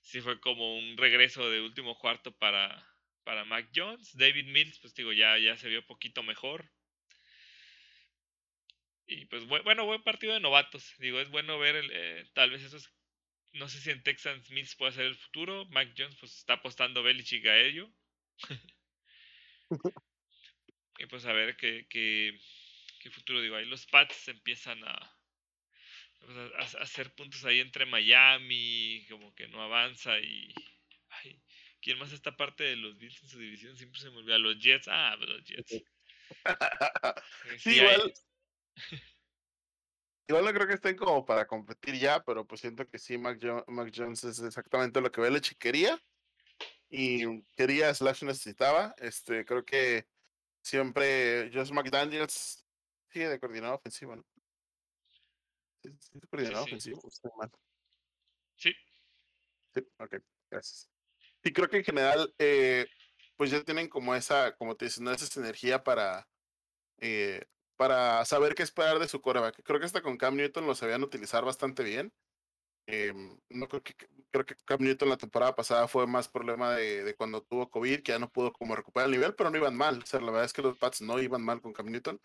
sí 0.08 0.22
fue 0.22 0.40
como 0.40 0.78
un 0.78 0.96
regreso 0.96 1.50
de 1.50 1.60
último 1.60 1.98
cuarto 1.98 2.32
para, 2.32 2.82
para 3.24 3.44
Mac 3.44 3.70
Jones. 3.76 4.16
David 4.18 4.46
Mills, 4.48 4.80
pues 4.80 4.96
digo, 4.96 5.12
ya, 5.12 5.38
ya 5.38 5.58
se 5.58 5.68
vio 5.68 5.86
poquito 5.86 6.24
mejor. 6.24 6.72
Y 9.06 9.26
pues 9.26 9.46
bueno, 9.46 9.86
buen 9.86 10.04
partido 10.04 10.34
de 10.34 10.40
novatos. 10.40 10.96
Digo, 11.00 11.20
es 11.20 11.30
bueno 11.30 11.60
ver 11.60 11.76
el, 11.76 11.90
eh, 11.92 12.26
tal 12.34 12.52
vez 12.52 12.64
esos. 12.64 12.90
No 13.58 13.68
sé 13.68 13.82
si 13.82 13.90
en 13.90 14.04
Texans 14.04 14.50
Mills 14.52 14.76
puede 14.76 14.92
ser 14.94 15.06
el 15.06 15.16
futuro. 15.16 15.66
Mac 15.66 15.94
Jones 15.98 16.16
pues 16.20 16.38
está 16.38 16.54
apostando 16.54 17.04
Belichick 17.04 17.46
a 17.48 17.58
ello. 17.58 17.90
y 21.00 21.06
pues 21.08 21.26
a 21.26 21.34
ver 21.34 21.58
qué, 21.58 21.88
qué, 21.90 22.40
qué 23.00 23.10
futuro 23.10 23.42
digo. 23.42 23.56
Ahí 23.56 23.66
los 23.66 23.86
Pats 23.88 24.28
empiezan 24.28 24.84
a, 24.84 25.18
hacer 26.80 27.14
puntos 27.14 27.46
ahí 27.46 27.60
entre 27.60 27.86
Miami, 27.86 29.06
como 29.10 29.34
que 29.36 29.48
no 29.48 29.62
avanza 29.62 30.20
y... 30.20 30.54
Ay, 31.10 31.42
¿Quién 31.82 32.00
más 32.00 32.12
está 32.12 32.36
parte 32.36 32.64
de 32.64 32.76
los 32.76 32.98
Bills 32.98 33.22
en 33.24 33.30
su 33.30 33.40
división? 33.40 33.78
Siempre 33.78 34.00
se 34.00 34.10
me 34.10 34.18
olvida. 34.18 34.38
Los 34.38 34.60
Jets. 34.60 34.88
Ah, 34.88 35.16
pues 35.18 35.30
los 35.30 35.44
Jets. 35.44 35.72
Eh, 35.74 35.86
sí, 37.60 37.70
igual. 37.78 38.14
Igual 40.28 40.44
no 40.44 40.54
creo 40.54 40.68
que 40.68 40.74
estén 40.74 40.98
como 40.98 41.26
para 41.26 41.48
competir 41.48 41.98
ya, 41.98 42.22
pero 42.22 42.46
pues 42.46 42.60
siento 42.62 42.86
que 42.88 43.00
sí, 43.00 43.18
Mac, 43.18 43.40
Jones 43.96 44.24
es 44.26 44.40
exactamente 44.40 45.00
lo 45.00 45.10
que 45.12 45.22
Belichick 45.22 45.58
quería. 45.58 46.02
Y 46.90 47.44
quería, 47.56 47.94
slash 47.94 48.24
necesitaba. 48.24 48.94
Este, 48.98 49.46
creo 49.46 49.64
que 49.64 50.08
siempre 50.62 51.50
Josh 51.54 51.72
McDaniels 51.72 52.66
sigue 53.10 53.30
de 53.30 53.40
coordinador 53.40 53.76
ofensivo, 53.78 54.16
¿no? 54.18 54.26
Sí, 55.82 55.92
sí, 56.00 56.20
Sí. 59.74 59.88
ok, 60.00 60.16
gracias. 60.50 60.90
Sí, 61.44 61.54
creo 61.54 61.70
que 61.70 61.78
en 61.78 61.84
general, 61.84 62.34
eh, 62.38 62.88
pues 63.38 63.52
ya 63.52 63.64
tienen 63.64 63.88
como 63.88 64.14
esa, 64.16 64.56
como 64.58 64.76
te 64.76 64.86
dicen, 64.86 65.08
esa 65.08 65.40
energía 65.40 65.84
para, 65.84 66.28
eh, 66.98 67.46
para 67.78 68.26
saber 68.26 68.56
qué 68.56 68.64
esperar 68.64 69.00
de 69.00 69.08
su 69.08 69.22
coreback. 69.22 69.62
Creo 69.64 69.80
que 69.80 69.86
hasta 69.86 70.02
con 70.02 70.18
Cam 70.18 70.36
Newton 70.36 70.68
lo 70.68 70.76
sabían 70.76 71.04
utilizar 71.04 71.46
bastante 71.46 71.84
bien. 71.84 72.12
Em, 72.88 73.38
no 73.50 73.68
creo 73.68 73.84
que, 73.84 73.96
creo 74.32 74.46
que 74.46 74.56
Cam 74.66 74.82
Newton 74.82 75.10
la 75.10 75.18
temporada 75.18 75.56
pasada 75.56 75.88
fue 75.88 76.08
más 76.08 76.28
problema 76.30 76.74
de, 76.74 77.16
cuando 77.18 77.42
tuvo 77.44 77.70
COVID, 77.70 78.02
que 78.02 78.14
ya 78.14 78.20
no 78.20 78.32
pudo 78.32 78.54
como 78.54 78.76
recuperar 78.76 79.08
el 79.08 79.12
nivel, 79.12 79.36
pero 79.36 79.50
no 79.50 79.58
iban 79.58 79.76
mal. 79.76 80.00
O 80.04 80.06
sea, 80.06 80.20
la 80.22 80.28
verdad 80.28 80.46
es 80.46 80.54
que 80.54 80.62
los 80.62 80.78
Pats 80.78 81.02
no 81.02 81.20
iban 81.22 81.44
mal 81.44 81.62
con 81.62 81.74
Cam 81.74 81.88
Newton. 81.92 82.20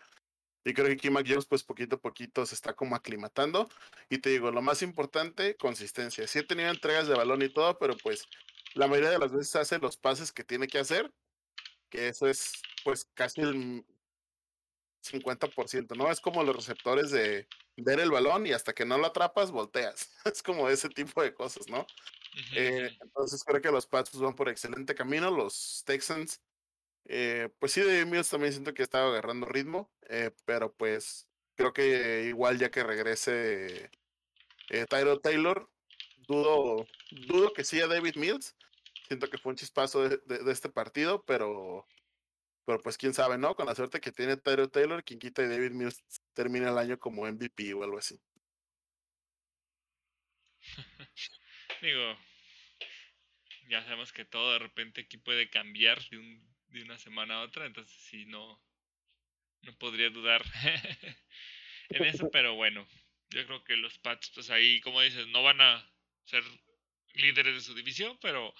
Y 0.65 0.73
creo 0.73 0.87
que 0.87 0.97
Kim 0.97 1.15
Jones, 1.15 1.45
pues 1.45 1.63
poquito 1.63 1.97
a 1.97 1.99
poquito 1.99 2.45
se 2.45 2.55
está 2.55 2.73
como 2.73 2.95
aclimatando. 2.95 3.69
Y 4.09 4.19
te 4.19 4.29
digo, 4.29 4.51
lo 4.51 4.61
más 4.61 4.81
importante, 4.81 5.55
consistencia. 5.57 6.25
Sí 6.27 6.39
he 6.39 6.43
tenido 6.43 6.69
entregas 6.69 7.07
de 7.07 7.15
balón 7.15 7.41
y 7.41 7.49
todo, 7.49 7.77
pero 7.77 7.97
pues 7.97 8.27
la 8.73 8.87
mayoría 8.87 9.11
de 9.11 9.19
las 9.19 9.31
veces 9.33 9.55
hace 9.57 9.79
los 9.79 9.97
pases 9.97 10.31
que 10.31 10.43
tiene 10.43 10.67
que 10.67 10.79
hacer, 10.79 11.11
que 11.89 12.07
eso 12.07 12.27
es 12.27 12.53
pues 12.83 13.05
casi 13.13 13.41
el 13.41 13.85
50%, 15.03 15.95
¿no? 15.95 16.11
Es 16.11 16.21
como 16.21 16.43
los 16.43 16.55
receptores 16.55 17.11
de 17.11 17.47
ver 17.77 17.99
el 17.99 18.11
balón 18.11 18.47
y 18.47 18.53
hasta 18.53 18.73
que 18.73 18.85
no 18.85 18.97
lo 18.97 19.07
atrapas, 19.07 19.51
volteas. 19.51 20.09
Es 20.25 20.41
como 20.41 20.69
ese 20.69 20.89
tipo 20.89 21.21
de 21.21 21.33
cosas, 21.33 21.67
¿no? 21.69 21.85
Eh, 22.55 22.89
entonces 23.01 23.43
creo 23.43 23.61
que 23.61 23.71
los 23.71 23.85
Pats 23.85 24.17
van 24.17 24.35
por 24.35 24.49
excelente 24.49 24.95
camino. 24.95 25.29
Los 25.29 25.83
Texans 25.85 26.41
eh, 27.05 27.49
pues 27.59 27.73
sí, 27.73 27.81
de 27.81 28.05
Mills 28.05 28.29
también 28.29 28.53
siento 28.53 28.73
que 28.73 28.83
estaba 28.83 29.09
agarrando 29.09 29.45
ritmo, 29.45 29.91
eh, 30.09 30.31
pero 30.45 30.73
pues 30.73 31.27
creo 31.55 31.73
que 31.73 32.25
igual 32.27 32.57
ya 32.57 32.71
que 32.71 32.83
regrese 32.83 33.91
Tyro 34.89 35.19
Taylor, 35.19 35.69
dudo, 36.27 36.87
dudo 37.27 37.53
que 37.53 37.63
sí 37.63 37.81
a 37.81 37.87
David 37.87 38.15
Mills. 38.15 38.55
Siento 39.07 39.29
que 39.29 39.37
fue 39.37 39.51
un 39.51 39.57
chispazo 39.57 40.07
de, 40.07 40.19
este 40.51 40.69
partido, 40.69 41.23
pero, 41.25 41.85
pero 42.65 42.79
pues 42.81 42.97
quién 42.97 43.13
sabe, 43.13 43.37
¿no? 43.37 43.55
Con 43.55 43.65
la 43.65 43.75
suerte 43.75 44.01
que 44.01 44.11
tiene 44.11 44.37
Tyro 44.37 44.69
Taylor, 44.69 45.03
quien 45.03 45.19
quita 45.19 45.43
y 45.43 45.47
David 45.47 45.71
Mills 45.71 46.03
termina 46.33 46.69
el 46.69 46.77
año 46.77 46.97
como 46.99 47.25
MVP 47.25 47.73
o 47.73 47.83
algo 47.83 47.97
así. 47.97 48.19
Digo, 51.81 52.17
ya 53.69 53.83
sabemos 53.83 54.13
que 54.13 54.25
todo 54.25 54.53
de 54.53 54.59
repente 54.59 55.01
aquí 55.01 55.17
puede 55.17 55.49
cambiar 55.49 56.01
de 56.09 56.17
un 56.17 56.53
de 56.73 56.81
una 56.81 56.97
semana 56.97 57.35
a 57.35 57.41
otra, 57.43 57.65
entonces 57.65 57.95
sí, 58.09 58.25
no, 58.25 58.61
no 59.61 59.77
podría 59.77 60.09
dudar 60.09 60.43
en 61.89 62.05
eso, 62.05 62.29
pero 62.31 62.55
bueno, 62.55 62.87
yo 63.29 63.45
creo 63.45 63.63
que 63.63 63.77
los 63.77 63.97
Pats, 63.99 64.31
pues 64.33 64.49
ahí, 64.49 64.81
como 64.81 65.01
dices, 65.01 65.27
no 65.27 65.43
van 65.43 65.61
a 65.61 65.87
ser 66.25 66.43
líderes 67.13 67.55
de 67.55 67.61
su 67.61 67.75
división, 67.75 68.17
pero 68.21 68.53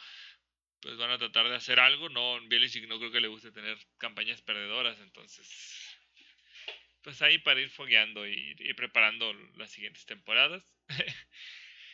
pues 0.84 0.98
van 0.98 1.12
a 1.12 1.18
tratar 1.18 1.48
de 1.48 1.56
hacer 1.56 1.80
algo, 1.80 2.10
no, 2.10 2.38
Belichick 2.48 2.88
no 2.90 3.00
creo 3.00 3.10
que 3.10 3.22
le 3.22 3.30
guste 3.30 3.54
tener 3.54 3.78
campañas 3.98 4.42
perdedoras, 4.42 5.00
entonces, 5.00 5.98
pues 7.02 7.22
ahí 7.22 7.38
para 7.38 7.62
ir 7.62 7.70
fogueando 7.70 8.28
y, 8.28 8.74
preparando 8.76 9.34
las 9.56 9.72
siguientes 9.72 10.06
temporadas. 10.06 10.62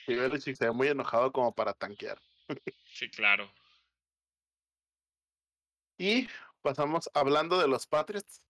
sí, 0.08 0.16
Belichick 0.16 0.56
se 0.56 0.66
ve 0.66 0.72
muy 0.72 0.88
enojado 0.88 1.32
como 1.32 1.54
para 1.54 1.74
tanquear. 1.74 2.20
sí, 2.94 3.10
claro. 3.12 3.54
Y 6.00 6.28
pasamos 6.64 7.12
hablando 7.14 7.60
de 7.60 7.68
los 7.68 7.86
Patriots. 7.86 8.42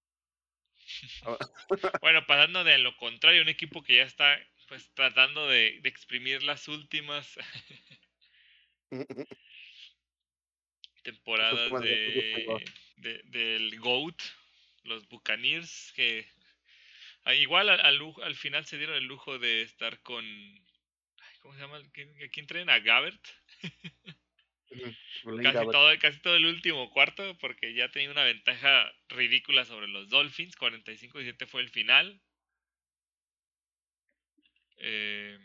bueno, 2.02 2.26
pasando 2.26 2.64
de 2.64 2.78
lo 2.78 2.96
contrario, 2.96 3.42
un 3.42 3.50
equipo 3.50 3.84
que 3.84 3.98
ya 3.98 4.04
está 4.04 4.40
pues 4.70 4.90
tratando 4.94 5.48
de, 5.48 5.82
exprimir 5.84 6.44
las 6.44 6.68
últimas 6.68 7.38
temporadas 11.12 11.72
de, 11.82 13.22
del 13.26 13.80
GOAT, 13.80 14.22
los 14.84 15.08
Buccaneers, 15.10 15.92
que 15.96 16.28
ah, 17.24 17.34
igual 17.34 17.70
al, 17.70 18.00
al, 18.24 18.36
final 18.36 18.66
se 18.66 18.78
dieron 18.78 18.96
el 18.96 19.06
lujo 19.06 19.40
de 19.40 19.62
estar 19.62 20.00
con. 20.02 20.26
¿Cómo 21.42 21.56
se 21.56 21.62
llama? 21.62 21.82
¿Quién 22.32 22.48
traen? 22.48 22.70
A 22.70 22.80
Gabbert. 22.80 23.28
Casi 25.42 25.66
todo, 25.72 26.00
casi 26.00 26.20
todo 26.20 26.36
el 26.36 26.46
último 26.46 26.92
cuarto, 26.92 27.36
porque 27.40 27.74
ya 27.74 27.90
tenía 27.90 28.12
una 28.12 28.24
ventaja 28.24 28.94
ridícula 29.10 29.66
sobre 29.66 29.88
los 29.88 30.10
Dolphins. 30.10 30.56
45-17 30.58 31.48
fue 31.48 31.62
el 31.62 31.70
final. 31.70 32.22
Eh, 34.78 35.40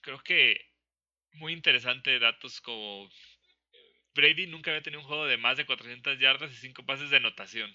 creo 0.00 0.18
que 0.20 0.70
muy 1.32 1.52
interesante 1.52 2.18
datos 2.18 2.60
como 2.60 3.10
Brady 4.14 4.46
nunca 4.46 4.70
había 4.70 4.82
tenido 4.82 5.00
un 5.00 5.06
juego 5.06 5.26
de 5.26 5.36
más 5.36 5.56
de 5.56 5.66
400 5.66 6.18
yardas 6.18 6.52
y 6.52 6.56
5 6.56 6.84
pases 6.84 7.10
de 7.10 7.16
anotación 7.16 7.74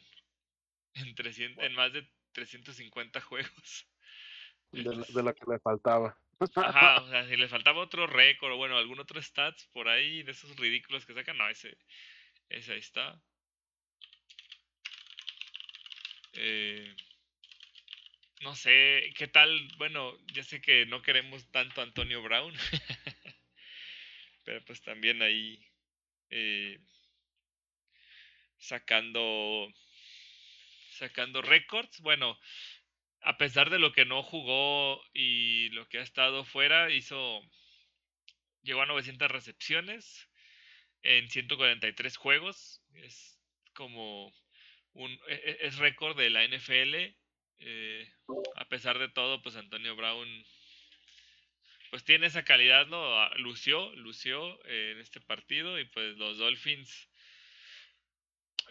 en, 0.95 1.15
300, 1.15 1.63
en 1.63 1.73
más 1.73 1.93
de 1.93 2.07
350 2.33 3.21
juegos. 3.21 3.87
De, 4.71 4.83
de 4.83 5.23
lo 5.23 5.33
que 5.33 5.45
le 5.49 5.59
faltaba. 5.59 6.17
Ajá, 6.55 7.01
o 7.03 7.09
sea, 7.09 7.27
si 7.27 7.37
le 7.37 7.47
faltaba 7.47 7.79
otro 7.79 8.07
récord 8.07 8.53
o 8.53 8.57
bueno, 8.57 8.77
algún 8.77 8.99
otro 8.99 9.21
stats 9.21 9.67
por 9.67 9.87
ahí 9.87 10.23
de 10.23 10.31
esos 10.31 10.55
ridículos 10.57 11.05
que 11.05 11.13
sacan, 11.13 11.37
no, 11.37 11.47
ese, 11.47 11.77
ese 12.49 12.73
ahí 12.73 12.79
está. 12.79 13.21
Eh, 16.33 16.93
no 18.41 18.55
sé, 18.55 19.13
¿qué 19.17 19.27
tal? 19.27 19.67
Bueno, 19.77 20.17
ya 20.33 20.43
sé 20.43 20.61
que 20.61 20.85
no 20.85 21.01
queremos 21.01 21.49
tanto 21.51 21.79
a 21.79 21.85
Antonio 21.85 22.21
Brown, 22.21 22.53
pero 24.43 24.63
pues 24.65 24.81
también 24.81 25.21
ahí 25.21 25.65
eh, 26.29 26.79
sacando 28.57 29.67
sacando 30.91 31.41
récords. 31.41 31.99
Bueno, 32.01 32.39
a 33.21 33.37
pesar 33.37 33.69
de 33.69 33.79
lo 33.79 33.91
que 33.91 34.05
no 34.05 34.23
jugó 34.23 35.01
y 35.13 35.69
lo 35.69 35.87
que 35.89 35.99
ha 35.99 36.03
estado 36.03 36.45
fuera, 36.45 36.91
hizo 36.91 37.41
llegó 38.63 38.81
a 38.81 38.85
900 38.85 39.29
recepciones 39.29 40.29
en 41.03 41.29
143 41.29 42.17
juegos. 42.17 42.81
Es 42.95 43.39
como 43.73 44.33
un 44.93 45.11
e, 45.27 45.33
e, 45.33 45.57
es 45.67 45.77
récord 45.77 46.17
de 46.17 46.29
la 46.29 46.43
NFL. 46.43 47.15
Eh, 47.59 48.13
a 48.55 48.67
pesar 48.67 48.99
de 48.99 49.09
todo, 49.09 49.41
pues 49.41 49.55
Antonio 49.55 49.95
Brown 49.95 50.27
pues 51.95 52.03
tiene 52.03 52.27
esa 52.27 52.43
calidad, 52.43 52.87
¿no? 52.87 53.21
Ah, 53.21 53.31
lució, 53.37 53.89
lució 53.95 54.59
en 54.65 54.99
este 54.99 55.21
partido 55.21 55.79
y 55.79 55.85
pues 55.85 56.17
los 56.17 56.37
Dolphins 56.37 57.07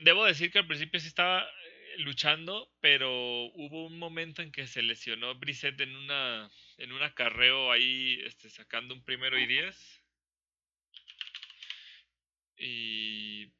debo 0.00 0.26
decir 0.26 0.52
que 0.52 0.58
al 0.58 0.66
principio 0.66 1.00
sí 1.00 1.06
estaba 1.06 1.50
luchando, 1.96 2.70
pero 2.82 3.10
hubo 3.54 3.86
un 3.86 3.98
momento 3.98 4.42
en 4.42 4.52
que 4.52 4.66
se 4.66 4.82
lesionó 4.82 5.34
Brissett 5.36 5.80
en 5.80 5.96
una 5.96 6.50
en 6.76 6.92
un 6.92 7.02
acarreo 7.02 7.72
ahí 7.72 8.20
este, 8.26 8.50
sacando 8.50 8.92
un 8.92 9.02
primero 9.02 9.38
y 9.38 9.46
diez. 9.46 10.04
Y 12.58 13.54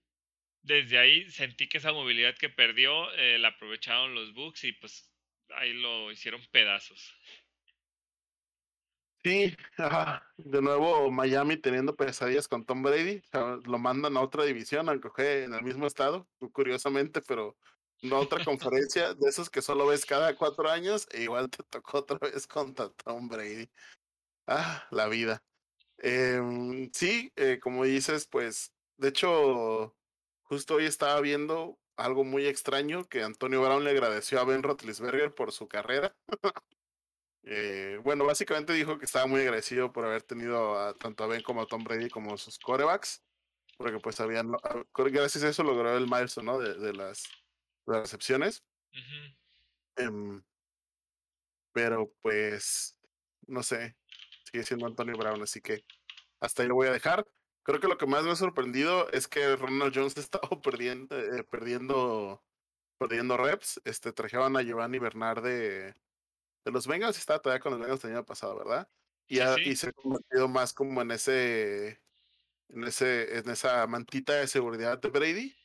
desde 0.61 0.99
ahí 0.99 1.31
sentí 1.31 1.69
que 1.69 1.79
esa 1.79 1.93
movilidad 1.95 2.37
que 2.37 2.51
perdió 2.51 3.11
eh, 3.15 3.39
la 3.39 3.49
aprovecharon 3.49 4.15
los 4.15 4.35
Bucks 4.35 4.65
y 4.65 4.73
pues 4.73 5.11
ahí 5.57 5.73
lo 5.73 6.13
hicieron 6.13 6.45
pedazos. 6.53 7.17
Sí, 9.25 9.57
de 10.37 10.61
nuevo 10.61 11.11
Miami 11.11 11.57
teniendo 11.57 11.97
pesadillas 11.97 12.47
con 12.47 12.67
Tom 12.67 12.83
Brady, 12.83 13.23
lo 13.65 13.79
mandan 13.79 14.19
a 14.19 14.21
otra 14.21 14.45
división, 14.45 14.91
aunque 14.91 15.45
en 15.45 15.55
el 15.55 15.63
mismo 15.63 15.87
estado, 15.87 16.29
curiosamente, 16.53 17.23
pero 17.23 17.57
una 18.03 18.19
otra 18.19 18.45
conferencia 18.45 19.15
de 19.15 19.29
esos 19.31 19.49
que 19.49 19.63
solo 19.63 19.87
ves 19.87 20.05
cada 20.05 20.37
cuatro 20.37 20.69
años 20.71 21.09
e 21.11 21.23
igual 21.23 21.49
te 21.49 21.63
tocó 21.63 22.01
otra 22.01 22.19
vez 22.19 22.47
contra 22.47 22.91
Tom 22.91 23.29
Brady. 23.29 23.71
Ah, 24.47 24.87
la 24.91 25.09
vida. 25.09 25.43
Em, 25.99 26.91
sí, 26.93 27.33
eh, 27.37 27.59
como 27.63 27.85
dices, 27.85 28.27
pues, 28.27 28.75
de 28.99 29.09
hecho, 29.09 29.97
justo 30.43 30.75
hoy 30.75 30.85
estaba 30.85 31.19
viendo 31.23 31.79
algo 31.97 32.25
muy 32.25 32.47
extraño 32.47 33.05
que 33.05 33.23
Antonio 33.23 33.63
Brown 33.63 33.85
le 33.85 33.91
agradeció 33.91 34.39
a 34.39 34.45
Ben 34.45 34.63
Roethlisberger 34.63 35.35
por 35.35 35.51
su 35.51 35.67
carrera. 35.67 36.15
eh, 37.45 38.01
bueno, 38.03 38.25
básicamente 38.25 38.73
dijo 38.73 38.99
que 38.99 39.05
estaba 39.05 39.27
muy 39.27 39.41
agradecido 39.41 39.93
por 39.93 40.05
haber 40.05 40.23
tenido 40.23 40.79
a, 40.79 40.95
tanto 40.95 41.25
a 41.25 41.27
Ben 41.27 41.43
como 41.43 41.63
a 41.63 41.67
Tom 41.67 41.85
Brady 41.85 42.09
como 42.11 42.37
sus 42.39 42.59
corebacks, 42.59 43.23
porque 43.77 43.99
pues 43.99 44.21
habían, 44.21 44.53
gracias 44.95 45.45
a 45.45 45.49
eso 45.49 45.63
logró 45.63 45.97
el 45.97 46.07
milestone, 46.07 46.47
¿no? 46.47 46.59
de 46.59 46.93
las 46.93 47.25
las 47.87 48.03
recepciones. 48.03 48.65
Em, 49.97 50.43
pero 51.73 52.13
pues, 52.23 52.99
no 53.47 53.63
sé, 53.63 53.97
sigue 54.51 54.65
siendo 54.65 54.87
Antonio 54.87 55.17
Brown, 55.17 55.43
así 55.43 55.61
que 55.61 55.85
hasta 56.41 56.63
ahí 56.63 56.69
lo 56.69 56.75
voy 56.75 56.89
a 56.89 56.93
dejar. 56.93 57.27
Creo 57.63 57.81
que 57.81 57.89
lo 57.89 57.97
que 57.97 58.07
más 58.07 58.25
me 58.25 58.31
ha 58.31 58.37
sorprendido 58.37 59.11
es 59.13 59.29
que 59.29 59.57
Ronald 59.57 59.95
Jones 59.95 60.17
ha 60.19 60.21
estado 60.21 60.61
perdiendo, 60.63 61.19
eh, 61.19 61.45
perdiendo, 61.45 62.43
perdiendo 62.99 63.37
reps. 63.37 63.81
Este, 63.85 64.13
trajeron 64.13 64.57
a 64.57 64.63
Giovanni 64.63 64.99
Bernard 64.99 65.43
de, 65.43 65.95
de 66.65 66.73
los 66.73 66.87
Bengals 66.87 67.19
estaba 67.19 67.41
todavía 67.41 67.61
con 67.61 67.73
los 67.73 67.81
Bengals 67.81 68.05
el 68.05 68.13
año 68.13 68.25
pasado, 68.27 68.57
¿verdad? 68.59 68.89
Y, 69.29 69.41
y 69.71 69.77
se 69.77 69.89
ha 69.89 69.93
convertido 69.93 70.49
más 70.49 70.73
como 70.75 71.03
en 71.03 71.11
ese, 71.13 72.03
en 72.69 72.85
ese, 72.85 73.39
en 73.39 73.51
esa 73.51 73.87
mantita 73.87 74.35
de 74.35 74.49
seguridad 74.49 74.99
de 75.01 75.09
Brady 75.11 75.57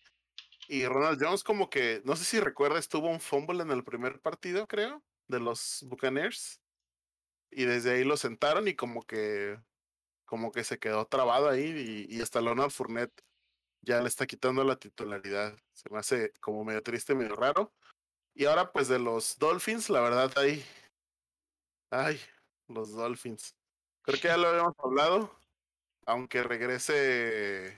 Y 0.68 0.86
Ronald 0.88 1.20
Jones 1.24 1.44
como 1.44 1.70
que, 1.70 2.02
no 2.06 2.16
sé 2.16 2.26
si 2.26 2.40
recuerdas, 2.40 2.90
tuvo 2.90 3.10
un 3.10 3.20
fumble 3.22 3.64
en 3.64 3.72
el 3.72 3.84
primer 3.84 4.22
partido, 4.22 4.68
creo, 4.68 5.04
de 5.28 5.40
los 5.40 5.84
Buccaneers. 5.88 6.62
Y 7.52 7.66
desde 7.66 7.92
ahí 7.94 8.04
lo 8.04 8.18
sentaron 8.18 8.68
y 8.68 8.76
como 8.76 9.04
que, 9.04 9.60
como 10.26 10.52
que 10.52 10.64
se 10.64 10.80
quedó 10.80 11.08
trabado 11.08 11.50
ahí 11.50 12.08
y, 12.10 12.18
y 12.18 12.22
hasta 12.22 12.42
Leonard 12.42 12.72
Fournette 12.72 13.24
ya 13.82 14.02
le 14.02 14.08
está 14.10 14.28
quitando 14.28 14.64
la 14.64 14.78
titularidad. 14.78 15.58
Se 15.74 15.90
me 15.92 16.00
hace 16.00 16.34
como 16.42 16.64
medio 16.66 16.84
triste, 16.84 17.16
medio 17.16 17.36
raro. 17.36 17.74
Y 18.36 18.46
ahora 18.46 18.72
pues 18.72 18.88
de 18.88 19.00
los 19.00 19.38
Dolphins, 19.40 19.90
la 19.90 20.02
verdad 20.02 20.32
ahí, 20.38 20.64
ay, 21.92 22.20
los 22.68 22.92
Dolphins. 22.94 23.56
Creo 24.02 24.20
que 24.20 24.28
ya 24.28 24.38
lo 24.38 24.48
habíamos 24.50 24.76
hablado, 24.80 25.40
aunque 26.06 26.44
regrese 26.44 27.78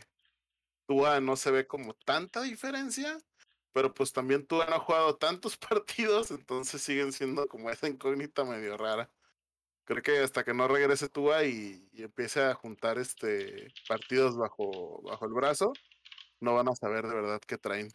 Tua 0.87 1.19
no 1.21 1.35
se 1.35 1.51
ve 1.51 1.67
como 1.67 1.93
tanta 1.93 2.41
diferencia, 2.41 3.17
pero 3.73 3.93
pues 3.93 4.11
también 4.13 4.45
Tua 4.45 4.65
no 4.65 4.75
ha 4.75 4.79
jugado 4.79 5.17
tantos 5.17 5.57
partidos, 5.57 6.31
entonces 6.31 6.81
siguen 6.81 7.13
siendo 7.13 7.47
como 7.47 7.69
esa 7.69 7.87
incógnita 7.87 8.43
medio 8.43 8.77
rara. 8.77 9.09
Creo 9.85 10.03
que 10.03 10.19
hasta 10.19 10.43
que 10.43 10.53
no 10.53 10.67
regrese 10.67 11.09
Tua 11.09 11.43
y, 11.45 11.89
y 11.91 12.03
empiece 12.03 12.41
a 12.41 12.53
juntar 12.53 12.97
este 12.99 13.73
partidos 13.87 14.37
bajo, 14.37 15.01
bajo 15.03 15.25
el 15.25 15.33
brazo, 15.33 15.73
no 16.39 16.55
van 16.55 16.69
a 16.69 16.75
saber 16.75 17.07
de 17.07 17.15
verdad 17.15 17.41
qué 17.45 17.57
traen. 17.57 17.89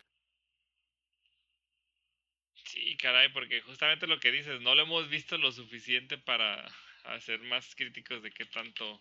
Sí, 2.66 2.96
caray, 2.96 3.28
porque 3.28 3.60
justamente 3.60 4.08
lo 4.08 4.18
que 4.18 4.32
dices, 4.32 4.60
no 4.60 4.74
lo 4.74 4.82
hemos 4.82 5.08
visto 5.08 5.38
lo 5.38 5.52
suficiente 5.52 6.18
para 6.18 6.66
hacer 7.04 7.40
más 7.42 7.74
críticos 7.76 8.22
de 8.24 8.32
qué 8.32 8.44
tanto 8.46 9.00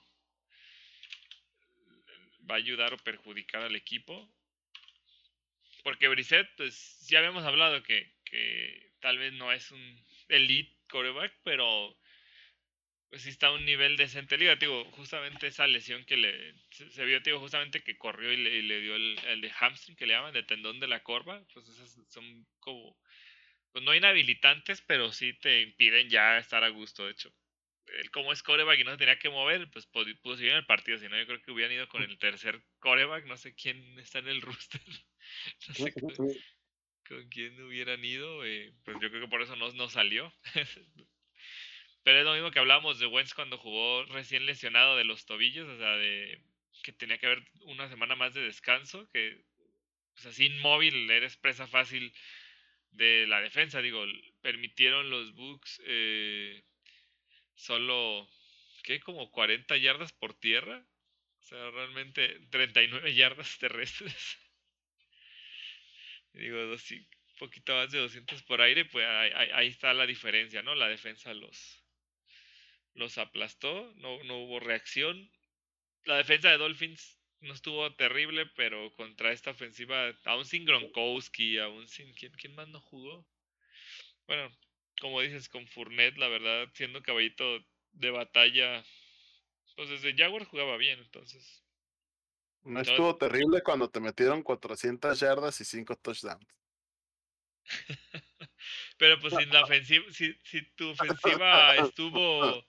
va 2.50 2.56
a 2.56 2.58
ayudar 2.60 2.94
o 2.94 2.98
perjudicar 2.98 3.64
al 3.64 3.76
equipo. 3.76 4.32
Porque 5.84 6.08
Brissett, 6.08 6.48
pues 6.58 7.08
ya 7.10 7.20
habíamos 7.20 7.44
hablado 7.44 7.82
que, 7.82 8.14
que 8.26 8.92
tal 9.00 9.18
vez 9.18 9.34
no 9.34 9.52
es 9.52 9.72
un 9.72 10.06
elite 10.30 10.78
quarterback, 10.88 11.34
pero 11.44 11.98
pues 13.10 13.24
sí 13.24 13.30
está 13.30 13.48
a 13.48 13.52
un 13.52 13.66
nivel 13.66 13.98
decente. 13.98 14.38
Liga, 14.38 14.56
digo, 14.58 14.86
justamente 14.92 15.48
esa 15.48 15.66
lesión 15.66 16.06
que 16.06 16.18
le 16.18 16.54
se, 16.70 17.06
vio, 17.06 17.20
digo, 17.20 17.40
justamente 17.40 17.82
que 17.82 17.98
corrió 17.98 18.32
y 18.32 18.38
le, 18.38 18.58
y 18.58 18.62
le 18.62 18.82
dio 18.82 18.96
el, 18.96 19.18
el, 19.26 19.42
de 19.42 19.52
hamstring 19.52 19.96
que 19.96 20.06
le 20.06 20.14
llaman, 20.14 20.34
de 20.34 20.44
tendón 20.44 20.80
de 20.80 20.88
la 20.88 21.02
corva, 21.02 21.44
pues 21.54 21.68
esas 21.68 21.98
son 22.10 22.46
como, 22.60 22.98
pues 23.76 23.84
no 23.84 23.94
inhabilitantes, 23.94 24.82
pero 24.82 25.12
sí 25.12 25.34
te 25.34 25.62
impiden 25.62 26.10
ya 26.10 26.38
estar 26.38 26.64
a 26.64 26.70
gusto, 26.70 27.04
de 27.04 27.12
hecho 27.12 27.34
él 27.88 28.12
como 28.12 28.32
es 28.32 28.44
coreback 28.44 28.80
y 28.80 28.84
no 28.84 28.92
se 28.92 28.98
tenía 28.98 29.20
que 29.20 29.30
mover, 29.30 29.70
pues 29.70 29.86
pudo 29.86 30.36
seguir 30.36 30.52
en 30.52 30.58
el 30.58 30.66
partido. 30.66 30.98
Si 30.98 31.08
no, 31.08 31.18
yo 31.18 31.26
creo 31.26 31.42
que 31.42 31.52
hubieran 31.52 31.74
ido 31.74 31.88
con 31.88 32.04
el 32.04 32.18
tercer 32.18 32.62
coreback. 32.80 33.26
No 33.26 33.38
sé 33.38 33.54
quién 33.56 33.98
está 34.00 34.20
en 34.20 34.28
el 34.28 34.42
roster. 34.42 34.82
No 35.68 35.74
sé 35.74 35.92
con, 35.94 36.16
con 37.08 37.30
quién 37.30 37.60
hubieran 37.64 38.04
ido. 38.06 38.46
Eh, 38.46 38.74
pues 38.84 38.98
yo 39.02 39.10
creo 39.10 39.22
que 39.22 39.28
por 39.28 39.42
eso 39.42 39.56
no, 39.56 39.72
no 39.74 39.90
salió. 39.90 40.32
Pero 42.04 42.20
es 42.20 42.26
lo 42.26 42.34
mismo 42.34 42.52
que 42.52 42.60
hablábamos 42.60 43.00
de 43.00 43.08
Wentz 43.08 43.34
cuando 43.34 43.58
jugó 43.58 44.06
recién 44.06 44.46
lesionado 44.46 44.96
de 44.96 45.04
los 45.04 45.26
tobillos. 45.26 45.68
O 45.68 45.78
sea, 45.78 45.96
de 45.98 46.44
que 46.84 46.92
tenía 46.92 47.18
que 47.18 47.26
haber 47.26 47.44
una 47.62 47.90
semana 47.90 48.16
más 48.16 48.36
de 48.36 48.42
descanso. 48.42 49.10
Que 49.12 49.44
pues 50.14 50.28
así 50.28 50.46
inmóvil 50.46 51.10
eres 51.10 51.38
presa 51.38 51.66
fácil 51.68 52.14
de 52.96 53.28
la 53.28 53.42
defensa. 53.42 53.82
Digo, 53.82 54.04
permitieron 54.42 55.10
los 55.10 55.34
Bucks. 55.34 55.82
Eh, 55.86 56.64
solo, 57.56 58.30
¿qué? 58.84 59.00
Como 59.00 59.32
40 59.32 59.78
yardas 59.78 60.14
por 60.14 60.34
tierra. 60.34 60.86
O 61.40 61.44
sea, 61.44 61.72
realmente 61.72 62.40
39 62.50 63.14
yardas 63.14 63.58
terrestres. 63.60 64.38
Digo, 66.34 66.58
un 66.64 67.38
poquito 67.40 67.76
más 67.76 67.92
de 67.92 68.00
200 68.00 68.44
por 68.44 68.62
aire, 68.62 68.86
pues 68.86 69.06
ahí, 69.06 69.32
ahí, 69.54 69.68
está 69.68 69.94
la 69.94 70.06
diferencia, 70.06 70.62
¿no? 70.64 70.76
La 70.76 70.88
defensa 70.88 71.34
los, 71.34 71.84
los 72.94 73.18
aplastó, 73.18 73.94
no, 73.98 74.22
no 74.24 74.38
hubo 74.40 74.60
reacción. 74.60 75.32
La 76.04 76.18
defensa 76.18 76.50
de 76.50 76.58
Dolphins 76.58 77.20
no 77.46 77.54
estuvo 77.54 77.94
terrible, 77.94 78.46
pero 78.56 78.92
contra 78.94 79.32
esta 79.32 79.52
ofensiva, 79.52 80.14
aún 80.26 80.46
sin 80.46 80.66
Gronkowski, 80.66 81.58
aún 81.60 81.88
sin... 81.88 82.14
¿Quién, 82.14 82.34
quién 82.34 82.56
más 82.56 82.68
no 82.68 82.82
jugó? 82.82 83.26
Bueno, 84.28 84.52
como 85.00 85.22
dices, 85.22 85.50
con 85.50 85.68
Fournette, 85.68 86.18
la 86.18 86.28
verdad, 86.28 86.70
siendo 86.74 87.02
caballito 87.02 87.64
de 87.94 88.12
batalla, 88.12 88.84
pues 89.76 89.90
desde 89.90 90.16
Jaguar 90.16 90.46
jugaba 90.46 90.78
bien, 90.78 91.00
entonces. 91.00 91.64
No 92.64 92.82
estuvo 92.82 93.16
terrible 93.16 93.62
cuando 93.62 93.90
te 93.90 94.00
metieron 94.00 94.42
400 94.42 95.20
yardas 95.20 95.62
y 95.62 95.66
5 95.66 95.96
touchdowns. 95.98 96.48
Pero 98.98 99.20
pues 99.20 99.34
si 99.36 99.46
la 99.46 99.64
ofensiva, 99.64 100.06
si, 100.12 100.34
si 100.44 100.64
tu 100.72 100.90
ofensiva 100.90 101.76
estuvo 101.76 102.66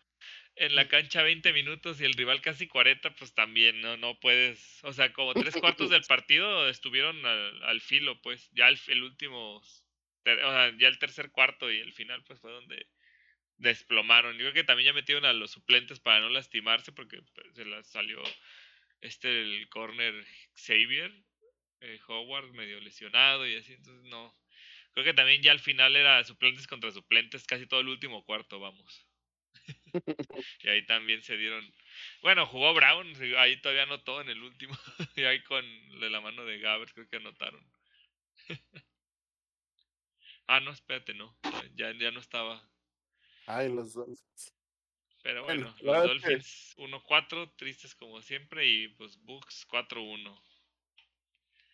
en 0.56 0.74
la 0.74 0.88
cancha 0.88 1.22
20 1.22 1.52
minutos 1.52 2.00
y 2.00 2.04
el 2.04 2.14
rival 2.14 2.40
casi 2.40 2.66
40, 2.66 3.14
pues 3.16 3.34
también 3.34 3.80
no, 3.80 3.96
no 3.96 4.18
puedes, 4.18 4.82
o 4.84 4.92
sea, 4.92 5.12
como 5.12 5.34
tres 5.34 5.54
cuartos 5.56 5.90
del 5.90 6.02
partido 6.02 6.68
estuvieron 6.68 7.24
al, 7.24 7.62
al 7.62 7.80
filo, 7.80 8.20
pues 8.22 8.50
ya 8.52 8.68
el, 8.68 8.78
el 8.88 9.02
último 9.02 9.62
o 10.26 10.50
sea, 10.50 10.76
ya 10.78 10.88
el 10.88 10.98
tercer 10.98 11.30
cuarto 11.30 11.70
y 11.70 11.78
el 11.78 11.92
final 11.92 12.24
pues 12.24 12.40
fue 12.40 12.50
donde 12.50 12.86
desplomaron. 13.58 14.34
Yo 14.34 14.40
creo 14.40 14.54
que 14.54 14.64
también 14.64 14.86
ya 14.86 14.92
metieron 14.92 15.24
a 15.24 15.32
los 15.32 15.52
suplentes 15.52 16.00
para 16.00 16.20
no 16.20 16.28
lastimarse 16.28 16.92
porque 16.92 17.20
pues, 17.34 17.54
se 17.54 17.64
las 17.64 17.86
salió 17.86 18.22
este 19.00 19.42
el 19.42 19.68
corner 19.68 20.26
Xavier 20.54 21.12
eh, 21.80 22.00
Howard 22.08 22.52
medio 22.52 22.80
lesionado 22.80 23.46
y 23.46 23.56
así, 23.56 23.74
entonces 23.74 24.04
no. 24.10 24.34
Creo 24.92 25.04
que 25.04 25.14
también 25.14 25.42
ya 25.42 25.52
al 25.52 25.60
final 25.60 25.94
era 25.94 26.24
suplentes 26.24 26.66
contra 26.66 26.90
suplentes 26.90 27.46
casi 27.46 27.66
todo 27.66 27.80
el 27.80 27.88
último 27.88 28.24
cuarto, 28.24 28.58
vamos. 28.58 29.06
y 30.62 30.68
ahí 30.68 30.84
también 30.86 31.22
se 31.22 31.36
dieron. 31.36 31.64
Bueno, 32.22 32.46
jugó 32.46 32.74
Brown, 32.74 33.14
ahí 33.38 33.60
todavía 33.60 33.84
anotó 33.84 34.20
en 34.20 34.28
el 34.28 34.42
último. 34.42 34.76
y 35.16 35.22
ahí 35.22 35.42
con 35.42 35.64
la 36.00 36.20
mano 36.20 36.44
de 36.44 36.58
Gabbert 36.58 36.92
creo 36.92 37.08
que 37.08 37.16
anotaron. 37.16 37.64
Ah, 40.48 40.60
no, 40.60 40.70
espérate, 40.70 41.12
no. 41.12 41.36
Ya, 41.74 41.90
ya 41.90 42.12
no 42.12 42.20
estaba. 42.20 42.62
Ay, 43.46 43.68
los 43.68 43.94
Dolphins. 43.94 44.54
Pero 45.24 45.42
bueno, 45.42 45.74
los 45.80 46.02
Dolphins 46.04 46.76
1-4, 46.78 47.52
tristes 47.56 47.96
como 47.96 48.22
siempre, 48.22 48.64
y 48.64 48.86
pues 48.86 49.20
Bucks 49.24 49.66
4-1. 49.68 50.40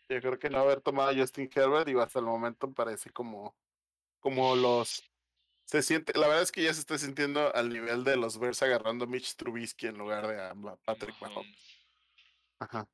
Yo 0.09 0.21
creo 0.21 0.39
que 0.39 0.49
no 0.49 0.61
haber 0.61 0.81
tomado 0.81 1.11
a 1.11 1.15
Justin 1.15 1.51
Herbert 1.55 1.87
y 1.89 1.99
hasta 1.99 2.19
el 2.19 2.25
momento 2.25 2.73
parece 2.73 3.11
como, 3.11 3.55
como 4.21 4.57
los 4.57 5.03
se 5.65 5.83
siente, 5.83 6.13
la 6.19 6.27
verdad 6.27 6.43
es 6.43 6.53
que 6.53 6.63
ya 6.63 6.75
se 6.75 6.81
está 6.81 6.99
sintiendo 6.99 7.55
al 7.55 7.69
nivel 7.71 8.05
de 8.05 8.17
los 8.17 8.39
Bears 8.39 8.63
agarrando 8.63 9.05
a 9.05 9.09
Mitch 9.09 9.37
Trubisky 9.37 9.87
en 9.87 9.99
lugar 9.99 10.27
de 10.27 10.41
a 10.41 10.55
Patrick 10.85 11.21
Mahomes. 11.21 11.57
Ajá. 12.59 12.89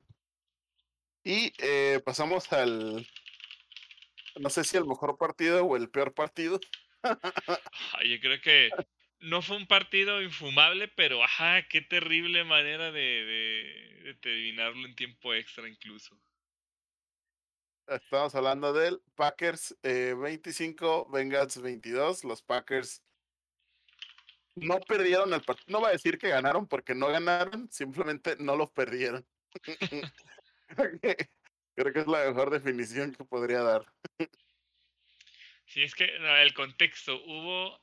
Y 1.23 1.53
eh, 1.57 2.01
pasamos 2.03 2.51
al 2.53 3.05
no 4.39 4.49
sé 4.49 4.63
si 4.63 4.77
el 4.77 4.85
mejor 4.85 5.17
partido 5.17 5.65
o 5.65 5.75
el 5.75 5.89
peor 5.89 6.13
partido. 6.13 6.59
Yo 8.05 8.19
creo 8.19 8.41
que 8.41 8.69
no 9.19 9.41
fue 9.41 9.57
un 9.57 9.67
partido 9.67 10.21
infumable, 10.21 10.87
pero 10.87 11.23
ajá, 11.23 11.67
qué 11.67 11.81
terrible 11.81 12.43
manera 12.43 12.91
de, 12.91 13.01
de, 13.01 14.01
de 14.03 14.13
terminarlo 14.15 14.87
en 14.87 14.95
tiempo 14.95 15.33
extra 15.33 15.67
incluso. 15.67 16.19
Estamos 17.89 18.35
hablando 18.35 18.71
del 18.71 19.01
Packers 19.15 19.75
eh, 19.81 20.13
25, 20.15 21.09
Bengals 21.09 21.59
22. 21.59 22.23
Los 22.23 22.43
Packers 22.43 23.01
no 24.55 24.79
perdieron 24.81 25.33
el 25.33 25.41
partido. 25.41 25.65
No 25.69 25.81
va 25.81 25.89
a 25.89 25.93
decir 25.93 26.19
que 26.19 26.29
ganaron 26.29 26.67
porque 26.67 26.93
no 26.93 27.07
ganaron, 27.07 27.67
simplemente 27.71 28.35
no 28.37 28.55
los 28.55 28.69
perdieron. 28.69 29.25
Creo 30.75 31.93
que 31.93 31.99
es 31.99 32.07
la 32.07 32.25
mejor 32.25 32.51
definición 32.51 33.15
que 33.15 33.23
podría 33.23 33.63
dar. 33.63 33.85
Sí, 35.65 35.81
es 35.81 35.95
que 35.95 36.05
el 36.05 36.53
contexto, 36.53 37.15
hubo 37.23 37.81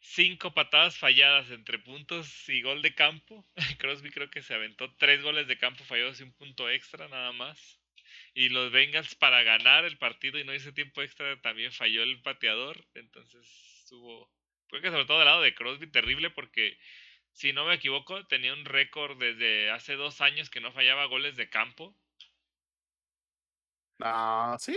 cinco 0.00 0.54
patadas 0.54 0.96
falladas 0.96 1.50
entre 1.50 1.78
puntos 1.78 2.48
y 2.48 2.62
gol 2.62 2.80
de 2.80 2.94
campo. 2.94 3.46
Crosby 3.78 4.10
creo 4.10 4.30
que 4.30 4.42
se 4.42 4.54
aventó 4.54 4.94
tres 4.96 5.22
goles 5.22 5.48
de 5.48 5.58
campo 5.58 5.84
fallados 5.84 6.20
y 6.20 6.22
un 6.22 6.32
punto 6.32 6.70
extra 6.70 7.08
nada 7.08 7.32
más. 7.32 7.81
Y 8.34 8.48
los 8.48 8.72
Bengals 8.72 9.14
para 9.14 9.42
ganar 9.42 9.84
el 9.84 9.98
partido 9.98 10.38
y 10.38 10.44
no 10.44 10.54
hice 10.54 10.72
tiempo 10.72 11.02
extra 11.02 11.40
también 11.40 11.72
falló 11.72 12.02
el 12.02 12.22
pateador. 12.22 12.86
Entonces 12.94 13.46
estuvo, 13.80 14.30
creo 14.68 14.82
que 14.82 14.90
sobre 14.90 15.04
todo 15.04 15.18
del 15.18 15.26
lado 15.26 15.42
de 15.42 15.54
Crosby 15.54 15.90
terrible 15.90 16.30
porque 16.30 16.78
si 17.32 17.52
no 17.52 17.66
me 17.66 17.74
equivoco 17.74 18.26
tenía 18.26 18.52
un 18.54 18.64
récord 18.64 19.18
desde 19.18 19.70
hace 19.70 19.96
dos 19.96 20.20
años 20.20 20.50
que 20.50 20.60
no 20.60 20.72
fallaba 20.72 21.06
goles 21.06 21.36
de 21.36 21.50
campo 21.50 21.96
Ah, 24.00 24.56
sí. 24.58 24.76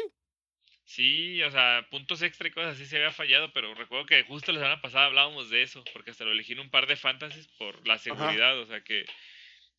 Sí, 0.83 1.41
o 1.41 1.49
sea, 1.49 1.87
puntos 1.89 2.21
extra 2.21 2.47
y 2.47 2.51
cosas 2.51 2.75
así 2.75 2.85
se 2.85 2.97
había 2.97 3.11
fallado, 3.11 3.51
pero 3.53 3.73
recuerdo 3.73 4.05
que 4.05 4.23
justo 4.23 4.51
la 4.51 4.59
semana 4.59 4.81
pasada 4.81 5.07
hablábamos 5.07 5.49
de 5.49 5.63
eso, 5.63 5.83
porque 5.93 6.11
hasta 6.11 6.25
lo 6.25 6.31
elegí 6.31 6.53
en 6.53 6.59
un 6.59 6.69
par 6.69 6.85
de 6.85 6.95
fantasies 6.95 7.47
por 7.57 7.87
la 7.87 7.97
seguridad, 7.97 8.59
o 8.59 8.65
sea, 8.67 8.81
que, 8.83 9.05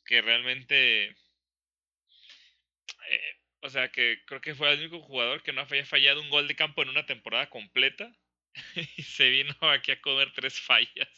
que 0.04 0.20
realmente... 0.22 1.16
Eh, 3.08 3.35
o 3.66 3.70
sea, 3.70 3.90
que 3.90 4.22
creo 4.26 4.40
que 4.40 4.54
fue 4.54 4.72
el 4.72 4.78
único 4.78 5.00
jugador 5.00 5.42
que 5.42 5.52
no 5.52 5.60
había 5.62 5.84
fallado 5.84 6.20
un 6.20 6.30
gol 6.30 6.46
de 6.46 6.54
campo 6.54 6.82
en 6.82 6.88
una 6.88 7.04
temporada 7.04 7.50
completa. 7.50 8.10
y 8.96 9.02
se 9.02 9.28
vino 9.28 9.54
aquí 9.60 9.90
a 9.92 10.00
comer 10.00 10.32
tres 10.34 10.60
fallas. 10.60 11.08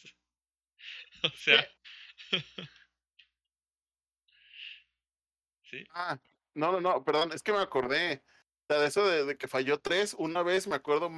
o 1.23 1.31
sea. 1.31 1.71
¿Sí? 5.65 5.85
Ah, 5.93 6.19
no, 6.55 6.73
no, 6.73 6.81
no, 6.81 7.05
perdón, 7.05 7.33
es 7.33 7.43
que 7.43 7.53
me 7.53 7.59
acordé. 7.59 8.23
O 8.63 8.67
sea, 8.73 8.81
de 8.81 8.89
eso 8.89 9.07
de, 9.07 9.37
que 9.37 9.49
falló 9.49 9.79
tres, 9.79 10.15
una 10.19 10.43
vez 10.43 10.67
me 10.67 10.77
acuerdo, 10.77 11.11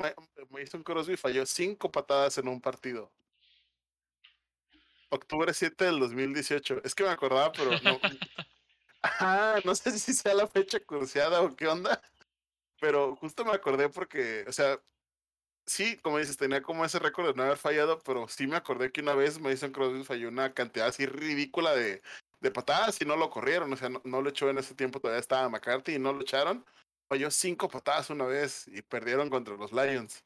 Mason 0.50 0.82
Crosby 0.82 1.16
falló 1.16 1.46
cinco 1.46 1.92
patadas 1.92 2.38
en 2.38 2.48
un 2.48 2.60
partido. 2.60 3.12
Octubre 5.10 5.52
7 5.52 5.84
del 5.84 6.00
2018. 6.00 6.82
Es 6.84 6.94
que 6.94 7.04
me 7.04 7.10
acordaba, 7.10 7.52
pero 7.52 7.70
no. 7.82 8.00
Ah, 9.02 9.60
no 9.64 9.74
sé 9.74 9.98
si 9.98 10.12
sea 10.12 10.34
la 10.34 10.46
fecha 10.46 10.80
cruciada 10.80 11.42
o 11.42 11.54
qué 11.54 11.66
onda. 11.66 12.00
Pero 12.80 13.16
justo 13.16 13.44
me 13.44 13.52
acordé 13.52 13.88
porque, 13.88 14.44
o 14.48 14.52
sea, 14.52 14.80
sí, 15.66 15.96
como 15.98 16.18
dices, 16.18 16.36
tenía 16.36 16.62
como 16.62 16.84
ese 16.84 16.98
récord 16.98 17.28
de 17.28 17.34
no 17.34 17.42
haber 17.44 17.58
fallado, 17.58 18.00
pero 18.00 18.28
sí 18.28 18.46
me 18.46 18.56
acordé 18.56 18.90
que 18.90 19.02
una 19.02 19.14
vez 19.14 19.38
Mason 19.38 19.72
Crosby 19.72 20.04
falló 20.04 20.28
una 20.28 20.54
cantidad 20.54 20.88
así 20.88 21.06
ridícula 21.06 21.74
de, 21.74 22.02
de 22.40 22.50
patadas 22.50 23.00
y 23.00 23.04
no 23.04 23.16
lo 23.16 23.30
corrieron, 23.30 23.72
o 23.72 23.76
sea, 23.76 23.88
no, 23.88 24.22
lo 24.22 24.30
echó 24.30 24.50
en 24.50 24.58
ese 24.58 24.74
tiempo, 24.74 25.00
todavía 25.00 25.20
estaba 25.20 25.48
McCarthy 25.48 25.94
y 25.94 25.98
no 25.98 26.12
lo 26.12 26.22
echaron. 26.22 26.64
Falló 27.08 27.30
cinco 27.30 27.68
patadas 27.68 28.10
una 28.10 28.24
vez 28.24 28.68
y 28.68 28.82
perdieron 28.82 29.30
contra 29.30 29.56
los 29.56 29.72
Lions. 29.72 30.24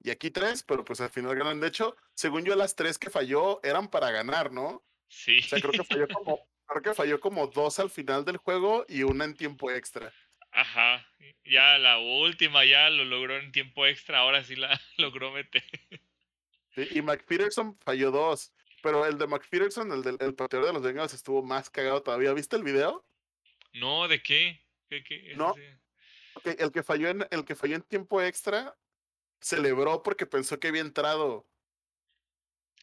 Y 0.00 0.10
aquí 0.10 0.30
tres, 0.30 0.62
pero 0.62 0.84
pues 0.84 1.00
al 1.00 1.10
final 1.10 1.36
ganan. 1.36 1.60
De 1.60 1.68
hecho, 1.68 1.96
según 2.14 2.44
yo, 2.44 2.56
las 2.56 2.74
tres 2.74 2.98
que 2.98 3.10
falló 3.10 3.60
eran 3.62 3.88
para 3.88 4.10
ganar, 4.10 4.52
¿no? 4.52 4.82
Sí. 5.08 5.38
O 5.40 5.42
sea, 5.42 5.60
creo 5.60 5.72
que 5.72 5.84
falló 5.84 6.08
como, 6.08 6.46
creo 6.72 6.82
que 6.82 6.94
falló 6.94 7.20
como 7.20 7.46
dos 7.46 7.78
al 7.78 7.90
final 7.90 8.24
del 8.24 8.38
juego 8.38 8.84
y 8.88 9.02
una 9.02 9.24
en 9.24 9.34
tiempo 9.34 9.70
extra. 9.70 10.12
Ajá, 10.50 11.06
ya 11.44 11.78
la 11.78 11.98
última 11.98 12.64
ya 12.64 12.90
lo 12.90 13.04
logró 13.04 13.38
en 13.38 13.52
tiempo 13.52 13.86
extra, 13.86 14.18
ahora 14.18 14.44
sí 14.44 14.56
la 14.56 14.80
logró 14.98 15.32
meter. 15.32 15.62
y 16.76 17.00
McPherson 17.02 17.78
falló 17.80 18.10
dos, 18.10 18.52
pero 18.82 19.06
el 19.06 19.16
de 19.18 19.26
McPherson, 19.26 19.92
el 19.92 20.02
del 20.02 20.16
el 20.20 20.34
pateador 20.34 20.66
de 20.68 20.72
los 20.74 20.82
Bengals, 20.82 21.14
estuvo 21.14 21.42
más 21.42 21.70
cagado 21.70 22.02
todavía. 22.02 22.32
¿Viste 22.32 22.56
el 22.56 22.64
video? 22.64 23.04
No, 23.72 24.08
¿de 24.08 24.22
qué? 24.22 24.60
No. 25.36 25.54
el 26.44 26.70
que 26.70 26.82
falló 26.82 27.08
en 27.08 27.26
el 27.30 27.44
que 27.44 27.54
falló 27.54 27.76
en 27.76 27.82
tiempo 27.82 28.20
extra 28.20 28.76
celebró 29.40 30.02
porque 30.02 30.26
pensó 30.26 30.60
que 30.60 30.68
había 30.68 30.82
entrado. 30.82 31.46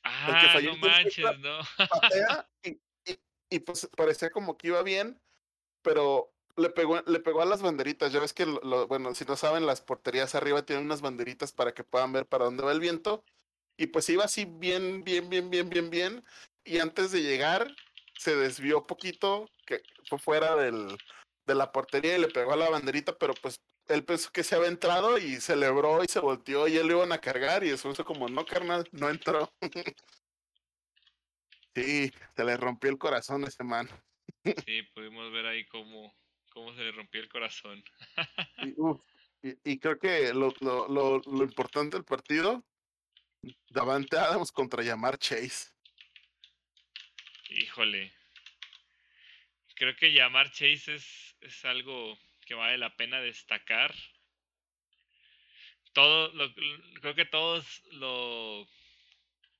Ah, 0.03 0.59
no 0.63 0.77
manches, 0.77 1.39
no. 1.39 1.59
y, 2.63 2.79
y, 3.49 3.59
pues 3.59 3.89
parecía 3.95 4.29
como 4.29 4.57
que 4.57 4.67
iba 4.67 4.83
bien, 4.83 5.19
pero 5.81 6.31
le 6.57 6.69
pegó, 6.69 7.01
le 7.01 7.19
pegó 7.19 7.41
a 7.41 7.45
las 7.45 7.61
banderitas. 7.61 8.11
Ya 8.11 8.19
ves 8.19 8.33
que, 8.33 8.45
lo, 8.45 8.87
bueno, 8.87 9.15
si 9.15 9.25
no 9.25 9.35
saben, 9.35 9.65
las 9.65 9.81
porterías 9.81 10.35
arriba 10.35 10.65
tienen 10.65 10.85
unas 10.85 11.01
banderitas 11.01 11.51
para 11.51 11.73
que 11.73 11.83
puedan 11.83 12.13
ver 12.13 12.25
para 12.25 12.45
dónde 12.45 12.63
va 12.63 12.71
el 12.71 12.79
viento. 12.79 13.23
Y 13.77 13.87
pues 13.87 14.09
iba 14.09 14.25
así 14.25 14.45
bien, 14.45 15.03
bien, 15.03 15.29
bien, 15.29 15.49
bien, 15.49 15.69
bien, 15.69 15.89
bien. 15.89 16.25
Y 16.65 16.79
antes 16.79 17.11
de 17.11 17.21
llegar, 17.21 17.67
se 18.17 18.35
desvió 18.35 18.85
poquito, 18.85 19.49
que 19.65 19.81
fue 20.09 20.19
fuera 20.19 20.55
del, 20.55 20.97
de 21.47 21.55
la 21.55 21.71
portería 21.71 22.17
y 22.17 22.21
le 22.21 22.27
pegó 22.27 22.53
a 22.53 22.57
la 22.57 22.69
banderita, 22.69 23.17
pero 23.17 23.33
pues 23.41 23.61
él 23.87 24.05
pensó 24.05 24.31
que 24.31 24.43
se 24.43 24.55
había 24.55 24.67
entrado 24.67 25.17
y 25.17 25.37
celebró 25.37 26.03
y 26.03 26.07
se 26.07 26.19
volteó 26.19 26.67
y 26.67 26.77
él 26.77 26.87
lo 26.87 26.97
iban 26.97 27.11
a 27.11 27.21
cargar 27.21 27.63
y 27.63 27.69
eso 27.69 27.91
como, 28.05 28.29
no, 28.29 28.45
carnal, 28.45 28.87
no 28.91 29.09
entró. 29.09 29.51
sí, 31.75 32.11
se 32.35 32.43
le 32.43 32.57
rompió 32.57 32.89
el 32.89 32.97
corazón 32.97 33.43
a 33.43 33.47
ese 33.47 33.63
man. 33.63 33.87
sí, 34.65 34.83
pudimos 34.93 35.31
ver 35.31 35.45
ahí 35.45 35.65
cómo, 35.65 36.13
cómo 36.51 36.73
se 36.73 36.81
le 36.81 36.91
rompió 36.91 37.21
el 37.21 37.29
corazón. 37.29 37.83
y, 39.63 39.79
creo 39.79 39.99
que 39.99 40.33
lo, 40.33 40.53
lo, 40.59 40.87
lo, 40.87 41.43
importante 41.43 41.97
del 41.97 42.05
partido, 42.05 42.63
Davante 43.69 44.17
Adams 44.17 44.51
contra 44.51 44.83
llamar 44.83 45.17
Chase. 45.17 45.71
Híjole. 47.49 48.11
Creo 49.75 49.95
que 49.95 50.11
llamar 50.11 50.51
Chase 50.51 50.95
es, 50.95 51.35
es 51.41 51.65
algo 51.65 52.17
que 52.45 52.53
vale 52.53 52.77
la 52.77 52.95
pena 52.95 53.21
destacar. 53.21 53.93
Todo 55.93 56.31
lo, 56.33 56.53
creo 57.01 57.15
que 57.15 57.25
todos 57.25 57.83
lo 57.91 58.67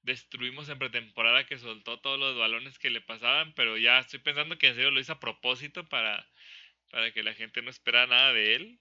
destruimos 0.01 0.69
en 0.69 0.79
pretemporada 0.79 1.45
que 1.45 1.57
soltó 1.57 1.99
todos 1.99 2.19
los 2.19 2.37
balones 2.37 2.79
que 2.79 2.89
le 2.89 3.01
pasaban, 3.01 3.53
pero 3.53 3.77
ya 3.77 3.99
estoy 3.99 4.19
pensando 4.19 4.57
que 4.57 4.67
en 4.67 4.75
serio 4.75 4.91
lo 4.91 4.99
hizo 4.99 5.13
a 5.13 5.19
propósito 5.19 5.87
para 5.87 6.25
para 6.89 7.11
que 7.11 7.23
la 7.23 7.33
gente 7.33 7.61
no 7.61 7.69
espera 7.69 8.07
nada 8.07 8.33
de 8.33 8.55
él. 8.55 8.79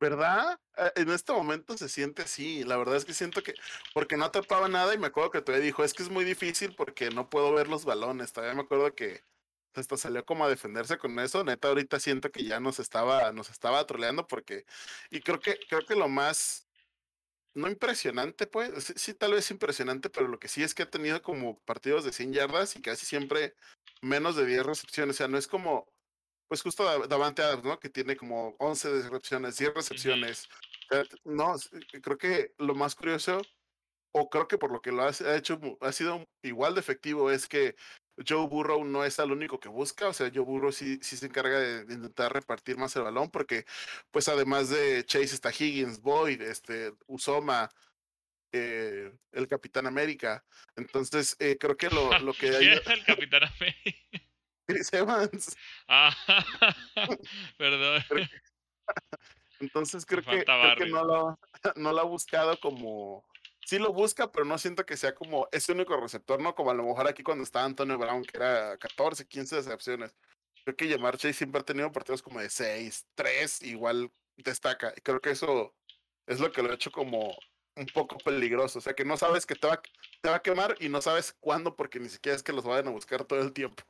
¿Verdad? 0.00 0.58
Eh, 0.78 0.92
en 0.96 1.10
este 1.10 1.32
momento 1.32 1.76
se 1.76 1.88
siente 1.88 2.22
así. 2.22 2.64
La 2.64 2.76
verdad 2.76 2.96
es 2.96 3.04
que 3.04 3.12
siento 3.12 3.42
que, 3.42 3.54
porque 3.92 4.16
no 4.16 4.24
atrapaba 4.24 4.68
nada 4.68 4.94
y 4.94 4.98
me 4.98 5.08
acuerdo 5.08 5.30
que 5.30 5.42
todavía 5.42 5.66
dijo, 5.66 5.84
es 5.84 5.92
que 5.92 6.02
es 6.02 6.08
muy 6.08 6.24
difícil 6.24 6.74
porque 6.74 7.10
no 7.10 7.28
puedo 7.28 7.52
ver 7.52 7.68
los 7.68 7.84
balones. 7.84 8.32
Todavía 8.32 8.54
me 8.54 8.62
acuerdo 8.62 8.94
que 8.94 9.22
hasta 9.74 9.96
salió 9.96 10.24
como 10.24 10.44
a 10.44 10.48
defenderse 10.48 10.96
con 10.96 11.18
eso. 11.18 11.44
Neta, 11.44 11.68
ahorita 11.68 12.00
siento 12.00 12.30
que 12.30 12.44
ya 12.44 12.60
nos 12.60 12.78
estaba, 12.80 13.32
nos 13.32 13.50
estaba 13.50 13.86
troleando 13.86 14.26
porque, 14.26 14.64
y 15.10 15.20
creo 15.20 15.38
que, 15.40 15.58
creo 15.68 15.84
que 15.84 15.94
lo 15.94 16.08
más, 16.08 16.66
no 17.54 17.68
impresionante, 17.68 18.46
pues, 18.46 18.84
sí, 18.84 18.92
sí, 18.96 19.14
tal 19.14 19.32
vez 19.32 19.50
impresionante, 19.50 20.10
pero 20.10 20.28
lo 20.28 20.38
que 20.38 20.48
sí 20.48 20.62
es 20.62 20.74
que 20.74 20.84
ha 20.84 20.90
tenido 20.90 21.20
como 21.22 21.58
partidos 21.60 22.04
de 22.04 22.12
100 22.12 22.32
yardas 22.32 22.76
y 22.76 22.82
casi 22.82 23.06
siempre 23.06 23.54
menos 24.02 24.36
de 24.36 24.46
10 24.46 24.64
recepciones. 24.64 25.16
O 25.16 25.18
sea, 25.18 25.28
no 25.28 25.38
es 25.38 25.46
como, 25.46 25.86
pues 26.48 26.62
justo 26.62 27.06
Davante 27.06 27.42
Adams, 27.42 27.64
¿no? 27.64 27.78
Que 27.78 27.88
tiene 27.88 28.16
como 28.16 28.56
11 28.58 29.02
recepciones, 29.02 29.56
10 29.56 29.74
recepciones. 29.74 30.48
No, 31.24 31.54
creo 32.02 32.18
que 32.18 32.54
lo 32.58 32.74
más 32.74 32.94
curioso, 32.94 33.42
o 34.12 34.28
creo 34.28 34.48
que 34.48 34.58
por 34.58 34.72
lo 34.72 34.80
que 34.82 34.90
lo 34.90 35.04
ha 35.04 35.36
hecho, 35.36 35.60
ha 35.80 35.92
sido 35.92 36.24
igual 36.42 36.74
de 36.74 36.80
efectivo, 36.80 37.30
es 37.30 37.46
que 37.46 37.76
Joe 38.26 38.46
Burrow 38.46 38.84
no 38.84 39.04
es 39.04 39.18
el 39.18 39.32
único 39.32 39.58
que 39.58 39.68
busca, 39.68 40.08
o 40.08 40.12
sea, 40.12 40.30
Joe 40.32 40.44
Burrow 40.44 40.72
sí, 40.72 40.98
sí 41.02 41.16
se 41.16 41.26
encarga 41.26 41.58
de, 41.58 41.94
intentar 41.94 42.32
repartir 42.32 42.76
más 42.76 42.94
el 42.96 43.02
balón, 43.02 43.30
porque 43.30 43.64
pues 44.10 44.28
además 44.28 44.68
de 44.70 45.04
Chase 45.04 45.34
está 45.34 45.50
Higgins, 45.50 46.00
Boyd, 46.00 46.42
este, 46.42 46.92
Usoma, 47.06 47.70
eh, 48.52 49.12
el 49.32 49.48
Capitán 49.48 49.86
América. 49.86 50.44
Entonces, 50.76 51.36
eh, 51.38 51.56
creo 51.58 51.76
que 51.76 51.88
lo, 51.88 52.18
lo 52.18 52.32
que 52.32 52.48
hay... 52.56 52.66
el 52.68 53.04
Capitán 53.04 53.44
América? 53.44 53.98
Chris 54.66 54.92
Evans. 54.92 55.56
Ah, 55.88 56.14
perdón. 57.56 58.02
Entonces 59.58 60.06
creo 60.06 60.22
que, 60.22 60.44
no, 60.86 61.04
lo, 61.04 61.38
no 61.76 61.92
lo 61.92 62.00
ha 62.00 62.04
buscado 62.04 62.58
como... 62.60 63.24
Sí 63.64 63.78
lo 63.78 63.92
busca, 63.92 64.32
pero 64.32 64.44
no 64.44 64.58
siento 64.58 64.84
que 64.86 64.96
sea 64.96 65.14
como 65.14 65.48
ese 65.52 65.72
único 65.72 65.96
receptor, 65.96 66.40
¿no? 66.40 66.54
Como 66.54 66.70
a 66.70 66.74
lo 66.74 66.84
mejor 66.84 67.06
aquí 67.08 67.22
cuando 67.22 67.44
estaba 67.44 67.66
Antonio 67.66 67.98
Brown, 67.98 68.24
que 68.24 68.36
era 68.36 68.76
14, 68.78 69.26
15 69.26 69.56
decepciones. 69.56 70.14
Creo 70.64 70.76
que 70.76 70.88
Yamar 70.88 71.16
Chase 71.16 71.34
siempre 71.34 71.60
ha 71.60 71.64
tenido 71.64 71.92
partidos 71.92 72.22
como 72.22 72.40
de 72.40 72.50
6, 72.50 73.06
3, 73.14 73.62
igual 73.62 74.10
destaca. 74.36 74.92
Y 74.96 75.00
creo 75.00 75.20
que 75.20 75.30
eso 75.30 75.74
es 76.26 76.40
lo 76.40 76.52
que 76.52 76.62
lo 76.62 76.70
ha 76.70 76.74
hecho 76.74 76.90
como 76.90 77.36
un 77.76 77.86
poco 77.86 78.18
peligroso. 78.18 78.78
O 78.78 78.82
sea, 78.82 78.94
que 78.94 79.04
no 79.04 79.16
sabes 79.16 79.46
que 79.46 79.54
te 79.54 79.66
va, 79.66 79.80
te 80.20 80.28
va 80.28 80.36
a 80.36 80.42
quemar 80.42 80.76
y 80.80 80.88
no 80.88 81.00
sabes 81.00 81.36
cuándo 81.40 81.76
porque 81.76 82.00
ni 82.00 82.08
siquiera 82.08 82.36
es 82.36 82.42
que 82.42 82.52
los 82.52 82.64
vayan 82.64 82.88
a 82.88 82.92
buscar 82.92 83.24
todo 83.24 83.40
el 83.40 83.52
tiempo. 83.52 83.84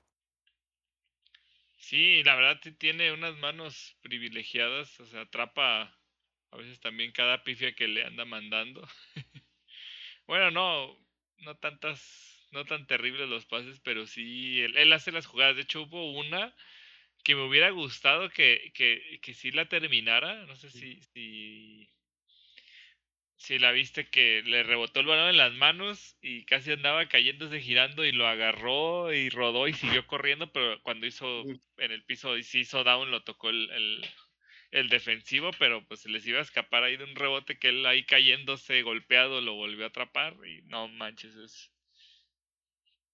Sí, 1.79 2.23
la 2.25 2.37
verdad 2.37 2.61
tiene 2.79 3.13
unas 3.13 3.37
manos 3.39 3.97
privilegiadas, 4.03 5.01
o 5.01 5.07
sea, 5.07 5.23
atrapa 5.23 5.99
a 6.53 6.57
veces 6.57 6.81
también 6.81 7.13
cada 7.13 7.43
pifia 7.43 7.75
que 7.75 7.89
le 7.89 8.05
anda 8.05 8.25
mandando. 8.25 8.87
bueno, 10.31 10.53
no, 10.53 10.97
no 11.39 11.57
tantas, 11.57 12.47
no 12.53 12.65
tan 12.65 12.87
terribles 12.87 13.29
los 13.29 13.47
pases, 13.47 13.81
pero 13.81 14.07
sí, 14.07 14.61
él, 14.63 14.93
hace 14.93 15.11
las 15.11 15.27
jugadas. 15.27 15.57
De 15.57 15.63
hecho, 15.63 15.83
hubo 15.83 16.13
una 16.13 16.55
que 17.25 17.35
me 17.35 17.43
hubiera 17.43 17.71
gustado 17.71 18.31
que, 18.31 18.71
que, 18.75 19.19
que 19.23 19.35
sí 19.35 19.51
la 19.51 19.69
terminara, 19.69 20.47
no 20.47 20.55
sé 20.55 20.71
si, 20.71 21.03
si 21.03 21.91
Sí, 23.41 23.59
la 23.59 23.73
viste 23.73 24.09
que 24.09 24.43
le 24.45 24.63
rebotó 24.63 25.01
el 25.01 25.07
balón 25.07 25.31
en 25.31 25.39
las 25.39 25.53
manos 25.55 26.17
y 26.21 26.45
casi 26.45 26.71
andaba 26.71 27.09
cayéndose 27.09 27.61
girando 27.61 28.05
y 28.05 28.13
lo 28.13 28.29
agarró 28.29 29.13
y 29.13 29.31
rodó 29.31 29.67
y 29.67 29.73
siguió 29.73 30.07
corriendo, 30.07 30.53
pero 30.53 30.81
cuando 30.83 31.07
hizo 31.07 31.45
en 31.79 31.91
el 31.91 32.05
piso 32.05 32.37
y 32.37 32.45
sí 32.45 32.61
hizo 32.61 32.85
down 32.85 33.11
lo 33.11 33.25
tocó 33.25 33.51
el, 33.51 33.71
el, 33.71 34.07
defensivo, 34.71 35.51
pero 35.59 35.85
pues 35.87 36.01
se 36.01 36.09
les 36.09 36.27
iba 36.27 36.39
a 36.39 36.43
escapar 36.43 36.85
ahí 36.85 36.97
de 36.97 37.05
un 37.05 37.17
rebote 37.17 37.59
que 37.59 37.69
él 37.71 37.85
ahí 37.87 38.05
cayéndose 38.05 38.83
golpeado 38.83 39.41
lo 39.41 39.55
volvió 39.55 39.85
a 39.85 39.89
atrapar 39.89 40.37
y 40.47 40.63
no 40.63 40.89
manches, 40.89 41.35
es... 41.37 41.73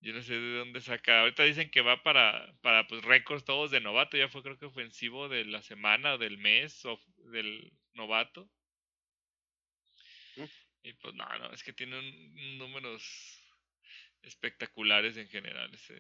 Yo 0.01 0.13
no 0.13 0.23
sé 0.23 0.35
de 0.35 0.59
dónde 0.59 0.81
saca. 0.83 1.21
Ahorita 1.21 1.43
dicen 1.43 1.71
que 1.71 1.81
va 1.81 2.03
para, 2.03 2.55
para 2.61 2.87
pues 2.87 3.03
récords 3.03 3.45
todos 3.45 3.71
de 3.71 3.81
novato, 3.81 4.17
ya 4.17 4.29
fue 4.29 4.43
creo 4.43 4.59
que 4.59 4.67
ofensivo 4.67 5.29
de 5.29 5.45
la 5.47 5.63
semana 5.63 6.19
del 6.19 6.39
mes 6.39 6.85
o 6.85 7.01
del 7.33 7.73
novato. 7.95 8.49
Y 10.83 10.93
pues 10.93 11.15
no, 11.15 11.27
no, 11.39 11.51
es 11.53 11.65
que 11.65 11.73
tiene 11.73 12.01
números 12.59 13.43
espectaculares 14.23 15.17
en 15.17 15.29
general 15.29 15.73
ese 15.75 15.99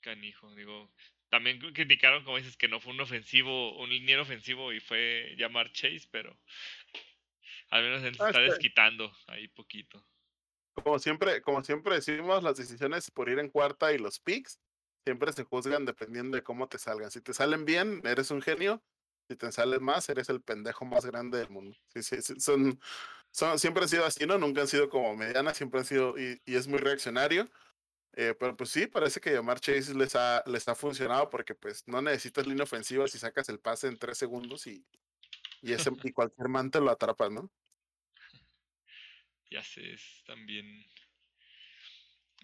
canijo. 0.00 0.54
Digo, 0.54 0.92
también 1.32 1.58
criticaron, 1.72 2.24
como 2.24 2.36
dices, 2.36 2.58
que 2.58 2.68
no 2.68 2.78
fue 2.78 2.92
un 2.92 3.00
ofensivo, 3.00 3.78
un 3.82 3.88
liniero 3.88 4.20
ofensivo 4.20 4.70
y 4.74 4.80
fue 4.80 5.34
llamar 5.38 5.72
Chase, 5.72 6.06
pero 6.10 6.38
al 7.70 7.82
menos 7.82 8.02
él 8.02 8.14
se 8.14 8.22
Ah, 8.22 8.26
está 8.26 8.40
es 8.40 8.44
que- 8.44 8.50
desquitando 8.50 9.10
ahí 9.28 9.48
poquito. 9.48 10.06
Como 10.74 10.98
siempre, 10.98 11.40
como 11.40 11.64
siempre 11.64 11.94
decimos, 11.94 12.42
las 12.42 12.56
decisiones 12.58 13.10
por 13.10 13.30
ir 13.30 13.38
en 13.38 13.48
cuarta 13.48 13.94
y 13.94 13.98
los 13.98 14.20
picks 14.20 14.60
siempre 15.06 15.32
se 15.32 15.44
juzgan 15.44 15.86
dependiendo 15.86 16.36
de 16.36 16.42
cómo 16.42 16.68
te 16.68 16.78
salgan. 16.78 17.10
Si 17.10 17.22
te 17.22 17.32
salen 17.32 17.64
bien, 17.64 18.02
eres 18.04 18.30
un 18.30 18.42
genio. 18.42 18.82
Si 19.28 19.36
te 19.36 19.50
salen 19.52 19.82
más, 19.82 20.08
eres 20.10 20.28
el 20.28 20.42
pendejo 20.42 20.84
más 20.84 21.06
grande 21.06 21.38
del 21.38 21.48
mundo. 21.48 21.74
Sí, 21.94 22.02
sí, 22.02 22.20
sí, 22.20 22.40
son, 22.40 22.78
son, 23.30 23.58
siempre 23.58 23.84
han 23.84 23.88
sido 23.88 24.04
así, 24.04 24.26
¿no? 24.26 24.36
Nunca 24.36 24.60
han 24.62 24.68
sido 24.68 24.90
como 24.90 25.16
medianas, 25.16 25.56
siempre 25.56 25.80
han 25.80 25.86
sido, 25.86 26.18
y, 26.18 26.42
y 26.44 26.56
es 26.56 26.68
muy 26.68 26.78
reaccionario. 26.78 27.50
Eh, 28.14 28.34
pero 28.38 28.56
pues 28.56 28.70
sí, 28.70 28.86
parece 28.86 29.20
que 29.20 29.30
llamar 29.32 29.58
Chase 29.60 29.94
les 29.94 30.14
ha, 30.16 30.42
les 30.46 30.68
ha 30.68 30.74
funcionado 30.74 31.30
porque 31.30 31.54
pues 31.54 31.82
no 31.88 32.02
necesitas 32.02 32.46
línea 32.46 32.64
ofensiva 32.64 33.08
si 33.08 33.18
sacas 33.18 33.48
el 33.48 33.58
pase 33.60 33.88
en 33.88 33.98
tres 33.98 34.18
segundos 34.18 34.66
y, 34.66 34.86
y, 35.62 35.72
ese, 35.74 35.90
y 36.02 36.12
cualquier 36.12 36.48
man 36.48 36.70
te 36.70 36.80
lo 36.80 36.90
atrapa, 36.90 37.30
¿no? 37.30 37.50
Ya 39.50 39.62
sé, 39.62 39.92
es 39.92 40.22
también. 40.26 40.84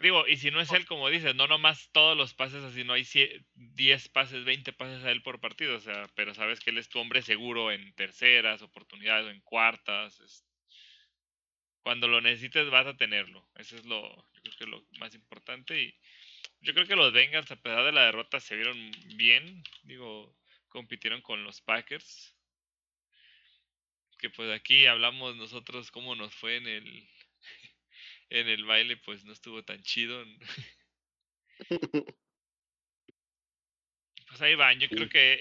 Digo, 0.01 0.27
y 0.29 0.37
si 0.37 0.51
no 0.53 0.61
es 0.61 0.73
él, 0.73 0.87
como 0.87 1.09
dices, 1.09 1.35
no 1.35 1.47
nomás 1.49 1.91
todos 1.93 2.17
los 2.17 2.33
pases 2.35 2.63
así, 2.63 2.85
no 2.85 2.93
hay 2.93 3.05
10 3.55 4.09
pases, 4.09 4.45
20 4.45 4.73
pases 4.73 5.05
a 5.05 5.11
él 5.11 5.23
por 5.23 5.41
partido, 5.41 5.77
o 5.77 5.81
sea, 5.81 6.07
pero 6.15 6.35
sabes 6.35 6.61
que 6.61 6.71
él 6.71 6.79
es 6.79 6.89
tu 6.89 7.01
hombre 7.01 7.21
seguro 7.23 7.73
en 7.73 7.93
terceras 7.95 8.63
oportunidades 8.63 9.27
o 9.27 9.31
en 9.31 9.41
cuartas. 9.43 10.21
es- 10.21 10.45
Cuando 11.83 12.09
lo 12.09 12.21
necesites 12.21 12.71
vas 12.71 12.87
a 12.87 12.97
tenerlo. 12.97 13.49
Eso 13.57 13.77
es 13.77 13.87
lo, 13.87 14.03
yo 14.43 14.43
creo 14.43 14.57
que 14.57 14.65
es 14.65 14.71
lo 14.71 14.87
más 14.99 15.15
importante. 15.15 15.83
Y 15.83 15.95
yo 16.61 16.75
creo 16.75 16.87
que 16.87 16.97
los 16.97 17.13
Bengals, 17.13 17.51
a 17.51 17.57
pesar 17.57 17.85
de 17.85 17.93
la 17.93 18.07
derrota, 18.07 18.41
se 18.41 18.57
vieron 18.57 18.91
bien. 19.17 19.63
Digo, 19.83 20.37
compitieron 20.69 21.23
con 21.23 21.45
los 21.45 21.61
Packers. 21.61 22.35
Que 24.19 24.31
pues 24.31 24.51
aquí 24.51 24.87
hablamos 24.87 25.37
nosotros 25.37 25.91
cómo 25.91 26.17
nos 26.17 26.35
fue 26.35 26.57
en 26.57 26.67
el 26.67 27.09
en 28.31 28.49
el 28.49 28.65
baile, 28.65 28.97
pues 28.97 29.25
no 29.25 29.33
estuvo 29.33 29.65
tan 29.65 29.83
chido. 29.83 30.25
Pues 34.29 34.43
ahí 34.43 34.55
van, 34.55 34.79
yo 34.79 34.89
creo 34.91 35.09
que 35.09 35.41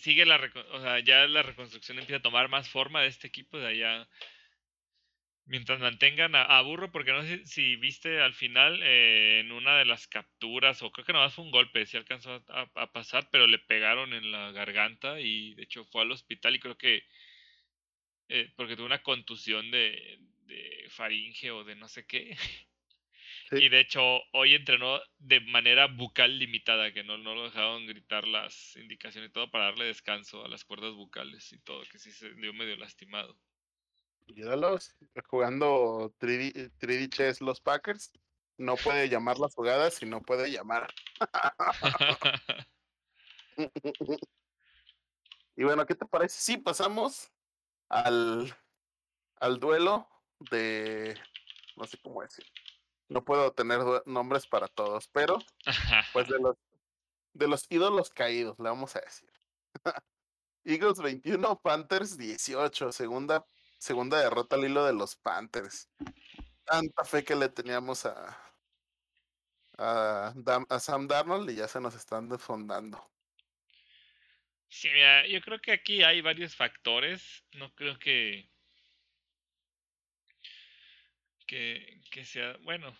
sigue 0.00 0.26
la, 0.26 0.36
o 0.72 0.80
sea, 0.82 0.98
ya 1.00 1.26
la 1.26 1.42
reconstrucción 1.42 1.98
empieza 1.98 2.18
a 2.18 2.22
tomar 2.22 2.48
más 2.48 2.68
forma 2.68 3.00
de 3.00 3.08
este 3.08 3.26
equipo 3.26 3.58
de 3.58 3.68
allá. 3.68 4.08
Mientras 5.48 5.80
mantengan 5.80 6.34
a, 6.34 6.42
a 6.44 6.62
Burro, 6.62 6.92
porque 6.92 7.12
no 7.12 7.22
sé 7.22 7.46
si 7.46 7.76
viste 7.76 8.20
al 8.20 8.34
final 8.34 8.80
eh, 8.82 9.40
en 9.40 9.50
una 9.52 9.78
de 9.78 9.84
las 9.86 10.06
capturas, 10.06 10.82
o 10.82 10.92
creo 10.92 11.06
que 11.06 11.12
nomás 11.14 11.34
fue 11.34 11.44
un 11.44 11.50
golpe, 11.50 11.86
si 11.86 11.96
alcanzó 11.96 12.32
a, 12.32 12.44
a- 12.48 12.70
a 12.82 12.92
pasar, 12.92 13.28
pero 13.32 13.46
le 13.46 13.58
pegaron 13.58 14.12
en 14.14 14.30
la 14.32 14.52
garganta 14.52 15.20
y 15.20 15.54
de 15.54 15.62
hecho 15.64 15.84
fue 15.86 16.02
al 16.02 16.12
hospital 16.12 16.54
y 16.56 16.60
creo 16.60 16.76
que 16.78 17.02
eh, 18.28 18.52
porque 18.56 18.76
tuvo 18.76 18.86
una 18.86 19.02
contusión 19.02 19.70
de, 19.70 20.18
de 20.46 20.86
faringe 20.90 21.50
o 21.50 21.64
de 21.64 21.76
no 21.76 21.88
sé 21.88 22.06
qué. 22.06 22.36
Sí. 23.50 23.56
Y 23.56 23.68
de 23.68 23.80
hecho 23.80 24.00
hoy 24.32 24.54
entrenó 24.54 25.00
de 25.18 25.40
manera 25.40 25.86
bucal 25.88 26.38
limitada, 26.38 26.92
que 26.94 27.04
no, 27.04 27.18
no 27.18 27.34
lo 27.34 27.44
dejaron 27.44 27.86
gritar 27.86 28.26
las 28.26 28.76
indicaciones 28.76 29.30
y 29.30 29.32
todo 29.32 29.50
para 29.50 29.66
darle 29.66 29.86
descanso 29.86 30.44
a 30.44 30.48
las 30.48 30.64
cuerdas 30.64 30.94
bucales 30.94 31.52
y 31.52 31.60
todo, 31.62 31.82
que 31.90 31.98
sí 31.98 32.12
se 32.12 32.34
dio 32.34 32.54
medio 32.54 32.76
lastimado. 32.76 33.38
Míralos, 34.34 34.94
jugando 35.26 36.12
3D, 36.20 36.72
3D 36.78 37.08
chess 37.08 37.40
los 37.40 37.60
Packers. 37.60 38.12
No 38.56 38.76
puede 38.76 39.08
llamar 39.08 39.38
las 39.38 39.54
jugadas 39.54 40.02
y 40.02 40.06
no 40.06 40.20
puede 40.22 40.50
llamar. 40.50 40.88
Y 45.58 45.64
bueno, 45.64 45.84
¿qué 45.86 45.96
te 45.96 46.06
parece? 46.06 46.40
Sí, 46.40 46.56
pasamos 46.56 47.32
al, 47.88 48.56
al 49.40 49.58
duelo 49.58 50.08
de. 50.52 51.20
No 51.76 51.84
sé 51.84 51.98
cómo 52.00 52.22
decir. 52.22 52.44
No 53.08 53.24
puedo 53.24 53.52
tener 53.52 53.80
nombres 54.06 54.46
para 54.46 54.68
todos, 54.68 55.08
pero 55.08 55.36
pues 56.12 56.28
de 56.28 56.38
los, 56.38 56.56
de 57.32 57.48
los 57.48 57.66
ídolos 57.70 58.10
caídos, 58.10 58.56
le 58.60 58.68
vamos 58.68 58.94
a 58.94 59.00
decir. 59.00 59.28
Eagles 60.64 60.98
21, 60.98 61.60
Panthers 61.60 62.16
18. 62.16 62.92
Segunda, 62.92 63.44
segunda 63.78 64.18
derrota 64.18 64.56
al 64.56 64.64
hilo 64.64 64.84
de 64.84 64.92
los 64.92 65.16
Panthers. 65.16 65.88
Tanta 66.64 67.04
fe 67.04 67.24
que 67.24 67.34
le 67.34 67.48
teníamos 67.48 68.04
a, 68.06 68.38
a, 69.78 70.34
a 70.68 70.80
Sam 70.80 71.08
Darnold 71.08 71.50
y 71.50 71.56
ya 71.56 71.68
se 71.68 71.80
nos 71.80 71.94
están 71.94 72.28
desfondando. 72.28 73.10
Sí, 74.68 74.88
mira, 74.90 75.26
yo 75.26 75.40
creo 75.40 75.60
que 75.60 75.72
aquí 75.72 76.02
hay 76.02 76.20
varios 76.20 76.54
factores. 76.54 77.44
No 77.52 77.74
creo 77.74 77.98
que. 77.98 78.50
que, 81.46 82.00
que 82.10 82.24
sea. 82.24 82.56
Bueno. 82.62 82.94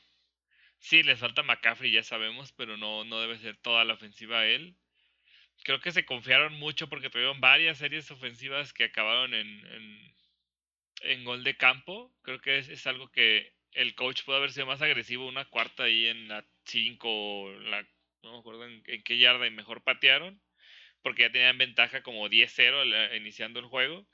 Sí, 0.80 1.02
les 1.02 1.18
falta 1.18 1.42
McCaffrey, 1.42 1.90
ya 1.90 2.02
sabemos, 2.04 2.52
pero 2.52 2.76
no, 2.76 3.04
no 3.04 3.20
debe 3.20 3.38
ser 3.38 3.56
toda 3.56 3.84
la 3.84 3.94
ofensiva 3.94 4.40
a 4.40 4.46
él. 4.46 4.76
Creo 5.64 5.80
que 5.80 5.92
se 5.92 6.06
confiaron 6.06 6.54
mucho 6.54 6.88
porque 6.88 7.10
tuvieron 7.10 7.40
varias 7.40 7.78
series 7.78 8.10
ofensivas 8.10 8.72
que 8.72 8.84
acabaron 8.84 9.34
en, 9.34 10.14
en 11.02 11.24
gol 11.24 11.44
de 11.44 11.56
campo. 11.56 12.12
Creo 12.22 12.40
que 12.40 12.58
es, 12.58 12.86
algo 12.86 13.10
que 13.10 13.52
el 13.72 13.94
coach 13.94 14.24
pudo 14.24 14.36
haber 14.36 14.52
sido 14.52 14.66
más 14.66 14.82
agresivo. 14.82 15.26
Una 15.26 15.44
cuarta 15.46 15.84
ahí 15.84 16.06
en 16.06 16.28
la 16.28 16.44
5, 16.64 17.50
la, 17.62 17.82
no 18.22 18.32
me 18.32 18.38
acuerdo 18.38 18.66
en, 18.66 18.82
en 18.86 19.02
qué 19.02 19.18
yarda 19.18 19.46
y 19.46 19.50
mejor 19.50 19.82
patearon 19.82 20.40
porque 21.02 21.22
ya 21.22 21.32
tenían 21.32 21.58
ventaja 21.58 22.02
como 22.02 22.28
10-0 22.28 22.80
al- 22.80 23.16
iniciando 23.16 23.60
el 23.60 23.66
juego. 23.66 24.06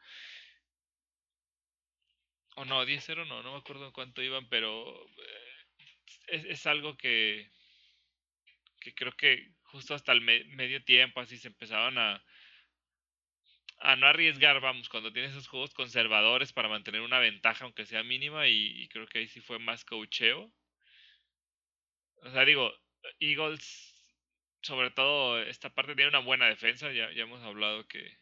O 2.56 2.64
no, 2.64 2.84
10-0 2.86 3.24
no, 3.24 3.42
no 3.42 3.52
me 3.52 3.58
acuerdo 3.58 3.92
cuánto 3.92 4.22
iban, 4.22 4.48
pero 4.48 5.06
eh, 6.28 6.46
es, 6.50 6.66
algo 6.66 6.96
que, 6.96 7.50
que 8.80 8.94
creo 8.94 9.12
que 9.16 9.52
justo 9.62 9.94
hasta 9.94 10.12
el 10.12 10.20
me- 10.20 10.44
medio 10.44 10.84
tiempo 10.84 11.20
así 11.20 11.36
se 11.36 11.48
empezaban 11.48 11.98
a, 11.98 12.22
a 13.84 13.96
no 13.96 14.06
arriesgar, 14.06 14.60
vamos, 14.60 14.88
cuando 14.88 15.12
tienes 15.12 15.32
esos 15.32 15.46
juegos 15.46 15.74
conservadores 15.74 16.52
para 16.54 16.68
mantener 16.70 17.02
una 17.02 17.18
ventaja 17.18 17.64
aunque 17.64 17.84
sea 17.84 18.02
mínima 18.02 18.48
y, 18.48 18.88
creo 18.88 19.06
que 19.06 19.18
ahí 19.18 19.28
sí 19.28 19.40
fue 19.40 19.58
más 19.58 19.84
cocheo. 19.84 20.50
O 22.22 22.30
sea, 22.30 22.44
digo, 22.46 22.72
Eagles 23.20 23.92
sobre 24.62 24.90
todo 24.90 25.42
esta 25.42 25.74
parte 25.74 25.94
tiene 25.94 26.08
una 26.08 26.20
buena 26.20 26.46
defensa, 26.46 26.90
ya, 26.92 27.12
ya 27.12 27.24
hemos 27.24 27.42
hablado 27.42 27.86
que, 27.86 28.16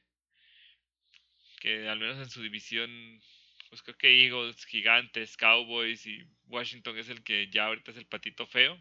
que 1.61 1.89
al 1.89 2.01
menos 2.01 2.19
en 2.19 2.29
su 2.29 2.43
división, 2.43 2.91
pues 3.71 3.83
creo 3.83 3.97
que 3.97 4.25
Eagles, 4.25 4.67
Gigantes, 4.67 5.37
Cowboys 5.37 6.05
y 6.07 6.25
Washington 6.47 6.99
es 6.99 7.09
el 7.09 7.23
que 7.23 7.49
ya 7.51 7.67
ahorita 7.67 7.93
es 7.93 7.99
el 7.99 8.07
patito 8.07 8.49
feo, 8.49 8.77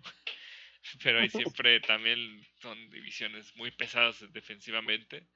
pero 1.03 1.19
ahí 1.19 1.29
siempre 1.29 1.79
también 1.81 2.43
son 2.59 2.89
divisiones 2.89 3.55
muy 3.55 3.69
pesadas 3.69 4.25
defensivamente. 4.33 5.27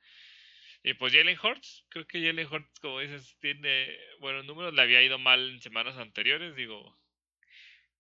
Y 0.86 0.94
pues 0.94 1.12
Jalen 1.12 1.38
Hurts, 1.38 1.84
creo 1.90 2.08
que 2.08 2.26
Jalen 2.26 2.48
Hurts, 2.48 2.80
como 2.80 3.02
dices, 3.02 3.36
tiene 3.42 3.94
buenos 4.22 4.46
números, 4.46 4.74
le 4.74 4.82
había 4.84 5.04
ido 5.04 5.20
mal 5.20 5.50
en 5.50 5.60
semanas 5.60 5.98
anteriores, 5.98 6.56
digo, 6.56 6.98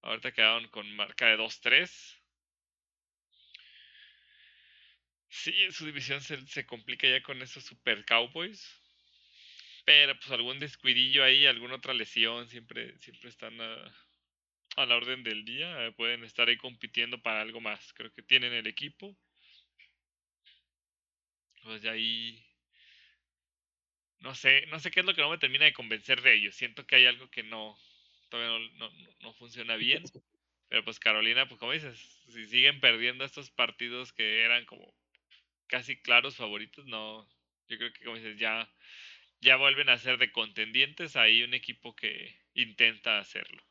ahorita 0.03 0.31
quedaron 0.31 0.69
con 0.69 0.95
marca 0.95 1.25
de 1.27 1.35
2-3. 1.35 1.91
Sí, 5.29 5.53
su 5.71 5.85
división 5.85 6.19
se, 6.19 6.41
se 6.47 6.65
complica 6.65 7.07
ya 7.07 7.21
con 7.21 7.39
esos 7.43 7.63
super 7.63 8.03
Cowboys. 8.05 8.67
Pero 9.85 10.15
pues 10.17 10.31
algún 10.31 10.59
descuidillo 10.59 11.23
ahí, 11.23 11.45
alguna 11.45 11.75
otra 11.75 11.93
lesión, 11.93 12.47
siempre, 12.49 12.97
siempre 12.99 13.29
están 13.29 13.59
a, 13.61 13.75
a 14.77 14.85
la 14.85 14.95
orden 14.97 15.23
del 15.23 15.45
día. 15.45 15.87
eh, 15.87 15.91
Pueden 15.93 16.23
estar 16.23 16.49
ahí 16.49 16.57
compitiendo 16.57 17.21
para 17.21 17.41
algo 17.41 17.61
más. 17.61 17.93
Creo 17.93 18.11
que 18.13 18.23
tienen 18.23 18.53
el 18.53 18.67
equipo. 18.67 19.17
Pues 21.63 21.81
ya 21.81 21.91
ahí. 21.91 22.41
No 24.25 24.33
sé, 24.33 24.65
no 24.71 24.79
sé 24.79 24.89
qué 24.89 25.01
es 25.01 25.05
lo 25.05 25.13
que 25.13 25.21
no 25.21 25.29
me 25.29 25.37
termina 25.37 25.65
de 25.65 25.73
convencer 25.73 26.23
de 26.23 26.33
ellos. 26.33 26.55
Siento 26.55 26.87
que 26.87 26.95
hay 26.95 27.05
algo 27.05 27.29
que 27.29 27.43
no. 27.43 27.77
Todavía 28.29 28.57
no, 28.79 28.89
no, 28.89 29.15
no 29.21 29.33
funciona 29.33 29.75
bien. 29.75 30.03
Pero 30.67 30.83
pues 30.83 30.99
Carolina, 30.99 31.47
pues 31.47 31.59
como 31.59 31.73
dices, 31.73 31.95
si 32.27 32.47
siguen 32.47 32.79
perdiendo 32.79 33.23
estos 33.23 33.51
partidos 33.51 34.13
que 34.13 34.41
eran 34.41 34.65
como 34.65 34.91
casi 35.67 36.01
claros 36.01 36.35
favoritos, 36.35 36.87
no. 36.87 37.29
Yo 37.67 37.77
creo 37.77 37.93
que 37.93 38.03
como 38.03 38.17
dices, 38.17 38.39
ya, 38.39 38.67
ya 39.41 39.57
vuelven 39.57 39.89
a 39.89 39.99
ser 39.99 40.17
de 40.17 40.31
contendientes. 40.31 41.15
Hay 41.15 41.43
un 41.43 41.53
equipo 41.53 41.95
que 41.95 42.35
intenta 42.55 43.19
hacerlo. 43.19 43.63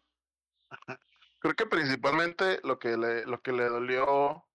Creo 1.40 1.56
que 1.56 1.66
principalmente 1.66 2.60
lo 2.62 2.78
que 2.78 2.96
le, 2.96 3.26
lo 3.26 3.42
que 3.42 3.50
le 3.50 3.64
dolió 3.64 4.46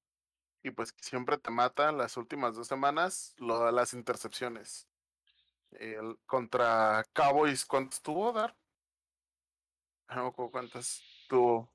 y 0.63 0.71
pues 0.71 0.95
siempre 1.01 1.37
te 1.37 1.51
mata 1.51 1.91
las 1.91 2.15
últimas 2.15 2.55
dos 2.55 2.67
semanas, 2.67 3.35
lo 3.37 3.65
de 3.65 3.73
las 3.73 3.93
intercepciones. 3.93 4.88
El, 5.71 6.17
contra 6.25 7.05
Cowboys, 7.13 7.65
¿cuántos 7.65 8.01
tuvo, 8.01 8.31
Dar? 8.31 8.55
No 10.09 10.23
me 10.23 10.29
acuerdo 10.29 10.51
cuántas 10.51 11.01
tuvo. 11.27 11.71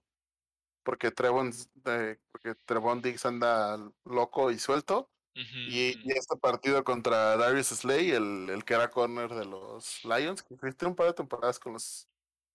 Porque 0.83 1.11
Trevon, 1.11 1.53
eh, 1.87 2.19
porque 2.31 2.55
Trevon 2.67 3.01
Diggs 3.01 3.25
anda 3.25 3.79
loco 4.05 4.51
y 4.51 4.59
suelto. 4.59 5.11
Y, 5.37 6.13
este 6.13 6.37
partido 6.37 6.85
contra 6.85 7.37
Darius 7.37 7.69
Slay, 7.69 8.13
el, 8.13 8.49
el 8.51 8.65
que 8.65 8.75
era 8.75 8.91
corner 8.91 9.35
de 9.35 9.45
los 9.45 10.05
Lions, 10.05 10.45
que 10.45 10.55
tiene 10.57 10.91
un 10.91 10.95
par 10.95 11.09
de 11.09 11.15
temporadas 11.15 11.59
con 11.59 11.73
los, 11.73 12.09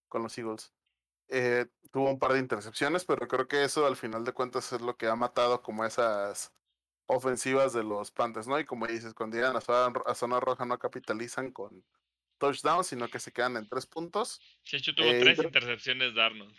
con 0.08 0.24
los 0.24 0.38
Eagles. 0.38 0.72
Eh, 1.28 1.68
tuvo 1.92 2.10
un 2.10 2.20
par 2.20 2.34
de 2.34 2.40
intercepciones, 2.40 3.04
pero 3.04 3.28
creo 3.28 3.48
que 3.48 3.64
eso 3.64 3.86
al 3.86 3.98
final 3.98 4.24
de 4.24 4.32
cuentas 4.32 4.72
es 4.72 4.82
lo 4.82 4.96
que 4.96 5.08
ha 5.08 5.16
matado 5.16 5.62
como 5.62 5.84
esas 5.84 6.54
ofensivas 7.10 7.74
de 7.74 7.84
los 7.84 8.12
Panthers, 8.12 8.48
¿no? 8.48 8.60
Y 8.60 8.66
como 8.66 8.86
dices, 8.86 9.14
cuando 9.16 9.36
llegan 9.36 9.56
a 9.56 9.62
zona, 9.62 10.00
a 10.06 10.14
zona 10.14 10.40
roja 10.40 10.64
no 10.66 10.78
capitalizan 10.78 11.52
con 11.52 11.84
touchdowns, 12.38 12.88
sino 12.88 13.10
que 13.10 13.20
se 13.20 13.32
quedan 13.34 13.58
en 13.58 13.68
tres 13.68 13.88
puntos. 13.88 14.40
De 14.72 14.78
hecho, 14.78 14.94
tuvo 14.94 15.08
Eh, 15.08 15.20
tres 15.20 15.40
intercepciones 15.40 16.14
de 16.14 16.22
Arnold. 16.22 16.56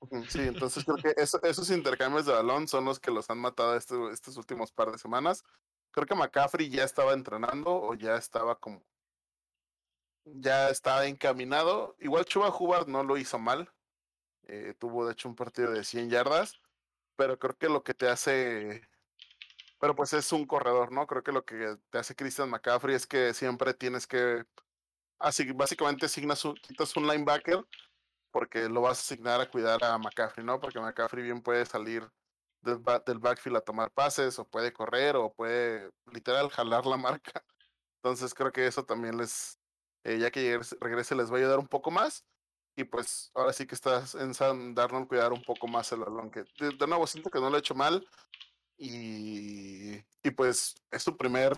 Ujú, 0.00 0.24
Sí, 0.28 0.38
entonces 0.40 0.84
creo 0.84 0.96
que 0.98 1.12
eso- 1.20 1.42
esos 1.42 1.68
intercambios 1.70 2.24
de 2.26 2.32
balón 2.32 2.68
son 2.68 2.84
los 2.84 3.00
que 3.00 3.10
los 3.10 3.28
han 3.28 3.38
matado 3.38 3.76
este- 3.76 4.10
estos 4.12 4.36
últimos 4.36 4.70
par 4.70 4.92
de 4.92 4.98
semanas. 4.98 5.42
Creo 5.90 6.06
que 6.06 6.14
McCaffrey 6.14 6.70
ya 6.70 6.84
estaba 6.84 7.12
entrenando 7.12 7.70
o 7.74 7.94
ya 7.94 8.14
estaba 8.14 8.54
como, 8.54 8.86
ya 10.24 10.70
estaba 10.70 11.06
encaminado. 11.06 11.96
Igual 11.98 12.24
Chuba 12.24 12.54
Hubbard 12.56 12.86
no 12.86 13.02
lo 13.02 13.16
hizo 13.16 13.38
mal. 13.38 13.70
eh, 14.50 14.72
tuvo 14.78 15.04
de 15.04 15.12
hecho 15.12 15.28
un 15.28 15.34
partido 15.36 15.72
de 15.72 15.84
100 15.84 16.08
yardas, 16.08 16.58
pero 17.16 17.38
creo 17.38 17.54
que 17.58 17.68
lo 17.68 17.82
que 17.82 17.92
te 17.92 18.08
hace, 18.08 18.88
pero 19.78 19.94
pues 19.94 20.12
es 20.12 20.32
un 20.32 20.46
corredor, 20.46 20.92
¿no? 20.92 21.06
Creo 21.06 21.22
que 21.22 21.32
lo 21.32 21.44
que 21.44 21.76
te 21.90 21.98
hace 21.98 22.14
Christian 22.14 22.50
McCaffrey 22.50 22.94
es 22.94 23.06
que 23.06 23.34
siempre 23.34 23.74
tienes 23.74 24.06
que, 24.06 24.44
así, 25.18 25.52
básicamente 25.52 26.06
asignas 26.06 26.44
un, 26.44 26.54
quitas 26.56 26.96
un 26.96 27.06
linebacker 27.06 27.64
porque 28.30 28.68
lo 28.68 28.82
vas 28.82 28.98
a 28.98 29.02
asignar 29.02 29.40
a 29.40 29.50
cuidar 29.50 29.82
a 29.84 29.98
McCaffrey, 29.98 30.44
¿no? 30.44 30.60
Porque 30.60 30.80
McCaffrey 30.80 31.24
bien 31.24 31.42
puede 31.42 31.64
salir 31.66 32.08
del, 32.62 32.82
del 33.06 33.18
backfield 33.18 33.56
a 33.56 33.60
tomar 33.60 33.90
pases, 33.90 34.38
o 34.38 34.44
puede 34.46 34.72
correr, 34.72 35.16
o 35.16 35.32
puede 35.32 35.90
literal 36.12 36.50
jalar 36.50 36.86
la 36.86 36.96
marca. 36.96 37.44
Entonces 37.96 38.34
creo 38.34 38.52
que 38.52 38.66
eso 38.66 38.84
también 38.84 39.16
les, 39.16 39.58
eh, 40.04 40.18
ya 40.18 40.30
que 40.30 40.60
regrese, 40.80 41.14
les 41.14 41.30
va 41.30 41.36
a 41.36 41.38
ayudar 41.38 41.58
un 41.58 41.68
poco 41.68 41.90
más. 41.90 42.24
Y 42.76 42.84
pues 42.84 43.32
ahora 43.34 43.52
sí 43.52 43.66
que 43.66 43.74
estás 43.74 44.14
en 44.14 44.34
Sam 44.34 44.74
Darnold 44.74 45.08
cuidar 45.08 45.32
un 45.32 45.42
poco 45.42 45.66
más 45.66 45.90
el 45.92 46.00
balón. 46.00 46.30
Que 46.30 46.44
de, 46.60 46.70
de 46.78 46.86
nuevo 46.86 47.06
siento 47.06 47.30
que 47.30 47.40
no 47.40 47.50
lo 47.50 47.56
he 47.56 47.60
hecho 47.60 47.74
mal. 47.74 48.06
Y, 48.78 50.00
pues 50.36 50.76
es 50.90 51.02
su 51.02 51.16
primer 51.16 51.56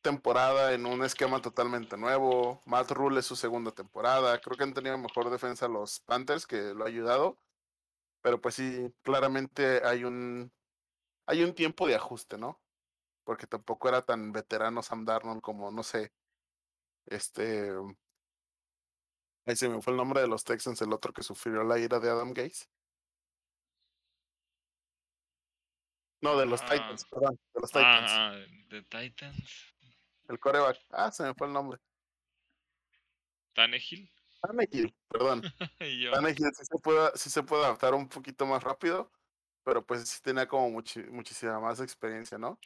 temporada 0.00 0.72
en 0.72 0.86
un 0.86 1.04
esquema 1.04 1.40
totalmente 1.42 1.96
nuevo. 1.96 2.62
Matt 2.66 2.90
Rule 2.92 3.20
es 3.20 3.26
su 3.26 3.36
segunda 3.36 3.72
temporada. 3.72 4.40
Creo 4.40 4.56
que 4.56 4.64
han 4.64 4.74
tenido 4.74 4.96
mejor 4.98 5.30
defensa 5.30 5.68
los 5.68 6.00
Panthers, 6.00 6.46
que 6.46 6.74
lo 6.74 6.84
ha 6.84 6.88
ayudado. 6.88 7.38
Pero 8.22 8.40
pues 8.40 8.54
sí, 8.56 8.92
claramente 9.02 9.82
hay 9.84 10.04
un, 10.04 10.52
hay 11.26 11.44
un 11.44 11.54
tiempo 11.54 11.86
de 11.86 11.96
ajuste, 11.96 12.38
¿no? 12.38 12.60
Porque 13.24 13.46
tampoco 13.46 13.88
era 13.88 14.02
tan 14.02 14.32
veterano 14.32 14.82
Sam 14.82 15.04
Darnold 15.04 15.42
como, 15.42 15.70
no 15.70 15.82
sé, 15.82 16.12
este... 17.06 17.72
Ahí 19.46 19.56
se 19.56 19.68
me 19.68 19.82
fue 19.82 19.92
el 19.92 19.98
nombre 19.98 20.22
de 20.22 20.28
los 20.28 20.44
Texans, 20.44 20.80
el 20.80 20.92
otro 20.92 21.12
que 21.12 21.22
sufrió 21.22 21.64
la 21.64 21.78
ira 21.78 22.00
de 22.00 22.10
Adam 22.10 22.32
Gaze. 22.32 22.66
No, 26.24 26.38
de 26.38 26.46
los 26.46 26.62
Ah, 26.62 26.70
Titans, 26.70 27.04
perdón, 27.04 27.38
de 27.52 27.60
los 27.60 27.70
Titans. 27.70 28.10
ah, 28.10 28.32
ah, 28.32 28.46
de 28.70 28.82
Titans. 28.82 29.74
El 30.26 30.38
coreback. 30.40 30.78
Ah, 30.90 31.12
se 31.12 31.22
me 31.22 31.34
fue 31.34 31.48
el 31.48 31.52
nombre. 31.52 31.78
Tannehill. 33.52 34.10
Tannehill, 34.40 34.94
perdón. 35.06 35.42
Tannehill 36.14 36.50
sí 36.54 36.64
se, 36.64 36.78
puede, 36.78 37.10
sí 37.14 37.28
se 37.28 37.42
puede 37.42 37.64
adaptar 37.66 37.92
un 37.92 38.08
poquito 38.08 38.46
más 38.46 38.62
rápido, 38.64 39.12
pero 39.64 39.84
pues 39.84 40.08
sí 40.08 40.22
tenía 40.22 40.48
como 40.48 40.70
muchi- 40.70 41.06
muchísima 41.10 41.60
más 41.60 41.80
experiencia, 41.80 42.38
¿no? 42.38 42.58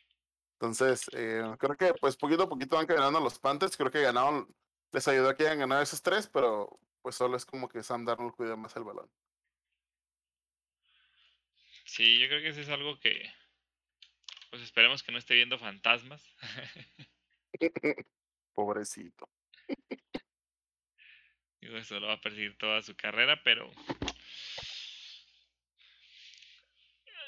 Entonces, 0.60 1.02
eh, 1.14 1.42
creo 1.58 1.76
que 1.76 1.94
pues 1.94 2.16
poquito 2.16 2.44
a 2.44 2.48
poquito 2.48 2.76
van 2.76 2.86
ganando 2.86 3.18
los 3.18 3.40
Panthers. 3.40 3.76
Creo 3.76 3.90
que 3.90 4.02
ganaron, 4.02 4.54
les 4.92 5.08
ayudó 5.08 5.30
a 5.30 5.36
que 5.36 5.42
hayan 5.48 5.58
ganado 5.58 5.82
esos 5.82 6.00
tres, 6.00 6.28
pero 6.32 6.78
pues 7.02 7.16
solo 7.16 7.36
es 7.36 7.44
como 7.44 7.68
que 7.68 7.82
Sam 7.82 8.04
Darnold 8.04 8.36
cuida 8.36 8.54
más 8.54 8.76
el 8.76 8.84
balón. 8.84 9.10
Sí, 11.84 12.18
yo 12.20 12.28
creo 12.28 12.40
que 12.40 12.48
eso 12.50 12.60
es 12.60 12.68
algo 12.68 13.00
que. 13.00 13.32
Pues 14.50 14.62
esperemos 14.62 15.02
que 15.02 15.12
no 15.12 15.18
esté 15.18 15.34
viendo 15.34 15.58
fantasmas. 15.58 16.22
Pobrecito. 18.54 19.28
Digo, 21.60 21.76
eso 21.76 22.00
lo 22.00 22.06
va 22.08 22.14
a 22.14 22.20
perseguir 22.20 22.56
toda 22.56 22.80
su 22.82 22.96
carrera, 22.96 23.42
pero. 23.42 23.70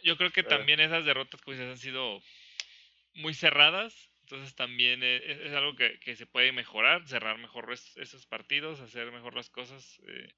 Yo 0.03 0.17
creo 0.17 0.33
que 0.33 0.41
Eh. 0.41 0.45
también 0.45 0.81
esas 0.81 1.05
derrotas 1.05 1.41
como 1.43 1.55
dices, 1.57 1.71
han 1.71 1.79
sido 1.79 2.23
muy 3.15 3.35
cerradas. 3.35 4.09
Entonces 4.23 4.55
también 4.55 5.03
e- 5.03 5.17
e- 5.17 5.47
es, 5.49 5.53
algo 5.55 5.75
que, 5.75 5.99
que 5.99 6.15
se 6.15 6.25
puede 6.27 6.53
mejorar, 6.53 7.07
cerrar 7.09 7.37
mejor 7.39 7.73
es- 7.73 7.97
esos 7.97 8.27
partidos, 8.27 8.81
hacer 8.81 9.11
mejor 9.11 9.35
las 9.35 9.51
cosas. 9.51 10.01
eh. 10.07 10.33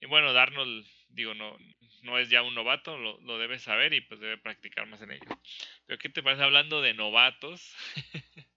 Y 0.00 0.06
bueno, 0.06 0.32
Darnold, 0.32 0.86
digo, 1.08 1.34
no, 1.34 1.56
no 2.02 2.18
es 2.18 2.30
ya 2.30 2.42
un 2.42 2.54
novato, 2.54 2.96
lo, 2.96 3.20
lo 3.20 3.38
debe 3.38 3.58
saber 3.58 3.92
y 3.92 4.00
pues 4.00 4.20
debe 4.20 4.38
practicar 4.38 4.86
más 4.86 5.02
en 5.02 5.12
ello. 5.12 5.40
Pero 5.86 5.98
¿qué 5.98 6.08
te 6.08 6.22
parece 6.22 6.42
hablando 6.42 6.80
de 6.82 6.94
novatos? 6.94 7.74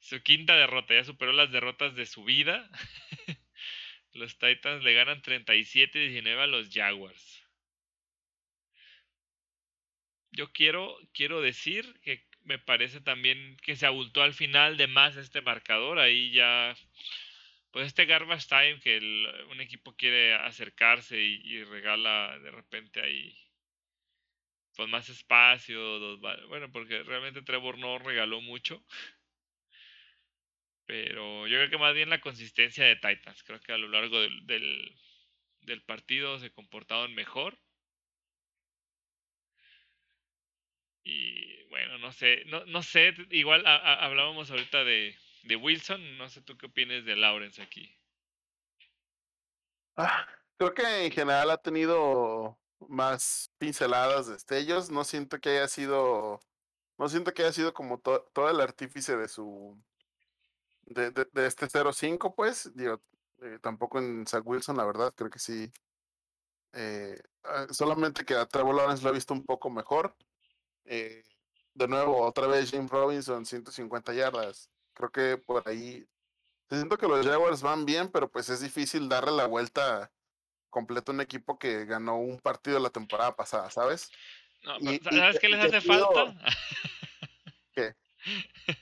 su 0.00 0.22
quinta 0.22 0.56
derrota, 0.56 0.94
ya 0.94 1.04
superó 1.04 1.32
las 1.32 1.50
derrotas 1.50 1.94
de 1.94 2.06
su 2.06 2.24
vida. 2.24 2.68
los 4.12 4.38
Titans 4.38 4.82
le 4.82 4.94
ganan 4.94 5.22
37-19 5.22 6.38
a 6.38 6.46
los 6.46 6.70
Jaguars. 6.72 7.42
Yo 10.30 10.52
quiero, 10.52 10.96
quiero 11.12 11.40
decir 11.40 11.98
que 12.02 12.26
me 12.44 12.58
parece 12.58 13.00
también 13.00 13.56
que 13.62 13.76
se 13.76 13.86
abultó 13.86 14.22
al 14.22 14.34
final 14.34 14.76
de 14.76 14.86
más 14.86 15.16
este 15.16 15.40
marcador. 15.40 15.98
Ahí 15.98 16.30
ya, 16.30 16.76
pues 17.76 17.88
este 17.88 18.06
garbage 18.06 18.48
time 18.48 18.80
que 18.80 18.96
un 19.50 19.60
equipo 19.60 19.94
quiere 19.94 20.32
acercarse 20.32 21.20
y, 21.20 21.62
regala 21.64 22.38
de 22.38 22.50
repente 22.50 23.02
ahí 23.02 23.36
pues 24.74 24.88
más 24.88 25.10
espacio. 25.10 25.78
dos 25.98 26.18
bueno, 26.48 26.72
porque 26.72 27.02
realmente 27.02 27.42
Trevor 27.42 27.76
no 27.76 27.98
regaló 27.98 28.40
mucho. 28.40 28.82
Pero 30.86 31.46
yo 31.46 31.58
creo 31.58 31.68
que 31.68 31.76
más 31.76 31.94
bien 31.94 32.08
la 32.08 32.22
consistencia 32.22 32.86
de 32.86 32.96
Titans. 32.96 33.42
Creo 33.42 33.60
que 33.60 33.72
a 33.72 33.78
lo 33.78 33.88
largo 33.88 34.20
del, 34.22 34.96
partido 35.84 36.38
se 36.38 36.50
comportaron 36.50 37.14
mejor. 37.14 37.58
Y 41.04 41.62
bueno, 41.64 41.98
no 41.98 42.10
sé, 42.10 42.42
no, 42.46 42.64
no 42.64 42.82
sé, 42.82 43.12
igual 43.32 43.66
a- 43.66 44.04
hablábamos 44.06 44.50
ahorita 44.50 44.82
de, 44.82 45.14
de 45.46 45.56
Wilson, 45.56 46.18
no 46.18 46.28
sé 46.28 46.42
tú 46.42 46.56
qué 46.56 46.66
opinas 46.66 47.04
de 47.04 47.16
Lawrence 47.16 47.62
aquí. 47.62 47.90
Ah, 49.96 50.26
creo 50.58 50.74
que 50.74 51.06
en 51.06 51.10
general 51.12 51.50
ha 51.50 51.56
tenido 51.58 52.58
más 52.88 53.50
pinceladas, 53.58 54.26
destellos. 54.28 54.90
No 54.90 55.04
siento 55.04 55.40
que 55.40 55.50
haya 55.50 55.68
sido, 55.68 56.40
no 56.98 57.08
siento 57.08 57.32
que 57.32 57.42
haya 57.42 57.52
sido 57.52 57.72
como 57.72 57.98
to- 58.00 58.28
todo 58.32 58.50
el 58.50 58.60
artífice 58.60 59.16
de 59.16 59.28
su, 59.28 59.78
de, 60.82 61.12
este 61.46 61.68
0-5, 61.68 62.34
pues. 62.34 62.70
Digo, 62.74 63.00
eh, 63.42 63.58
tampoco 63.62 63.98
en 63.98 64.26
Zach 64.26 64.42
Wilson, 64.46 64.76
la 64.76 64.84
verdad, 64.84 65.12
creo 65.14 65.30
que 65.30 65.38
sí. 65.38 65.70
Eh, 66.72 67.18
ah, 67.44 67.66
solamente 67.70 68.24
que 68.24 68.34
a 68.34 68.46
Trevor 68.46 68.74
Lawrence 68.74 69.02
lo 69.02 69.10
he 69.10 69.14
visto 69.14 69.32
un 69.34 69.44
poco 69.44 69.70
mejor. 69.70 70.14
Eh, 70.84 71.22
de 71.74 71.88
nuevo, 71.88 72.22
otra 72.22 72.46
vez 72.46 72.70
Jim 72.70 72.88
Robinson, 72.88 73.44
150 73.46 74.12
yardas. 74.14 74.70
Creo 74.96 75.10
que 75.10 75.36
por 75.36 75.62
ahí. 75.68 76.04
Siento 76.68 76.98
que 76.98 77.06
los 77.06 77.24
Jaguars 77.24 77.62
van 77.62 77.84
bien, 77.86 78.10
pero 78.10 78.28
pues 78.30 78.48
es 78.48 78.60
difícil 78.60 79.08
darle 79.08 79.30
la 79.32 79.46
vuelta 79.46 80.10
completa 80.70 81.12
a 81.12 81.14
un 81.14 81.20
equipo 81.20 81.58
que 81.58 81.84
ganó 81.84 82.18
un 82.18 82.40
partido 82.40 82.80
la 82.80 82.90
temporada 82.90 83.36
pasada, 83.36 83.70
¿sabes? 83.70 84.10
No, 84.64 84.76
Y- 84.80 84.98
pero 84.98 85.14
y 85.16 85.18
¿Sabes 85.20 85.38
qué 85.38 85.48
les 85.48 85.64
hace 85.64 85.80
falta? 85.80 86.34
¿Qué? 87.74 87.94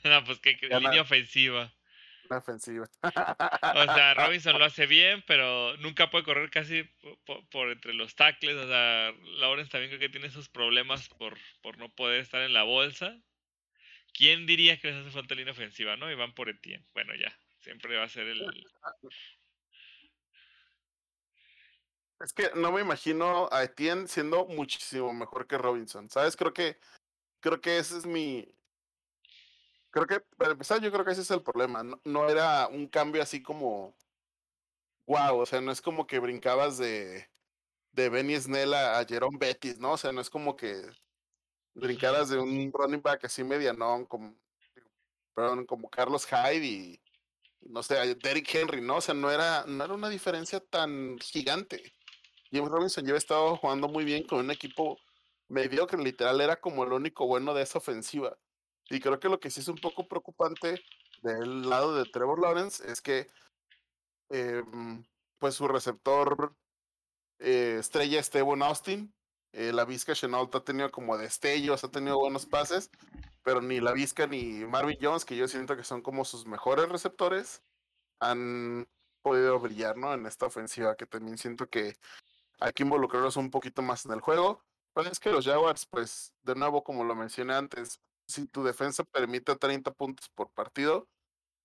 no, 0.04 0.24
pues 0.24 0.38
que, 0.40 0.56
línea 0.62 1.02
ofensiva. 1.02 1.72
Una 2.30 2.38
ofensiva. 2.38 2.86
O 3.02 3.84
sea, 3.94 4.14
Robinson 4.14 4.58
lo 4.58 4.64
hace 4.64 4.86
bien, 4.86 5.22
pero 5.26 5.76
nunca 5.76 6.08
puede 6.10 6.24
correr 6.24 6.50
casi 6.50 6.84
po- 6.84 7.18
po- 7.26 7.44
por, 7.50 7.68
entre 7.70 7.92
los 7.92 8.14
tackles. 8.14 8.56
O 8.56 8.66
sea, 8.66 9.12
Lawrence 9.40 9.70
también 9.70 9.90
creo 9.90 10.00
que 10.00 10.08
tiene 10.08 10.28
esos 10.28 10.48
problemas 10.48 11.08
por, 11.10 11.36
por 11.62 11.76
no 11.76 11.90
poder 11.90 12.20
estar 12.20 12.40
en 12.40 12.54
la 12.54 12.62
bolsa. 12.62 13.14
¿Quién 14.14 14.46
diría 14.46 14.80
que 14.80 14.88
les 14.90 15.02
hace 15.02 15.10
falta 15.10 15.34
línea 15.34 15.52
ofensiva, 15.52 15.96
no? 15.96 16.10
Y 16.10 16.14
van 16.14 16.34
por 16.34 16.48
Etienne. 16.48 16.86
Bueno, 16.94 17.14
ya. 17.14 17.36
Siempre 17.60 17.96
va 17.96 18.04
a 18.04 18.08
ser 18.08 18.28
el. 18.28 18.46
Es 22.20 22.32
que 22.32 22.50
no 22.54 22.72
me 22.72 22.80
imagino 22.80 23.48
a 23.50 23.64
Etienne 23.64 24.06
siendo 24.06 24.46
muchísimo 24.46 25.12
mejor 25.12 25.46
que 25.46 25.58
Robinson, 25.58 26.08
¿sabes? 26.08 26.36
Creo 26.36 26.54
que 26.54 26.78
creo 27.40 27.60
que 27.60 27.78
ese 27.78 27.98
es 27.98 28.06
mi 28.06 28.48
creo 29.90 30.06
que 30.06 30.20
para 30.38 30.52
empezar 30.52 30.80
yo 30.80 30.90
creo 30.90 31.04
que 31.04 31.12
ese 31.12 31.20
es 31.20 31.30
el 31.30 31.42
problema, 31.42 31.82
no, 32.04 32.28
era 32.30 32.66
un 32.68 32.88
cambio 32.88 33.22
así 33.22 33.42
como 33.42 33.94
wow, 35.06 35.38
o 35.38 35.46
sea, 35.46 35.60
no 35.60 35.70
es 35.70 35.82
como 35.82 36.06
que 36.06 36.18
brincabas 36.18 36.78
de 36.78 37.28
de 37.92 38.08
Benny 38.08 38.36
Snell 38.40 38.74
a, 38.74 38.98
a 38.98 39.04
Jerome 39.04 39.38
Bettis, 39.38 39.78
¿no? 39.78 39.92
O 39.92 39.96
sea, 39.98 40.12
no 40.12 40.20
es 40.20 40.30
como 40.30 40.56
que 40.56 40.82
brincaras 41.74 42.28
de 42.30 42.38
un 42.38 42.72
running 42.72 43.02
back 43.02 43.24
así 43.24 43.44
medianón, 43.44 44.06
como, 44.06 44.34
perdón, 45.34 45.66
como 45.66 45.90
Carlos 45.90 46.26
Hyde 46.26 46.64
y, 46.64 47.00
no 47.60 47.82
sé, 47.82 48.14
Derrick 48.16 48.54
Henry, 48.54 48.80
¿no? 48.80 48.96
O 48.96 49.00
sea, 49.00 49.14
no 49.14 49.30
era, 49.30 49.64
no 49.66 49.84
era 49.84 49.94
una 49.94 50.08
diferencia 50.08 50.60
tan 50.60 51.18
gigante. 51.18 51.94
James 52.50 52.70
Robinson 52.70 53.04
ya 53.04 53.16
estado 53.16 53.56
jugando 53.56 53.88
muy 53.88 54.04
bien 54.04 54.24
con 54.26 54.38
un 54.38 54.50
equipo 54.50 54.98
mediocre, 55.48 56.02
literal, 56.02 56.40
era 56.40 56.60
como 56.60 56.84
el 56.84 56.92
único 56.92 57.26
bueno 57.26 57.52
de 57.54 57.62
esa 57.62 57.78
ofensiva. 57.78 58.38
Y 58.90 59.00
creo 59.00 59.18
que 59.18 59.28
lo 59.28 59.40
que 59.40 59.50
sí 59.50 59.60
es 59.60 59.68
un 59.68 59.76
poco 59.76 60.06
preocupante 60.06 60.80
del 61.22 61.68
lado 61.68 61.96
de 61.96 62.04
Trevor 62.04 62.40
Lawrence 62.40 62.90
es 62.90 63.00
que 63.00 63.26
em, 64.28 65.04
pues 65.38 65.54
su 65.54 65.66
receptor 65.66 66.54
eh, 67.38 67.76
estrella 67.80 68.22
Steven 68.22 68.62
Austin, 68.62 69.14
eh, 69.54 69.72
la 69.72 69.84
Vizca 69.84 70.14
Chenault 70.14 70.54
ha 70.54 70.64
tenido 70.64 70.90
como 70.90 71.16
destellos, 71.16 71.84
ha 71.84 71.90
tenido 71.90 72.18
buenos 72.18 72.44
pases, 72.44 72.90
pero 73.44 73.60
ni 73.60 73.80
la 73.80 73.92
Vizca 73.92 74.26
ni 74.26 74.64
Marvin 74.64 74.98
Jones, 75.00 75.24
que 75.24 75.36
yo 75.36 75.46
siento 75.46 75.76
que 75.76 75.84
son 75.84 76.02
como 76.02 76.24
sus 76.24 76.44
mejores 76.46 76.88
receptores, 76.88 77.62
han 78.18 78.88
podido 79.22 79.58
brillar, 79.60 79.96
¿no? 79.96 80.12
En 80.12 80.26
esta 80.26 80.46
ofensiva, 80.46 80.96
que 80.96 81.06
también 81.06 81.38
siento 81.38 81.68
que 81.68 81.96
hay 82.60 82.72
que 82.72 82.82
involucrarlos 82.82 83.36
un 83.36 83.50
poquito 83.50 83.80
más 83.80 84.04
en 84.06 84.12
el 84.12 84.20
juego. 84.20 84.62
Pero 84.92 85.10
es 85.10 85.20
que 85.20 85.30
los 85.30 85.44
Jaguars, 85.44 85.86
pues, 85.86 86.34
de 86.42 86.54
nuevo, 86.54 86.82
como 86.84 87.04
lo 87.04 87.14
mencioné 87.14 87.54
antes, 87.54 88.00
si 88.26 88.46
tu 88.46 88.64
defensa 88.64 89.04
permite 89.04 89.54
30 89.56 89.92
puntos 89.92 90.28
por 90.30 90.50
partido, 90.50 91.08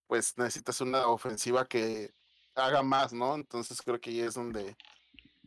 pues 0.08 0.38
necesitas 0.38 0.82
una 0.82 1.08
ofensiva 1.08 1.68
que 1.68 2.12
haga 2.56 2.84
más, 2.84 3.14
¿no? 3.14 3.36
Entonces 3.36 3.82
creo 3.82 4.00
que 4.00 4.10
ahí 4.12 4.22
es 4.22 4.36
donde, 4.36 4.76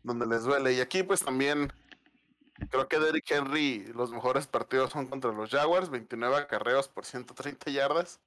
donde 0.03 0.27
les 0.27 0.45
duele. 0.45 0.73
Y 0.73 0.81
aquí 0.81 1.03
pues 1.03 1.21
también 1.25 1.73
creo 2.71 2.89
que 2.89 2.99
Derrick 2.99 3.31
Henry, 3.31 3.87
los 3.95 4.13
mejores 4.13 4.47
partidos 4.47 4.93
son 4.93 5.07
contra 5.07 5.33
los 5.33 5.51
Jaguars, 5.51 5.91
29 5.91 6.37
acarreos 6.37 6.89
por 6.89 7.05
130 7.05 7.71
yardas. 7.71 8.21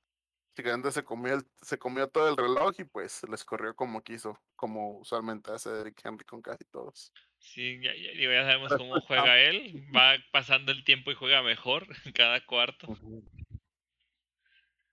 Básicamente 0.56 0.92
se 0.92 1.04
comió, 1.04 1.38
se 1.62 1.78
comió 1.78 2.08
todo 2.08 2.30
el 2.30 2.38
reloj 2.38 2.74
y 2.78 2.86
pues 2.86 3.24
les 3.30 3.44
corrió 3.44 3.76
como 3.76 4.02
quiso, 4.02 4.40
como 4.56 5.00
usualmente 5.00 5.52
hace 5.52 5.70
Derrick 5.70 6.00
Henry 6.04 6.24
con 6.24 6.42
casi 6.42 6.64
todos. 6.66 7.12
Sí, 7.40 7.80
ya, 7.82 7.92
ya, 7.94 8.44
sabemos 8.44 8.74
cómo 8.78 9.02
juega 9.02 9.38
él. 9.38 9.86
Va 9.96 10.16
pasando 10.32 10.72
el 10.72 10.84
tiempo 10.86 11.12
y 11.12 11.16
juega 11.16 11.44
mejor 11.44 11.86
en 12.06 12.14
cada 12.14 12.44
cuarto. 12.46 12.98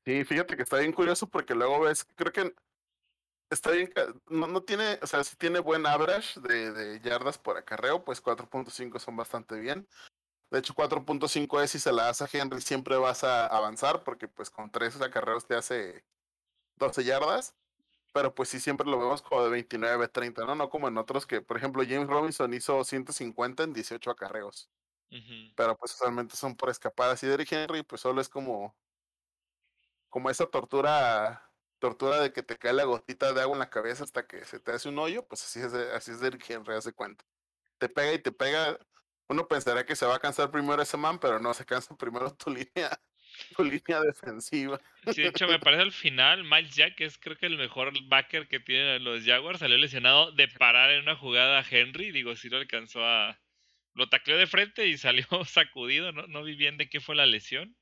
Sí, 0.05 0.25
fíjate 0.25 0.57
que 0.57 0.65
está 0.65 0.79
bien 0.79 0.93
curioso 0.93 1.29
porque 1.29 1.55
luego 1.55 1.81
ves, 1.81 2.05
creo 2.17 2.33
que 2.33 2.53
está 3.53 3.71
bien, 3.71 3.93
no, 4.29 4.47
no 4.47 4.63
tiene, 4.63 4.99
o 5.03 5.07
sea, 5.07 5.23
si 5.25 5.37
tiene 5.37 5.61
buen 5.61 5.87
average 5.87 6.41
de, 6.41 6.73
de 6.73 7.01
yardas 7.01 7.39
por 7.39 7.57
acarreo, 7.57 8.05
pues 8.05 8.23
4.5 8.23 8.99
son 8.99 9.17
bastante 9.17 9.59
bien. 9.61 9.87
De 10.51 10.59
hecho, 10.59 10.75
4.5 10.75 11.63
es 11.63 11.71
si 11.71 11.79
se 11.79 11.93
la 11.93 12.05
das 12.05 12.23
a 12.23 12.29
Henry, 12.31 12.61
siempre 12.61 12.97
vas 12.97 13.25
a 13.25 13.47
avanzar, 13.47 14.05
porque 14.05 14.29
pues 14.29 14.51
con 14.51 14.71
3 14.71 15.01
acarreos 15.01 15.47
te 15.47 15.55
hace 15.55 16.05
12 16.77 17.05
yardas. 17.05 17.55
Pero 18.13 18.35
pues 18.35 18.51
sí, 18.51 18.61
siempre 18.61 18.87
lo 18.87 18.99
vemos 18.99 19.23
como 19.23 19.43
de 19.45 19.51
29, 19.51 20.09
30, 20.09 20.45
¿no? 20.45 20.55
No 20.55 20.69
como 20.69 20.89
en 20.89 20.99
otros 20.99 21.27
que, 21.27 21.41
por 21.41 21.57
ejemplo, 21.57 21.83
James 21.83 22.09
Robinson 22.09 22.53
hizo 22.53 22.85
150 22.85 23.63
en 23.63 23.73
18 23.73 24.11
acarreos. 24.11 24.71
Pero 25.57 25.77
pues 25.77 25.95
usualmente 25.95 26.37
son 26.37 26.57
por 26.57 26.71
escapadas. 26.71 27.23
Y 27.23 27.27
Derrick 27.27 27.53
Henry, 27.53 27.83
pues 27.83 28.01
solo 28.03 28.21
es 28.21 28.29
como, 28.29 28.77
como 30.11 30.31
esa 30.31 30.47
tortura 30.47 31.52
tortura 31.83 32.21
de 32.21 32.33
que 32.33 32.45
te 32.45 32.57
cae 32.57 32.73
la 32.73 32.85
gotita 32.85 33.33
de 33.33 33.41
agua 33.41 33.57
en 33.57 33.59
la 33.59 33.69
cabeza 33.69 34.05
hasta 34.05 34.25
que 34.25 34.45
se 34.45 34.61
te 34.61 34.71
hace 34.71 34.89
un 34.89 35.01
hoyo, 35.01 35.27
pues 35.27 35.43
así 35.43 35.59
es, 35.59 35.75
así 35.75 36.13
es 36.13 36.21
Derrick 36.21 36.49
Henry, 36.49 36.77
hace 36.77 36.93
cuenta. 36.93 37.25
Te 37.79 37.89
pega 37.89 38.13
y 38.13 38.21
te 38.21 38.31
pega. 38.31 38.79
Uno 39.29 39.49
pensaría 39.49 39.85
que 39.85 39.97
se 39.97 40.07
va 40.07 40.15
a 40.15 40.21
cansar 40.21 40.53
primero 40.53 40.81
ese 40.81 40.97
man, 40.97 41.19
pero 41.19 41.41
no, 41.41 41.53
se 41.53 41.67
cansa 41.67 41.97
primero 41.97 42.33
tu 42.37 42.51
línea, 42.55 42.89
tu 43.57 43.65
línea 43.65 44.01
defensiva. 44.01 44.81
Sí, 45.13 45.23
de 45.23 45.29
hecho, 45.31 45.49
me 45.49 45.59
parece 45.59 45.83
al 45.83 45.91
final, 45.91 46.45
Miles 46.45 46.73
Jack, 46.73 47.01
es 47.01 47.19
creo 47.19 47.37
que 47.37 47.47
el 47.47 47.59
mejor 47.59 47.93
backer 48.07 48.47
que 48.47 48.61
tienen 48.61 49.03
los 49.03 49.25
Jaguars, 49.25 49.59
salió 49.59 49.77
lesionado 49.77 50.31
de 50.31 50.47
parar 50.47 50.93
en 50.93 51.03
una 51.03 51.17
jugada 51.17 51.59
a 51.59 51.67
Henry. 51.69 52.13
Digo, 52.13 52.37
si 52.37 52.49
lo 52.49 52.59
alcanzó 52.59 53.05
a. 53.05 53.41
Lo 53.95 54.09
tacleó 54.09 54.39
de 54.39 54.47
frente 54.47 54.87
y 54.87 54.99
salió 54.99 55.27
sacudido, 55.47 56.13
¿no? 56.13 56.29
No 56.29 56.45
vi 56.45 56.55
bien 56.55 56.77
de 56.77 56.89
qué 56.89 57.01
fue 57.01 57.17
la 57.17 57.27
lesión. 57.27 57.77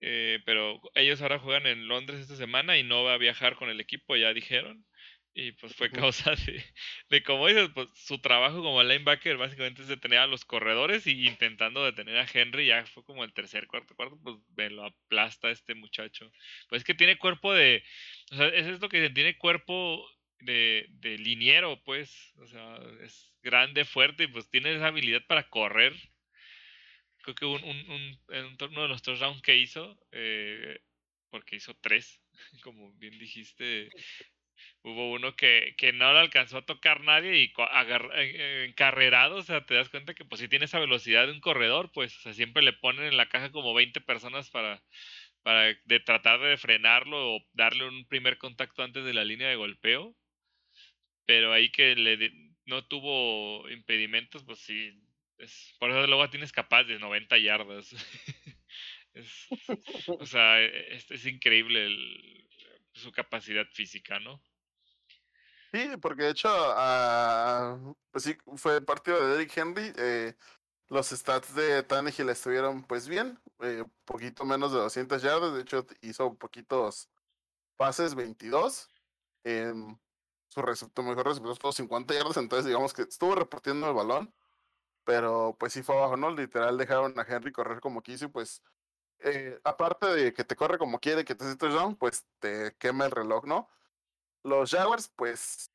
Eh, 0.00 0.40
pero 0.44 0.80
ellos 0.94 1.20
ahora 1.22 1.38
juegan 1.40 1.66
en 1.66 1.88
Londres 1.88 2.20
esta 2.20 2.36
semana 2.36 2.78
y 2.78 2.82
no 2.84 3.04
va 3.04 3.14
a 3.14 3.18
viajar 3.18 3.56
con 3.56 3.68
el 3.70 3.80
equipo, 3.80 4.16
ya 4.16 4.32
dijeron. 4.32 4.86
Y 5.34 5.52
pues 5.52 5.74
fue 5.76 5.90
causa 5.92 6.32
de, 6.34 6.64
de 7.10 7.22
como 7.22 7.46
dices, 7.46 7.70
pues 7.74 7.88
su 7.94 8.20
trabajo 8.20 8.62
como 8.62 8.82
linebacker 8.82 9.36
básicamente 9.36 9.82
es 9.82 9.88
detener 9.88 10.18
a 10.20 10.26
los 10.26 10.44
corredores 10.44 11.06
y 11.06 11.26
intentando 11.28 11.84
detener 11.84 12.18
a 12.18 12.26
Henry, 12.32 12.66
ya 12.66 12.84
fue 12.86 13.04
como 13.04 13.22
el 13.24 13.32
tercer, 13.32 13.66
cuarto, 13.68 13.94
cuarto, 13.94 14.18
pues 14.22 14.36
me 14.56 14.70
lo 14.70 14.84
aplasta 14.86 15.50
este 15.50 15.74
muchacho. 15.74 16.30
Pues 16.68 16.80
es 16.82 16.84
que 16.86 16.94
tiene 16.94 17.18
cuerpo 17.18 17.52
de, 17.52 17.84
o 18.32 18.36
sea, 18.36 18.48
eso 18.48 18.70
es 18.72 18.80
lo 18.80 18.88
que 18.88 19.10
tiene 19.10 19.38
cuerpo 19.38 20.04
de, 20.40 20.86
de 20.90 21.18
liniero, 21.18 21.82
pues, 21.84 22.32
o 22.38 22.46
sea, 22.46 22.78
es 23.02 23.32
grande, 23.42 23.84
fuerte 23.84 24.24
y 24.24 24.28
pues 24.28 24.50
tiene 24.50 24.74
esa 24.74 24.88
habilidad 24.88 25.22
para 25.26 25.48
correr 25.48 25.94
creo 27.22 27.34
que 27.34 27.44
un, 27.46 27.62
un, 27.64 27.90
un, 27.90 28.20
en 28.28 28.56
uno 28.70 28.82
de 28.82 28.88
los 28.88 29.02
tres 29.02 29.20
rounds 29.20 29.42
que 29.42 29.56
hizo, 29.56 29.98
eh, 30.12 30.80
porque 31.30 31.56
hizo 31.56 31.74
tres, 31.80 32.22
como 32.62 32.92
bien 32.94 33.18
dijiste, 33.18 33.92
hubo 34.82 35.12
uno 35.12 35.36
que, 35.36 35.74
que 35.78 35.92
no 35.92 36.12
le 36.12 36.20
alcanzó 36.20 36.58
a 36.58 36.66
tocar 36.66 37.02
nadie 37.02 37.42
y 37.42 37.52
eh, 38.14 38.66
encarrerado, 38.68 39.36
o 39.36 39.42
sea, 39.42 39.64
te 39.66 39.74
das 39.74 39.88
cuenta 39.88 40.14
que 40.14 40.24
pues 40.24 40.40
si 40.40 40.48
tiene 40.48 40.66
esa 40.66 40.80
velocidad 40.80 41.26
de 41.26 41.32
un 41.32 41.40
corredor, 41.40 41.90
pues 41.92 42.16
o 42.18 42.20
sea, 42.22 42.34
siempre 42.34 42.62
le 42.62 42.72
ponen 42.72 43.06
en 43.06 43.16
la 43.16 43.28
caja 43.28 43.50
como 43.52 43.74
20 43.74 44.00
personas 44.00 44.50
para, 44.50 44.82
para 45.42 45.74
de 45.84 46.00
tratar 46.00 46.40
de 46.40 46.56
frenarlo 46.56 47.36
o 47.36 47.40
darle 47.52 47.86
un 47.88 48.06
primer 48.06 48.38
contacto 48.38 48.82
antes 48.82 49.04
de 49.04 49.14
la 49.14 49.24
línea 49.24 49.48
de 49.48 49.56
golpeo. 49.56 50.16
Pero 51.26 51.52
ahí 51.52 51.70
que 51.70 51.94
le 51.94 52.32
no 52.66 52.86
tuvo 52.86 53.68
impedimentos, 53.70 54.44
pues 54.44 54.60
sí, 54.60 54.92
por 55.78 55.90
eso 55.90 56.06
luego 56.06 56.28
tienes 56.30 56.52
capaz 56.52 56.84
de 56.84 56.98
90 56.98 57.38
yardas. 57.38 57.92
es, 59.14 59.46
o 60.08 60.26
sea, 60.26 60.60
es, 60.60 61.10
es 61.10 61.26
increíble 61.26 61.88
su 62.92 63.12
capacidad 63.12 63.66
física, 63.66 64.18
¿no? 64.18 64.42
Sí, 65.72 65.96
porque 66.00 66.24
de 66.24 66.30
hecho, 66.30 66.48
uh, 66.48 67.94
pues 68.10 68.24
sí, 68.24 68.36
fue 68.56 68.76
el 68.76 68.84
partido 68.84 69.20
de 69.20 69.32
Derrick 69.32 69.56
Henry. 69.56 69.92
Eh, 69.96 70.34
los 70.88 71.08
stats 71.08 71.54
de 71.54 71.82
Tannehill 71.82 72.30
estuvieron 72.30 72.82
pues 72.84 73.06
bien, 73.06 73.38
eh, 73.60 73.84
poquito 74.06 74.44
menos 74.46 74.72
de 74.72 74.78
200 74.78 75.22
yardas, 75.22 75.54
de 75.54 75.60
hecho 75.60 75.86
hizo 76.00 76.34
poquitos 76.36 77.10
pases, 77.76 78.14
22. 78.14 78.88
Eh, 79.44 79.74
su 80.48 80.62
receptor, 80.62 81.04
mejor 81.04 81.58
fue 81.60 81.72
50 81.72 82.14
yardas, 82.14 82.38
entonces 82.38 82.64
digamos 82.66 82.94
que 82.94 83.02
estuvo 83.02 83.34
repartiendo 83.34 83.86
el 83.88 83.94
balón 83.94 84.34
pero 85.08 85.56
pues 85.58 85.72
sí 85.72 85.82
fue 85.82 85.96
abajo, 85.96 86.18
¿no? 86.18 86.30
Literal 86.30 86.76
dejaron 86.76 87.18
a 87.18 87.22
Henry 87.22 87.50
correr 87.50 87.80
como 87.80 88.02
quiso 88.02 88.26
y 88.26 88.28
pues 88.28 88.62
eh, 89.20 89.58
aparte 89.64 90.06
de 90.06 90.34
que 90.34 90.44
te 90.44 90.54
corre 90.54 90.76
como 90.76 91.00
quiere, 91.00 91.24
que 91.24 91.34
te 91.34 91.44
hace 91.44 91.56
touchdown, 91.56 91.96
pues 91.96 92.26
te 92.40 92.76
quema 92.76 93.06
el 93.06 93.10
reloj, 93.12 93.46
¿no? 93.46 93.70
Los 94.42 94.70
Jaguars, 94.70 95.08
pues 95.16 95.70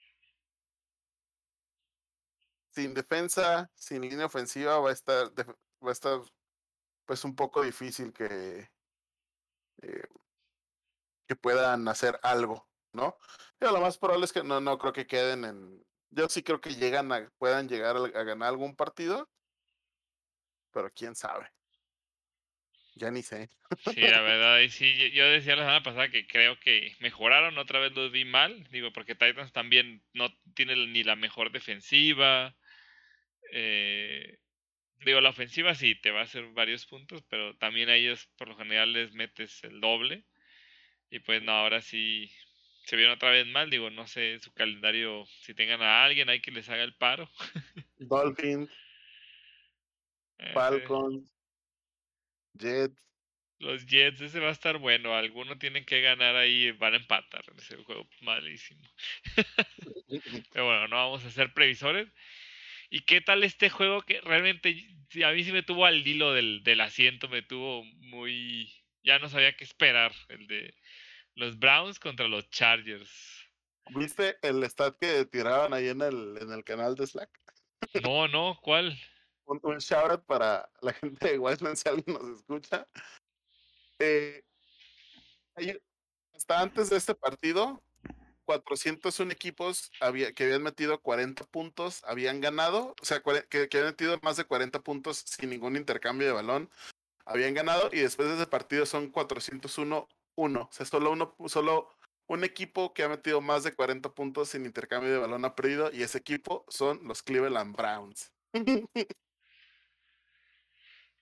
sin 2.70 2.94
defensa, 2.94 3.72
sin 3.74 4.02
línea 4.02 4.28
ofensiva, 4.28 4.78
va 4.80 4.92
a 4.92 4.94
estar, 4.94 5.32
va 5.84 5.90
a 5.90 5.92
estar 5.92 6.22
pues 7.06 7.26
un 7.26 7.36
poco 7.36 7.64
difícil 7.64 8.14
que, 8.14 8.70
eh, 9.82 10.08
que 11.28 11.36
puedan 11.36 11.88
hacer 11.88 12.20
algo, 12.22 12.68
¿no? 12.92 13.18
Pero 13.58 13.72
lo 13.72 13.82
más 13.82 13.98
probable 13.98 14.26
es 14.26 14.32
que 14.32 14.44
no, 14.44 14.62
no 14.62 14.78
creo 14.78 14.94
que 14.94 15.08
queden 15.08 15.44
en, 15.44 15.84
yo 16.16 16.30
sí 16.30 16.44
creo 16.44 16.62
que 16.62 16.76
llegan 16.76 17.12
a, 17.12 17.30
puedan 17.38 17.68
llegar 17.68 17.98
a, 17.98 18.24
ganar 18.24 18.50
algún 18.50 18.76
partido, 18.76 19.30
pero 20.72 20.92
quién 20.92 21.16
sabe. 21.16 21.48
Ya 22.96 23.10
ni 23.10 23.24
sé. 23.24 23.50
Sí, 23.92 24.02
la 24.02 24.22
verdad, 24.22 24.60
y 24.60 24.70
sí, 24.70 25.12
yo 25.12 25.26
decía 25.26 25.56
la 25.56 25.64
semana 25.64 25.84
pasada 25.84 26.10
que 26.10 26.28
creo 26.28 26.60
que 26.60 26.96
mejoraron, 27.00 27.58
otra 27.58 27.80
vez 27.80 27.92
los 27.94 28.12
vi 28.12 28.24
mal, 28.24 28.68
digo, 28.70 28.94
porque 28.94 29.16
Titans 29.16 29.52
también 29.52 30.04
no 30.14 30.30
tiene 30.54 30.76
ni 30.76 31.04
la 31.04 31.16
mejor 31.16 31.52
defensiva. 31.52 32.56
Eh, 33.52 34.38
digo, 35.04 35.22
la 35.22 35.30
ofensiva 35.30 35.74
sí 35.74 35.96
te 35.96 36.12
va 36.12 36.22
a 36.22 36.24
hacer 36.26 36.46
varios 36.50 36.86
puntos, 36.86 37.24
pero 37.30 37.58
también 37.58 37.90
a 37.90 37.96
ellos 37.96 38.30
por 38.38 38.48
lo 38.48 38.56
general 38.56 38.94
les 38.94 39.14
metes 39.14 39.64
el 39.64 39.82
doble. 39.82 40.26
Y 41.10 41.20
pues 41.20 41.42
no, 41.42 41.54
ahora 41.54 41.82
sí 41.82 42.32
se 42.84 42.96
vieron 42.96 43.16
otra 43.16 43.32
vez 43.32 43.48
mal. 43.48 43.70
Digo, 43.70 43.90
no 43.90 44.08
sé 44.08 44.40
su 44.40 44.54
calendario, 44.54 45.26
si 45.42 45.54
tengan 45.54 45.82
a 45.82 46.04
alguien 46.04 46.30
ahí 46.30 46.42
que 46.42 46.52
les 46.52 46.70
haga 46.70 46.84
el 46.84 46.96
paro. 46.96 47.30
Dolphins, 47.98 48.70
eh, 50.40 50.52
Falcons, 50.54 51.30
Jets. 52.54 53.00
Los 53.60 53.86
Jets, 53.86 54.20
ese 54.22 54.40
va 54.40 54.50
a 54.50 54.52
estar 54.52 54.78
bueno. 54.78 55.16
Alguno 55.16 55.58
tienen 55.58 55.86
que 55.86 56.02
ganar 56.02 56.36
ahí, 56.36 56.72
van 56.72 56.94
a 56.94 56.98
empatar. 56.98 57.44
Ese 57.58 57.78
juego 57.78 58.08
malísimo. 58.22 58.82
Pero 60.52 60.66
bueno, 60.66 60.88
no 60.90 60.98
vamos 60.98 61.24
a 61.26 61.32
ser 61.32 61.54
previsores. 61.54 62.10
¿Y 62.90 63.06
qué 63.06 63.22
tal 63.22 63.44
este 63.44 63.70
juego 63.70 64.02
que 64.02 64.22
realmente 64.22 64.70
a 65.26 65.32
mí 65.32 65.44
sí 65.44 65.52
me 65.52 65.64
tuvo 65.64 65.86
al 65.86 66.06
hilo 66.06 66.34
del, 66.34 66.64
del 66.64 66.82
asiento, 66.82 67.30
me 67.30 67.42
tuvo 67.42 67.84
muy... 67.84 68.72
Ya 69.04 69.20
no 69.20 69.30
sabía 69.30 69.54
qué 69.56 69.64
esperar, 69.64 70.14
el 70.30 70.48
de 70.48 70.76
los 71.36 71.58
Browns 71.58 72.00
contra 72.00 72.28
los 72.28 72.50
Chargers. 72.50 73.10
¿Viste 73.96 74.38
el 74.42 74.64
stat 74.64 74.98
que 74.98 75.26
tiraban 75.26 75.74
ahí 75.74 75.90
en 75.90 76.02
el, 76.02 76.38
en 76.40 76.52
el 76.52 76.64
canal 76.64 76.96
de 76.96 77.08
Slack? 77.08 77.30
No, 78.04 78.28
no, 78.28 78.58
¿cuál? 78.62 78.98
Un, 79.46 79.60
un 79.64 79.78
shout 79.78 80.12
out 80.12 80.26
para 80.26 80.70
la 80.82 80.94
gente 80.94 81.32
de 81.32 81.40
Wiseman 81.40 81.76
si 81.76 81.90
alguien 81.90 82.18
nos 82.18 82.40
escucha. 82.40 82.88
Eh, 84.00 84.44
hasta 86.34 86.62
antes 86.62 86.90
de 86.90 86.98
este 86.98 87.14
partido, 87.14 87.84
401 88.46 89.32
equipos 89.32 89.92
había, 90.00 90.34
que 90.34 90.46
habían 90.46 90.64
metido 90.64 91.00
40 91.02 91.44
puntos, 91.46 92.04
habían 92.06 92.42
ganado, 92.42 92.96
o 93.02 93.06
sea, 93.06 93.22
que, 93.22 93.68
que, 93.68 93.78
habían 93.78 93.92
metido 93.92 94.20
más 94.22 94.38
de 94.38 94.46
40 94.46 94.80
puntos 94.82 95.18
sin 95.18 95.50
ningún 95.50 95.76
intercambio 95.76 96.28
de 96.28 96.34
balón, 96.34 96.70
habían 97.26 97.54
ganado 97.54 97.90
y 97.92 98.00
después 98.00 98.28
de 98.28 98.36
ese 98.36 98.48
partido 98.48 98.86
son 98.86 99.10
401 99.10 100.08
uno, 100.36 100.68
o 100.70 100.74
sea, 100.74 100.86
solo 100.86 101.12
uno, 101.12 101.36
solo 101.48 101.90
un 102.28 102.44
equipo 102.44 102.94
que 102.94 103.04
ha 103.04 103.10
metido 103.10 103.42
más 103.42 103.64
de 103.64 103.74
40 103.74 104.14
puntos 104.14 104.50
sin 104.50 104.66
intercambio 104.66 105.12
de 105.12 105.20
balón 105.20 105.46
ha 105.46 105.56
perdido 105.56 105.92
y 105.94 106.04
ese 106.04 106.18
equipo 106.18 106.66
son 106.70 107.00
los 107.08 107.22
Cleveland 107.22 107.76
Browns. 107.76 108.32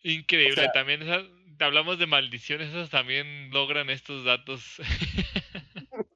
Increíble, 0.04 0.68
también 0.74 1.02
hablamos 1.60 2.00
de 2.00 2.08
maldiciones, 2.08 2.70
esas 2.70 2.90
también 2.90 3.52
logran 3.52 3.90
estos 3.90 4.24
datos. 4.26 4.78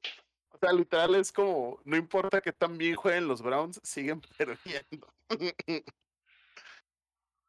o 0.50 0.58
sea, 0.58 0.72
literal 0.72 1.14
es 1.14 1.30
como, 1.30 1.80
no 1.84 1.96
importa 1.96 2.40
que 2.40 2.52
tan 2.52 2.78
bien 2.78 2.96
jueguen 2.96 3.28
los 3.28 3.42
Browns, 3.42 3.80
siguen 3.84 4.20
perdiendo. 4.36 5.14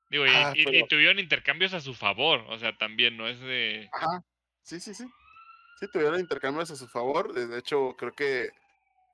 Digo, 0.09 0.25
y, 0.25 0.29
ah, 0.29 0.53
y, 0.55 0.87
tuvieron 0.87 1.19
intercambios 1.19 1.73
a 1.73 1.81
su 1.81 1.93
favor, 1.93 2.41
o 2.49 2.57
sea, 2.59 2.77
también 2.77 3.17
no 3.17 3.27
es 3.27 3.39
de... 3.41 3.89
Ajá, 3.91 4.23
sí, 4.61 4.79
sí, 4.79 4.93
sí. 4.93 5.05
Sí, 5.79 5.87
tuvieron 5.91 6.19
intercambios 6.19 6.71
a 6.71 6.75
su 6.75 6.87
favor. 6.87 7.33
De 7.33 7.57
hecho, 7.57 7.95
creo 7.97 8.13
que 8.13 8.51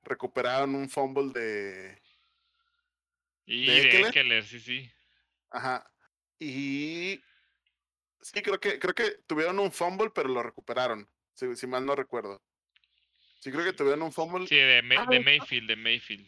recuperaron 0.03 0.75
un 0.75 0.89
fumble 0.89 1.31
de. 1.33 2.01
Y 3.45 3.65
de, 3.65 4.01
Eckler. 4.01 4.45
sí, 4.45 4.59
sí. 4.59 4.91
Ajá. 5.51 5.85
Y. 6.39 7.21
Sí, 8.21 8.41
creo 8.41 8.59
que, 8.59 8.79
creo 8.79 8.93
que 8.93 9.17
tuvieron 9.27 9.59
un 9.59 9.71
fumble, 9.71 10.09
pero 10.11 10.29
lo 10.29 10.41
recuperaron. 10.41 11.09
Si, 11.33 11.67
mal 11.67 11.85
no 11.85 11.95
recuerdo. 11.95 12.41
Sí, 13.41 13.51
creo 13.51 13.65
que 13.65 13.73
tuvieron 13.73 14.03
un 14.03 14.13
fumble. 14.13 14.47
Sí, 14.47 14.55
de, 14.55 14.81
ah, 14.97 15.05
de 15.09 15.19
Mayfield, 15.19 15.67
de 15.67 15.75
Mayfield. 15.75 16.27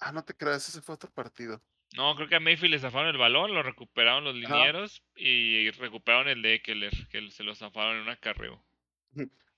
Ah, 0.00 0.12
no 0.12 0.22
te 0.24 0.34
creas, 0.34 0.68
ese 0.68 0.82
fue 0.82 0.94
otro 0.94 1.10
partido. 1.10 1.62
No, 1.94 2.14
creo 2.14 2.28
que 2.28 2.36
a 2.36 2.40
Mayfield 2.40 2.74
le 2.74 2.78
zafaron 2.78 3.08
el 3.08 3.16
balón, 3.16 3.54
lo 3.54 3.62
recuperaron 3.62 4.24
los 4.24 4.34
linieros 4.34 5.02
y 5.16 5.70
recuperaron 5.70 6.28
el 6.28 6.42
de 6.42 6.54
Eckler, 6.54 6.92
que 7.08 7.30
se 7.30 7.42
lo 7.42 7.54
zafaron 7.54 7.96
en 7.96 8.02
un 8.02 8.08
acarreo. 8.10 8.62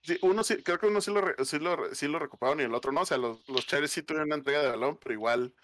Sí, 0.03 0.19
uno 0.23 0.43
sí, 0.43 0.63
creo 0.63 0.79
que 0.79 0.87
uno 0.87 1.01
sí 1.01 1.13
lo, 1.13 1.45
sí 1.45 1.59
lo, 1.59 1.95
sí 1.95 2.09
lo 2.09 2.19
recuperaron 2.19 2.61
y 2.61 2.65
el 2.65 2.75
otro 2.75 2.91
no. 2.91 3.03
O 3.03 3.07
sea, 3.07 3.19
los, 3.19 3.47
los 3.49 3.67
Cherries 3.67 3.91
sí 3.91 4.03
tuvieron 4.03 4.29
una 4.29 4.37
entrega 4.37 4.63
de 4.63 4.69
balón, 4.69 4.97
pero 4.97 5.13
igual. 5.13 5.55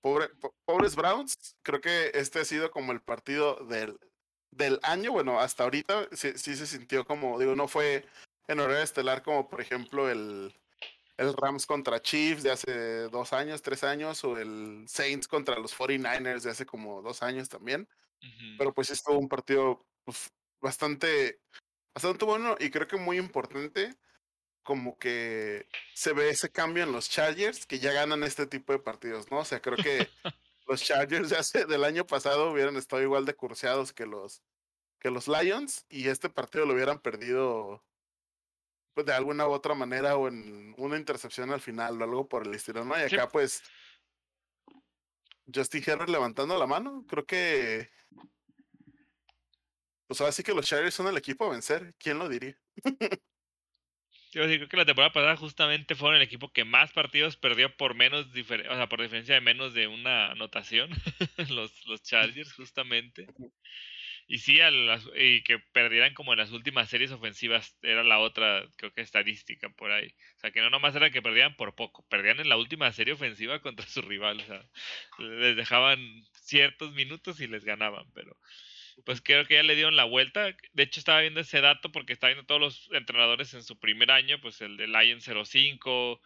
pobre, 0.00 0.28
pobres 0.64 0.94
Browns. 0.94 1.56
Creo 1.62 1.80
que 1.80 2.12
este 2.14 2.40
ha 2.40 2.44
sido 2.44 2.70
como 2.70 2.92
el 2.92 3.00
partido 3.00 3.56
del, 3.66 3.98
del 4.52 4.78
año. 4.82 5.12
Bueno, 5.12 5.40
hasta 5.40 5.64
ahorita 5.64 6.08
sí, 6.12 6.32
sí 6.36 6.54
se 6.54 6.66
sintió 6.66 7.04
como, 7.04 7.38
digo, 7.38 7.56
no 7.56 7.66
fue 7.66 8.06
en 8.46 8.60
horario 8.60 8.82
estelar 8.82 9.22
como 9.22 9.48
por 9.48 9.60
ejemplo 9.60 10.10
el, 10.10 10.54
el 11.16 11.34
Rams 11.34 11.66
contra 11.66 12.00
Chiefs 12.00 12.42
de 12.42 12.50
hace 12.50 13.08
dos 13.08 13.32
años, 13.32 13.62
tres 13.62 13.82
años, 13.84 14.22
o 14.24 14.36
el 14.38 14.84
Saints 14.88 15.26
contra 15.28 15.58
los 15.58 15.76
49ers 15.76 16.42
de 16.42 16.50
hace 16.50 16.66
como 16.66 17.02
dos 17.02 17.22
años 17.22 17.48
también. 17.48 17.88
Pero 18.56 18.72
pues 18.72 18.90
estuvo 18.90 19.18
un 19.18 19.28
partido 19.28 19.84
pues, 20.04 20.30
bastante 20.60 21.40
bastante 21.94 22.24
bueno 22.24 22.56
y 22.58 22.70
creo 22.70 22.88
que 22.88 22.96
muy 22.96 23.18
importante 23.18 23.94
como 24.62 24.96
que 24.98 25.66
se 25.94 26.12
ve 26.12 26.30
ese 26.30 26.50
cambio 26.50 26.84
en 26.84 26.92
los 26.92 27.10
Chargers 27.10 27.66
que 27.66 27.78
ya 27.78 27.92
ganan 27.92 28.22
este 28.22 28.46
tipo 28.46 28.72
de 28.72 28.78
partidos, 28.78 29.30
¿no? 29.30 29.38
O 29.38 29.44
sea, 29.44 29.60
creo 29.60 29.76
que 29.76 30.08
los 30.66 30.82
Chargers 30.82 31.30
ya 31.30 31.40
hace, 31.40 31.66
del 31.66 31.84
año 31.84 32.06
pasado 32.06 32.52
hubieran 32.52 32.76
estado 32.76 33.02
igual 33.02 33.24
de 33.24 33.34
curseados 33.34 33.92
que 33.92 34.06
los 34.06 34.42
que 35.00 35.10
los 35.10 35.26
Lions 35.26 35.84
y 35.88 36.08
este 36.08 36.30
partido 36.30 36.64
lo 36.64 36.74
hubieran 36.74 37.00
perdido 37.00 37.82
pues 38.94 39.04
de 39.04 39.12
alguna 39.12 39.48
u 39.48 39.50
otra 39.50 39.74
manera 39.74 40.16
o 40.16 40.28
en 40.28 40.74
una 40.78 40.96
intercepción 40.96 41.50
al 41.50 41.60
final 41.60 42.00
o 42.00 42.04
algo 42.04 42.28
por 42.28 42.46
el 42.46 42.54
estilo, 42.54 42.84
¿no? 42.84 42.96
Y 42.96 43.02
acá 43.02 43.28
pues 43.28 43.62
Justin 45.52 45.82
Herbert 45.84 46.08
levantando 46.08 46.56
la 46.56 46.68
mano, 46.68 47.04
creo 47.08 47.26
que 47.26 47.90
pues 50.12 50.20
ahora 50.20 50.32
sí 50.32 50.42
que 50.42 50.52
los 50.52 50.66
Chargers 50.66 50.94
son 50.94 51.06
el 51.06 51.16
equipo 51.16 51.46
a 51.46 51.52
vencer. 51.52 51.94
¿Quién 51.96 52.18
lo 52.18 52.28
diría? 52.28 52.54
Yo 54.34 54.42
creo 54.44 54.68
que 54.68 54.76
la 54.76 54.84
temporada 54.84 55.10
pasada 55.10 55.38
justamente 55.38 55.94
fueron 55.94 56.16
el 56.16 56.22
equipo 56.22 56.52
que 56.52 56.66
más 56.66 56.92
partidos 56.92 57.38
perdió 57.38 57.74
por 57.78 57.94
menos, 57.94 58.26
o 58.26 58.44
sea, 58.44 58.88
por 58.90 59.00
diferencia 59.00 59.34
de 59.34 59.40
menos 59.40 59.72
de 59.72 59.86
una 59.86 60.30
anotación, 60.32 60.90
los, 61.48 61.86
los 61.86 62.02
Chargers 62.02 62.52
justamente. 62.52 63.26
Y 64.26 64.38
sí, 64.38 64.60
y 65.16 65.42
que 65.44 65.58
perdieran 65.72 66.12
como 66.12 66.34
en 66.34 66.40
las 66.40 66.52
últimas 66.52 66.90
series 66.90 67.10
ofensivas 67.10 67.78
era 67.80 68.04
la 68.04 68.18
otra, 68.18 68.66
creo 68.76 68.92
que 68.92 69.00
estadística 69.00 69.70
por 69.70 69.92
ahí. 69.92 70.14
O 70.36 70.40
sea, 70.40 70.50
que 70.50 70.60
no 70.60 70.68
nomás 70.68 70.94
era 70.94 71.10
que 71.10 71.22
perdían 71.22 71.56
por 71.56 71.74
poco, 71.74 72.06
perdían 72.10 72.38
en 72.40 72.50
la 72.50 72.58
última 72.58 72.92
serie 72.92 73.14
ofensiva 73.14 73.62
contra 73.62 73.86
su 73.88 74.02
rival. 74.02 74.40
O 74.40 74.44
sea, 74.44 74.62
les 75.20 75.56
dejaban 75.56 75.98
ciertos 76.34 76.92
minutos 76.92 77.40
y 77.40 77.46
les 77.46 77.64
ganaban, 77.64 78.12
pero 78.12 78.36
pues 79.04 79.20
creo 79.20 79.44
que 79.44 79.54
ya 79.54 79.62
le 79.62 79.74
dieron 79.74 79.96
la 79.96 80.04
vuelta. 80.04 80.54
De 80.72 80.82
hecho, 80.82 81.00
estaba 81.00 81.20
viendo 81.20 81.40
ese 81.40 81.60
dato 81.60 81.92
porque 81.92 82.12
estaba 82.12 82.32
viendo 82.32 82.46
todos 82.46 82.60
los 82.60 82.90
entrenadores 82.92 83.54
en 83.54 83.62
su 83.62 83.78
primer 83.78 84.10
año, 84.10 84.40
pues 84.40 84.60
el 84.60 84.76
de 84.76 84.88
Lion 84.88 85.20
05, 85.20 86.20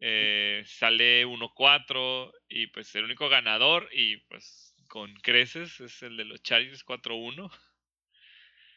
eh, 0.00 0.62
sale 0.66 1.26
1-4 1.26 2.32
y 2.48 2.68
pues 2.68 2.94
el 2.94 3.04
único 3.04 3.28
ganador 3.28 3.88
y 3.92 4.18
pues 4.28 4.74
con 4.86 5.14
creces 5.16 5.80
es 5.80 6.02
el 6.02 6.16
de 6.16 6.24
los 6.24 6.42
Chargers 6.42 6.84
4-1. 6.84 7.50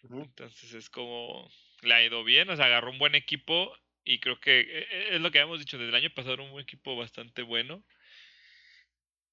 Entonces 0.03 0.73
es 0.73 0.89
como 0.89 1.49
le 1.81 1.93
ha 1.93 2.03
ido 2.03 2.23
bien, 2.23 2.49
o 2.49 2.55
sea, 2.55 2.65
agarró 2.65 2.91
un 2.91 2.99
buen 2.99 3.15
equipo 3.15 3.75
y 4.03 4.19
creo 4.19 4.39
que 4.39 4.61
e, 4.61 4.79
e, 4.79 5.15
es 5.15 5.21
lo 5.21 5.31
que 5.31 5.39
habíamos 5.39 5.59
dicho 5.59 5.77
desde 5.77 5.89
el 5.89 5.95
año 5.95 6.13
pasado, 6.13 6.35
era 6.35 6.43
un 6.43 6.59
equipo 6.59 6.95
bastante 6.95 7.43
bueno. 7.43 7.83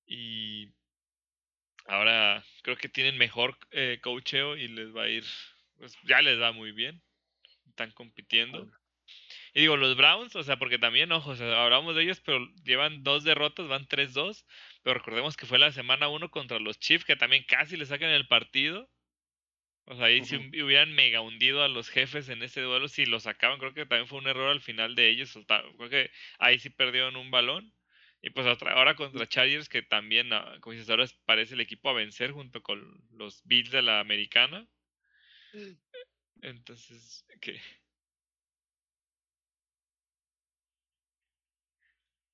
Y 0.07 0.73
Ahora 1.89 2.45
creo 2.63 2.77
que 2.77 2.91
tienen 2.91 3.17
mejor 3.17 3.57
eh, 3.71 3.99
coacheo 4.03 4.57
y 4.57 4.69
les 4.69 4.95
va 4.95 5.05
a 5.05 5.09
ir, 5.09 5.25
pues 5.79 5.97
ya 6.05 6.21
les 6.21 6.39
va 6.39 6.53
muy 6.53 6.71
bien. 6.73 7.03
Están 7.67 7.93
compitiendo. 7.93 8.71
Y 9.55 9.61
digo, 9.63 9.79
los 9.79 9.97
Browns, 9.97 10.37
o 10.37 10.43
sea, 10.43 10.59
porque 10.59 10.79
también, 10.79 11.11
ojo, 11.13 11.31
o 11.31 11.37
sea, 11.37 11.65
hablamos 11.65 11.97
de 11.97 12.03
ellos, 12.03 12.21
pero 12.21 12.47
llevan 12.63 13.03
dos 13.03 13.25
derrotas, 13.25 13.69
van 13.69 13.87
3-2. 13.87 14.45
Pero 14.83 14.95
recordemos 14.99 15.37
que 15.39 15.47
fue 15.47 15.59
la 15.59 15.73
semana 15.73 16.09
1 16.09 16.31
contra 16.31 16.59
los 16.59 16.79
Chiefs, 16.79 17.07
que 17.07 17.17
también 17.17 17.45
casi 17.49 17.79
le 17.79 17.87
sacan 17.87 18.11
el 18.11 18.29
partido. 18.29 18.91
O 19.87 19.97
sea, 19.97 20.07
ahí 20.07 20.23
si 20.23 20.37
hubieran 20.37 20.93
mega 20.93 21.23
hundido 21.23 21.63
a 21.63 21.69
los 21.69 21.89
jefes 21.89 22.29
en 22.29 22.43
ese 22.43 22.61
duelo, 22.61 22.89
si 22.89 23.07
lo 23.07 23.19
sacaban, 23.19 23.59
creo 23.59 23.73
que 23.73 23.87
también 23.87 24.07
fue 24.07 24.19
un 24.19 24.27
error 24.27 24.51
al 24.51 24.61
final 24.61 24.95
de 24.95 25.09
ellos. 25.09 25.39
Creo 25.47 25.89
que 25.89 26.11
ahí 26.39 26.59
sí 26.59 26.69
perdieron 26.69 27.17
un 27.17 27.31
balón. 27.31 27.73
Y 28.21 28.31
pues 28.31 28.47
ahora 28.47 28.97
contra 28.97 29.29
Chargers, 29.29 29.69
que 29.69 29.83
también, 29.83 30.33
ah, 30.33 30.59
como 30.61 30.73
dices, 30.75 30.91
ahora 30.91 31.07
parece 31.25 31.55
el 31.55 31.61
equipo 31.61 31.89
a 31.89 31.93
vencer 31.95 32.33
junto 32.33 32.63
con 32.63 32.81
los 33.13 33.43
Bills 33.45 33.71
de 33.71 33.83
la 33.83 34.01
americana. 34.01 34.67
Mm. 35.53 35.73
Entonces, 36.43 37.25
¿qué? 37.41 37.61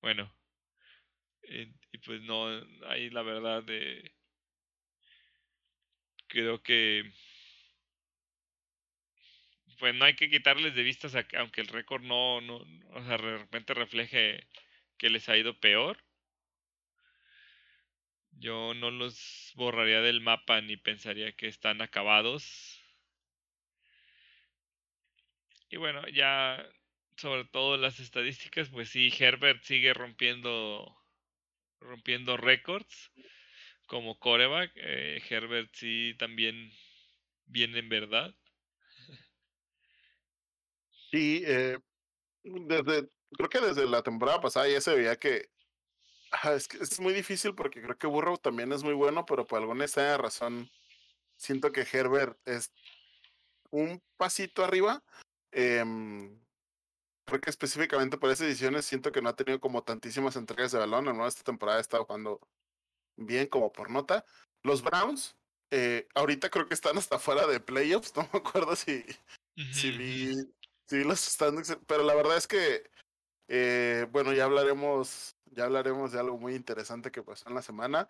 Bueno. 0.00 0.32
y 1.92 1.98
pues 1.98 2.20
no, 2.22 2.46
ahí 2.88 3.10
la 3.10 3.22
verdad 3.22 3.62
de... 3.62 4.12
Creo 6.28 6.62
que... 6.62 7.04
Pues 9.78 9.94
no 9.94 10.04
hay 10.04 10.14
que 10.14 10.30
quitarles 10.30 10.74
de 10.74 10.82
vista, 10.82 11.08
aunque 11.38 11.60
el 11.60 11.68
récord 11.68 12.02
no, 12.02 12.40
no, 12.40 12.56
o 12.56 13.04
sea, 13.04 13.18
de 13.18 13.38
repente 13.38 13.74
refleje 13.74 14.46
que 14.98 15.10
les 15.10 15.28
ha 15.28 15.36
ido 15.36 15.58
peor. 15.58 15.98
Yo 18.32 18.74
no 18.74 18.90
los 18.90 19.52
borraría 19.56 20.00
del 20.00 20.20
mapa 20.20 20.60
ni 20.60 20.76
pensaría 20.76 21.32
que 21.32 21.46
están 21.48 21.80
acabados. 21.82 22.80
Y 25.70 25.76
bueno, 25.76 26.06
ya 26.08 26.64
sobre 27.16 27.44
todo 27.44 27.76
las 27.76 28.00
estadísticas, 28.00 28.68
pues 28.70 28.90
sí, 28.90 29.12
Herbert 29.18 29.62
sigue 29.62 29.94
rompiendo 29.94 30.96
rompiendo 31.80 32.36
récords 32.36 33.12
como 33.86 34.18
coreback. 34.18 34.72
Eh, 34.76 35.22
Herbert 35.28 35.70
sí 35.74 36.14
también 36.18 36.70
viene 37.46 37.78
en 37.78 37.88
verdad. 37.88 38.34
Sí, 41.10 41.42
eh, 41.46 41.78
desde 42.42 43.08
creo 43.34 43.48
que 43.48 43.60
desde 43.60 43.86
la 43.86 44.02
temporada 44.02 44.40
pasada 44.40 44.68
ya 44.68 44.80
se 44.80 44.94
veía 44.94 45.16
que 45.16 45.50
es 46.54 46.68
que 46.68 46.78
es 46.78 47.00
muy 47.00 47.12
difícil 47.12 47.54
porque 47.54 47.80
creo 47.80 47.96
que 47.96 48.06
Burrow 48.06 48.36
también 48.38 48.72
es 48.72 48.82
muy 48.82 48.94
bueno, 48.94 49.24
pero 49.24 49.46
por 49.46 49.60
alguna 49.60 49.84
extraña 49.84 50.16
razón 50.18 50.68
siento 51.36 51.72
que 51.72 51.86
Herbert 51.90 52.38
es 52.46 52.72
un 53.70 54.02
pasito 54.16 54.64
arriba. 54.64 55.02
Em, 55.52 56.40
creo 57.24 57.40
que 57.40 57.50
específicamente 57.50 58.18
por 58.18 58.30
esas 58.30 58.46
ediciones 58.46 58.84
siento 58.84 59.12
que 59.12 59.22
no 59.22 59.28
ha 59.28 59.36
tenido 59.36 59.60
como 59.60 59.82
tantísimas 59.82 60.36
entregas 60.36 60.72
de 60.72 60.78
balón. 60.78 61.08
En 61.08 61.20
esta 61.22 61.42
temporada 61.42 61.78
ha 61.78 61.80
estado 61.80 62.04
jugando 62.04 62.40
bien 63.16 63.46
como 63.46 63.72
por 63.72 63.90
nota. 63.90 64.24
Los 64.62 64.82
Browns, 64.82 65.36
eh, 65.70 66.08
ahorita 66.14 66.50
creo 66.50 66.68
que 66.68 66.74
están 66.74 66.98
hasta 66.98 67.18
fuera 67.18 67.46
de 67.46 67.60
playoffs. 67.60 68.12
No 68.16 68.28
me 68.32 68.38
acuerdo 68.38 68.76
si, 68.76 69.04
si, 69.72 69.90
vi, 69.90 70.34
si 70.86 70.98
vi 70.98 71.04
los 71.04 71.20
standings, 71.20 71.76
pero 71.86 72.02
la 72.02 72.14
verdad 72.14 72.36
es 72.36 72.46
que, 72.46 72.90
eh, 73.48 74.06
bueno, 74.10 74.32
ya 74.32 74.44
hablaremos, 74.44 75.36
ya 75.46 75.64
hablaremos 75.64 76.12
de 76.12 76.20
algo 76.20 76.38
muy 76.38 76.54
interesante 76.54 77.10
que 77.10 77.22
pasó 77.22 77.48
en 77.48 77.54
la 77.54 77.62
semana. 77.62 78.08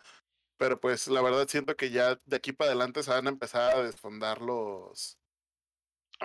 Pero 0.56 0.80
pues 0.80 1.08
la 1.08 1.20
verdad 1.20 1.48
siento 1.48 1.76
que 1.76 1.90
ya 1.90 2.20
de 2.24 2.36
aquí 2.36 2.52
para 2.52 2.70
adelante 2.70 3.02
se 3.02 3.10
van 3.10 3.26
a 3.26 3.30
empezar 3.30 3.76
a 3.76 3.82
desfondar 3.82 4.40
los... 4.40 5.18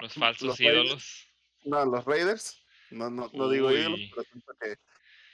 Los 0.01 0.13
falsos 0.15 0.59
ídolos. 0.59 1.33
No, 1.65 1.85
los 1.85 2.05
Raiders. 2.05 2.63
No, 2.91 3.09
no, 3.09 3.29
no 3.33 3.49
digo 3.49 3.71
ídolos, 3.71 3.99
pero 4.11 4.23
siento 4.23 4.53
que, 4.59 4.75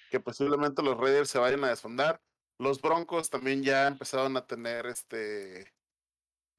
que 0.10 0.19
posiblemente 0.19 0.81
los 0.81 0.97
Raiders 0.97 1.30
se 1.30 1.39
vayan 1.39 1.64
a 1.65 1.69
desfondar. 1.69 2.22
Los 2.57 2.81
Broncos 2.81 3.30
también 3.30 3.64
ya 3.64 3.88
empezaron 3.88 4.38
a 4.38 4.47
tener 4.47 4.85
este, 4.85 5.73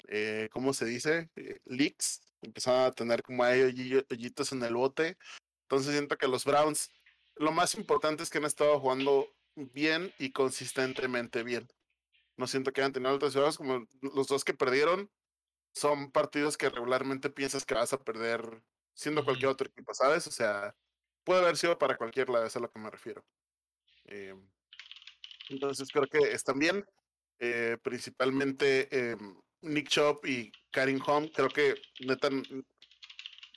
eh, 0.09 0.48
¿cómo 0.52 0.72
se 0.72 0.84
dice? 0.84 1.30
Eh, 1.36 1.60
leaks. 1.64 2.20
Empezaron 2.43 2.82
a 2.82 2.93
tener 2.93 3.22
como 3.22 3.43
hay 3.44 3.62
hoyitos 3.62 4.52
en 4.52 4.62
el 4.62 4.74
bote. 4.74 5.16
Entonces 5.62 5.93
siento 5.93 6.16
que 6.16 6.28
los 6.28 6.44
Browns, 6.44 6.90
lo 7.36 7.52
más 7.52 7.74
importante 7.74 8.22
es 8.22 8.30
que 8.30 8.38
han 8.38 8.44
estado 8.44 8.78
jugando 8.80 9.28
bien 9.54 10.12
y 10.18 10.32
consistentemente 10.32 11.42
bien. 11.42 11.68
No 12.36 12.46
siento 12.46 12.72
que 12.72 12.80
hayan 12.80 12.92
tenido 12.92 13.12
altas 13.12 13.32
jugadas 13.32 13.56
como 13.56 13.86
los 14.00 14.26
dos 14.26 14.44
que 14.44 14.54
perdieron. 14.54 15.10
Son 15.72 16.10
partidos 16.10 16.56
que 16.56 16.70
regularmente 16.70 17.30
piensas 17.30 17.64
que 17.64 17.74
vas 17.74 17.92
a 17.92 18.02
perder 18.02 18.62
siendo 18.94 19.24
cualquier 19.24 19.50
otro 19.50 19.68
equipo, 19.68 19.92
¿sabes? 19.94 20.26
O 20.26 20.30
sea, 20.30 20.74
puede 21.24 21.40
haber 21.40 21.56
sido 21.56 21.78
para 21.78 21.96
cualquier 21.96 22.28
lado, 22.30 22.46
eso 22.46 22.52
es 22.52 22.56
a 22.56 22.60
lo 22.60 22.70
que 22.70 22.78
me 22.78 22.90
refiero. 22.90 23.24
Eh, 24.06 24.34
entonces 25.50 25.88
creo 25.90 26.06
que 26.06 26.32
están 26.32 26.58
bien. 26.58 26.84
Eh, 27.38 27.76
principalmente 27.82 28.88
eh, 28.90 29.16
Nick 29.60 29.88
Chop 29.88 30.24
y 30.24 30.50
Karim 30.70 31.00
Home. 31.06 31.30
Creo 31.32 31.48
que 31.48 31.74
neta 32.00 32.30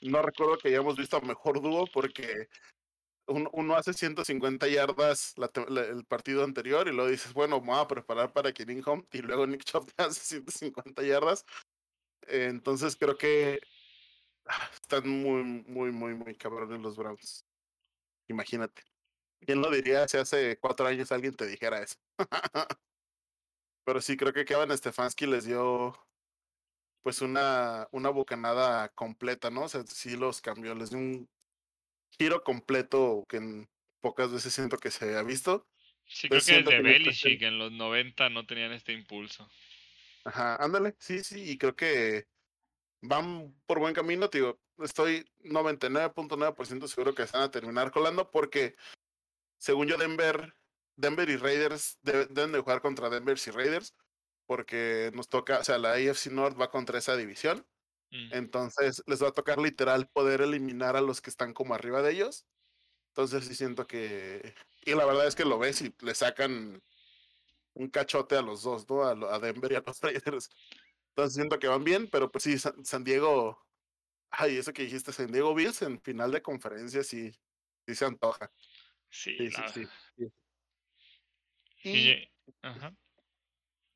no 0.02 0.22
recuerdo 0.22 0.58
que 0.58 0.68
hayamos 0.68 0.96
visto 0.96 1.20
mejor 1.20 1.60
dúo 1.60 1.86
porque 1.92 2.48
uno, 3.30 3.76
hace 3.76 3.92
150 3.92 4.68
yardas 4.68 5.34
el 5.68 6.04
partido 6.04 6.44
anterior 6.44 6.88
y 6.88 6.92
luego 6.92 7.10
dices, 7.10 7.32
bueno, 7.32 7.60
vamos 7.60 7.78
a 7.78 7.88
preparar 7.88 8.32
para 8.32 8.52
Karim 8.52 8.82
Home 8.84 9.06
y 9.12 9.22
luego 9.22 9.46
Nick 9.46 9.64
Chop 9.64 9.88
hace 9.96 10.20
150 10.20 11.02
yardas. 11.02 11.44
entonces 12.28 12.96
creo 12.96 13.16
que 13.16 13.60
ah, 14.46 14.70
están 14.74 15.08
muy, 15.08 15.42
muy, 15.44 15.92
muy, 15.92 16.14
muy 16.14 16.34
cabrones 16.36 16.80
los 16.80 16.96
Browns. 16.96 17.44
Imagínate. 18.28 18.82
¿Quién 19.40 19.60
lo 19.62 19.70
diría 19.70 20.06
si 20.08 20.18
hace 20.18 20.58
cuatro 20.58 20.86
años 20.86 21.12
alguien 21.12 21.34
te 21.34 21.46
dijera 21.46 21.82
eso? 21.82 21.96
Pero 23.84 24.00
sí, 24.00 24.16
creo 24.16 24.32
que 24.32 24.44
Kevin 24.44 24.76
Stefanski 24.76 25.26
les 25.26 25.44
dio 25.46 25.94
pues 27.02 27.22
una, 27.22 27.88
una 27.92 28.10
bocanada 28.10 28.88
completa, 28.90 29.50
¿no? 29.50 29.62
O 29.62 29.68
sea, 29.68 29.84
sí 29.86 30.16
los 30.16 30.40
cambió, 30.42 30.74
les 30.74 30.90
dio 30.90 30.98
un 30.98 31.28
giro 32.18 32.42
completo 32.42 33.24
que 33.28 33.38
en 33.38 33.68
pocas 34.00 34.32
veces 34.32 34.52
siento 34.52 34.78
que 34.78 34.90
se 34.90 35.16
ha 35.16 35.22
visto. 35.22 35.66
Sí, 36.06 36.28
creo 36.28 36.40
que 36.40 36.62
desde 36.62 36.82
Belichick 36.82 37.42
en 37.42 37.58
los 37.58 37.72
90 37.72 38.30
no 38.30 38.46
tenían 38.46 38.72
este 38.72 38.92
impulso. 38.92 39.48
Ajá, 40.24 40.56
ándale, 40.56 40.96
sí, 40.98 41.22
sí, 41.22 41.50
y 41.50 41.56
creo 41.56 41.74
que 41.76 42.26
van 43.00 43.54
por 43.66 43.78
buen 43.78 43.94
camino, 43.94 44.28
digo, 44.28 44.60
estoy 44.78 45.24
99.9% 45.44 46.88
seguro 46.88 47.14
que 47.14 47.26
se 47.26 47.36
van 47.36 47.46
a 47.46 47.50
terminar 47.50 47.90
colando 47.90 48.30
porque 48.30 48.76
según 49.60 49.86
yo, 49.88 49.98
Denver, 49.98 50.54
Denver 50.96 51.28
y 51.28 51.36
Raiders 51.36 51.98
deben 52.02 52.52
de 52.52 52.60
jugar 52.60 52.80
contra 52.80 53.10
Denver 53.10 53.38
y 53.46 53.50
Raiders, 53.50 53.94
porque 54.46 55.10
nos 55.14 55.28
toca, 55.28 55.58
o 55.58 55.64
sea, 55.64 55.78
la 55.78 55.92
AFC 55.92 56.28
North 56.28 56.58
va 56.58 56.70
contra 56.70 56.98
esa 56.98 57.14
división. 57.16 57.66
Mm. 58.10 58.28
Entonces 58.32 59.02
les 59.06 59.22
va 59.22 59.28
a 59.28 59.32
tocar 59.32 59.58
literal 59.58 60.08
poder 60.08 60.40
eliminar 60.40 60.96
a 60.96 61.00
los 61.00 61.20
que 61.20 61.30
están 61.30 61.52
como 61.52 61.74
arriba 61.74 62.02
de 62.02 62.12
ellos. 62.12 62.46
Entonces 63.10 63.46
sí 63.46 63.54
siento 63.54 63.86
que. 63.86 64.54
Y 64.84 64.94
la 64.94 65.04
verdad 65.04 65.26
es 65.26 65.34
que 65.34 65.44
lo 65.44 65.58
ves 65.58 65.82
y 65.82 65.94
le 66.00 66.14
sacan 66.14 66.82
un 67.74 67.88
cachote 67.88 68.36
a 68.36 68.42
los 68.42 68.62
dos, 68.62 68.88
¿no? 68.88 69.02
A, 69.02 69.38
Denver 69.38 69.72
y 69.72 69.76
a 69.76 69.82
los 69.84 70.00
Raiders. 70.02 70.50
Entonces 71.10 71.34
siento 71.34 71.58
que 71.58 71.68
van 71.68 71.84
bien, 71.84 72.08
pero 72.08 72.30
pues 72.30 72.44
sí, 72.44 72.58
San, 72.58 73.04
Diego. 73.04 73.64
Ay, 74.30 74.58
eso 74.58 74.72
que 74.72 74.84
dijiste, 74.84 75.12
San 75.12 75.32
Diego 75.32 75.54
Bills 75.54 75.82
en 75.82 76.00
final 76.00 76.30
de 76.30 76.40
conferencia 76.40 77.02
sí, 77.02 77.32
sí 77.86 77.94
se 77.94 78.04
antoja. 78.04 78.50
Sí, 79.08 79.36
sí, 79.50 79.86
sí, 81.82 82.28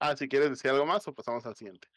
Ah, 0.01 0.17
si 0.17 0.29
quieres 0.29 0.51
decir 0.51 0.71
algo 0.71 0.85
más 0.85 1.07
o 1.07 1.15
pasamos 1.15 1.47
al 1.47 1.55
siguiente. 1.55 1.89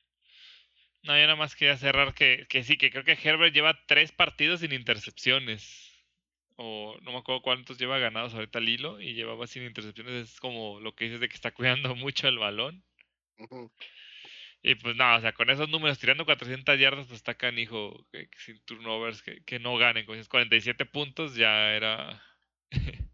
No, 1.08 1.18
yo 1.18 1.22
nada 1.24 1.38
más 1.38 1.56
quería 1.56 1.78
cerrar 1.78 2.14
que, 2.14 2.46
que 2.50 2.64
sí, 2.64 2.78
que 2.78 2.92
creo 2.92 3.06
que 3.06 3.18
Herbert 3.24 3.54
lleva 3.54 3.80
tres 3.88 4.12
partidos 4.12 4.60
sin 4.60 4.74
intercepciones. 4.74 5.94
O 6.58 6.98
no 7.02 7.14
me 7.14 7.20
acuerdo 7.20 7.42
cuántos 7.42 7.78
lleva 7.78 7.98
ganados 8.00 8.34
ahorita 8.34 8.60
el 8.60 8.68
hilo 8.70 9.00
y 9.00 9.14
llevaba 9.14 9.48
sin 9.48 9.64
intercepciones. 9.64 10.34
Es 10.34 10.40
como 10.42 10.82
lo 10.82 10.96
que 10.96 11.06
dices 11.06 11.22
de 11.22 11.30
que 11.30 11.36
está 11.36 11.52
cuidando 11.54 11.96
mucho 11.96 12.28
el 12.28 12.40
balón. 12.40 12.84
Y 14.62 14.76
pues 14.76 14.96
nada, 14.98 15.18
o 15.18 15.22
sea, 15.22 15.34
con 15.34 15.50
esos 15.50 15.70
números, 15.70 16.00
tirando 16.00 16.26
400 16.26 16.78
yardas, 16.80 17.08
pues 17.08 17.18
está 17.18 17.36
canijo, 17.36 18.06
que, 18.12 18.30
sin 18.38 18.60
turnovers, 18.66 19.22
que, 19.24 19.44
que 19.46 19.60
no 19.60 19.78
ganen. 19.78 20.06
Con 20.06 20.16
esos 20.16 20.30
47 20.30 20.86
puntos 20.86 21.36
ya 21.36 21.74
era 21.74 22.22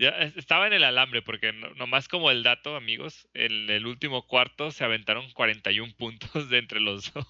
ya 0.00 0.08
estaba 0.34 0.66
en 0.66 0.72
el 0.72 0.82
alambre, 0.82 1.20
porque 1.20 1.52
nomás 1.52 2.08
como 2.08 2.30
el 2.30 2.42
dato, 2.42 2.74
amigos, 2.74 3.28
en 3.34 3.68
el 3.68 3.84
último 3.86 4.26
cuarto 4.26 4.70
se 4.70 4.82
aventaron 4.82 5.30
41 5.32 5.92
puntos 5.98 6.48
de 6.48 6.56
entre 6.56 6.80
los 6.80 7.12
dos. 7.14 7.26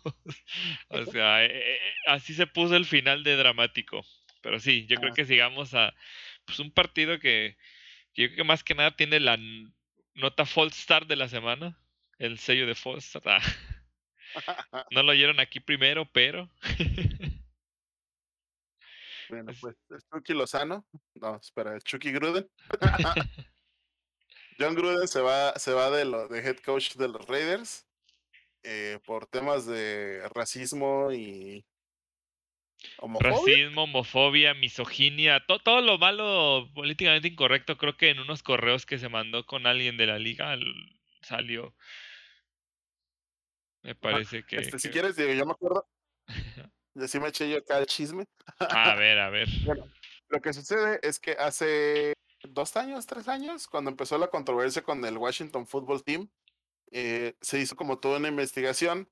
o 0.87 1.05
sea, 1.07 1.45
eh, 1.45 1.51
eh, 1.53 1.81
así 2.07 2.33
se 2.33 2.47
puso 2.47 2.77
el 2.77 2.87
final 2.87 3.25
de 3.25 3.35
dramático. 3.35 4.07
Pero 4.41 4.61
sí, 4.61 4.87
yo 4.87 4.99
creo 4.99 5.11
ah. 5.11 5.15
que 5.17 5.25
sigamos 5.25 5.75
a 5.75 5.93
pues, 6.45 6.61
un 6.61 6.71
partido 6.71 7.19
que, 7.19 7.57
yo 8.15 8.27
creo 8.27 8.37
que 8.37 8.45
más 8.45 8.63
que 8.63 8.77
nada 8.77 8.93
tiene 8.93 9.19
la 9.19 9.37
nota 10.15 10.47
False 10.47 10.81
Start 10.81 11.09
de 11.09 11.17
la 11.17 11.29
semana, 11.29 11.77
el 12.19 12.39
sello 12.39 12.69
de 12.69 12.77
False 12.77 13.19
Start. 13.19 13.27
Ah. 13.27 13.43
no 14.93 15.03
lo 15.03 15.11
oyeron 15.11 15.41
aquí 15.41 15.59
primero, 15.59 16.09
pero 16.13 16.49
Bueno, 19.31 19.53
pues 19.61 19.77
es 19.91 20.05
Chucky 20.13 20.35
Lozano. 20.35 20.87
No, 21.15 21.37
espera, 21.37 21.79
Chucky 21.81 22.13
Gruden. 22.13 22.49
John 24.59 24.75
Gruden 24.75 25.09
se 25.09 25.21
va, 25.21 25.55
se 25.57 25.73
va 25.73 25.91
de, 25.91 26.05
lo, 26.05 26.29
de 26.29 26.41
head 26.41 26.59
coach 26.59 26.95
de 26.97 27.09
los 27.09 27.27
Raiders 27.27 27.87
eh, 28.63 28.99
por 29.07 29.27
temas 29.27 29.65
de 29.65 30.29
racismo 30.35 31.13
y 31.13 31.65
homofobia. 32.99 33.31
Racismo, 33.31 33.85
homofobia, 33.85 34.55
misoginia, 34.55 35.43
todo 35.47 35.81
lo 35.81 35.97
malo 35.97 36.69
políticamente 36.75 37.29
incorrecto. 37.29 37.79
Creo 37.79 37.97
que 37.97 38.11
en 38.11 38.21
unos 38.21 38.43
correos 38.43 38.85
que 38.85 38.99
se 38.99 39.09
mandó 39.09 39.47
con 39.47 39.67
alguien 39.67 39.97
de 39.97 40.07
la 40.07 40.19
liga 40.19 40.59
salió. 41.23 41.75
Me 43.83 43.95
parece 43.95 44.45
que, 44.45 44.57
este, 44.57 44.79
Si 44.79 44.91
quieres, 44.91 45.17
yo 45.17 45.47
me 45.47 45.53
acuerdo. 45.53 45.89
me 47.21 47.29
eché 47.29 47.49
yo 47.49 47.59
acá 47.59 47.79
el 47.79 47.87
chisme. 47.87 48.27
A 48.59 48.95
ver, 48.97 49.19
a 49.19 49.31
ver. 49.31 49.49
lo 50.29 50.41
que 50.41 50.53
sucede 50.53 51.01
es 51.03 51.19
que 51.19 51.33
hace 51.33 52.15
dos 52.49 52.77
años, 52.77 53.07
tres 53.07 53.29
años, 53.29 53.67
cuando 53.67 53.91
empezó 53.91 54.19
la 54.19 54.29
controversia 54.29 54.83
con 54.83 55.05
el 55.05 55.19
Washington 55.19 55.67
Football 55.67 56.03
Team, 56.03 56.29
eh, 56.93 57.35
se 57.41 57.59
hizo 57.59 57.77
como 57.77 57.99
toda 57.99 58.19
una 58.19 58.29
investigación 58.29 59.09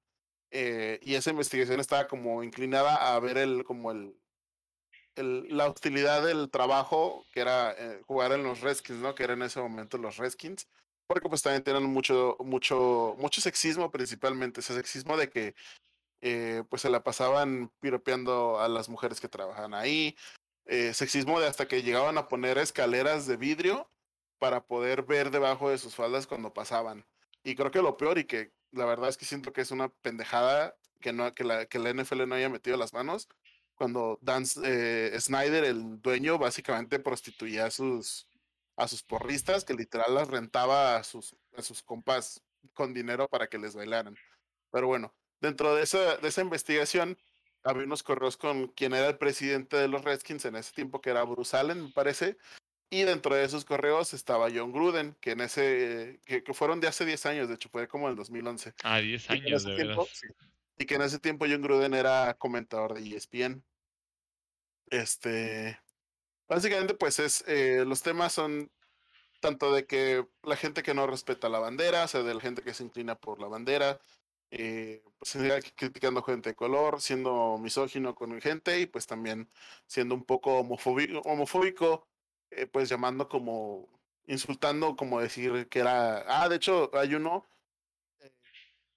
eh, 0.51 0.99
y 1.03 1.15
esa 1.15 1.31
investigación 1.31 1.79
estaba 1.79 2.09
como 2.09 2.43
inclinada 2.43 3.15
a 3.15 3.21
ver 3.21 3.39
el 3.39 3.65
como 3.65 3.93
el, 3.93 4.17
el 5.15 5.57
la 5.57 5.69
utilidad 5.69 6.25
del 6.25 6.51
trabajo 6.51 7.27
que 7.33 7.41
era 7.41 7.73
eh, 7.79 8.03
jugar 8.07 8.33
en 8.33 8.43
los 8.43 8.61
Redskins, 8.61 9.01
¿no? 9.01 9.15
Que 9.15 9.25
era 9.25 9.35
en 9.35 9.43
ese 9.43 9.61
momento 9.61 9.99
los 9.99 10.17
Redskins, 10.17 10.67
porque 11.07 11.29
pues 11.29 11.43
también 11.43 11.63
tenían 11.63 11.85
mucho 11.85 12.37
mucho 12.41 13.15
mucho 13.19 13.41
sexismo 13.41 13.91
principalmente, 13.91 14.61
ese 14.61 14.75
sexismo 14.75 15.17
de 15.17 15.29
que 15.29 15.55
eh, 16.21 16.65
pues 16.69 16.83
se 16.83 16.91
la 16.91 17.03
pasaban 17.05 17.71
piropeando 17.81 18.61
a 18.61 18.69
las 18.69 18.89
mujeres 18.89 19.21
que 19.21 19.29
trabajan 19.29 19.75
ahí, 19.75 20.17
eh, 20.67 20.93
sexismo 20.95 21.41
de 21.41 21.47
hasta 21.47 21.69
que 21.69 21.83
llegaban 21.83 22.19
a 22.19 22.29
poner 22.29 22.59
escaleras 22.59 23.27
de 23.27 23.37
vidrio 23.37 23.91
para 24.39 24.67
poder 24.67 25.03
ver 25.03 25.31
debajo 25.31 25.71
de 25.71 25.79
sus 25.79 25.95
faldas 25.95 26.27
cuando 26.27 26.53
pasaban. 26.53 27.07
Y 27.43 27.55
creo 27.55 27.71
que 27.71 27.83
lo 27.83 27.97
peor 27.97 28.19
y 28.19 28.25
que 28.25 28.53
la 28.73 28.85
verdad 28.85 29.09
es 29.09 29.17
que 29.17 29.25
siento 29.25 29.53
que 29.53 29.63
es 29.63 29.71
una 29.71 29.89
pendejada 29.89 30.77
que, 31.01 31.13
no, 31.13 31.35
que, 31.35 31.45
la, 31.45 31.67
que 31.67 31.79
la 31.79 31.93
NFL 31.93 32.29
no 32.29 32.35
haya 32.35 32.49
metido 32.49 32.77
las 32.77 32.93
manos, 32.93 33.29
cuando 33.75 34.19
Dan 34.21 34.45
eh, 34.65 35.17
Snyder, 35.19 35.65
el 35.65 36.03
dueño, 36.03 36.37
básicamente 36.37 36.99
prostituía 36.99 37.67
a 37.67 37.71
sus, 37.71 38.29
a 38.77 38.89
sus 38.89 39.03
porristas, 39.03 39.65
que 39.65 39.75
literal 39.75 40.15
las 40.15 40.29
rentaba 40.29 40.97
a 40.97 41.05
sus, 41.05 41.37
a 41.57 41.63
sus 41.63 41.83
compas 41.83 42.43
con 42.75 42.93
dinero 42.93 43.29
para 43.29 43.47
que 43.47 43.57
les 43.57 43.77
bailaran. 43.77 44.17
Pero 44.73 44.89
bueno, 44.89 45.15
dentro 45.41 45.75
de 45.75 45.83
esa, 45.83 46.17
de 46.17 46.29
esa 46.29 46.43
investigación, 46.43 47.19
había 47.65 47.85
unos 47.85 48.03
correos 48.03 48.37
con 48.37 48.69
quien 48.69 48.95
era 48.95 49.09
el 49.09 49.19
presidente 49.19 49.77
de 49.77 49.89
los 49.89 50.05
Redskins 50.05 50.45
en 50.45 50.57
ese 50.57 50.73
tiempo, 50.73 51.01
que 51.01 51.11
era 51.11 51.25
Bruce 51.25 51.57
Allen, 51.57 51.85
me 51.85 51.91
parece. 51.91 52.37
Y 52.91 53.03
dentro 53.03 53.35
de 53.35 53.45
esos 53.45 53.65
correos 53.65 54.15
estaba 54.15 54.49
John 54.53 54.73
Gruden, 54.73 55.15
que 55.21 55.33
en 55.33 55.41
ese, 55.41 56.21
que, 56.25 56.43
fueron 56.55 56.81
de 56.81 56.89
hace 56.89 57.05
10 57.05 57.27
años, 57.27 57.49
de 57.49 57.55
hecho 57.55 57.69
fue 57.69 57.87
como 57.87 58.07
en 58.07 58.13
el 58.13 58.17
2011. 58.17 58.73
Ah, 58.83 58.99
10 58.99 59.31
años, 59.31 59.65
de 59.65 59.75
verdad. 59.75 60.05
Y 60.79 60.87
que 60.87 60.95
en 60.95 61.03
ese 61.03 61.19
tiempo 61.19 61.45
John 61.49 61.61
Gruden 61.61 61.93
era 61.93 62.35
comentador 62.39 62.95
de 62.95 63.17
ESPN. 63.17 63.63
Este, 64.91 65.79
básicamente 66.49 66.95
pues 66.95 67.19
es, 67.19 67.45
eh, 67.47 67.85
los 67.87 68.03
temas 68.03 68.33
son 68.33 68.71
tanto 69.41 69.73
de 69.73 69.87
que 69.87 70.27
la 70.43 70.57
gente 70.57 70.83
que 70.83 70.95
no 70.95 71.07
respeta 71.07 71.51
la 71.51 71.59
bandera, 71.59 72.05
o 72.05 72.09
sea, 72.09 72.23
de 72.23 72.35
la 72.35 72.41
gente 72.41 72.63
que 72.63 72.73
se 72.73 72.85
inclina 72.85 73.17
por 73.17 73.41
la 73.41 73.49
bandera, 73.49 74.01
eh, 74.51 75.03
pues 75.19 75.37
criticando 75.75 76.23
gente 76.23 76.51
de 76.51 76.57
color, 76.57 77.01
siendo 77.01 77.59
misógino 77.59 78.15
con 78.15 78.41
gente 78.41 78.81
y 78.81 78.87
pues 78.87 79.07
también 79.07 79.51
siendo 79.87 80.15
un 80.15 80.25
poco 80.25 80.61
homofóbico, 80.61 81.21
homofóbico 81.21 82.07
eh, 82.51 82.67
pues 82.67 82.89
llamando 82.89 83.29
como, 83.29 83.89
insultando 84.27 84.97
como 84.97 85.21
decir 85.21 85.69
que 85.69 85.81
era, 85.81 86.25
ah, 86.29 86.49
de 86.49 86.57
hecho 86.57 86.91
hay 86.95 87.15
uno 87.15 87.45
eh, 88.21 88.33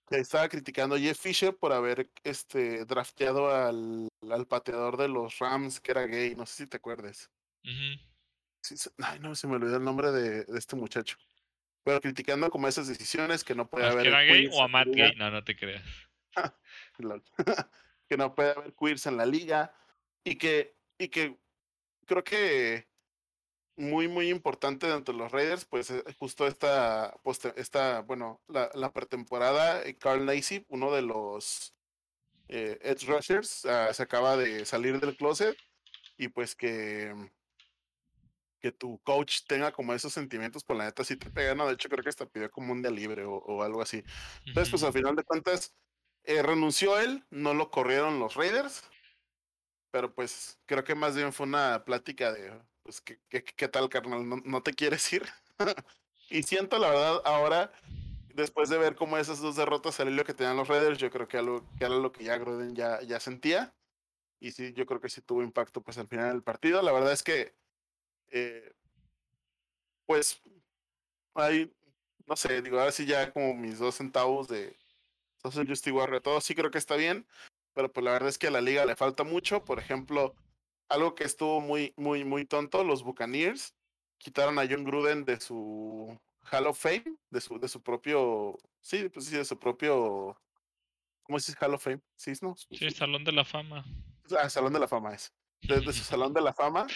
que 0.07 0.18
estaba 0.19 0.48
criticando 0.48 0.95
a 0.95 0.99
Jeff 0.99 1.19
Fisher 1.19 1.57
por 1.57 1.73
haber 1.73 2.10
este, 2.23 2.86
drafteado 2.86 3.49
al, 3.49 4.07
al 4.30 4.48
pateador 4.48 4.98
de 4.98 5.10
los 5.10 5.40
Rams 5.40 5.82
que 5.82 5.91
era 5.91 6.06
gay, 6.06 6.36
no 6.36 6.45
sé 6.45 6.64
si 6.64 6.68
te 6.68 6.78
acuerdes. 6.78 7.30
ay, 8.99 9.19
no, 9.19 9.36
se 9.36 9.48
me 9.48 9.56
olvidó 9.56 9.78
el 9.78 9.84
nombre 9.84 10.11
de, 10.11 10.45
de 10.45 10.60
este 10.60 10.76
muchacho 10.78 11.18
pero 11.84 12.02
criticando 12.02 12.49
como 12.49 12.68
esas 12.68 12.88
decisiones 12.88 13.44
que 13.44 13.56
no 13.56 13.70
puede 13.70 13.88
haber. 13.88 14.03
¿Que 14.03 14.10
era 14.10 14.22
gay 14.22 14.49
o 14.52 14.64
a 14.64 14.68
Matt 14.68 14.88
gay? 14.90 15.16
No, 15.16 15.32
no 15.32 15.44
te 15.44 15.56
creas. 15.56 15.84
que 18.08 18.18
no 18.18 18.36
puede 18.36 18.52
haber 18.52 18.74
queers 18.74 19.06
en 19.06 19.18
la 19.18 19.26
liga 19.26 19.74
y 20.24 20.36
que, 20.36 20.76
y 20.98 21.08
que 21.08 21.38
creo 22.06 22.24
que 22.24 22.88
muy, 23.78 24.08
muy 24.08 24.30
importante 24.30 24.88
dentro 24.88 25.14
de 25.14 25.20
los 25.20 25.32
Raiders, 25.32 25.66
pues 25.66 25.90
eh, 25.90 26.03
justo 26.20 26.45
esta, 26.45 27.16
esta 27.56 28.02
bueno, 28.02 28.41
la, 28.48 28.70
la 28.74 28.91
pretemporada, 28.91 29.84
eh, 29.84 29.98
Carl 29.98 30.26
Nacy, 30.26 30.66
uno 30.70 30.91
de 30.91 31.02
los 31.02 31.74
eh, 32.48 32.78
edge 32.82 33.08
rushers, 33.08 33.66
ah, 33.66 33.94
se 33.94 34.03
acaba 34.03 34.38
de 34.38 34.66
salir 34.66 34.99
del 34.99 35.16
closet 35.16 35.58
y 36.18 36.28
pues 36.28 36.56
que 36.56 37.14
que 38.62 38.72
tu 38.72 39.00
coach 39.00 39.42
tenga 39.48 39.72
como 39.72 39.94
esos 39.94 40.14
sentimientos, 40.14 40.64
por 40.64 40.76
pues, 40.76 40.80
la 40.80 40.86
neta 40.86 41.04
sí 41.04 41.18
te 41.18 41.30
pega, 41.30 41.56
no, 41.56 41.68
de 41.68 41.74
hecho 41.74 41.90
creo 41.90 42.04
que 42.04 42.10
hasta 42.10 42.28
pidió 42.28 42.50
como 42.52 42.72
un 42.72 42.82
día 42.82 42.92
libre 42.92 43.26
o, 43.26 43.64
algo 43.64 43.82
así. 43.82 44.04
Entonces, 44.46 44.70
pues 44.70 44.84
al 44.84 44.94
final 44.94 45.16
de 45.16 45.24
cuentas, 45.24 45.74
eh, 46.24 46.42
renunció 46.44 47.00
él, 47.00 47.26
no 47.32 47.54
lo 47.54 47.72
corrieron 47.72 48.20
los 48.20 48.36
Raiders, 48.36 48.84
pero 49.92 50.14
pues 50.14 50.60
creo 50.66 50.84
que 50.84 50.96
más 50.96 51.16
bien 51.16 51.34
fue 51.34 51.48
una 51.48 51.84
plática 51.84 52.32
de, 52.32 52.54
pues, 52.84 53.02
¿qué, 53.02 53.20
qué, 53.30 53.68
tal, 53.68 53.90
carnal? 53.90 54.24
¿No, 54.46 54.64
te 54.64 54.74
quieres 54.74 55.12
ir? 55.12 55.24
y 56.30 56.44
siento, 56.44 56.78
la 56.78 56.90
verdad, 56.90 57.22
ahora, 57.26 57.74
después 58.36 58.70
de 58.70 58.78
ver 58.78 58.96
cómo 58.96 59.18
esas 59.18 59.40
dos 59.40 59.56
derrotas 59.56 59.96
salieron 59.96 60.18
lo 60.18 60.26
que 60.26 60.36
tenían 60.36 60.56
los 60.56 60.68
Raiders, 60.68 61.00
yo 61.00 61.10
creo 61.10 61.28
que, 61.28 61.38
algo, 61.38 61.66
que 61.78 61.86
era 61.86 61.96
lo 61.96 62.12
que 62.12 62.24
ya 62.24 62.38
Gruden 62.38 62.76
ya, 62.76 63.02
ya 63.02 63.20
sentía. 63.20 63.74
Y 64.40 64.52
sí, 64.52 64.74
yo 64.74 64.88
creo 64.88 65.00
que 65.00 65.10
sí 65.10 65.22
tuvo 65.22 65.44
impacto 65.44 65.82
pues 65.84 66.00
al 66.00 66.08
final 66.08 66.32
del 66.32 66.42
partido. 66.42 66.82
La 66.82 66.92
verdad 66.92 67.12
es 67.12 67.22
que 67.22 67.54
eh, 68.32 68.72
pues 70.06 70.41
hay, 71.36 71.72
no 72.26 72.36
sé, 72.36 72.62
digo, 72.62 72.80
ahora 72.80 72.91
sí 72.91 73.06
ya 73.06 73.32
como 73.32 73.53
mis 73.53 73.80
dos 73.80 73.95
centavos 73.95 74.48
de 74.48 74.78
Social 75.41 75.68
Justice 75.68 75.91
Warrior, 75.91 76.22
todo 76.22 76.41
sí 76.41 76.56
creo 76.56 76.72
que 76.72 76.78
está 76.78 76.95
bien, 76.95 77.28
pero 77.74 77.91
pues 77.91 78.03
la 78.03 78.12
verdad 78.12 78.30
es 78.30 78.38
que 78.38 78.48
a 78.48 78.52
la 78.52 78.62
liga 78.62 78.86
le 78.86 78.95
falta 78.95 79.24
mucho. 79.24 79.64
Por 79.64 79.80
ejemplo, 79.80 80.36
algo 80.90 81.16
que 81.16 81.24
estuvo 81.24 81.62
muy, 81.62 81.94
muy, 81.95 82.24
muy 82.24 82.45
tonto, 82.45 82.84
los 82.84 83.03
Buccaneers 83.03 83.76
quitaron 84.18 84.60
a 84.60 84.68
John 84.70 84.84
Gruden 84.84 85.26
de 85.26 85.40
su 85.40 86.20
Hall 86.52 86.68
of 86.68 86.80
Fame, 86.80 87.18
de 87.30 87.41
su, 87.41 87.60
de 87.60 87.68
su 87.68 87.82
propio, 87.82 88.58
sí, 88.82 89.10
pues 89.10 89.26
sí, 89.26 89.36
de 89.36 89.45
su 89.45 89.58
propio, 89.58 90.40
¿cómo 91.24 91.40
se 91.40 91.52
dice 91.52 91.66
Hall 91.66 91.74
of 91.74 91.84
Fame? 91.84 92.02
Sí, 92.16 92.34
¿no? 92.41 92.56
Sí, 92.56 92.91
Salón 92.91 93.24
de 93.24 93.32
la 93.32 93.45
Fama. 93.45 93.86
Ah, 94.38 94.49
Salón 94.49 94.74
de 94.74 94.80
la 94.80 94.88
Fama 94.88 95.14
es. 95.14 95.34
Desde 95.62 95.94
su 95.94 96.03
Salón 96.03 96.34
de 96.34 96.41
la 96.41 96.53
Fama 96.53 96.88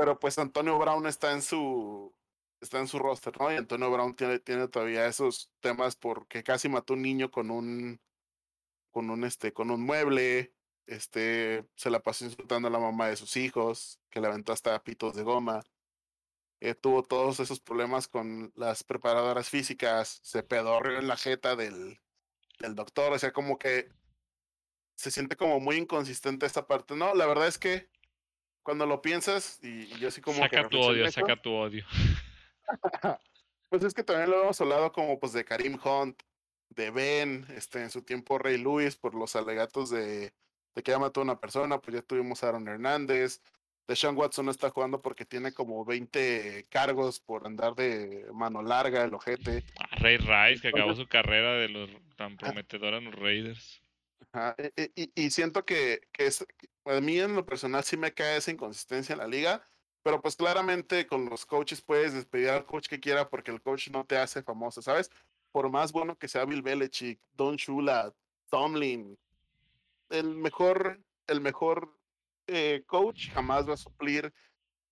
pero 0.00 0.18
pues 0.18 0.38
Antonio 0.38 0.78
Brown 0.78 1.06
está 1.06 1.32
en 1.32 1.42
su 1.42 2.14
está 2.58 2.78
en 2.78 2.88
su 2.88 2.98
roster, 2.98 3.38
¿no? 3.38 3.52
Y 3.52 3.56
Antonio 3.56 3.90
Brown 3.90 4.16
tiene, 4.16 4.38
tiene 4.38 4.66
todavía 4.66 5.06
esos 5.06 5.52
temas 5.60 5.94
porque 5.94 6.42
casi 6.42 6.70
mató 6.70 6.94
un 6.94 7.02
niño 7.02 7.30
con 7.30 7.50
un 7.50 8.00
con 8.90 9.10
un 9.10 9.24
este 9.24 9.52
con 9.52 9.70
un 9.70 9.82
mueble, 9.84 10.54
este 10.86 11.66
se 11.76 11.90
la 11.90 12.00
pasó 12.00 12.24
insultando 12.24 12.68
a 12.68 12.70
la 12.70 12.78
mamá 12.78 13.08
de 13.08 13.16
sus 13.16 13.36
hijos, 13.36 14.00
que 14.08 14.22
le 14.22 14.28
aventó 14.28 14.54
hasta 14.54 14.82
pitos 14.82 15.14
de 15.14 15.22
goma. 15.22 15.62
Eh, 16.60 16.74
tuvo 16.74 17.02
todos 17.02 17.38
esos 17.40 17.60
problemas 17.60 18.08
con 18.08 18.52
las 18.56 18.84
preparadoras 18.84 19.50
físicas, 19.50 20.20
se 20.22 20.42
pedorrió 20.42 20.98
en 20.98 21.08
la 21.08 21.18
jeta 21.18 21.56
del, 21.56 22.00
del 22.58 22.74
doctor, 22.74 23.12
o 23.12 23.18
sea, 23.18 23.32
como 23.34 23.58
que 23.58 23.90
se 24.96 25.10
siente 25.10 25.36
como 25.36 25.60
muy 25.60 25.76
inconsistente 25.76 26.46
esta 26.46 26.66
parte. 26.66 26.96
No, 26.96 27.14
la 27.14 27.26
verdad 27.26 27.48
es 27.48 27.58
que 27.58 27.90
cuando 28.62 28.86
lo 28.86 29.02
piensas, 29.02 29.58
y, 29.62 29.88
yo 29.98 30.08
así 30.08 30.20
como 30.20 30.38
saca 30.38 30.68
tu 30.68 30.80
odio, 30.80 31.10
saca 31.10 31.36
tu 31.36 31.52
odio. 31.52 31.84
pues 33.68 33.82
es 33.82 33.94
que 33.94 34.02
también 34.02 34.30
lo 34.30 34.42
hemos 34.42 34.60
hablado 34.60 34.92
como 34.92 35.18
pues 35.18 35.32
de 35.32 35.44
Karim 35.44 35.78
Hunt, 35.82 36.22
de 36.70 36.90
Ben, 36.90 37.46
este, 37.56 37.82
en 37.82 37.90
su 37.90 38.02
tiempo 38.02 38.38
Rey 38.38 38.58
Luis, 38.58 38.96
por 38.96 39.14
los 39.14 39.34
alegatos 39.36 39.90
de, 39.90 40.32
de 40.74 40.82
que 40.82 40.92
ya 40.92 40.98
mató 40.98 41.20
a 41.20 41.24
una 41.24 41.40
persona, 41.40 41.78
pues 41.78 41.96
ya 41.96 42.02
tuvimos 42.02 42.42
a 42.42 42.48
Aaron 42.48 42.68
Hernández. 42.68 43.42
De 43.88 43.96
Sean 43.96 44.16
Watson 44.16 44.44
no 44.44 44.52
está 44.52 44.70
jugando 44.70 45.02
porque 45.02 45.24
tiene 45.24 45.52
como 45.52 45.84
20 45.84 46.66
cargos 46.70 47.18
por 47.18 47.44
andar 47.44 47.74
de 47.74 48.24
mano 48.32 48.62
larga, 48.62 49.02
el 49.02 49.12
ojete. 49.12 49.64
Ah, 49.80 49.88
Ray 49.98 50.16
Rice, 50.18 50.62
que 50.62 50.68
acabó 50.68 50.94
su 50.94 51.08
carrera 51.08 51.54
de 51.54 51.68
los 51.68 51.90
tan 52.14 52.36
prometedora 52.36 52.98
en 52.98 53.06
los 53.06 53.14
Raiders. 53.16 53.82
E, 54.32 54.72
e, 54.76 54.92
y, 54.94 55.24
y, 55.24 55.30
siento 55.30 55.64
que, 55.64 56.02
que 56.12 56.26
es, 56.26 56.46
a 56.84 57.00
mí 57.00 57.18
en 57.18 57.34
lo 57.34 57.44
personal 57.44 57.82
sí 57.82 57.96
me 57.96 58.14
cae 58.14 58.36
esa 58.36 58.52
inconsistencia 58.52 59.12
en 59.12 59.18
la 59.18 59.26
liga, 59.26 59.64
pero 60.02 60.20
pues 60.22 60.36
claramente 60.36 61.06
con 61.06 61.28
los 61.28 61.44
coaches 61.44 61.82
puedes 61.82 62.14
despedir 62.14 62.50
al 62.50 62.64
coach 62.64 62.88
que 62.88 63.00
quiera 63.00 63.28
porque 63.28 63.50
el 63.50 63.60
coach 63.60 63.88
no 63.90 64.04
te 64.04 64.16
hace 64.16 64.42
famoso, 64.42 64.82
¿sabes? 64.82 65.10
Por 65.50 65.68
más 65.68 65.90
bueno 65.90 66.16
que 66.16 66.28
sea 66.28 66.44
Bill 66.44 66.62
Belichick, 66.62 67.20
Don 67.32 67.56
Shula, 67.56 68.14
Tomlin, 68.50 69.18
el 70.10 70.36
mejor, 70.36 71.00
el 71.26 71.40
mejor 71.40 71.98
eh, 72.46 72.84
coach 72.86 73.30
jamás 73.30 73.68
va 73.68 73.74
a 73.74 73.78
suplir 73.78 74.32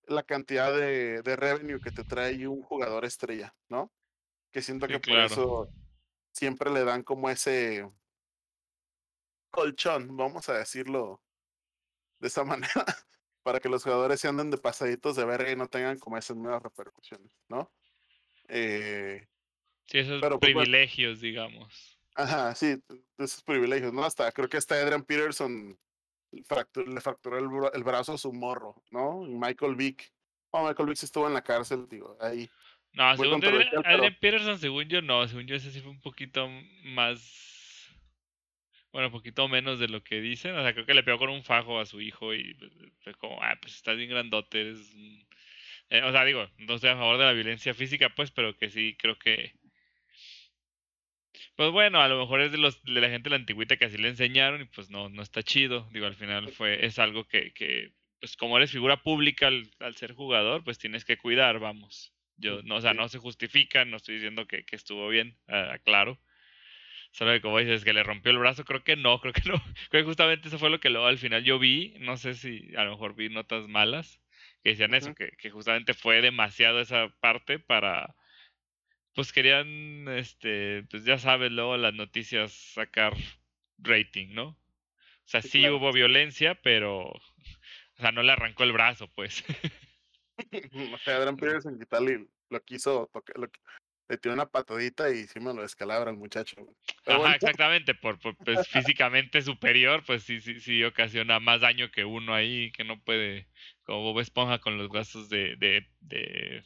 la 0.05 0.23
cantidad 0.23 0.73
de, 0.73 1.21
de, 1.21 1.35
revenue 1.35 1.79
que 1.79 1.91
te 1.91 2.03
trae 2.03 2.47
un 2.47 2.61
jugador 2.61 3.05
estrella, 3.05 3.55
¿no? 3.69 3.91
Que 4.51 4.61
siento 4.61 4.87
que 4.87 4.99
por 4.99 5.17
eso 5.17 5.69
siempre 6.31 6.71
le 6.71 6.83
dan 6.83 7.03
como 7.03 7.29
ese 7.29 7.87
colchón, 9.49 10.15
vamos 10.15 10.49
a 10.49 10.57
decirlo 10.57 11.21
de 12.19 12.27
esa 12.27 12.43
manera, 12.83 12.85
para 13.43 13.59
que 13.59 13.69
los 13.69 13.83
jugadores 13.83 14.19
se 14.19 14.27
anden 14.27 14.51
de 14.51 14.57
pasaditos 14.57 15.15
de 15.15 15.25
verga 15.25 15.51
y 15.51 15.55
no 15.55 15.67
tengan 15.67 15.97
como 15.99 16.17
esas 16.17 16.37
nuevas 16.37 16.61
repercusiones, 16.61 17.31
¿no? 17.47 17.71
Eh, 18.47 19.27
sí, 19.85 19.99
esos 19.99 20.21
pues, 20.21 20.37
privilegios, 20.39 21.21
digamos. 21.21 21.99
Ajá, 22.15 22.53
sí, 22.55 22.81
esos 23.17 23.43
privilegios, 23.43 23.93
¿no? 23.93 24.03
Hasta 24.03 24.31
creo 24.31 24.49
que 24.49 24.57
hasta 24.57 24.75
Adrian 24.75 25.03
Peterson 25.03 25.77
le 26.31 27.01
fracturó 27.01 27.71
el, 27.73 27.83
brazo 27.83 28.13
a 28.13 28.17
su 28.17 28.33
morro, 28.33 28.83
¿no? 28.91 29.25
Y 29.25 29.35
Michael 29.35 29.75
Vick. 29.75 30.11
Oh, 30.51 30.67
Michael 30.67 30.89
Vick 30.89 31.03
estuvo 31.03 31.27
en 31.27 31.33
la 31.33 31.43
cárcel, 31.43 31.87
digo, 31.87 32.17
ahí. 32.19 32.49
No, 32.91 33.15
según 33.15 33.43
Adrian, 33.85 34.17
Peterson, 34.19 34.59
según 34.59 34.85
yo, 34.85 35.01
no, 35.01 35.27
según 35.27 35.45
yo 35.45 35.55
ese 35.55 35.71
sí 35.71 35.79
fue 35.79 35.91
un 35.91 36.01
poquito 36.01 36.47
más 36.83 37.48
bueno, 38.91 39.07
un 39.07 39.13
poquito 39.13 39.47
menos 39.47 39.79
de 39.79 39.87
lo 39.87 40.03
que 40.03 40.21
dicen. 40.21 40.55
O 40.55 40.63
sea, 40.63 40.73
creo 40.73 40.85
que 40.85 40.93
le 40.93 41.03
pegó 41.03 41.19
con 41.19 41.29
un 41.29 41.43
fajo 41.43 41.79
a 41.79 41.85
su 41.85 42.01
hijo 42.01 42.33
y 42.33 42.53
pues, 42.55 42.71
fue 43.01 43.13
como, 43.15 43.41
ah, 43.41 43.57
pues 43.61 43.75
estás 43.75 43.97
bien 43.97 44.09
grandote. 44.09 44.61
Eres 44.61 44.93
eh, 45.89 46.03
o 46.03 46.11
sea, 46.11 46.23
digo, 46.23 46.47
no 46.57 46.75
estoy 46.75 46.91
a 46.91 46.95
favor 46.95 47.17
de 47.17 47.25
la 47.25 47.33
violencia 47.33 47.73
física, 47.73 48.09
pues, 48.15 48.31
pero 48.31 48.55
que 48.55 48.69
sí 48.69 48.95
creo 48.99 49.17
que. 49.17 49.53
Pues 51.55 51.71
bueno, 51.71 52.01
a 52.01 52.07
lo 52.07 52.19
mejor 52.19 52.41
es 52.41 52.51
de 52.51 52.57
los 52.57 52.81
de 52.83 53.01
la 53.01 53.09
gente 53.09 53.29
de 53.29 53.31
la 53.31 53.35
antigüita 53.37 53.77
que 53.77 53.85
así 53.85 53.97
le 53.97 54.09
enseñaron 54.09 54.61
y 54.61 54.65
pues 54.65 54.89
no, 54.89 55.09
no 55.09 55.21
está 55.21 55.43
chido. 55.43 55.87
Digo, 55.91 56.05
al 56.05 56.15
final 56.15 56.51
fue, 56.51 56.85
es 56.85 56.99
algo 56.99 57.25
que, 57.27 57.53
que 57.53 57.91
pues 58.19 58.35
como 58.37 58.57
eres 58.57 58.71
figura 58.71 59.01
pública 59.01 59.47
al, 59.47 59.69
al 59.79 59.95
ser 59.95 60.13
jugador, 60.13 60.63
pues 60.63 60.77
tienes 60.77 61.05
que 61.05 61.17
cuidar, 61.17 61.59
vamos. 61.59 62.13
Yo, 62.37 62.61
no, 62.63 62.75
o 62.77 62.81
sea, 62.81 62.93
no 62.93 63.09
se 63.09 63.19
justifica, 63.19 63.83
no 63.85 63.97
estoy 63.97 64.15
diciendo 64.15 64.47
que, 64.47 64.63
que 64.65 64.75
estuvo 64.75 65.07
bien, 65.09 65.37
aclaro. 65.47 66.19
Solo 67.19 67.33
que 67.33 67.41
como 67.41 67.59
dices, 67.59 67.83
que 67.83 67.91
le 67.91 68.01
rompió 68.01 68.31
el 68.31 68.37
brazo, 68.37 68.63
creo 68.63 68.81
que 68.81 68.95
no, 68.95 69.19
creo 69.19 69.33
que 69.33 69.41
no. 69.43 69.55
Creo 69.89 70.03
que 70.03 70.07
justamente 70.07 70.47
eso 70.47 70.57
fue 70.57 70.69
lo 70.69 70.79
que 70.79 70.89
luego 70.89 71.05
al 71.05 71.17
final 71.17 71.43
yo 71.43 71.59
vi. 71.59 71.93
No 71.99 72.15
sé 72.15 72.33
si 72.33 72.73
a 72.77 72.85
lo 72.85 72.91
mejor 72.91 73.13
vi 73.13 73.27
notas 73.27 73.67
malas. 73.67 74.21
que 74.63 74.69
decían 74.69 74.93
eso, 74.93 75.13
que, 75.13 75.31
que 75.31 75.49
justamente 75.49 75.93
fue 75.93 76.21
demasiado 76.21 76.79
esa 76.79 77.09
parte 77.19 77.59
para, 77.59 78.15
pues 79.15 79.33
querían, 79.33 80.07
este, 80.07 80.83
pues 80.89 81.03
ya 81.03 81.17
sabes, 81.17 81.51
luego 81.51 81.75
las 81.75 81.93
noticias 81.93 82.53
sacar 82.53 83.17
rating, 83.79 84.33
¿no? 84.33 84.51
O 84.51 85.25
sea, 85.25 85.41
sí, 85.41 85.67
hubo 85.67 85.91
violencia, 85.91 86.55
pero, 86.55 87.01
o 87.01 87.21
sea, 87.97 88.13
no 88.13 88.23
le 88.23 88.31
arrancó 88.31 88.63
el 88.63 88.71
brazo, 88.71 89.11
pues. 89.13 89.43
o 90.93 90.97
sea, 90.99 91.17
Adrian 91.17 91.35
Peterson 91.35 91.77
y 91.81 91.85
tal 91.85 92.29
lo 92.49 92.63
quiso 92.63 93.09
tocar, 93.11 93.35
le 94.09 94.17
tiró 94.17 94.33
una 94.33 94.47
patadita 94.47 95.11
y 95.11 95.27
sí 95.27 95.39
me 95.39 95.53
lo 95.53 95.61
descalabra 95.61 96.09
el 96.09 96.17
muchacho. 96.17 96.57
Ajá, 97.05 97.35
exactamente, 97.35 97.93
por, 97.93 98.19
pues, 98.19 98.67
físicamente 98.97 99.41
superior, 99.41 100.03
pues 100.05 100.23
sí, 100.23 100.41
sí, 100.41 100.59
sí 100.59 100.83
ocasiona 100.83 101.39
más 101.39 101.61
daño 101.61 101.91
que 101.91 102.03
uno 102.03 102.33
ahí 102.33 102.71
que 102.71 102.83
no 102.83 102.99
puede, 103.01 103.47
como 103.83 104.01
Bob 104.01 104.19
Esponja 104.19 104.59
con 104.59 104.77
los 104.77 104.89
brazos 104.89 105.29
de, 105.29 105.55
de, 105.57 105.85
de 106.01 106.63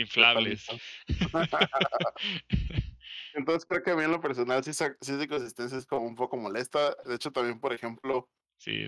inflables. 0.00 0.66
Entonces 3.34 3.66
creo 3.68 3.82
que 3.82 3.90
a 3.90 3.96
mí 3.96 4.04
en 4.04 4.10
lo 4.10 4.20
personal 4.20 4.64
sí, 4.64 4.72
sí 4.72 5.12
de 5.12 5.28
consistencia 5.28 5.76
es 5.78 5.86
como 5.86 6.06
un 6.06 6.14
poco 6.14 6.36
molesta. 6.36 6.96
De 7.04 7.14
hecho, 7.14 7.30
también, 7.30 7.60
por 7.60 7.72
ejemplo, 7.72 8.30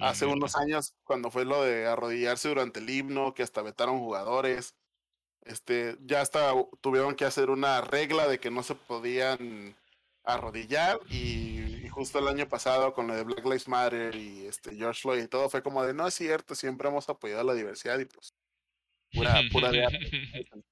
hace 0.01 0.27
unos 0.27 0.57
años, 0.57 0.95
cuando 1.05 1.31
fue 1.31 1.45
lo 1.45 1.63
de 1.63 1.87
arrodillarse 1.87 2.49
durante 2.49 2.81
el 2.81 2.91
himno, 2.91 3.35
que 3.35 3.43
hasta 3.43 3.63
vetaron 3.63 3.99
jugadores, 3.99 4.75
este, 5.43 5.97
ya 6.03 6.21
hasta 6.21 6.53
tuvieron 6.81 7.15
que 7.15 7.25
hacer 7.25 7.51
una 7.51 7.81
regla 7.81 8.29
de 8.29 8.39
que 8.39 8.51
no 8.51 8.63
se 8.63 8.75
podían 8.75 9.75
arrodillar 10.25 11.01
y, 11.09 11.89
justo 11.89 12.19
el 12.19 12.29
año 12.29 12.49
pasado 12.49 12.93
con 12.95 13.09
lo 13.09 13.17
de 13.17 13.25
Black 13.25 13.45
Lives 13.45 13.67
Matter 13.67 14.15
y 14.15 14.47
este 14.47 14.77
George 14.77 15.01
Floyd 15.01 15.25
y 15.25 15.29
todo 15.29 15.49
fue 15.49 15.63
como 15.63 15.83
de 15.83 15.93
no 15.93 16.07
es 16.07 16.15
cierto, 16.15 16.55
siempre 16.55 16.89
hemos 16.89 17.09
apoyado 17.09 17.43
la 17.43 17.55
diversidad 17.55 17.99
y 17.99 18.05
pues 18.05 18.33
pura, 19.13 19.41
pura 19.51 19.71
de 19.71 19.81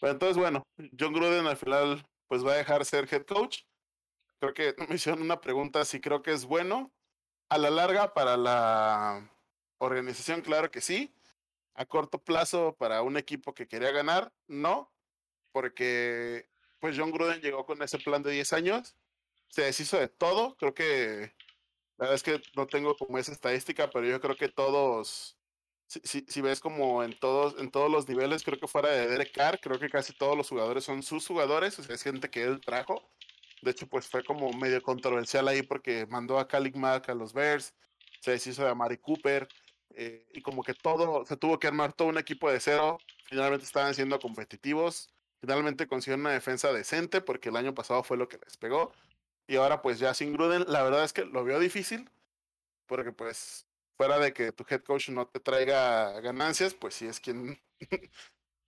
Pero 0.00 0.12
entonces 0.12 0.36
bueno, 0.36 0.62
John 0.98 1.12
Gruden 1.12 1.46
al 1.46 1.56
final 1.56 2.06
pues 2.28 2.44
va 2.44 2.52
a 2.52 2.56
dejar 2.56 2.84
ser 2.84 3.08
head 3.10 3.24
coach. 3.24 3.62
Creo 4.38 4.52
que 4.52 4.74
me 4.88 4.96
hicieron 4.96 5.22
una 5.22 5.40
pregunta 5.40 5.84
si 5.84 6.00
creo 6.00 6.22
que 6.22 6.32
es 6.32 6.44
bueno. 6.44 6.92
A 7.48 7.58
la 7.58 7.70
larga 7.70 8.12
para 8.12 8.36
la 8.36 9.30
organización, 9.78 10.42
claro 10.42 10.70
que 10.70 10.80
sí 10.80 11.15
a 11.76 11.84
corto 11.86 12.18
plazo 12.18 12.74
para 12.78 13.02
un 13.02 13.16
equipo 13.16 13.54
que 13.54 13.68
quería 13.68 13.90
ganar, 13.90 14.32
no, 14.48 14.92
porque 15.52 16.48
pues 16.80 16.96
John 16.98 17.10
Gruden 17.10 17.40
llegó 17.40 17.64
con 17.66 17.82
ese 17.82 17.98
plan 17.98 18.22
de 18.22 18.32
10 18.32 18.52
años, 18.54 18.96
se 19.48 19.62
deshizo 19.62 19.98
de 19.98 20.08
todo, 20.08 20.56
creo 20.56 20.74
que 20.74 21.34
la 21.98 22.08
verdad 22.08 22.14
es 22.14 22.22
que 22.22 22.42
no 22.56 22.66
tengo 22.66 22.96
como 22.96 23.18
esa 23.18 23.32
estadística, 23.32 23.90
pero 23.90 24.06
yo 24.06 24.20
creo 24.20 24.36
que 24.36 24.48
todos, 24.48 25.38
si, 25.86 26.24
si, 26.28 26.40
ves 26.40 26.60
como 26.60 27.02
en 27.02 27.18
todos, 27.18 27.58
en 27.58 27.70
todos 27.70 27.90
los 27.90 28.08
niveles, 28.08 28.42
creo 28.42 28.58
que 28.58 28.66
fuera 28.66 28.90
de 28.90 29.08
Derek 29.08 29.32
Carr, 29.32 29.60
creo 29.60 29.78
que 29.78 29.88
casi 29.88 30.12
todos 30.12 30.36
los 30.36 30.48
jugadores 30.48 30.84
son 30.84 31.02
sus 31.02 31.26
jugadores, 31.26 31.78
o 31.78 31.82
sea, 31.82 31.94
es 31.94 32.02
gente 32.02 32.30
que 32.30 32.42
él 32.42 32.60
trajo. 32.60 33.10
De 33.62 33.70
hecho, 33.70 33.86
pues 33.86 34.06
fue 34.06 34.22
como 34.22 34.52
medio 34.52 34.82
controversial 34.82 35.48
ahí 35.48 35.62
porque 35.62 36.06
mandó 36.06 36.38
a 36.38 36.46
Khalid 36.46 36.74
Mack 36.76 37.08
a 37.08 37.14
los 37.14 37.32
Bears, 37.32 37.74
se 38.20 38.32
deshizo 38.32 38.62
de 38.62 38.70
Amari 38.70 38.98
Cooper, 38.98 39.48
eh, 39.98 40.26
y 40.34 40.42
como 40.42 40.62
que 40.62 40.74
todo, 40.74 41.24
se 41.24 41.38
tuvo 41.38 41.58
que 41.58 41.66
armar 41.68 41.94
todo 41.94 42.08
un 42.08 42.18
equipo 42.18 42.50
de 42.50 42.60
cero. 42.60 42.98
Finalmente 43.24 43.64
estaban 43.64 43.94
siendo 43.94 44.20
competitivos. 44.20 45.08
Finalmente 45.40 45.86
consiguieron 45.86 46.20
una 46.20 46.32
defensa 46.32 46.72
decente 46.72 47.22
porque 47.22 47.48
el 47.48 47.56
año 47.56 47.74
pasado 47.74 48.02
fue 48.02 48.18
lo 48.18 48.28
que 48.28 48.38
les 48.44 48.58
pegó. 48.58 48.92
Y 49.48 49.56
ahora 49.56 49.80
pues 49.80 49.98
ya 49.98 50.12
sin 50.12 50.34
Gruden, 50.34 50.64
la 50.68 50.82
verdad 50.82 51.02
es 51.04 51.14
que 51.14 51.24
lo 51.24 51.44
veo 51.44 51.58
difícil. 51.58 52.10
Porque 52.86 53.12
pues 53.12 53.66
fuera 53.96 54.18
de 54.18 54.34
que 54.34 54.52
tu 54.52 54.66
head 54.68 54.82
coach 54.82 55.08
no 55.08 55.28
te 55.28 55.40
traiga 55.40 56.20
ganancias, 56.20 56.74
pues 56.74 56.94
sí 56.94 57.06
es 57.06 57.18
quien... 57.18 57.58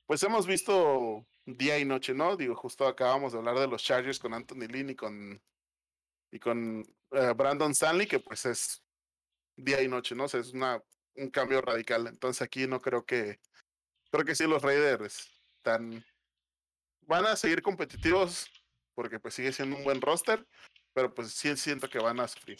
pues 0.07 0.23
hemos 0.23 0.47
visto 0.47 1.27
día 1.45 1.79
y 1.79 1.85
noche, 1.85 2.15
¿no? 2.15 2.37
Digo, 2.37 2.55
justo 2.57 2.87
acabamos 2.87 3.33
de 3.33 3.39
hablar 3.39 3.59
de 3.59 3.69
los 3.69 3.83
Chargers 3.85 4.19
con 4.19 4.33
Anthony 4.33 4.67
Lynn 4.67 4.91
y 4.91 4.95
con, 4.97 5.43
y 6.33 6.39
con 6.39 6.85
eh, 7.13 7.35
Brandon 7.37 7.73
Stanley, 7.73 8.07
que 8.07 8.19
pues 8.19 8.47
es 8.47 8.83
día 9.57 9.83
y 9.83 9.89
noche, 9.89 10.15
¿no? 10.15 10.25
O 10.25 10.29
sea, 10.29 10.41
es 10.41 10.55
una 10.55 10.83
un 11.19 11.31
cambio 11.31 11.61
radical. 11.61 12.07
Entonces 12.07 12.43
aquí 12.43 12.67
no 12.67 12.81
creo 12.81 13.05
que, 13.05 13.39
creo 14.11 14.25
que 14.25 14.35
sí 14.35 14.47
los 14.47 14.63
Raiders 14.63 15.31
están, 15.57 16.05
van 17.03 17.27
a 17.27 17.37
seguir 17.37 17.63
competitivos 17.63 18.51
porque 18.95 19.21
pues 19.21 19.35
sigue 19.35 19.53
siendo 19.53 19.77
un 19.77 19.85
buen 19.85 20.01
roster, 20.01 20.45
pero 20.93 21.15
pues 21.15 21.33
sí 21.33 21.57
siento 21.57 21.89
que 21.89 21.99
van 21.99 22.19
a 22.21 22.29
sufrir. 22.29 22.59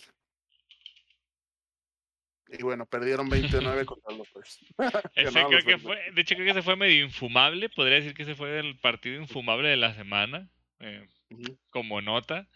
Y 2.51 2.63
bueno, 2.63 2.87
perdieron 2.87 3.29
29 3.29 3.85
contra 3.87 4.17
los 4.17 4.33
Bears. 4.33 4.59
de 6.15 6.21
hecho, 6.21 6.35
creo 6.35 6.47
que 6.47 6.55
se 6.55 6.63
fue 6.63 6.77
medio 6.77 7.05
infumable. 7.05 7.69
Podría 7.69 7.97
decir 7.97 8.15
que 8.15 8.25
se 8.25 8.35
fue 8.35 8.59
el 8.59 8.79
partido 8.79 9.21
infumable 9.21 9.69
de 9.69 9.77
la 9.77 9.95
semana. 9.95 10.49
Eh, 10.81 11.07
como 11.71 12.01
nota. 12.01 12.49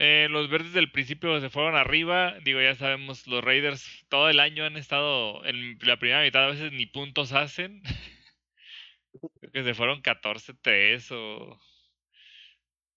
Eh, 0.00 0.28
los 0.30 0.48
verdes 0.48 0.72
del 0.72 0.92
principio 0.92 1.40
se 1.40 1.50
fueron 1.50 1.74
arriba. 1.76 2.34
Digo, 2.44 2.60
ya 2.60 2.74
sabemos, 2.76 3.26
los 3.26 3.42
Raiders 3.42 4.06
todo 4.08 4.30
el 4.30 4.38
año 4.40 4.64
han 4.64 4.76
estado 4.76 5.44
en 5.44 5.76
la 5.82 5.98
primera 5.98 6.22
mitad, 6.22 6.44
a 6.44 6.50
veces 6.52 6.72
ni 6.72 6.86
puntos 6.86 7.32
hacen. 7.32 7.82
Creo 9.40 9.52
que 9.52 9.64
se 9.64 9.74
fueron 9.74 10.02
14-3 10.02 11.10
o 11.12 11.60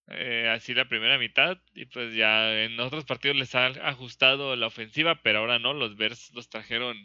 eh, 0.08 0.48
así 0.50 0.74
la 0.76 0.88
primera 0.88 1.18
mitad. 1.18 1.58
Y 1.74 1.86
pues 1.88 2.14
ya 2.14 2.64
en 2.64 2.80
otros 2.80 3.06
partidos 3.06 3.38
les 3.38 3.56
ha 3.56 3.68
ajustado 3.68 4.56
la 4.56 4.68
ofensiva, 4.68 5.22
pero 5.24 5.40
ahora 5.40 5.58
no. 5.60 5.74
Los 5.74 5.96
Bears 5.98 6.32
los 6.34 6.50
trajeron 6.50 6.98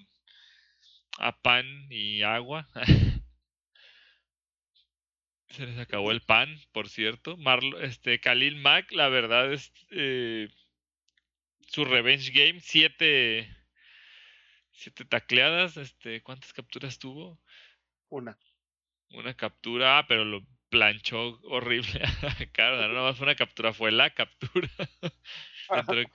a 1.19 1.33
pan 1.41 1.87
y 1.91 2.23
agua. 2.23 2.69
Se 5.57 5.65
les 5.65 5.79
acabó 5.79 6.11
el 6.11 6.21
pan, 6.21 6.61
por 6.73 6.91
cierto. 6.91 7.39
Marlo, 7.39 7.81
este, 7.81 8.21
Khalil 8.21 8.57
Mack, 8.57 8.93
la 8.93 9.09
verdad 9.09 9.51
es 9.51 9.73
eh, 9.91 10.51
su 11.67 11.87
revenge 11.87 12.31
game, 12.31 12.61
siete, 12.61 13.49
siete 14.71 15.07
tacleadas, 15.07 15.79
este, 15.79 16.23
¿cuántas 16.23 16.53
capturas 16.53 16.99
tuvo? 16.99 17.41
Una. 18.11 18.39
Una 19.13 19.33
captura, 19.33 19.97
ah, 19.97 20.07
pero 20.07 20.27
lo 20.27 20.47
planchó 20.69 21.41
horrible. 21.45 22.03
claro, 22.53 22.87
no 22.89 23.05
más 23.05 23.17
fue 23.17 23.25
una 23.25 23.35
captura, 23.35 23.73
fue 23.73 23.91
la 23.93 24.11
captura. 24.11 24.69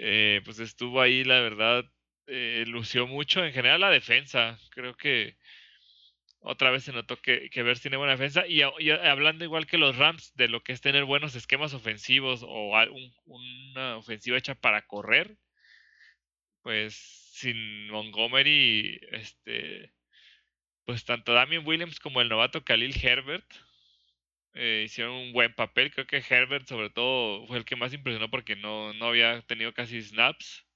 Eh, 0.00 0.42
pues 0.44 0.60
estuvo 0.60 1.00
ahí, 1.00 1.24
la 1.24 1.40
verdad, 1.40 1.84
eh, 2.28 2.62
lució 2.68 3.08
mucho. 3.08 3.44
En 3.44 3.52
general 3.52 3.80
la 3.80 3.90
defensa, 3.90 4.56
creo 4.70 4.94
que 4.94 5.36
otra 6.40 6.70
vez 6.70 6.84
se 6.84 6.92
notó 6.92 7.20
que, 7.20 7.50
que 7.50 7.62
Bears 7.62 7.80
tiene 7.80 7.96
buena 7.96 8.12
defensa. 8.12 8.46
Y, 8.46 8.62
hablando 8.62 9.44
igual 9.44 9.66
que 9.66 9.78
los 9.78 9.96
Rams 9.96 10.34
de 10.36 10.48
lo 10.48 10.62
que 10.62 10.72
es 10.72 10.80
tener 10.80 11.04
buenos 11.04 11.34
esquemas 11.34 11.74
ofensivos 11.74 12.42
o 12.46 12.72
una 13.26 13.96
ofensiva 13.96 14.38
hecha 14.38 14.54
para 14.54 14.86
correr, 14.86 15.36
pues 16.62 16.94
sin 16.94 17.88
Montgomery, 17.88 19.00
este, 19.12 19.92
pues 20.84 21.04
tanto 21.04 21.32
Damien 21.32 21.66
Williams 21.66 22.00
como 22.00 22.20
el 22.20 22.28
novato 22.28 22.64
Khalil 22.64 22.94
Herbert 23.02 23.46
eh, 24.54 24.82
hicieron 24.86 25.14
un 25.14 25.32
buen 25.32 25.54
papel. 25.54 25.90
Creo 25.92 26.06
que 26.06 26.22
Herbert 26.28 26.66
sobre 26.68 26.90
todo 26.90 27.46
fue 27.46 27.58
el 27.58 27.64
que 27.64 27.76
más 27.76 27.92
impresionó 27.94 28.30
porque 28.30 28.56
no, 28.56 28.92
no 28.94 29.06
había 29.06 29.42
tenido 29.42 29.72
casi 29.74 30.02
snaps 30.02 30.67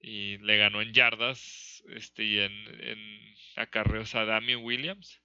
y 0.00 0.38
le 0.38 0.56
ganó 0.56 0.80
en 0.80 0.92
yardas 0.92 1.84
este, 1.90 2.24
y 2.24 2.38
en, 2.38 2.52
en 2.80 3.34
acarreos 3.56 4.14
a 4.14 4.24
Damien 4.24 4.62
Williams. 4.62 5.20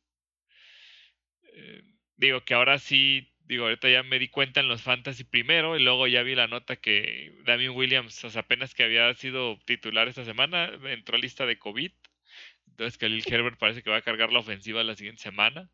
Eh, 1.53 1.84
digo 2.18 2.43
que 2.43 2.53
ahora 2.53 2.80
sí, 2.80 3.34
digo, 3.45 3.65
ahorita 3.65 3.89
ya 3.89 4.03
me 4.03 4.19
di 4.19 4.27
cuenta 4.27 4.60
en 4.60 4.68
los 4.68 4.81
fantasy 4.81 5.23
primero 5.23 5.77
y 5.77 5.84
luego 5.84 6.07
ya 6.07 6.23
vi 6.23 6.35
la 6.35 6.47
nota 6.47 6.76
que 6.76 7.34
Damien 7.45 7.72
Williams, 7.72 8.23
apenas 8.35 8.73
que 8.73 8.84
había 8.84 9.14
sido 9.14 9.57
titular 9.65 10.07
esta 10.07 10.26
semana, 10.26 10.72
entró 10.85 11.15
a 11.15 11.19
lista 11.19 11.45
de 11.45 11.57
COVID. 11.57 11.91
Entonces 12.68 12.97
Khalil 12.97 13.23
Herbert 13.26 13.57
parece 13.57 13.84
que 13.84 13.89
va 13.89 13.97
a 13.97 14.02
cargar 14.02 14.34
la 14.34 14.39
ofensiva 14.39 14.84
la 14.84 14.95
siguiente 14.95 15.23
semana. 15.23 15.69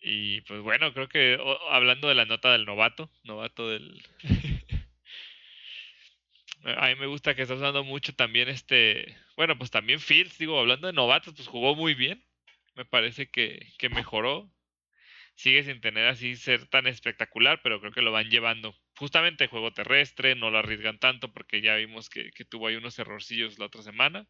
Y 0.00 0.42
pues 0.42 0.60
bueno, 0.60 0.92
creo 0.92 1.08
que 1.08 1.38
hablando 1.70 2.08
de 2.08 2.14
la 2.14 2.26
nota 2.26 2.52
del 2.52 2.66
novato, 2.66 3.10
novato 3.24 3.68
del, 3.68 4.00
A 6.64 6.88
mí 6.88 6.94
me 6.96 7.06
gusta 7.06 7.34
que 7.34 7.42
está 7.42 7.54
usando 7.54 7.84
mucho 7.84 8.14
también 8.14 8.48
este. 8.48 9.16
Bueno, 9.36 9.56
pues 9.58 9.70
también 9.70 10.00
Fields, 10.00 10.38
digo, 10.38 10.58
hablando 10.58 10.86
de 10.86 10.92
novatos, 10.92 11.34
pues 11.34 11.48
jugó 11.48 11.74
muy 11.74 11.94
bien. 11.94 12.24
Me 12.74 12.84
parece 12.84 13.30
que, 13.30 13.72
que 13.78 13.88
mejoró. 13.88 14.50
Sigue 15.36 15.62
sin 15.64 15.80
tener 15.80 16.06
así 16.06 16.36
ser 16.36 16.66
tan 16.68 16.86
espectacular, 16.86 17.60
pero 17.62 17.80
creo 17.80 17.92
que 17.92 18.02
lo 18.02 18.12
van 18.12 18.30
llevando. 18.30 18.74
Justamente 18.96 19.48
juego 19.48 19.72
terrestre, 19.72 20.34
no 20.34 20.50
lo 20.50 20.58
arriesgan 20.58 20.98
tanto 20.98 21.32
porque 21.32 21.60
ya 21.60 21.76
vimos 21.76 22.08
que, 22.08 22.30
que 22.32 22.44
tuvo 22.44 22.68
ahí 22.68 22.76
unos 22.76 22.98
errorcillos 22.98 23.58
la 23.58 23.66
otra 23.66 23.82
semana. 23.82 24.26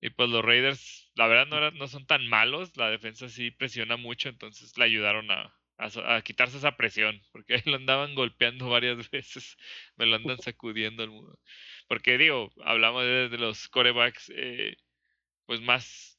Y 0.00 0.10
pues 0.10 0.30
los 0.30 0.44
Raiders, 0.44 1.10
la 1.16 1.26
verdad, 1.26 1.46
no, 1.46 1.70
no 1.72 1.88
son 1.88 2.06
tan 2.06 2.26
malos. 2.28 2.76
La 2.76 2.90
defensa 2.90 3.28
sí 3.28 3.50
presiona 3.50 3.96
mucho, 3.96 4.28
entonces 4.28 4.76
le 4.78 4.84
ayudaron 4.84 5.30
a, 5.30 5.54
a, 5.78 6.22
quitarse 6.22 6.58
esa 6.58 6.76
presión, 6.76 7.20
porque 7.32 7.54
ahí 7.54 7.62
lo 7.66 7.76
andaban 7.76 8.14
golpeando 8.14 8.68
varias 8.68 8.98
veces, 9.10 9.56
me 9.96 10.06
lo 10.06 10.16
andan 10.16 10.38
sacudiendo 10.38 11.04
el 11.04 11.10
mundo. 11.10 11.38
Porque 11.88 12.18
digo, 12.18 12.52
hablamos 12.64 13.04
de, 13.04 13.28
los 13.38 13.68
corebacks, 13.68 14.32
eh, 14.34 14.76
pues 15.46 15.60
más 15.60 16.18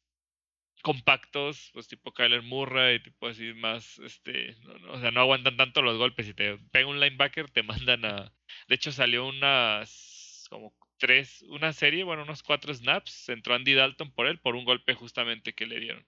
compactos, 0.84 1.72
pues 1.74 1.88
tipo 1.88 2.14
Kyler 2.14 2.44
Murray, 2.44 3.02
tipo 3.02 3.28
así 3.28 3.54
más, 3.54 4.00
este, 4.00 4.56
o 4.90 5.00
sea, 5.00 5.12
no 5.12 5.22
aguantan 5.22 5.58
tanto 5.58 5.82
los 5.82 5.98
golpes. 5.98 6.28
Si 6.28 6.34
te 6.34 6.58
pega 6.72 6.88
un 6.88 7.00
linebacker, 7.00 7.50
te 7.50 7.64
mandan 7.64 8.06
a... 8.06 8.34
De 8.68 8.76
hecho, 8.76 8.92
salió 8.92 9.28
unas 9.28 10.48
como 10.50 10.74
tres, 10.98 11.44
una 11.50 11.74
serie, 11.74 12.04
bueno, 12.04 12.24
unos 12.24 12.44
cuatro 12.44 12.74
snaps, 12.74 13.30
entró 13.30 13.56
Andy 13.56 13.74
Dalton 13.74 14.12
por 14.12 14.28
él, 14.28 14.40
por 14.40 14.56
un 14.56 14.66
golpe 14.66 14.94
justamente 14.94 15.54
que 15.54 15.66
le 15.68 15.80
dieron. 15.80 16.06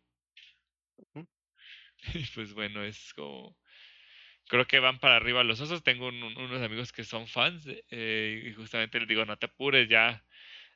Y 2.14 2.26
pues 2.34 2.54
bueno, 2.54 2.84
es 2.84 3.14
como... 3.14 3.58
Creo 4.48 4.66
que 4.66 4.80
van 4.80 5.00
para 5.00 5.18
arriba 5.18 5.44
los 5.44 5.62
osos. 5.62 5.84
Tengo 5.84 6.08
unos 6.08 6.62
amigos 6.62 6.92
que 6.92 7.04
son 7.04 7.28
fans 7.28 7.68
eh, 7.92 8.44
y 8.48 8.54
justamente 8.54 9.00
les 9.00 9.08
digo, 9.08 9.24
no 9.26 9.38
te 9.38 9.46
apures, 9.46 9.88
ya 9.88 10.26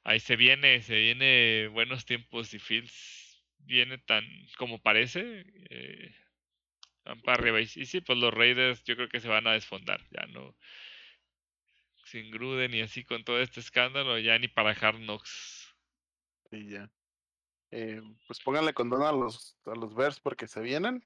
ahí 0.03 0.19
se 0.19 0.35
viene, 0.35 0.81
se 0.81 0.95
viene 0.95 1.67
buenos 1.69 2.05
tiempos 2.05 2.53
y 2.53 2.59
Fields 2.59 3.43
viene 3.59 3.97
tan 3.97 4.23
como 4.57 4.81
parece. 4.81 5.43
Eh, 5.69 6.15
van 7.05 7.21
para 7.21 7.39
arriba. 7.39 7.61
Y, 7.61 7.67
sí, 7.67 8.01
pues 8.01 8.17
los 8.19 8.33
Raiders 8.33 8.83
yo 8.83 8.95
creo 8.95 9.09
que 9.09 9.19
se 9.19 9.27
van 9.27 9.47
a 9.47 9.53
desfondar. 9.53 10.01
Ya 10.11 10.25
no. 10.27 10.55
Sin 12.05 12.31
Gruden 12.31 12.73
y 12.73 12.81
así 12.81 13.03
con 13.03 13.23
todo 13.23 13.41
este 13.41 13.59
escándalo, 13.59 14.19
ya 14.19 14.37
ni 14.37 14.47
para 14.47 14.71
Hard 14.71 14.99
Knocks. 14.99 15.73
Sí, 16.51 16.69
ya. 16.69 16.91
Eh, 17.71 18.01
pues 18.27 18.39
pónganle 18.39 18.73
condón 18.73 19.01
a 19.01 19.11
los, 19.11 19.57
a 19.65 19.75
los 19.75 19.95
Bears 19.95 20.19
porque 20.19 20.47
se 20.47 20.61
vienen. 20.61 21.03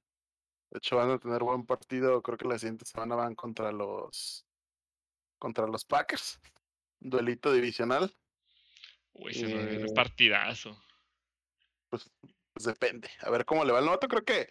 De 0.70 0.80
hecho, 0.80 0.98
van 0.98 1.12
a 1.12 1.20
tener 1.20 1.44
buen 1.44 1.66
partido. 1.66 2.22
Creo 2.22 2.38
que 2.38 2.48
la 2.48 2.60
siguiente 2.60 2.86
semana 2.86 3.16
van 3.16 3.36
contra 3.36 3.72
los 3.72 4.46
contra 5.40 5.68
los 5.68 5.86
Packers. 5.86 6.40
Duelito 7.00 7.52
divisional. 7.54 8.14
Uy, 9.14 9.32
ese 9.32 9.46
es 9.46 9.90
un 9.90 9.96
partidazo. 9.96 10.80
Pues, 11.90 12.10
pues, 12.54 12.66
depende. 12.66 13.10
A 13.22 13.30
ver 13.30 13.46
cómo 13.46 13.64
le 13.64 13.72
va 13.72 13.80
el 13.80 13.86
novato. 13.86 14.08
Creo 14.08 14.26
que, 14.26 14.50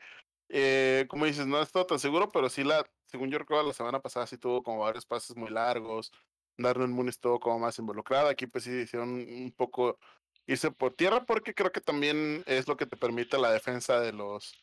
eh, 0.48 1.06
como 1.08 1.26
dices, 1.26 1.46
no 1.46 1.60
estado 1.60 1.86
tan 1.86 1.98
seguro, 1.98 2.28
pero 2.30 2.48
sí 2.48 2.64
la, 2.64 2.88
según 3.06 3.30
yo 3.30 3.38
recuerdo, 3.38 3.66
la 3.66 3.74
semana 3.74 4.00
pasada 4.00 4.26
sí 4.26 4.38
tuvo 4.38 4.62
como 4.62 4.80
varios 4.80 5.06
pases 5.06 5.36
muy 5.36 5.50
largos. 5.50 6.12
Darren 6.56 6.92
Moon 6.92 7.08
estuvo 7.08 7.38
como 7.38 7.58
más 7.58 7.78
involucrado. 7.78 8.28
Aquí 8.28 8.46
pues 8.46 8.64
sí 8.64 8.70
hicieron 8.70 9.10
un 9.10 9.52
poco 9.56 9.98
irse 10.46 10.70
por 10.70 10.94
tierra 10.94 11.24
porque 11.24 11.54
creo 11.54 11.72
que 11.72 11.80
también 11.80 12.42
es 12.46 12.68
lo 12.68 12.76
que 12.76 12.86
te 12.86 12.96
permite 12.96 13.38
la 13.38 13.50
defensa 13.50 14.00
de 14.00 14.12
los 14.12 14.54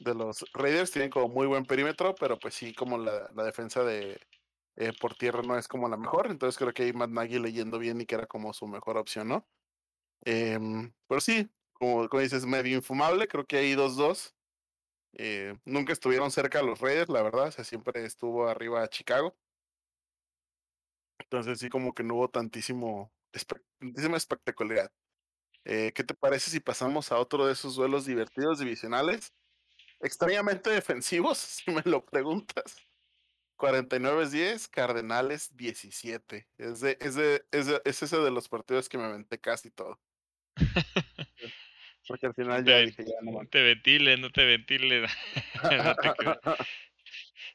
de 0.00 0.14
los 0.14 0.44
Raiders. 0.52 0.90
Tienen 0.90 1.10
como 1.10 1.28
muy 1.28 1.46
buen 1.46 1.64
perímetro, 1.64 2.14
pero 2.14 2.38
pues 2.38 2.54
sí 2.54 2.74
como 2.74 2.98
la, 2.98 3.30
la 3.34 3.44
defensa 3.44 3.84
de 3.84 4.20
eh, 4.76 4.92
por 5.00 5.14
tierra 5.16 5.42
no 5.42 5.58
es 5.58 5.68
como 5.68 5.88
la 5.88 5.96
mejor. 5.96 6.30
Entonces 6.30 6.56
creo 6.58 6.72
que 6.72 6.84
ahí 6.84 6.92
Matt 6.92 7.10
Nagy 7.10 7.38
leyendo 7.40 7.78
bien 7.78 8.00
y 8.00 8.06
que 8.06 8.14
era 8.14 8.26
como 8.26 8.52
su 8.52 8.66
mejor 8.68 8.96
opción, 8.96 9.28
¿no? 9.28 9.48
Em, 10.24 10.92
pero 11.08 11.20
sí, 11.20 11.50
como, 11.74 12.08
dices, 12.08 12.46
medio 12.46 12.76
infumable. 12.76 13.28
Creo 13.28 13.46
que 13.46 13.58
hay 13.58 13.74
2-2. 13.74 14.34
Eh, 15.14 15.58
nunca 15.64 15.92
estuvieron 15.92 16.30
cerca 16.30 16.62
los 16.62 16.80
Raiders, 16.80 17.08
la 17.10 17.22
verdad. 17.22 17.48
O 17.48 17.52
sea, 17.52 17.64
siempre 17.64 18.04
estuvo 18.04 18.48
arriba 18.48 18.82
a 18.82 18.88
Chicago. 18.88 19.36
Entonces 21.18 21.58
sí 21.58 21.68
como 21.68 21.94
que 21.94 22.02
no 22.02 22.14
hubo 22.14 22.28
tantísimo, 22.30 23.12
tantísima 23.80 24.16
espectacularidad. 24.16 24.92
Eh, 25.64 25.92
¿Qué 25.94 26.04
te 26.04 26.14
parece 26.14 26.50
si 26.50 26.60
pasamos 26.60 27.12
a 27.12 27.18
otro 27.18 27.46
de 27.46 27.52
esos 27.52 27.74
duelos 27.76 28.06
divertidos 28.06 28.58
divisionales? 28.60 29.34
Extrañamente 30.00 30.70
defensivos, 30.70 31.38
si 31.64 31.70
me 31.70 31.82
lo 31.84 32.04
preguntas. 32.04 32.76
49-10, 33.56 34.68
Cardenales 34.68 35.56
17. 35.56 36.46
Es, 36.58 36.80
de, 36.80 36.96
es, 37.00 37.14
de, 37.16 37.44
es, 37.50 37.66
de, 37.66 37.82
es, 37.84 38.02
ese 38.02 38.16
de 38.18 38.30
los 38.30 38.48
partidos 38.48 38.88
que 38.88 38.98
me 38.98 39.04
aventé 39.04 39.38
casi 39.40 39.70
todo. 39.70 40.00
Porque 42.06 42.26
al 42.26 42.34
final 42.34 42.64
ya 42.64 42.78
dije, 42.78 43.04
ya 43.04 43.20
no. 43.22 43.46
te 43.48 43.62
ventile, 43.62 44.16
no 44.16 44.30
te 44.30 44.44
ventile. 44.44 45.02
no 45.62 45.94
te 45.96 46.56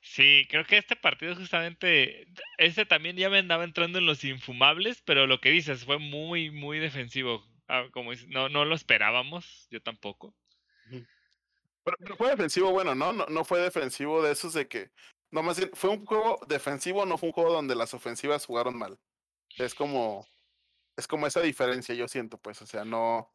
Sí, 0.02 0.46
creo 0.50 0.66
que 0.66 0.78
este 0.78 0.98
partido 0.98 1.34
justamente, 1.34 2.28
este 2.58 2.86
también 2.86 3.16
ya 3.16 3.30
me 3.30 3.40
andaba 3.40 3.64
entrando 3.64 4.00
en 4.00 4.06
los 4.06 4.24
infumables, 4.26 5.02
pero 5.02 5.28
lo 5.28 5.40
que 5.40 5.50
dices 5.50 5.86
fue 5.86 5.98
muy, 5.98 6.52
muy 6.52 6.80
defensivo. 6.80 7.44
Ah, 7.70 7.88
como 7.92 8.12
no, 8.28 8.50
no 8.50 8.66
lo 8.66 8.76
esperábamos, 8.76 9.68
yo 9.72 9.82
tampoco. 9.82 10.36
Pero, 11.84 12.16
fue 12.18 12.30
defensivo 12.30 12.72
bueno, 12.72 12.96
¿no? 12.96 13.14
¿no? 13.14 13.26
No 13.28 13.44
fue 13.46 13.60
defensivo 13.60 14.22
de 14.22 14.32
esos 14.32 14.54
de 14.54 14.68
que, 14.68 14.92
no 15.32 15.44
más 15.44 15.60
fue 15.74 15.90
un 15.90 16.06
juego 16.06 16.40
defensivo, 16.48 17.06
no 17.06 17.18
fue 17.18 17.30
un 17.30 17.34
juego 17.34 17.54
donde 17.54 17.76
las 17.76 17.94
ofensivas 17.94 18.46
jugaron 18.46 18.78
mal. 18.78 19.00
Es 19.58 19.76
como, 19.76 20.26
es 20.98 21.08
como 21.08 21.28
esa 21.28 21.42
diferencia, 21.42 21.96
yo 21.96 22.08
siento, 22.08 22.38
pues, 22.38 22.62
o 22.62 22.66
sea, 22.66 22.86
no, 22.86 23.32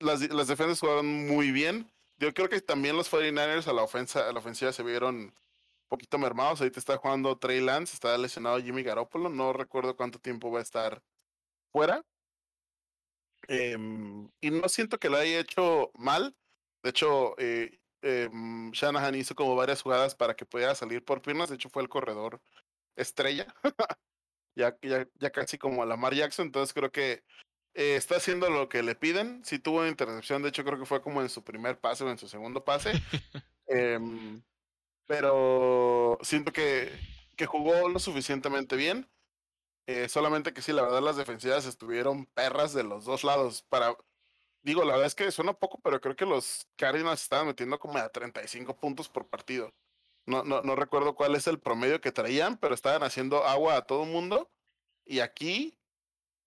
las, 0.00 0.20
las 0.32 0.48
defensas 0.48 0.80
jugaron 0.80 1.26
muy 1.28 1.52
bien. 1.52 1.90
Yo 2.18 2.32
creo 2.34 2.48
que 2.48 2.60
también 2.60 2.96
los 2.96 3.10
49ers 3.10 3.66
a 3.66 3.72
la 3.72 3.82
ofensa, 3.82 4.28
a 4.28 4.32
la 4.32 4.38
ofensiva 4.38 4.72
se 4.72 4.82
vieron 4.82 5.34
poquito 5.92 6.18
mermados. 6.18 6.60
Ahorita 6.60 6.80
está 6.80 6.96
jugando 6.96 7.36
Trey 7.36 7.60
Lance, 7.60 7.92
está 7.92 8.16
lesionado 8.16 8.58
Jimmy 8.60 8.82
Garoppolo. 8.82 9.28
No 9.28 9.52
recuerdo 9.52 9.94
cuánto 9.94 10.18
tiempo 10.18 10.50
va 10.50 10.60
a 10.60 10.62
estar 10.62 11.02
fuera. 11.70 12.02
Eh, 13.48 13.76
y 14.40 14.50
no 14.50 14.68
siento 14.70 14.98
que 14.98 15.10
lo 15.10 15.18
haya 15.18 15.40
hecho 15.40 15.90
mal. 15.94 16.34
De 16.82 16.90
hecho, 16.90 17.34
eh, 17.38 17.78
eh, 18.02 18.28
Shanahan 18.72 19.14
hizo 19.14 19.34
como 19.34 19.54
varias 19.56 19.82
jugadas 19.82 20.14
para 20.14 20.34
que 20.34 20.46
pudiera 20.46 20.74
salir 20.74 21.04
por 21.04 21.22
piernas. 21.22 21.48
De 21.48 21.56
hecho, 21.56 21.70
fue 21.70 21.82
el 21.82 21.88
corredor 21.88 22.40
estrella. 22.96 23.54
ya, 24.56 24.76
ya, 24.82 25.08
ya 25.14 25.30
casi 25.30 25.58
como 25.58 25.82
a 25.82 25.86
Lamar 25.86 26.14
Jackson. 26.14 26.46
Entonces 26.46 26.74
creo 26.74 26.90
que 26.90 27.22
eh, 27.74 27.96
está 27.96 28.16
haciendo 28.16 28.50
lo 28.50 28.68
que 28.68 28.82
le 28.82 28.94
piden. 28.94 29.44
Si 29.44 29.58
tuvo 29.58 29.80
una 29.80 29.88
intercepción, 29.88 30.42
de 30.42 30.50
hecho 30.50 30.64
creo 30.64 30.78
que 30.78 30.86
fue 30.86 31.02
como 31.02 31.22
en 31.22 31.28
su 31.28 31.42
primer 31.44 31.78
pase 31.78 32.04
o 32.04 32.10
en 32.10 32.18
su 32.18 32.28
segundo 32.28 32.64
pase. 32.64 32.92
Em, 33.68 34.42
pero 35.06 36.18
siento 36.22 36.52
que, 36.52 36.90
que 37.36 37.46
jugó 37.46 37.88
lo 37.88 37.98
suficientemente 37.98 38.76
bien. 38.76 39.08
Eh, 39.86 40.08
solamente 40.08 40.52
que 40.52 40.62
sí, 40.62 40.72
la 40.72 40.82
verdad 40.82 41.00
las 41.00 41.16
defensivas 41.16 41.64
estuvieron 41.64 42.26
perras 42.26 42.74
de 42.74 42.84
los 42.84 43.04
dos 43.04 43.24
lados. 43.24 43.62
Para, 43.62 43.96
digo, 44.62 44.84
la 44.84 44.92
verdad 44.92 45.06
es 45.06 45.14
que 45.14 45.30
suena 45.30 45.52
poco, 45.52 45.80
pero 45.82 46.00
creo 46.00 46.16
que 46.16 46.26
los 46.26 46.66
Cardinals 46.76 47.22
estaban 47.22 47.46
metiendo 47.46 47.78
como 47.78 47.98
a 47.98 48.08
35 48.08 48.76
puntos 48.76 49.08
por 49.08 49.28
partido. 49.28 49.72
No, 50.26 50.44
no, 50.44 50.62
no 50.62 50.76
recuerdo 50.76 51.14
cuál 51.14 51.34
es 51.34 51.46
el 51.46 51.58
promedio 51.58 52.00
que 52.00 52.12
traían, 52.12 52.56
pero 52.56 52.74
estaban 52.74 53.02
haciendo 53.02 53.44
agua 53.44 53.76
a 53.76 53.82
todo 53.82 54.04
mundo. 54.04 54.50
Y 55.04 55.20
aquí 55.20 55.76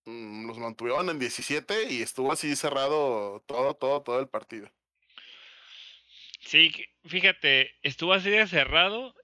mmm, 0.06 0.46
los 0.46 0.58
mantuvieron 0.58 1.10
en 1.10 1.18
17 1.18 1.92
y 1.92 2.02
estuvo 2.02 2.32
así 2.32 2.56
cerrado 2.56 3.42
todo, 3.46 3.74
todo, 3.74 4.02
todo 4.02 4.20
el 4.20 4.28
partido. 4.28 4.70
Sí, 6.40 6.72
fíjate, 7.04 7.74
estuvo 7.82 8.12
así 8.12 8.30
de 8.30 8.46
cerrado 8.46 9.14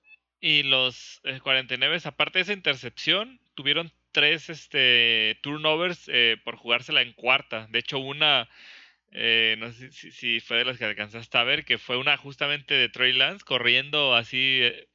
y 0.41 0.65
los 0.65 1.23
49, 1.43 1.97
eh, 1.97 2.01
aparte 2.05 2.41
de 2.41 2.43
esa 2.43 2.53
intercepción, 2.53 3.41
tuvieron 3.55 3.93
tres 4.11 4.51
este, 4.51 5.39
turnovers 5.41 6.05
eh, 6.09 6.37
por 6.45 6.57
jugársela 6.57 7.01
en 7.01 7.13
cuarta. 7.13 7.69
De 7.71 7.79
hecho, 7.79 7.99
una, 7.99 8.49
eh, 9.13 9.57
no 9.59 9.73
sé 9.73 9.93
si, 9.93 10.41
fue 10.41 10.59
de 10.59 10.65
las 10.65 10.79
que 10.79 10.87
alcanzaste 10.87 11.37
a 11.39 11.45
ver, 11.45 11.65
que 11.65 11.79
fue 11.79 11.99
una 11.99 12.17
justamente 12.17 12.75
de 12.75 12.89
Trey 12.89 13.13
Lance 13.13 13.45
corriendo 13.45 14.15
así, 14.15 14.61
eh, 14.63 14.89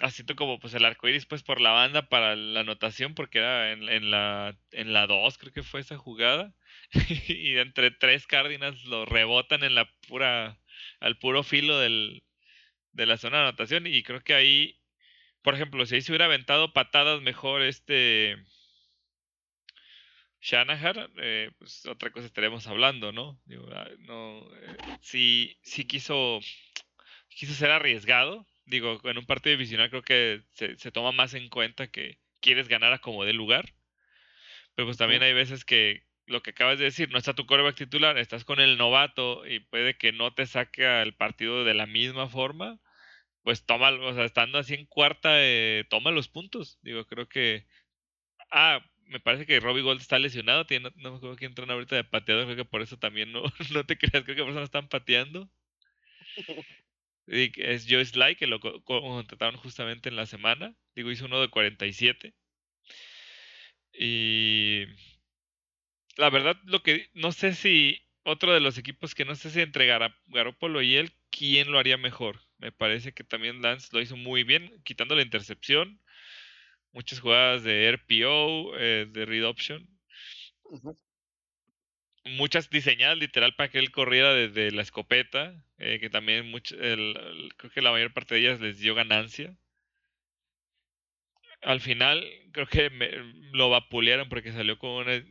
haciendo 0.00 0.36
como 0.36 0.58
pues 0.58 0.74
el 0.74 0.84
arco 0.84 1.08
iris 1.08 1.26
pues 1.26 1.42
por 1.42 1.60
la 1.60 1.70
banda 1.70 2.08
para 2.08 2.34
la 2.36 2.60
anotación, 2.60 3.14
porque 3.14 3.38
era 3.38 3.72
en, 3.72 3.88
en 3.88 4.10
la 4.10 4.56
en 4.72 4.92
la 4.92 5.06
2 5.06 5.38
creo 5.38 5.52
que 5.52 5.62
fue 5.62 5.80
esa 5.80 5.96
jugada. 5.98 6.54
y 7.28 7.56
entre 7.58 7.90
tres 7.92 8.26
Cardinals 8.26 8.84
lo 8.84 9.06
rebotan 9.06 9.62
en 9.64 9.74
la 9.74 9.88
pura 10.08 10.58
al 11.00 11.18
puro 11.18 11.42
filo 11.44 11.78
del, 11.78 12.24
de 12.92 13.06
la 13.06 13.18
zona 13.18 13.38
de 13.38 13.42
anotación. 13.48 13.86
Y 13.86 14.02
creo 14.02 14.22
que 14.22 14.34
ahí, 14.34 14.80
por 15.42 15.54
ejemplo, 15.54 15.86
si 15.86 15.96
ahí 15.96 16.02
se 16.02 16.12
hubiera 16.12 16.26
aventado 16.26 16.72
patadas 16.72 17.22
mejor 17.22 17.62
este 17.62 18.36
Shanahan, 20.42 21.12
eh, 21.18 21.50
pues 21.58 21.86
otra 21.86 22.10
cosa 22.10 22.26
estaremos 22.26 22.66
hablando, 22.66 23.12
¿no? 23.12 23.40
Digo, 23.46 23.68
ah, 23.72 23.88
no 24.00 24.40
eh, 24.56 24.82
sí, 25.00 25.58
sí 25.62 25.86
quiso, 25.86 26.40
quiso 27.28 27.54
ser 27.54 27.70
arriesgado. 27.70 28.46
Digo, 28.66 29.00
en 29.04 29.18
un 29.18 29.26
partido 29.26 29.52
divisional 29.52 29.90
creo 29.90 30.02
que 30.02 30.42
se, 30.52 30.76
se 30.78 30.92
toma 30.92 31.12
más 31.12 31.34
en 31.34 31.48
cuenta 31.48 31.88
que 31.88 32.18
quieres 32.40 32.68
ganar 32.68 32.92
a 32.92 32.98
como 32.98 33.24
de 33.24 33.32
lugar. 33.32 33.72
Pero 34.74 34.86
pues 34.86 34.96
también 34.98 35.22
hay 35.22 35.32
veces 35.32 35.64
que 35.64 36.02
lo 36.26 36.42
que 36.42 36.50
acabas 36.50 36.78
de 36.78 36.86
decir, 36.86 37.10
no 37.10 37.18
está 37.18 37.34
tu 37.34 37.46
coreback 37.46 37.76
titular, 37.76 38.18
estás 38.18 38.44
con 38.44 38.60
el 38.60 38.78
novato 38.78 39.46
y 39.46 39.60
puede 39.60 39.96
que 39.96 40.12
no 40.12 40.34
te 40.34 40.46
saque 40.46 40.86
al 40.86 41.14
partido 41.14 41.64
de 41.64 41.74
la 41.74 41.86
misma 41.86 42.28
forma, 42.28 42.80
pues 43.42 43.66
toma, 43.66 43.90
o 43.90 44.14
sea, 44.14 44.24
estando 44.24 44.58
así 44.58 44.74
en 44.74 44.86
cuarta, 44.86 45.30
eh, 45.42 45.84
toma 45.90 46.10
los 46.10 46.28
puntos. 46.28 46.78
Digo, 46.82 47.06
creo 47.06 47.28
que. 47.28 47.66
Ah, 48.50 48.80
me 49.12 49.20
parece 49.20 49.46
que 49.46 49.60
Robbie 49.60 49.82
Gold 49.82 50.00
está 50.00 50.18
lesionado, 50.18 50.66
tiene, 50.66 50.90
no, 50.96 51.12
me 51.12 51.16
acuerdo 51.18 51.36
quién 51.36 51.52
entran 51.52 51.70
ahorita 51.70 51.96
de 51.96 52.04
pateador, 52.04 52.44
creo 52.46 52.56
que 52.56 52.64
por 52.64 52.82
eso 52.82 52.98
también 52.98 53.32
no, 53.32 53.42
no 53.72 53.86
te 53.86 53.98
creas, 53.98 54.24
creo 54.24 54.36
que 54.36 54.42
por 54.42 54.50
eso 54.50 54.58
no 54.60 54.64
están 54.64 54.88
pateando. 54.88 55.48
Y 57.26 57.52
es 57.62 57.86
Joe 57.88 58.04
Sly, 58.04 58.36
que 58.36 58.46
lo 58.46 58.60
contrataron 58.60 59.56
justamente 59.60 60.08
en 60.08 60.16
la 60.16 60.26
semana. 60.26 60.74
Digo, 60.94 61.10
hizo 61.10 61.26
uno 61.26 61.40
de 61.40 61.48
47. 61.48 62.34
Y 63.94 64.86
la 66.16 66.30
verdad, 66.30 66.56
lo 66.64 66.82
que 66.82 67.10
no 67.14 67.32
sé 67.32 67.54
si 67.54 68.02
otro 68.24 68.52
de 68.52 68.60
los 68.60 68.78
equipos 68.78 69.14
que 69.14 69.24
no 69.24 69.34
sé 69.34 69.50
si 69.50 69.60
entre 69.60 69.86
Garoppolo 69.86 70.82
y 70.82 70.96
él, 70.96 71.12
¿quién 71.30 71.72
lo 71.72 71.78
haría 71.78 71.96
mejor? 71.96 72.40
Me 72.58 72.72
parece 72.72 73.12
que 73.12 73.24
también 73.24 73.62
Lance 73.62 73.88
lo 73.92 74.00
hizo 74.00 74.16
muy 74.16 74.44
bien, 74.44 74.80
quitando 74.84 75.14
la 75.16 75.22
intercepción. 75.22 76.00
Muchas 76.92 77.20
jugadas 77.20 77.64
de 77.64 77.88
RPO, 77.88 78.76
eh, 78.78 79.06
de 79.10 79.24
read 79.24 79.46
option. 79.46 79.88
Muchas 82.24 82.70
diseñadas 82.70 83.18
literal 83.18 83.54
para 83.56 83.70
que 83.70 83.78
él 83.78 83.90
corriera 83.90 84.32
desde 84.34 84.70
la 84.70 84.82
escopeta, 84.82 85.64
eh, 85.78 85.98
que 86.00 86.10
también 86.10 86.50
mucho, 86.50 86.76
creo 86.76 87.70
que 87.74 87.82
la 87.82 87.90
mayor 87.90 88.12
parte 88.12 88.34
de 88.34 88.42
ellas 88.42 88.60
les 88.60 88.78
dio 88.78 88.94
ganancia. 88.94 89.56
Al 91.62 91.80
final 91.80 92.24
creo 92.52 92.66
que 92.66 92.90
me, 92.90 93.10
lo 93.52 93.70
vapulearon 93.70 94.28
porque 94.28 94.52
salió 94.52 94.78
con 94.78 94.90
una 94.90 95.24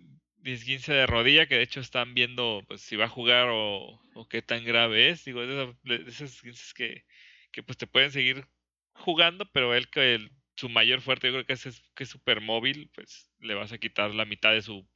10-15 0.44 0.94
de 0.94 1.06
rodilla, 1.06 1.48
que 1.48 1.56
de 1.56 1.64
hecho 1.64 1.80
están 1.80 2.14
viendo 2.14 2.64
pues, 2.68 2.82
si 2.82 2.96
va 2.96 3.06
a 3.06 3.10
jugar 3.10 3.50
o, 3.52 4.02
qué 4.30 4.42
tan 4.42 4.66
grave 4.66 5.10
es. 5.10 5.26
Digo, 5.26 5.42
de 5.46 6.04
esas, 6.08 6.42
de 6.42 6.54
que, 6.76 7.06
que 7.52 7.64
pues 7.64 7.78
te 7.78 7.88
pueden 7.88 8.12
seguir 8.12 8.48
jugando, 8.94 9.46
pero 9.52 9.76
él 9.76 9.90
que 9.90 10.30
su 10.62 10.70
mayor 10.70 11.02
fuerte 11.02 11.28
yo 11.28 11.34
creo 11.34 11.46
que 11.48 11.54
es 11.54 11.82
que 11.96 12.04
es 12.04 12.10
súper 12.10 12.40
móvil, 12.40 12.92
pues 12.94 13.32
le 13.40 13.56
vas 13.56 13.72
a 13.72 13.80
quitar 13.80 14.14
la 14.14 14.26
mitad 14.26 14.52
de 14.52 14.62
su 14.62 14.88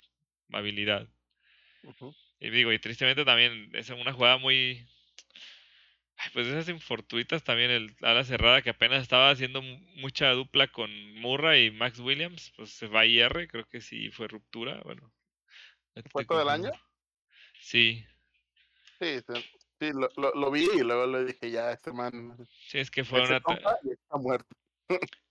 habilidad. 0.51 1.09
Y 2.39 2.51
digo, 2.51 2.71
y 2.71 2.77
tristemente 2.77 3.25
también 3.25 3.71
es 3.73 3.89
una 3.89 4.13
jugada 4.13 4.37
muy... 4.37 4.87
pues 6.33 6.45
esas 6.45 6.69
infortuitas 6.69 7.43
también, 7.43 7.71
el 7.71 7.95
ala 8.01 8.23
cerrada 8.23 8.61
que 8.61 8.69
apenas 8.69 9.01
estaba 9.01 9.31
haciendo 9.31 9.63
mucha 9.63 10.29
dupla 10.33 10.67
con 10.67 10.91
Murray 11.15 11.65
y 11.65 11.71
Max 11.71 11.97
Williams, 11.99 12.53
pues 12.55 12.69
se 12.69 12.85
va 12.85 12.99
a 12.99 13.05
IR, 13.07 13.47
creo 13.47 13.67
que 13.67 13.81
sí 13.81 14.11
fue 14.11 14.27
ruptura, 14.27 14.79
bueno, 14.83 15.11
¿Fue 16.11 16.25
todo 16.25 16.43
el 16.43 16.49
año? 16.49 16.71
Sí. 17.59 18.05
Sí, 18.99 19.19
sí 19.79 19.93
lo, 19.93 20.09
lo, 20.17 20.31
lo, 20.35 20.51
vi 20.51 20.67
y 20.75 20.83
luego 20.83 21.07
le 21.07 21.25
dije, 21.25 21.49
ya, 21.49 21.71
este 21.71 21.91
man. 21.91 22.37
Sí, 22.67 22.77
es 22.77 22.91
que 22.91 23.03
fue 23.03 23.25
una. 23.25 23.37
Está 23.37 24.17
muerto. 24.17 24.55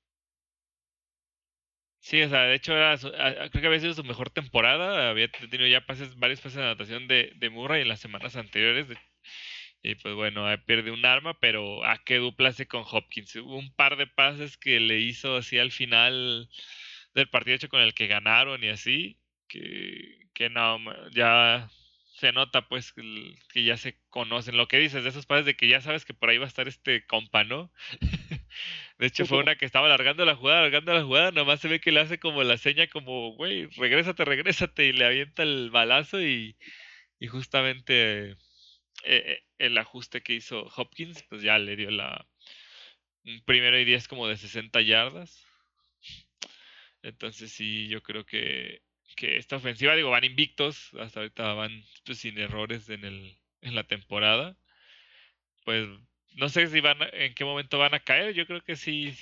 sí, 2.05 2.23
o 2.23 2.29
sea, 2.29 2.43
de 2.43 2.55
hecho, 2.55 2.77
era 2.77 2.97
creo 2.99 3.51
que 3.51 3.67
había 3.67 3.81
sido 3.81 3.95
su 3.95 4.05
mejor 4.05 4.31
temporada. 4.31 5.11
Había 5.11 5.29
tenido 5.31 5.67
ya 5.67 5.87
pases, 5.87 6.17
varios 6.19 6.41
pases 6.41 6.59
de 6.59 6.65
anotación 6.65 7.09
de, 7.09 7.33
de 7.37 7.51
Murray 7.51 7.83
en 7.83 7.89
las 7.89 8.01
semanas 8.01 8.37
anteriores. 8.37 8.87
y 9.83 9.95
pues 9.97 10.15
bueno, 10.15 10.47
pierde 10.67 10.91
un 10.91 11.05
arma, 11.07 11.35
pero 11.41 11.85
¿a 11.85 11.99
qué 12.05 12.17
duplace 12.19 12.67
con 12.67 12.85
Hopkins? 12.91 13.37
Hubo 13.37 13.57
un 13.59 13.75
par 13.75 13.97
de 13.97 14.07
pases 14.07 14.57
que 14.59 14.81
le 14.81 15.01
hizo 15.01 15.37
así 15.37 15.59
al 15.59 15.73
final 15.73 16.49
del 17.15 17.29
partido 17.31 17.57
hecho 17.57 17.69
con 17.69 17.81
el 17.83 17.95
que 17.95 18.09
ganaron 18.09 18.65
y 18.65 18.69
así, 18.69 19.19
que, 19.49 20.29
que 20.35 20.51
no, 20.51 20.79
ya 21.13 21.71
se 22.17 22.33
nota 22.33 22.69
pues 22.69 22.93
que 22.93 23.65
ya 23.65 23.77
se 23.77 23.99
conocen. 24.11 24.57
Lo 24.57 24.69
que 24.69 24.79
dices 24.79 25.05
de 25.05 25.11
esos 25.11 25.27
padres 25.27 25.47
de 25.47 25.57
que 25.57 25.69
ya 25.69 25.81
sabes 25.81 26.05
que 26.05 26.15
por 26.15 26.31
ahí 26.31 26.39
va 26.39 26.45
a 26.47 26.49
estar 26.49 26.69
este 26.69 27.07
compa, 27.07 27.45
¿no? 27.45 27.73
de 29.05 29.09
hecho 29.09 29.27
fue 29.27 29.39
una 29.39 29.57
que 29.57 29.67
estaba 29.67 29.85
alargando 29.85 30.25
la 30.25 30.35
jugada, 30.35 30.61
alargando 30.61 30.95
la 30.95 31.05
jugada, 31.05 31.31
nomás 31.31 31.61
se 31.61 31.69
ve 31.69 31.79
que 31.79 31.93
le 31.93 32.01
hace 32.01 32.19
como 32.19 32.43
la 32.43 32.57
seña 32.57 32.87
como, 32.87 33.35
güey, 33.35 33.67
regrésate, 33.77 34.25
regrésate 34.25 34.87
y 34.87 34.93
le 34.95 35.05
avienta 35.05 35.43
el 35.43 35.69
balazo 35.71 36.23
y, 36.23 36.57
y 37.19 37.27
justamente 37.27 38.31
eh, 38.31 38.37
eh, 39.05 39.43
el 39.59 39.77
ajuste 39.77 40.23
que 40.23 40.33
hizo 40.33 40.73
Hopkins 40.75 41.23
pues 41.25 41.43
ya 41.43 41.59
le 41.59 41.77
dio 41.77 41.91
la 41.91 42.27
un 43.27 43.43
primero 43.45 43.79
y 43.79 43.85
diez 43.85 44.09
como 44.09 44.27
de 44.27 44.39
60 44.39 44.81
yardas. 44.81 45.47
Entonces 47.03 47.53
sí, 47.53 47.89
yo 47.89 48.03
creo 48.03 48.25
que 48.25 48.81
que 49.17 49.37
esta 49.37 49.57
ofensiva, 49.57 49.95
digo, 49.95 50.09
van 50.11 50.25
invictos, 50.25 50.95
hasta 50.99 51.21
ahorita 51.21 51.53
van 51.53 51.85
pues, 52.07 52.21
sin 52.21 52.39
errores 52.39 52.89
en, 52.89 53.05
el, 53.05 53.39
en 53.61 53.75
la 53.75 53.85
temporada. 53.85 54.57
Pues 55.67 55.89
no 56.35 56.49
sé 56.49 56.67
si 56.69 56.81
van, 56.81 56.99
en 57.13 57.35
qué 57.35 57.45
momento 57.45 57.79
van 57.79 57.95
a 57.95 58.01
caer, 58.01 58.35
yo 58.35 58.47
creo 58.47 58.63
que 58.63 58.77
sí. 58.77 59.17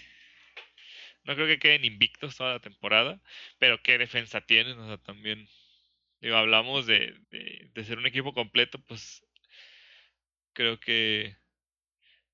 No 1.24 1.34
creo 1.34 1.46
que 1.46 1.58
queden 1.58 1.84
invictos 1.84 2.36
toda 2.36 2.54
la 2.54 2.60
temporada, 2.60 3.20
pero 3.58 3.82
qué 3.82 3.98
defensa 3.98 4.40
tienen, 4.40 4.78
o 4.78 4.86
sea, 4.88 4.98
también, 4.98 5.48
digo, 6.20 6.36
hablamos 6.36 6.86
de, 6.86 7.14
de, 7.30 7.70
de 7.72 7.84
ser 7.84 7.98
un 7.98 8.06
equipo 8.06 8.34
completo, 8.34 8.80
pues 8.80 9.24
creo 10.52 10.80
que 10.80 11.36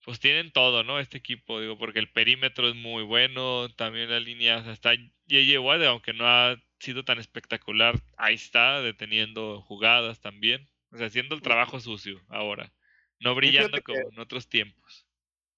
pues 0.09 0.21
tienen 0.21 0.53
todo, 0.53 0.85
¿no? 0.85 0.99
Este 1.01 1.19
equipo, 1.19 1.61
digo, 1.61 1.77
porque 1.77 1.99
el 1.99 2.11
perímetro 2.11 2.67
es 2.69 2.75
muy 2.75 3.03
bueno, 3.03 3.69
también 3.77 4.09
la 4.09 4.21
línea, 4.21 4.57
o 4.59 4.65
sea, 4.65 4.73
está. 4.73 4.93
Watt, 5.61 5.83
aunque 5.83 6.15
no 6.15 6.27
ha 6.27 6.57
sido 6.79 7.05
tan 7.05 7.19
espectacular, 7.19 7.95
ahí 8.17 8.35
está, 8.35 8.81
deteniendo 8.81 9.61
jugadas 9.61 10.21
también, 10.21 10.67
o 10.93 10.97
sea, 10.97 11.09
haciendo 11.09 11.35
el 11.35 11.43
trabajo 11.43 11.79
sucio 11.79 12.23
ahora, 12.29 12.73
no 13.21 13.35
brillando 13.35 13.83
como 13.83 13.99
en 13.99 14.19
otros 14.19 14.49
tiempos. 14.49 15.07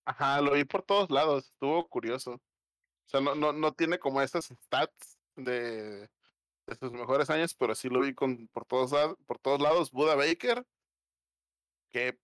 Ajá, 0.04 0.40
lo 0.40 0.52
vi 0.52 0.64
por 0.64 0.82
todos 0.82 1.10
lados, 1.10 1.48
estuvo 1.50 1.86
curioso. 1.88 2.32
O 2.32 3.08
sea, 3.08 3.20
no, 3.20 3.34
no, 3.34 3.52
no 3.52 3.72
tiene 3.72 3.98
como 3.98 4.22
estas 4.22 4.46
stats 4.46 5.18
de, 5.36 6.08
de 6.66 6.76
sus 6.78 6.92
mejores 6.92 7.30
años, 7.30 7.54
pero 7.54 7.74
sí 7.74 7.88
lo 7.88 8.00
vi 8.00 8.14
con, 8.14 8.48
por, 8.48 8.64
todos, 8.64 9.16
por 9.26 9.38
todos 9.38 9.60
lados. 9.60 9.90
Buda 9.90 10.14
Baker, 10.14 10.64
que 11.90 12.18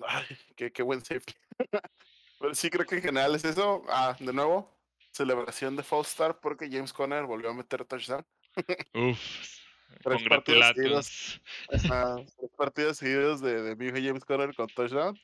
Ay, 0.00 0.26
qué, 0.56 0.72
qué 0.72 0.82
buen 0.82 1.04
safety. 1.04 1.34
Pero 2.38 2.54
sí 2.54 2.70
creo 2.70 2.86
que 2.86 2.96
en 2.96 3.02
general 3.02 3.34
es 3.34 3.44
eso. 3.44 3.84
Ah, 3.88 4.16
de 4.18 4.32
nuevo, 4.32 4.74
celebración 5.10 5.76
de 5.76 5.82
Fall 5.82 6.02
Star 6.02 6.40
porque 6.40 6.68
James 6.70 6.92
Conner 6.92 7.24
volvió 7.24 7.50
a 7.50 7.54
meter 7.54 7.84
touchdown. 7.84 8.24
Uf, 8.94 9.61
tres 10.02 10.22
partidos 10.28 10.66
seguidos, 10.74 11.42
tres 11.68 12.50
partidos 12.56 12.96
seguidos 12.98 13.40
de, 13.40 13.62
de 13.62 13.76
mi 13.76 13.86
hijo 13.86 13.96
James 13.96 14.24
Conner 14.24 14.54
con 14.54 14.68
touchdown. 14.68 15.18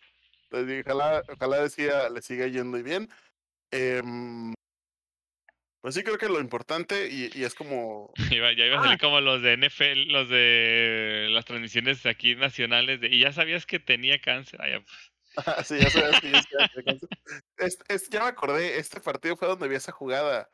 Entonces 0.50 0.84
ojalá, 0.86 1.22
ojalá 1.28 1.62
decía, 1.62 2.08
le 2.08 2.22
siga 2.22 2.46
yendo 2.46 2.82
bien. 2.82 3.08
Eh, 3.70 4.02
pues 5.80 5.94
sí, 5.94 6.02
creo 6.02 6.18
que 6.18 6.28
lo 6.28 6.40
importante 6.40 7.08
y, 7.08 7.30
y 7.34 7.44
es 7.44 7.54
como. 7.54 8.12
ya 8.30 8.36
iba 8.36 8.78
a 8.78 8.82
salir 8.82 8.96
ah. 8.96 8.98
como 9.00 9.20
los 9.20 9.42
de 9.42 9.56
NFL, 9.56 10.12
los 10.12 10.28
de 10.28 11.28
las 11.30 11.44
transmisiones 11.44 12.04
aquí 12.06 12.34
nacionales. 12.34 13.00
De, 13.00 13.08
y 13.08 13.20
ya 13.20 13.32
sabías 13.32 13.64
que 13.64 13.78
tenía 13.78 14.20
cáncer. 14.20 14.60
Ah, 14.60 14.82
pues. 14.84 15.68
sí, 15.68 15.78
ya 15.78 15.90
sabías 15.90 16.20
que 16.20 16.28
tenía 16.28 16.84
cáncer. 16.84 17.08
Es, 17.88 18.08
ya 18.10 18.22
me 18.22 18.28
acordé, 18.28 18.78
este 18.78 19.00
partido 19.00 19.36
fue 19.36 19.48
donde 19.48 19.68
vi 19.68 19.76
esa 19.76 19.92
jugada. 19.92 20.50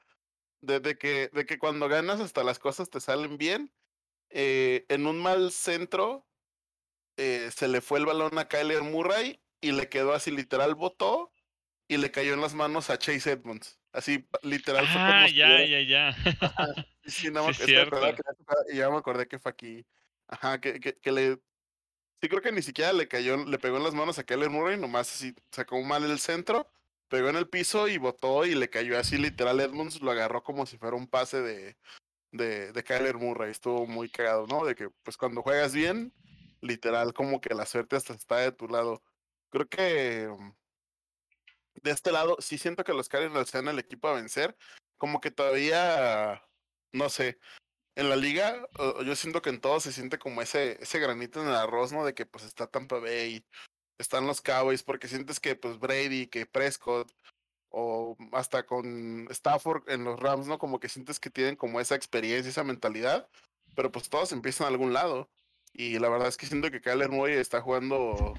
De, 0.60 0.96
que, 0.96 1.28
de 1.32 1.44
que 1.44 1.58
cuando 1.58 1.88
ganas 1.88 2.20
hasta 2.20 2.42
las 2.42 2.58
cosas 2.58 2.88
te 2.88 3.00
salen 3.00 3.36
bien. 3.36 3.70
Eh, 4.36 4.84
en 4.88 5.06
un 5.06 5.22
mal 5.22 5.52
centro 5.52 6.26
eh, 7.16 7.50
se 7.54 7.68
le 7.68 7.80
fue 7.80 8.00
el 8.00 8.06
balón 8.06 8.36
a 8.36 8.48
Kyler 8.48 8.82
Murray 8.82 9.40
y 9.60 9.70
le 9.70 9.88
quedó 9.88 10.12
así 10.12 10.32
literal, 10.32 10.74
botó 10.74 11.30
y 11.86 11.98
le 11.98 12.10
cayó 12.10 12.34
en 12.34 12.40
las 12.40 12.52
manos 12.52 12.90
a 12.90 12.98
Chase 12.98 13.30
Edmonds. 13.30 13.78
Así, 13.92 14.26
literal. 14.42 14.86
fue 14.86 14.94
como 14.94 15.06
ah, 15.06 15.28
ya, 15.28 15.64
ya, 15.64 15.80
ya, 15.82 16.16
sí, 17.04 17.30
no, 17.30 17.52
sí, 17.54 17.72
ya 18.72 18.90
me 18.90 18.96
acordé 18.96 19.28
que 19.28 19.38
fue 19.38 19.52
aquí. 19.52 19.86
Ajá, 20.26 20.60
que, 20.60 20.80
que, 20.80 20.98
que, 20.98 21.12
le. 21.12 21.38
Sí, 22.20 22.28
creo 22.28 22.42
que 22.42 22.50
ni 22.50 22.62
siquiera 22.62 22.92
le 22.92 23.06
cayó, 23.06 23.36
le 23.36 23.58
pegó 23.60 23.76
en 23.76 23.84
las 23.84 23.94
manos 23.94 24.18
a 24.18 24.24
Keller 24.24 24.50
Murray, 24.50 24.76
nomás 24.76 25.14
así 25.14 25.32
sacó 25.52 25.80
mal 25.82 26.02
el 26.02 26.18
centro, 26.18 26.68
pegó 27.06 27.28
en 27.28 27.36
el 27.36 27.48
piso 27.48 27.86
y 27.86 27.98
botó 27.98 28.44
y 28.46 28.56
le 28.56 28.68
cayó 28.68 28.98
así, 28.98 29.16
literal. 29.16 29.60
Edmonds 29.60 30.00
lo 30.00 30.10
agarró 30.10 30.42
como 30.42 30.66
si 30.66 30.76
fuera 30.76 30.96
un 30.96 31.06
pase 31.06 31.40
de, 31.40 31.76
de, 32.34 32.72
de 32.72 32.84
Kyler 32.84 33.16
Murray. 33.16 33.50
Estuvo 33.50 33.86
muy 33.86 34.10
cagado, 34.10 34.46
¿no? 34.46 34.64
De 34.64 34.74
que, 34.74 34.90
pues 35.02 35.16
cuando 35.16 35.42
juegas 35.42 35.72
bien, 35.72 36.12
literal, 36.60 37.14
como 37.14 37.40
que 37.40 37.54
la 37.54 37.64
suerte 37.64 37.96
hasta 37.96 38.12
está 38.12 38.38
de 38.38 38.52
tu 38.52 38.68
lado. 38.68 39.02
Creo 39.50 39.68
que 39.68 40.28
de 41.82 41.90
este 41.90 42.12
lado, 42.12 42.36
sí 42.40 42.58
siento 42.58 42.84
que 42.84 42.94
los 42.94 43.08
Cardinals 43.08 43.50
sean 43.50 43.68
el 43.68 43.78
equipo 43.78 44.08
a 44.08 44.14
vencer. 44.14 44.56
Como 44.96 45.20
que 45.20 45.30
todavía, 45.30 46.42
no 46.92 47.08
sé, 47.08 47.38
en 47.94 48.08
la 48.08 48.16
liga, 48.16 48.66
yo 49.04 49.14
siento 49.16 49.42
que 49.42 49.50
en 49.50 49.60
todo 49.60 49.80
se 49.80 49.92
siente 49.92 50.18
como 50.18 50.42
ese, 50.42 50.82
ese 50.82 50.98
granito 50.98 51.40
en 51.40 51.48
el 51.48 51.54
arroz, 51.54 51.92
¿no? 51.92 52.04
De 52.04 52.14
que 52.14 52.26
pues 52.26 52.44
está 52.44 52.66
Tampa 52.66 52.98
Bay, 52.98 53.44
están 53.98 54.26
los 54.26 54.40
Cowboys, 54.40 54.82
porque 54.82 55.08
sientes 55.08 55.40
que 55.40 55.56
pues 55.56 55.78
Brady, 55.78 56.26
que 56.26 56.46
Prescott, 56.46 57.12
o 57.76 58.16
hasta 58.32 58.64
con 58.66 59.26
Stafford 59.30 59.88
en 59.90 60.04
los 60.04 60.20
Rams, 60.20 60.46
¿no? 60.46 60.58
Como 60.58 60.78
que 60.78 60.88
sientes 60.88 61.18
que 61.18 61.28
tienen 61.28 61.56
como 61.56 61.80
esa 61.80 61.96
experiencia, 61.96 62.48
esa 62.48 62.62
mentalidad, 62.62 63.28
pero 63.74 63.90
pues 63.90 64.08
todos 64.08 64.30
empiezan 64.32 64.66
a 64.66 64.70
algún 64.70 64.92
lado. 64.92 65.28
Y 65.72 65.98
la 65.98 66.08
verdad 66.08 66.28
es 66.28 66.36
que 66.36 66.46
siento 66.46 66.70
que 66.70 66.80
Kyler 66.80 67.10
Murray 67.10 67.34
está 67.34 67.60
jugando 67.60 68.34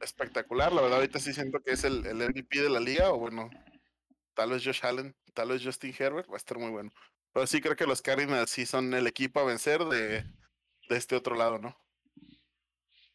espectacular. 0.00 0.70
La 0.72 0.82
verdad, 0.82 0.98
ahorita 0.98 1.18
sí 1.18 1.32
siento 1.32 1.60
que 1.60 1.72
es 1.72 1.84
el, 1.84 2.04
el 2.06 2.16
MVP 2.16 2.60
de 2.60 2.68
la 2.68 2.80
liga, 2.80 3.10
o 3.10 3.18
bueno, 3.18 3.48
tal 4.34 4.50
vez 4.50 4.62
Josh 4.62 4.84
Allen, 4.84 5.16
tal 5.32 5.48
vez 5.48 5.62
Justin 5.64 5.94
Herbert, 5.98 6.28
va 6.28 6.34
a 6.34 6.36
estar 6.36 6.58
muy 6.58 6.70
bueno. 6.70 6.90
Pero 7.32 7.46
sí 7.46 7.62
creo 7.62 7.74
que 7.74 7.86
los 7.86 8.02
Cardinals 8.02 8.50
sí 8.50 8.66
son 8.66 8.92
el 8.92 9.06
equipo 9.06 9.40
a 9.40 9.44
vencer 9.44 9.82
de, 9.86 10.24
de 10.90 10.96
este 10.96 11.16
otro 11.16 11.36
lado, 11.36 11.58
¿no? 11.58 11.74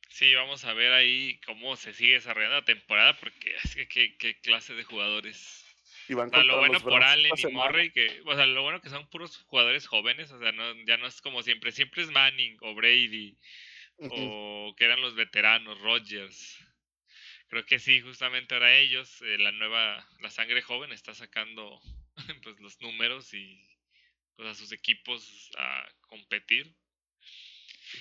Sí, 0.09 0.33
vamos 0.33 0.65
a 0.65 0.73
ver 0.73 0.91
ahí 0.91 1.39
cómo 1.45 1.75
se 1.75 1.93
sigue 1.93 2.15
desarrollando 2.15 2.57
la 2.57 2.65
temporada, 2.65 3.17
porque 3.19 3.55
es 3.63 3.75
que 3.75 4.15
qué, 4.17 4.39
clase 4.41 4.73
de 4.73 4.83
jugadores. 4.83 5.65
Y 6.07 6.15
van 6.15 6.31
lo 6.31 6.57
bueno 6.57 6.79
por 6.79 7.03
Allen 7.03 7.31
y 7.37 7.47
Murray, 7.47 7.91
que, 7.91 8.21
o 8.25 8.35
sea, 8.35 8.47
lo 8.47 8.63
bueno 8.63 8.81
que 8.81 8.89
son 8.89 9.07
puros 9.09 9.37
jugadores 9.45 9.85
jóvenes, 9.87 10.31
o 10.31 10.39
sea, 10.39 10.51
no, 10.51 10.73
ya 10.85 10.97
no 10.97 11.05
es 11.05 11.21
como 11.21 11.43
siempre, 11.43 11.71
siempre 11.71 12.01
es 12.01 12.09
Manning 12.09 12.57
o 12.61 12.73
Brady 12.73 13.37
o 14.01 14.73
que 14.77 14.85
eran 14.85 15.01
los 15.01 15.15
veteranos, 15.15 15.79
Rodgers. 15.81 16.57
Creo 17.47 17.65
que 17.65 17.79
sí, 17.79 18.01
justamente 18.01 18.53
ahora 18.53 18.77
ellos, 18.77 19.21
eh, 19.23 19.37
la 19.39 19.51
nueva, 19.51 20.07
la 20.21 20.29
sangre 20.29 20.61
joven 20.61 20.91
está 20.91 21.13
sacando 21.13 21.81
pues 22.43 22.59
los 22.59 22.79
números 22.81 23.33
y 23.33 23.59
pues, 24.35 24.47
a 24.49 24.55
sus 24.55 24.71
equipos 24.71 25.51
a 25.57 25.87
competir. 26.01 26.73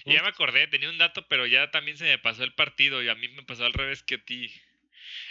Y 0.06 0.14
ya 0.14 0.22
me 0.22 0.28
acordé, 0.28 0.66
tenía 0.68 0.90
un 0.90 0.98
dato, 0.98 1.26
pero 1.28 1.46
ya 1.46 1.70
también 1.70 1.96
se 1.96 2.04
me 2.04 2.18
pasó 2.18 2.44
el 2.44 2.54
partido 2.54 3.02
y 3.02 3.08
a 3.08 3.14
mí 3.14 3.28
me 3.28 3.42
pasó 3.44 3.64
al 3.64 3.72
revés 3.72 4.02
que 4.02 4.16
a 4.16 4.24
ti. 4.24 4.52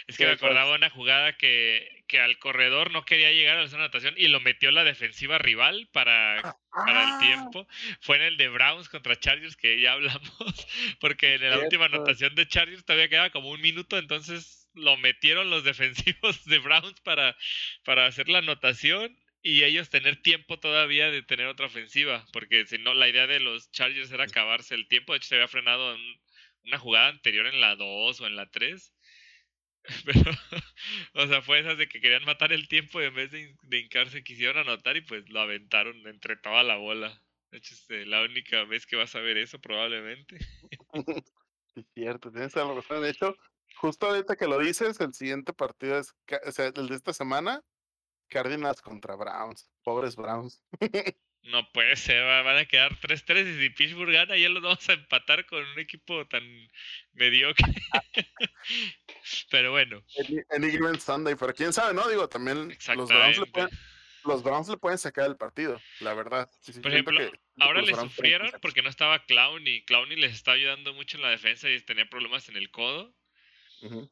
Es 0.06 0.18
que 0.18 0.26
me 0.26 0.32
acordaba 0.32 0.74
una 0.74 0.90
jugada 0.90 1.36
que, 1.36 2.04
que 2.08 2.20
al 2.20 2.38
corredor 2.38 2.90
no 2.90 3.04
quería 3.04 3.32
llegar 3.32 3.58
a 3.58 3.62
la 3.62 3.68
zona 3.68 3.82
de 3.82 3.86
anotación 3.86 4.14
y 4.16 4.28
lo 4.28 4.40
metió 4.40 4.70
la 4.70 4.84
defensiva 4.84 5.38
rival 5.38 5.88
para, 5.92 6.42
para 6.84 7.02
el 7.04 7.16
Ah, 7.16 7.18
tiempo. 7.18 7.66
Fue 8.00 8.16
en 8.16 8.22
el 8.22 8.36
de 8.36 8.48
Browns 8.48 8.88
contra 8.88 9.16
Chargers 9.18 9.56
que 9.56 9.80
ya 9.80 9.92
hablamos, 9.92 10.20
porque 11.00 11.34
en 11.34 11.48
la 11.50 11.58
última 11.58 11.86
anotación 11.86 12.34
de 12.34 12.48
Chargers 12.48 12.84
todavía 12.84 13.08
quedaba 13.08 13.30
como 13.30 13.50
un 13.50 13.60
minuto, 13.60 13.98
entonces 13.98 14.68
lo 14.74 14.96
metieron 14.96 15.50
los 15.50 15.64
defensivos 15.64 16.44
de 16.46 16.58
Browns 16.58 17.00
para, 17.00 17.36
para 17.84 18.06
hacer 18.06 18.28
la 18.28 18.38
anotación 18.38 19.18
y 19.42 19.64
ellos 19.64 19.90
tener 19.90 20.22
tiempo 20.22 20.58
todavía 20.58 21.10
de 21.10 21.22
tener 21.22 21.46
otra 21.46 21.66
ofensiva, 21.66 22.24
porque 22.32 22.66
si 22.66 22.78
no, 22.78 22.94
la 22.94 23.08
idea 23.08 23.26
de 23.26 23.40
los 23.40 23.70
Chargers 23.70 24.10
era 24.10 24.24
acabarse 24.24 24.74
el 24.74 24.88
tiempo, 24.88 25.12
de 25.12 25.18
hecho 25.18 25.28
se 25.28 25.34
había 25.36 25.48
frenado 25.48 25.94
en 25.94 26.00
una 26.64 26.78
jugada 26.78 27.08
anterior 27.08 27.46
en 27.46 27.60
la 27.60 27.76
2 27.76 28.20
o 28.20 28.26
en 28.26 28.36
la 28.36 28.50
3. 28.50 28.94
Pero, 30.04 30.32
o 31.14 31.26
sea, 31.26 31.42
fue 31.42 31.60
esas 31.60 31.78
de 31.78 31.88
que 31.88 32.00
querían 32.00 32.24
matar 32.24 32.52
el 32.52 32.68
tiempo 32.68 33.00
y 33.00 33.04
en 33.04 33.14
vez 33.14 33.30
de, 33.30 33.54
de 33.62 33.78
hincarse 33.78 34.22
quisieron 34.22 34.58
anotar 34.58 34.96
y 34.96 35.02
pues 35.02 35.28
lo 35.30 35.40
aventaron 35.40 36.06
entre 36.06 36.36
toda 36.36 36.62
la 36.62 36.76
bola. 36.76 37.22
De 37.50 37.58
hecho, 37.58 37.74
es 37.74 37.88
eh, 37.90 38.04
la 38.04 38.22
única 38.22 38.64
vez 38.64 38.86
que 38.86 38.96
vas 38.96 39.14
a 39.14 39.20
ver 39.20 39.38
eso 39.38 39.58
probablemente. 39.60 40.38
Sí, 41.74 41.86
cierto, 41.94 42.32
tienes 42.32 42.56
algo 42.56 42.74
razón. 42.74 43.02
De 43.02 43.10
hecho, 43.10 43.36
justo 43.76 44.06
ahorita 44.06 44.36
que 44.36 44.46
lo 44.46 44.58
dices, 44.58 44.98
el 45.00 45.14
siguiente 45.14 45.52
partido 45.52 45.98
es, 45.98 46.14
o 46.46 46.50
sea, 46.50 46.72
el 46.74 46.88
de 46.88 46.96
esta 46.96 47.12
semana, 47.12 47.62
Cardinals 48.28 48.80
contra 48.82 49.14
Browns. 49.16 49.70
Pobres 49.82 50.16
Browns. 50.16 50.62
No 51.44 51.70
puede 51.72 51.96
ser, 51.96 52.24
va- 52.24 52.42
van 52.42 52.58
a 52.58 52.66
quedar 52.66 52.98
3-3 53.00 53.46
y 53.46 53.60
si 53.60 53.70
Pittsburgh 53.70 54.12
gana 54.12 54.36
ya 54.36 54.48
los 54.50 54.62
vamos 54.62 54.86
a 54.88 54.92
empatar 54.94 55.46
con 55.46 55.64
un 55.64 55.78
equipo 55.78 56.26
tan 56.26 56.42
mediocre. 57.12 57.64
Pero 59.50 59.70
bueno, 59.70 60.02
given 60.60 61.00
Sunday, 61.00 61.36
pero 61.36 61.54
quién 61.54 61.72
sabe, 61.72 61.94
¿no? 61.94 62.06
Digo, 62.08 62.28
también 62.28 62.76
los 62.96 63.08
Browns, 63.08 63.38
le 63.38 63.46
pueden, 63.46 63.70
los 64.24 64.42
Browns 64.42 64.68
le 64.68 64.76
pueden 64.76 64.98
sacar 64.98 65.26
el 65.26 65.36
partido, 65.36 65.80
la 66.00 66.12
verdad. 66.14 66.50
Sí, 66.60 66.72
sí, 66.72 66.80
Por 66.80 66.92
ejemplo, 66.92 67.18
que 67.18 67.38
ahora 67.60 67.82
le 67.82 67.94
sufrieron 67.94 68.50
porque 68.60 68.82
no 68.82 68.90
estaba 68.90 69.24
Clowney. 69.24 69.84
Clowney 69.84 70.16
les 70.16 70.32
estaba 70.32 70.56
ayudando 70.56 70.92
mucho 70.92 71.16
en 71.16 71.22
la 71.22 71.30
defensa 71.30 71.70
y 71.70 71.80
tenía 71.80 72.08
problemas 72.08 72.48
en 72.48 72.56
el 72.56 72.70
codo. 72.70 73.14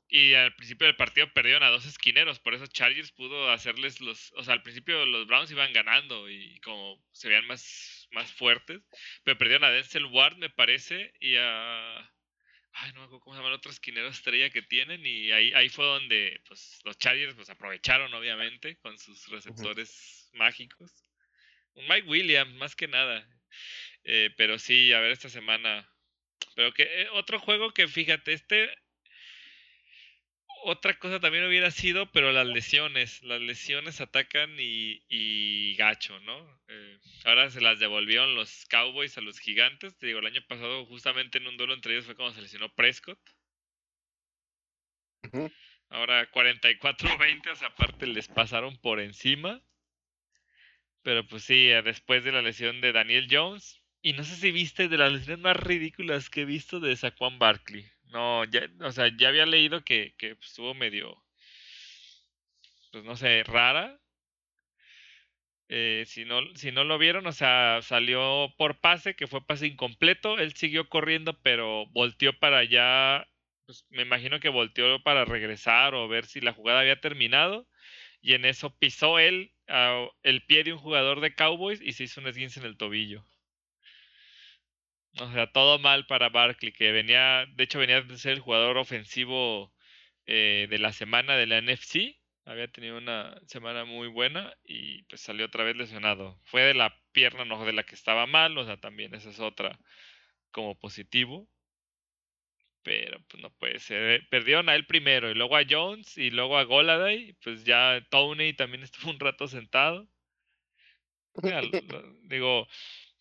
Y 0.08 0.34
al 0.34 0.54
principio 0.54 0.86
del 0.86 0.96
partido 0.96 1.32
perdieron 1.32 1.62
a 1.62 1.70
dos 1.70 1.86
esquineros, 1.86 2.38
por 2.38 2.54
eso 2.54 2.66
Chargers 2.66 3.10
pudo 3.12 3.50
hacerles 3.50 4.00
los, 4.00 4.32
o 4.36 4.44
sea, 4.44 4.54
al 4.54 4.62
principio 4.62 5.04
los 5.06 5.26
Browns 5.26 5.50
iban 5.50 5.72
ganando 5.72 6.30
y 6.30 6.60
como 6.60 7.02
se 7.12 7.28
veían 7.28 7.46
más, 7.46 8.08
más 8.12 8.32
fuertes, 8.32 8.82
pero 9.24 9.38
perdieron 9.38 9.64
a 9.64 9.70
Denzel 9.70 10.06
Ward, 10.06 10.36
me 10.36 10.50
parece, 10.50 11.12
y 11.20 11.36
a, 11.36 11.98
ay, 11.98 12.92
no 12.92 13.00
me 13.00 13.06
acuerdo 13.06 13.20
cómo 13.20 13.34
se 13.34 13.38
llama 13.38 13.48
el 13.48 13.56
otro 13.56 13.72
esquinero 13.72 14.08
estrella 14.08 14.50
que 14.50 14.62
tienen, 14.62 15.04
y 15.04 15.32
ahí, 15.32 15.52
ahí 15.54 15.68
fue 15.68 15.84
donde, 15.84 16.40
pues, 16.46 16.80
los 16.84 16.98
Chargers, 16.98 17.34
pues, 17.34 17.50
aprovecharon, 17.50 18.12
obviamente, 18.14 18.76
con 18.78 18.98
sus 18.98 19.28
receptores 19.28 20.30
mágicos. 20.34 20.92
Un 21.74 21.88
Mike 21.88 22.08
Williams, 22.08 22.54
más 22.54 22.74
que 22.74 22.88
nada. 22.88 23.26
Eh, 24.04 24.30
pero 24.36 24.58
sí, 24.58 24.92
a 24.92 25.00
ver 25.00 25.10
esta 25.10 25.28
semana. 25.28 25.88
Pero 26.54 26.72
que 26.72 26.84
eh, 26.84 27.08
otro 27.12 27.38
juego 27.40 27.72
que 27.72 27.88
fíjate, 27.88 28.32
este 28.32 28.72
otra 30.68 30.98
cosa 30.98 31.20
también 31.20 31.46
hubiera 31.46 31.70
sido, 31.70 32.10
pero 32.10 32.32
las 32.32 32.46
lesiones. 32.46 33.22
Las 33.22 33.40
lesiones 33.40 34.00
atacan 34.00 34.50
y, 34.58 35.00
y 35.08 35.76
gacho, 35.76 36.18
¿no? 36.20 36.60
Eh, 36.66 36.98
ahora 37.24 37.50
se 37.50 37.60
las 37.60 37.78
devolvieron 37.78 38.34
los 38.34 38.66
Cowboys 38.66 39.16
a 39.16 39.20
los 39.20 39.38
gigantes. 39.38 39.96
Te 39.96 40.08
digo, 40.08 40.18
el 40.18 40.26
año 40.26 40.42
pasado, 40.48 40.84
justamente 40.86 41.38
en 41.38 41.46
un 41.46 41.56
duelo 41.56 41.72
entre 41.72 41.92
ellos 41.92 42.06
fue 42.06 42.16
cuando 42.16 42.34
se 42.34 42.42
lesionó 42.42 42.68
Prescott. 42.74 43.20
Ahora 45.88 46.28
44-20, 46.32 47.52
o 47.52 47.56
sea, 47.56 47.68
aparte 47.68 48.08
les 48.08 48.26
pasaron 48.26 48.76
por 48.78 48.98
encima. 48.98 49.62
Pero 51.02 51.24
pues 51.28 51.44
sí, 51.44 51.68
eh, 51.68 51.82
después 51.82 52.24
de 52.24 52.32
la 52.32 52.42
lesión 52.42 52.80
de 52.80 52.92
Daniel 52.92 53.28
Jones. 53.30 53.80
Y 54.02 54.14
no 54.14 54.24
sé 54.24 54.34
si 54.34 54.50
viste 54.50 54.88
de 54.88 54.98
las 54.98 55.12
lesiones 55.12 55.38
más 55.44 55.56
ridículas 55.56 56.28
que 56.28 56.42
he 56.42 56.44
visto 56.44 56.80
de 56.80 56.96
Saquon 56.96 57.38
Barkley. 57.38 57.88
No, 58.10 58.44
ya, 58.44 58.68
o 58.80 58.90
sea, 58.92 59.10
ya 59.16 59.28
había 59.28 59.46
leído 59.46 59.84
que, 59.84 60.14
que 60.18 60.30
estuvo 60.40 60.74
medio, 60.74 61.22
pues 62.90 63.04
no 63.04 63.16
sé, 63.16 63.44
rara. 63.44 64.00
Eh, 65.68 66.04
si, 66.06 66.24
no, 66.24 66.40
si 66.54 66.70
no 66.72 66.84
lo 66.84 66.98
vieron, 66.98 67.26
o 67.26 67.32
sea, 67.32 67.80
salió 67.82 68.54
por 68.56 68.80
pase, 68.80 69.16
que 69.16 69.26
fue 69.26 69.44
pase 69.44 69.66
incompleto. 69.66 70.38
Él 70.38 70.54
siguió 70.54 70.88
corriendo, 70.88 71.40
pero 71.42 71.86
volteó 71.88 72.32
para 72.38 72.58
allá. 72.58 73.28
Pues 73.66 73.84
me 73.90 74.02
imagino 74.02 74.38
que 74.40 74.48
volteó 74.48 75.02
para 75.02 75.24
regresar 75.24 75.94
o 75.94 76.08
ver 76.08 76.26
si 76.26 76.40
la 76.40 76.52
jugada 76.52 76.80
había 76.80 77.00
terminado. 77.00 77.68
Y 78.20 78.34
en 78.34 78.44
eso 78.44 78.76
pisó 78.78 79.18
él 79.18 79.52
ah, 79.68 80.08
el 80.22 80.44
pie 80.46 80.64
de 80.64 80.72
un 80.74 80.78
jugador 80.80 81.20
de 81.20 81.34
Cowboys 81.34 81.80
y 81.82 81.92
se 81.92 82.04
hizo 82.04 82.20
un 82.20 82.28
esguince 82.28 82.60
en 82.60 82.66
el 82.66 82.76
tobillo. 82.76 83.24
O 85.20 85.30
sea, 85.32 85.50
todo 85.52 85.78
mal 85.78 86.06
para 86.06 86.28
Barkley, 86.28 86.72
que 86.72 86.92
venía, 86.92 87.46
de 87.54 87.64
hecho 87.64 87.78
venía 87.78 88.02
de 88.02 88.18
ser 88.18 88.32
el 88.34 88.40
jugador 88.40 88.76
ofensivo 88.78 89.74
eh, 90.26 90.66
de 90.70 90.78
la 90.78 90.92
semana 90.92 91.36
de 91.36 91.46
la 91.46 91.58
NFC. 91.58 92.20
Había 92.44 92.68
tenido 92.70 92.98
una 92.98 93.40
semana 93.46 93.84
muy 93.84 94.08
buena 94.08 94.56
y 94.64 95.02
pues 95.04 95.20
salió 95.22 95.46
otra 95.46 95.64
vez 95.64 95.76
lesionado. 95.76 96.40
Fue 96.44 96.62
de 96.62 96.74
la 96.74 97.02
pierna, 97.12 97.44
no 97.44 97.64
de 97.64 97.72
la 97.72 97.84
que 97.84 97.94
estaba 97.96 98.26
mal, 98.26 98.56
o 98.58 98.64
sea, 98.64 98.76
también 98.78 99.14
esa 99.14 99.30
es 99.30 99.40
otra 99.40 99.78
como 100.52 100.78
positivo. 100.78 101.48
Pero 102.82 103.20
pues 103.28 103.42
no 103.42 103.50
puede 103.50 103.78
ser. 103.80 104.02
eh, 104.22 104.26
Perdieron 104.30 104.68
a 104.70 104.74
él 104.76 104.86
primero 104.86 105.30
y 105.30 105.34
luego 105.34 105.56
a 105.56 105.64
Jones 105.68 106.16
y 106.16 106.30
luego 106.30 106.56
a 106.56 106.64
Goladay. 106.64 107.34
Pues 107.42 107.64
ya 107.64 108.06
Tony 108.10 108.54
también 108.54 108.82
estuvo 108.84 109.10
un 109.10 109.20
rato 109.20 109.46
sentado. 109.48 110.08
Digo 112.28 112.66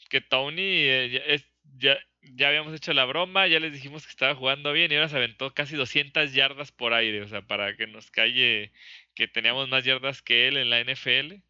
que 0.09 0.21
Tony 0.21 0.61
eh, 0.61 1.33
es- 1.35 1.45
ya, 1.77 1.97
ya 2.21 2.47
habíamos 2.49 2.73
hecho 2.73 2.93
la 2.93 3.05
broma, 3.05 3.47
ya 3.47 3.59
les 3.59 3.73
dijimos 3.73 4.03
que 4.05 4.09
estaba 4.11 4.35
jugando 4.35 4.71
bien 4.73 4.91
y 4.91 4.95
ahora 4.95 5.09
se 5.09 5.17
aventó 5.17 5.53
casi 5.53 5.75
200 5.75 6.33
yardas 6.33 6.71
por 6.71 6.93
aire, 6.93 7.21
o 7.21 7.27
sea, 7.27 7.41
para 7.41 7.75
que 7.77 7.87
nos 7.87 8.11
calle 8.11 8.71
que 9.13 9.27
teníamos 9.27 9.69
más 9.69 9.83
yardas 9.85 10.21
que 10.21 10.47
él 10.47 10.57
en 10.57 10.69
la 10.69 10.79
NFL 10.79 11.41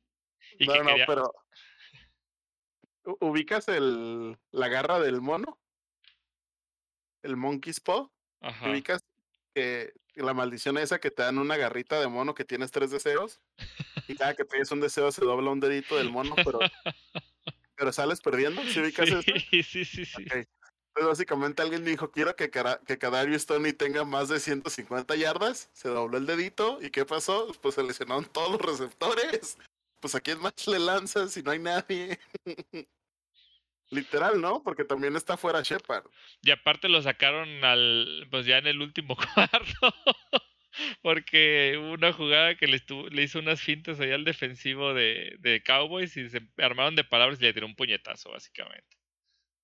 y 0.60 0.66
No, 0.66 0.74
que 0.74 0.80
no, 0.80 0.86
quería 0.86 1.06
pero. 1.06 1.32
¿u- 3.06 3.18
¿Ubicas 3.28 3.68
el, 3.68 4.38
la 4.52 4.68
garra 4.68 5.00
del 5.00 5.22
mono? 5.22 5.60
El 7.24 7.36
Monkey's 7.38 7.80
Paw. 7.80 8.12
ajá. 8.42 8.70
¿Ubicas 8.70 9.02
que 9.54 9.94
la 10.16 10.34
maldición 10.34 10.78
esa 10.78 11.00
que 11.00 11.12
te 11.12 11.24
dan 11.24 11.38
una 11.38 11.58
garrita 11.58 12.00
de 12.00 12.08
mono 12.08 12.36
que 12.36 12.46
tienes 12.46 12.72
tres 12.72 12.92
deseos? 12.92 13.42
Y 14.08 14.16
cada 14.16 14.36
que 14.36 14.46
pides 14.46 14.72
un 14.72 14.80
deseo 14.82 15.12
se 15.12 15.26
dobla 15.26 15.50
un 15.52 15.60
dedito 15.60 15.98
del 15.98 16.10
mono, 16.10 16.36
pero, 16.44 16.60
pero 17.76 17.92
sales 17.92 18.22
perdiendo. 18.22 18.62
¿Sí 18.64 18.80
ubicas? 18.80 19.10
Sí, 19.10 19.64
sí, 19.64 19.86
sí, 19.86 20.06
sí. 20.06 20.26
Entonces, 20.96 21.10
básicamente 21.10 21.62
alguien 21.62 21.84
dijo, 21.84 22.10
quiero 22.10 22.36
que, 22.36 22.50
que 22.50 22.98
Kadarius 22.98 23.46
Tony 23.46 23.74
tenga 23.74 24.06
más 24.06 24.30
de 24.30 24.40
150 24.40 25.16
yardas. 25.16 25.70
Se 25.74 25.90
dobló 25.90 26.18
el 26.18 26.26
dedito. 26.26 26.80
¿Y 26.82 26.90
qué 26.90 27.06
pasó? 27.06 27.52
Pues 27.62 27.76
se 27.76 27.84
lesionaron 27.84 28.26
todos 28.26 28.52
los 28.52 28.62
receptores. 28.62 29.58
Pues 30.00 30.16
a 30.16 30.22
quién 30.22 30.40
más 30.40 30.54
le 30.68 30.80
lanzas 30.80 31.34
si 31.34 31.44
no 31.44 31.52
hay 31.52 31.60
nadie. 31.60 32.18
Literal, 33.90 34.40
¿no? 34.40 34.64
Porque 34.64 34.84
también 34.84 35.16
está 35.16 35.36
fuera 35.36 35.62
Shepard. 35.62 36.06
Y 36.42 36.52
aparte 36.52 36.90
lo 36.90 37.02
sacaron 37.02 37.64
al, 37.64 38.28
pues 38.32 38.46
ya 38.46 38.58
en 38.58 38.68
el 38.68 38.82
último 38.82 39.16
cuarto. 39.36 39.94
Porque 41.02 41.76
hubo 41.80 41.94
una 41.94 42.14
jugada 42.14 42.56
que 42.56 42.68
le, 42.68 42.78
estuvo, 42.78 43.08
le 43.10 43.24
hizo 43.24 43.40
unas 43.40 43.62
fintas 43.62 44.00
ahí 44.00 44.12
al 44.12 44.26
defensivo 44.26 44.94
de, 44.94 45.36
de 45.40 45.64
Cowboys 45.64 46.16
y 46.18 46.30
se 46.30 46.42
armaron 46.58 46.96
de 46.96 47.04
palabras 47.04 47.40
y 47.40 47.44
le 47.44 47.54
tiró 47.54 47.66
un 47.66 47.76
puñetazo, 47.76 48.32
básicamente. 48.32 48.98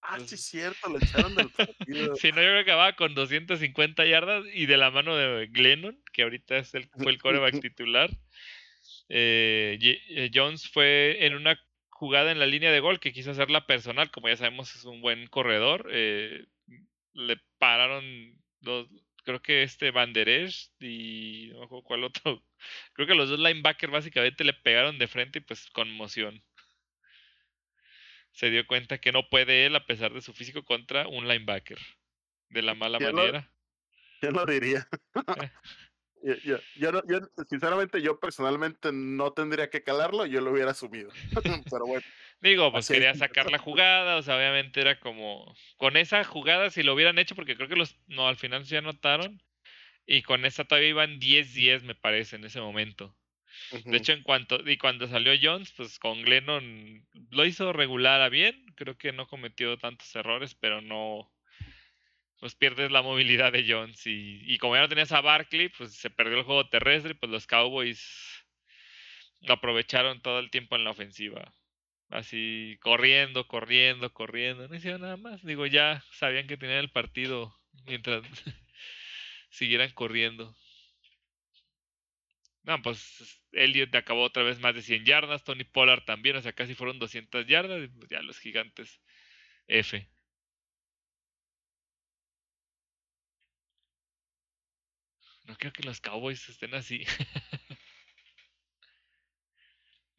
Ah, 0.04 0.20
sí, 0.20 0.36
es 0.36 0.46
cierto, 0.46 0.90
lo 0.90 0.98
echaron 0.98 1.36
del 1.36 1.50
partido. 1.50 2.16
Si 2.20 2.32
no, 2.32 2.38
yo 2.38 2.48
creo 2.48 2.64
que 2.64 2.72
acababa 2.72 2.96
con 2.96 3.14
250 3.14 4.06
yardas 4.06 4.46
y 4.52 4.66
de 4.66 4.78
la 4.78 4.90
mano 4.90 5.16
de 5.16 5.48
Glennon, 5.48 6.02
que 6.12 6.24
ahorita 6.24 6.58
es 6.58 6.74
el, 6.74 6.90
fue 6.90 7.12
el 7.12 7.20
coreback 7.20 7.60
titular. 7.62 8.10
Eh, 9.10 9.78
eh, 9.82 10.32
Jones 10.34 10.70
fue 10.70 11.26
en 11.26 11.36
una 11.36 11.60
jugada 11.90 12.32
en 12.32 12.40
la 12.40 12.48
línea 12.48 12.72
de 12.72 12.80
gol 12.80 13.00
que 13.00 13.14
quiso 13.14 13.32
hacerla 13.32 13.68
personal, 13.68 14.10
como 14.10 14.28
ya 14.28 14.38
sabemos 14.38 14.76
es 14.76 14.86
un 14.86 15.02
buen 15.02 15.28
corredor. 15.28 15.88
eh, 15.92 16.46
le 17.14 17.38
pararon 17.60 18.42
dos, 18.62 18.88
creo 19.24 19.42
que 19.42 19.64
este 19.64 19.92
Banderesh 19.92 20.72
y 20.80 21.50
no 21.54 21.68
me 21.68 21.84
cuál 21.84 22.04
otro. 22.04 22.44
Creo 22.94 23.08
que 23.08 23.16
los 23.16 23.30
dos 23.30 23.40
linebackers 23.40 23.92
básicamente 23.92 24.44
le 24.44 24.54
pegaron 24.54 24.98
de 25.00 25.08
frente 25.08 25.40
y 25.40 25.42
pues 25.42 25.70
conmoción. 25.72 26.44
Se 28.32 28.50
dio 28.50 28.66
cuenta 28.68 29.00
que 29.00 29.12
no 29.12 29.28
puede 29.30 29.66
él 29.66 29.76
a 29.76 29.86
pesar 29.86 30.14
de 30.14 30.22
su 30.22 30.34
físico 30.34 30.64
contra 30.64 31.08
un 31.08 31.28
linebacker. 31.28 31.80
de 32.50 32.62
la 32.62 32.76
mala 32.76 32.98
¿Quién 32.98 33.12
lo- 33.16 33.18
manera. 33.18 33.52
¿Quién 34.20 34.34
lo 34.34 34.46
diría? 34.46 34.88
yo, 36.24 36.36
yo, 36.44 36.58
yo 36.76 36.92
no- 36.92 37.02
yo, 37.08 37.20
sinceramente, 37.50 38.02
yo 38.02 38.20
personalmente 38.20 38.92
no 38.94 39.34
tendría 39.34 39.70
que 39.70 39.84
calarlo, 39.84 40.26
yo 40.26 40.42
lo 40.42 40.52
hubiera 40.52 40.72
asumido. 40.72 41.12
Pero 41.70 41.86
bueno, 41.88 42.04
Digo, 42.42 42.72
pues 42.72 42.90
es. 42.90 42.90
quería 42.90 43.14
sacar 43.16 43.52
la 43.52 43.58
jugada, 43.60 44.18
o 44.18 44.22
sea, 44.22 44.36
obviamente 44.38 44.82
era 44.82 45.00
como 45.00 45.56
con 45.78 45.96
esa 45.98 46.24
jugada 46.24 46.70
si 46.72 46.84
lo 46.84 46.94
hubieran 46.94 47.20
hecho 47.20 47.36
porque 47.36 47.56
creo 47.56 47.68
que 47.70 47.76
los 47.76 47.98
no 48.08 48.28
al 48.28 48.36
final 48.38 48.66
sí 48.66 48.76
anotaron 48.76 49.42
y 50.08 50.24
con 50.24 50.46
esa 50.46 50.66
todavía 50.66 50.90
iban 50.90 51.20
10-10 51.20 51.84
me 51.84 51.96
parece 51.96 52.38
en 52.38 52.46
ese 52.46 52.62
momento. 52.62 53.18
De 53.90 53.98
hecho, 53.98 54.14
en 54.14 54.24
cuanto 54.24 54.58
y 54.70 54.78
cuando 54.78 55.08
salió 55.08 55.34
Jones, 55.42 55.74
pues 55.78 56.00
con 56.00 56.24
Glennon 56.24 57.08
lo 57.32 57.46
hizo 57.46 57.74
regular 57.74 58.22
a 58.22 58.30
bien, 58.30 58.66
creo 58.76 58.98
que 58.98 59.14
no 59.14 59.28
cometió 59.28 59.78
tantos 59.78 60.16
errores, 60.16 60.56
pero 60.56 60.82
no 60.82 61.34
pues 62.42 62.56
pierdes 62.56 62.92
la 62.92 63.04
movilidad 63.04 63.52
de 63.52 63.66
Jones 63.68 64.08
y, 64.08 64.42
y 64.52 64.58
como 64.58 64.76
ya 64.76 64.82
no 64.82 64.90
tenías 64.90 65.12
a 65.12 65.22
Barkley, 65.22 65.70
pues 65.70 65.94
se 65.94 66.10
perdió 66.10 66.40
el 66.40 66.44
juego 66.44 66.68
terrestre, 66.68 67.14
pues 67.14 67.32
los 67.32 67.46
Cowboys 67.46 68.04
lo 69.42 69.54
aprovecharon 69.54 70.22
todo 70.22 70.40
el 70.40 70.50
tiempo 70.50 70.76
en 70.76 70.84
la 70.84 70.90
ofensiva. 70.90 71.54
Así 72.10 72.80
corriendo, 72.82 73.48
corriendo, 73.48 74.12
corriendo, 74.12 74.68
no 74.68 74.76
hicieron 74.76 75.02
nada 75.02 75.18
más. 75.18 75.46
Digo, 75.46 75.68
ya 75.68 76.04
sabían 76.14 76.48
que 76.48 76.58
tenían 76.58 76.80
el 76.80 76.92
partido 76.92 77.56
mientras 77.86 78.24
siguieran 79.52 79.92
corriendo. 79.92 80.56
No, 82.64 82.82
pues 82.82 83.40
Elliot 83.52 83.94
acabó 83.96 84.24
otra 84.24 84.42
vez 84.42 84.60
más 84.60 84.74
de 84.74 84.82
100 84.82 85.06
yardas, 85.06 85.44
Tony 85.44 85.64
Pollard 85.64 86.06
también, 86.06 86.36
o 86.38 86.42
sea, 86.42 86.54
casi 86.54 86.74
fueron 86.74 86.98
200 86.98 87.46
yardas, 87.46 87.84
y 87.84 87.88
pues 87.88 88.10
ya 88.10 88.22
los 88.24 88.40
gigantes 88.40 89.00
F. 89.68 90.08
No 95.44 95.56
creo 95.56 95.72
que 95.74 95.84
los 95.84 96.02
Cowboys 96.02 96.50
estén 96.50 96.74
así. 96.74 97.04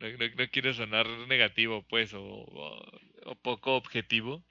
no, 0.00 0.08
no- 0.18 0.28
no 0.36 0.48
quiero 0.50 0.72
sonar 0.74 1.06
negativo, 1.28 1.86
pues, 1.88 2.12
o, 2.14 2.22
o- 2.22 3.00
o 3.26 3.34
poco 3.36 3.76
objetivo. 3.76 4.44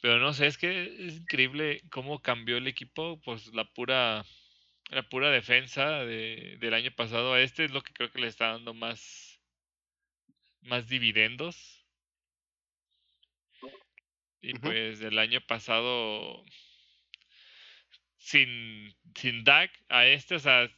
Pero 0.00 0.18
no 0.18 0.32
sé, 0.32 0.46
es 0.46 0.58
que 0.58 1.06
es 1.06 1.16
increíble 1.18 1.82
cómo 1.90 2.20
cambió 2.22 2.56
el 2.58 2.66
equipo, 2.68 3.20
pues 3.22 3.48
la 3.54 3.64
pura, 3.72 4.24
la 4.90 5.02
pura 5.08 5.30
defensa 5.30 6.04
de- 6.04 6.56
del 6.60 6.74
año 6.74 6.92
pasado 6.94 7.34
a 7.34 7.40
este 7.42 7.64
es 7.66 7.70
lo 7.72 7.82
que 7.82 7.92
creo 7.92 8.10
que 8.12 8.20
le 8.20 8.28
está 8.28 8.52
dando 8.52 8.74
más, 8.74 9.42
más 10.60 10.86
dividendos. 10.86 11.86
Y 14.40 14.54
pues 14.54 15.00
el 15.02 15.18
año 15.18 15.40
pasado, 15.46 16.42
sin, 18.26 18.92
sin 19.14 19.44
Dak, 19.44 19.70
a 19.88 20.04
este, 20.06 20.34
o 20.34 20.38
sea, 20.40 20.68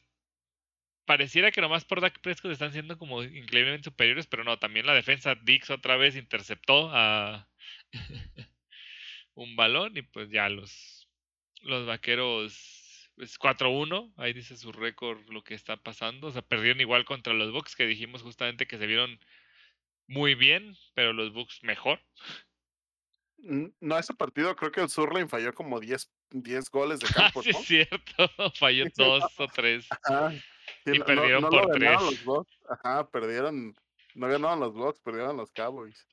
pareciera 1.06 1.50
que 1.50 1.62
nomás 1.62 1.86
por 1.86 2.02
Dak 2.02 2.20
Prescott 2.20 2.52
están 2.52 2.72
siendo 2.72 2.98
como 2.98 3.22
increíblemente 3.22 3.84
superiores, 3.84 4.26
pero 4.26 4.44
no, 4.44 4.58
también 4.58 4.84
la 4.84 4.92
defensa 4.92 5.34
Dix 5.34 5.70
otra 5.70 5.96
vez 5.96 6.14
interceptó 6.14 6.90
a 6.92 7.48
un 9.34 9.56
balón 9.56 9.96
y 9.96 10.02
pues 10.02 10.28
ya 10.30 10.50
los, 10.50 11.08
los 11.62 11.86
vaqueros 11.86 13.10
es 13.16 13.38
4-1, 13.38 14.12
ahí 14.18 14.34
dice 14.34 14.54
su 14.54 14.70
récord 14.70 15.26
lo 15.30 15.42
que 15.42 15.54
está 15.54 15.78
pasando, 15.78 16.26
o 16.26 16.30
sea, 16.32 16.42
perdieron 16.42 16.82
igual 16.82 17.06
contra 17.06 17.32
los 17.32 17.50
Bucks 17.50 17.76
que 17.76 17.86
dijimos 17.86 18.20
justamente 18.20 18.66
que 18.66 18.76
se 18.76 18.86
vieron 18.86 19.18
muy 20.06 20.34
bien, 20.34 20.76
pero 20.92 21.14
los 21.14 21.32
Bucks 21.32 21.62
mejor. 21.62 21.98
No, 23.38 23.98
ese 23.98 24.12
partido 24.12 24.54
creo 24.54 24.70
que 24.70 24.82
el 24.82 24.90
Surlane 24.90 25.28
falló 25.28 25.54
como 25.54 25.80
10, 25.80 26.12
10 26.30 26.70
goles 26.70 27.00
de 27.00 27.06
Ah, 27.16 27.30
campo, 27.32 27.42
sí 27.42 27.50
¿no? 27.52 27.58
es 27.58 27.66
cierto, 27.66 28.28
falló 28.58 28.84
Sí, 28.86 28.92
dos 28.96 29.24
o 29.38 29.46
tres. 29.48 29.86
Ajá. 29.90 30.30
Sí, 30.32 30.40
Y 30.86 30.90
no- 30.92 30.98
no- 30.98 31.04
perdieron 31.04 31.42
no 31.42 31.50
por 31.50 31.66
lo 31.68 31.72
tres. 31.72 32.00
los 32.02 32.24
Bucks. 32.24 32.58
Ajá, 32.68 33.08
perdieron. 33.08 33.74
No 34.14 34.28
ganaron 34.28 34.60
los 34.60 34.74
Bucks, 34.74 35.00
perdieron 35.00 35.36
los 35.36 35.50
Cowboys. 35.52 36.06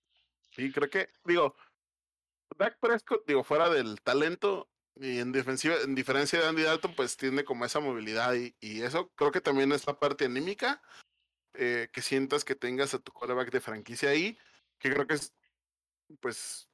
Sí, 0.52 0.72
creo 0.72 0.90
que, 0.90 1.10
digo, 1.26 1.56
Dak 2.58 2.80
Prescott, 2.80 3.26
digo, 3.28 3.44
fuera 3.44 3.70
del 3.70 4.00
talento 4.02 4.70
y 4.96 5.20
en 5.20 5.32
defensiva, 5.34 5.76
en 5.84 5.96
diferencia 5.96 6.40
de 6.40 6.48
Andy 6.48 6.62
Dalton, 6.64 6.94
pues 6.96 7.18
tiene 7.18 7.44
como 7.44 7.66
esa 7.66 7.80
movilidad 7.82 8.34
y, 8.36 8.56
y 8.62 8.82
eso 8.84 9.10
creo 9.16 9.32
que 9.32 9.42
también 9.42 9.72
es 9.74 9.86
la 9.88 10.00
parte 10.00 10.26
anímica, 10.26 10.82
eh, 11.56 11.90
que 11.92 12.02
sientas 12.02 12.46
que 12.46 12.56
tengas 12.56 12.94
a 12.94 13.00
tu 13.00 13.12
quarterback 13.12 13.52
de 13.52 13.60
franquicia 13.60 14.10
ahí, 14.10 14.38
que 14.80 14.90
creo 14.94 15.06
que 15.08 15.16
es, 15.16 15.34
pues, 16.22 16.70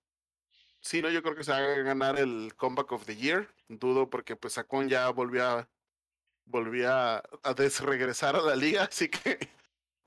sí, 0.82 1.02
no, 1.02 1.10
yo 1.10 1.24
creo 1.24 1.36
que 1.36 1.44
se 1.44 1.52
va 1.52 1.58
a 1.58 1.62
ganar 1.62 2.20
el 2.20 2.53
Comeback 2.58 2.91
of 2.91 3.06
the 3.06 3.16
Year, 3.16 3.48
dudo 3.70 4.10
porque 4.10 4.36
pues 4.36 4.53
Saquon 4.53 4.90
ya 4.90 5.10
volvió 5.10 5.45
a, 5.45 7.24
a, 7.44 7.53
desregresar 7.53 8.36
a 8.36 8.41
la 8.41 8.56
liga, 8.56 8.84
así 8.91 9.10
que 9.10 9.40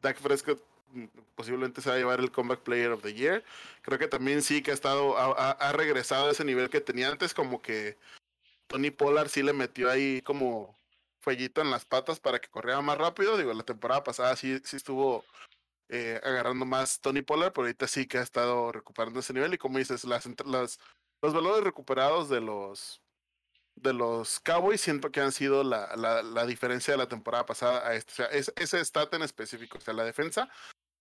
Dak 0.01 0.21
Prescott 0.21 0.63
mm, 0.89 1.07
posiblemente 1.35 1.81
se 1.81 1.89
va 1.89 1.95
a 1.97 1.99
llevar 1.99 2.21
el 2.21 2.31
Comeback 2.31 2.61
Player 2.61 2.91
of 2.93 3.03
the 3.03 3.15
Year. 3.15 3.45
Creo 3.83 3.99
que 3.99 4.09
también 4.09 4.43
sí 4.43 4.63
que 4.63 4.71
ha 4.71 4.75
estado, 4.75 5.17
ha, 5.17 5.53
ha- 5.53 5.73
regresado 5.73 6.29
a 6.29 6.33
ese 6.33 6.45
nivel 6.45 6.69
que 6.71 6.81
tenía 6.81 7.09
antes, 7.09 7.35
como 7.35 7.63
que 7.63 7.97
Tony 8.67 8.91
Pollard 8.91 9.29
sí 9.29 9.43
le 9.43 9.53
metió 9.53 9.91
ahí 9.91 10.21
como 10.23 10.77
fueguito 11.21 11.63
en 11.63 11.71
las 11.71 11.85
patas 11.87 12.21
para 12.21 12.39
que 12.39 12.49
corriera 12.49 12.83
más 12.83 12.99
rápido. 12.99 13.37
Digo, 13.39 13.53
la 13.55 13.63
temporada 13.65 14.05
pasada 14.05 14.37
sí, 14.37 14.61
sí 14.65 14.77
estuvo 14.77 15.25
eh, 15.89 16.21
agarrando 16.23 16.65
más 16.65 17.01
Tony 17.01 17.23
Pollard, 17.23 17.53
pero 17.53 17.67
ahorita 17.67 17.87
sí 17.87 18.07
que 18.07 18.19
ha 18.19 18.23
estado 18.23 18.73
recuperando 18.73 19.21
ese 19.21 19.33
nivel. 19.33 19.55
Y 19.55 19.59
como 19.59 19.79
dices, 19.79 20.05
las, 20.05 20.27
las, 20.47 20.79
los 21.23 21.35
valores 21.35 21.65
recuperados 21.65 22.29
de 22.29 22.41
los 22.41 23.01
de 23.77 23.93
los 23.93 24.39
Cowboys 24.39 24.81
siento 24.81 25.11
que 25.11 25.21
han 25.21 25.33
sido 25.33 25.65
la, 25.65 25.97
la, 25.97 26.23
la 26.23 26.47
diferencia 26.47 26.95
de 26.95 26.99
la 26.99 27.09
temporada 27.09 27.45
pasada 27.45 27.87
a 27.89 27.95
este. 27.97 28.13
O 28.13 28.15
sea, 28.15 28.27
es, 28.27 28.53
ese 28.57 28.85
stat 28.85 29.13
en 29.15 29.23
específico, 29.23 29.79
o 29.79 29.81
sea, 29.81 29.95
la 29.95 30.05
defensa, 30.05 30.49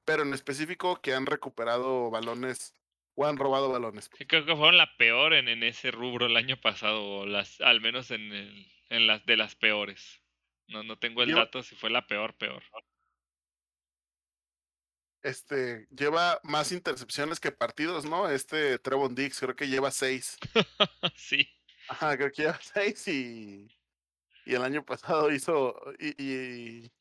pero 0.06 0.24
en 0.24 0.34
específico 0.34 1.00
que 1.00 1.14
han 1.14 1.28
recuperado 1.28 2.10
balones 2.10 2.74
o 3.16 3.28
han 3.28 3.38
robado 3.38 3.70
balones. 3.72 4.10
Sí, 4.18 4.26
creo 4.26 4.44
que 4.46 4.56
fueron 4.56 4.78
la 4.78 4.98
peor 4.98 5.34
en, 5.36 5.50
en 5.50 5.62
ese 5.62 5.92
rubro 5.92 6.26
el 6.26 6.36
año 6.36 6.60
pasado, 6.60 7.20
o 7.20 7.26
las, 7.28 7.62
al 7.62 7.80
menos 7.80 8.10
en, 8.10 8.34
el, 8.34 8.72
en 8.90 9.06
las 9.06 9.24
de 9.28 9.38
las 9.38 9.56
peores. 9.56 10.24
No, 10.68 10.82
no 10.82 10.98
tengo 10.98 11.22
el 11.22 11.30
Yo- 11.30 11.36
dato 11.38 11.62
si 11.62 11.76
fue 11.76 11.92
la 11.92 12.08
peor, 12.08 12.34
peor. 12.36 12.64
Este 15.24 15.88
lleva 15.90 16.40
más 16.44 16.72
intercepciones 16.74 17.40
que 17.40 17.52
partidos, 17.52 18.06
¿no? 18.06 18.30
Este 18.30 18.78
Trevon 18.78 19.16
Dix 19.16 19.40
creo 19.40 19.56
que 19.56 19.68
lleva 19.70 19.90
seis. 19.90 20.38
sí. 21.16 21.48
Ajá, 21.88 22.18
creo 22.18 22.32
que 22.32 22.44
lleva 22.44 22.60
seis 22.62 23.08
y, 23.08 23.68
y 24.46 24.54
el 24.54 24.62
año 24.62 24.86
pasado 24.86 25.32
hizo 25.32 25.76
y, 25.98 26.22
y, 26.22 26.92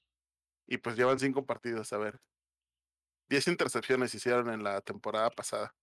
y 0.66 0.78
pues 0.78 0.97
llevan 0.97 1.19
cinco 1.19 1.44
partidos, 1.44 1.93
a 1.93 1.99
ver. 1.99 2.20
Diez 3.28 3.49
intercepciones 3.49 4.15
hicieron 4.15 4.51
en 4.51 4.62
la 4.62 4.81
temporada 4.81 5.31
pasada. 5.31 5.74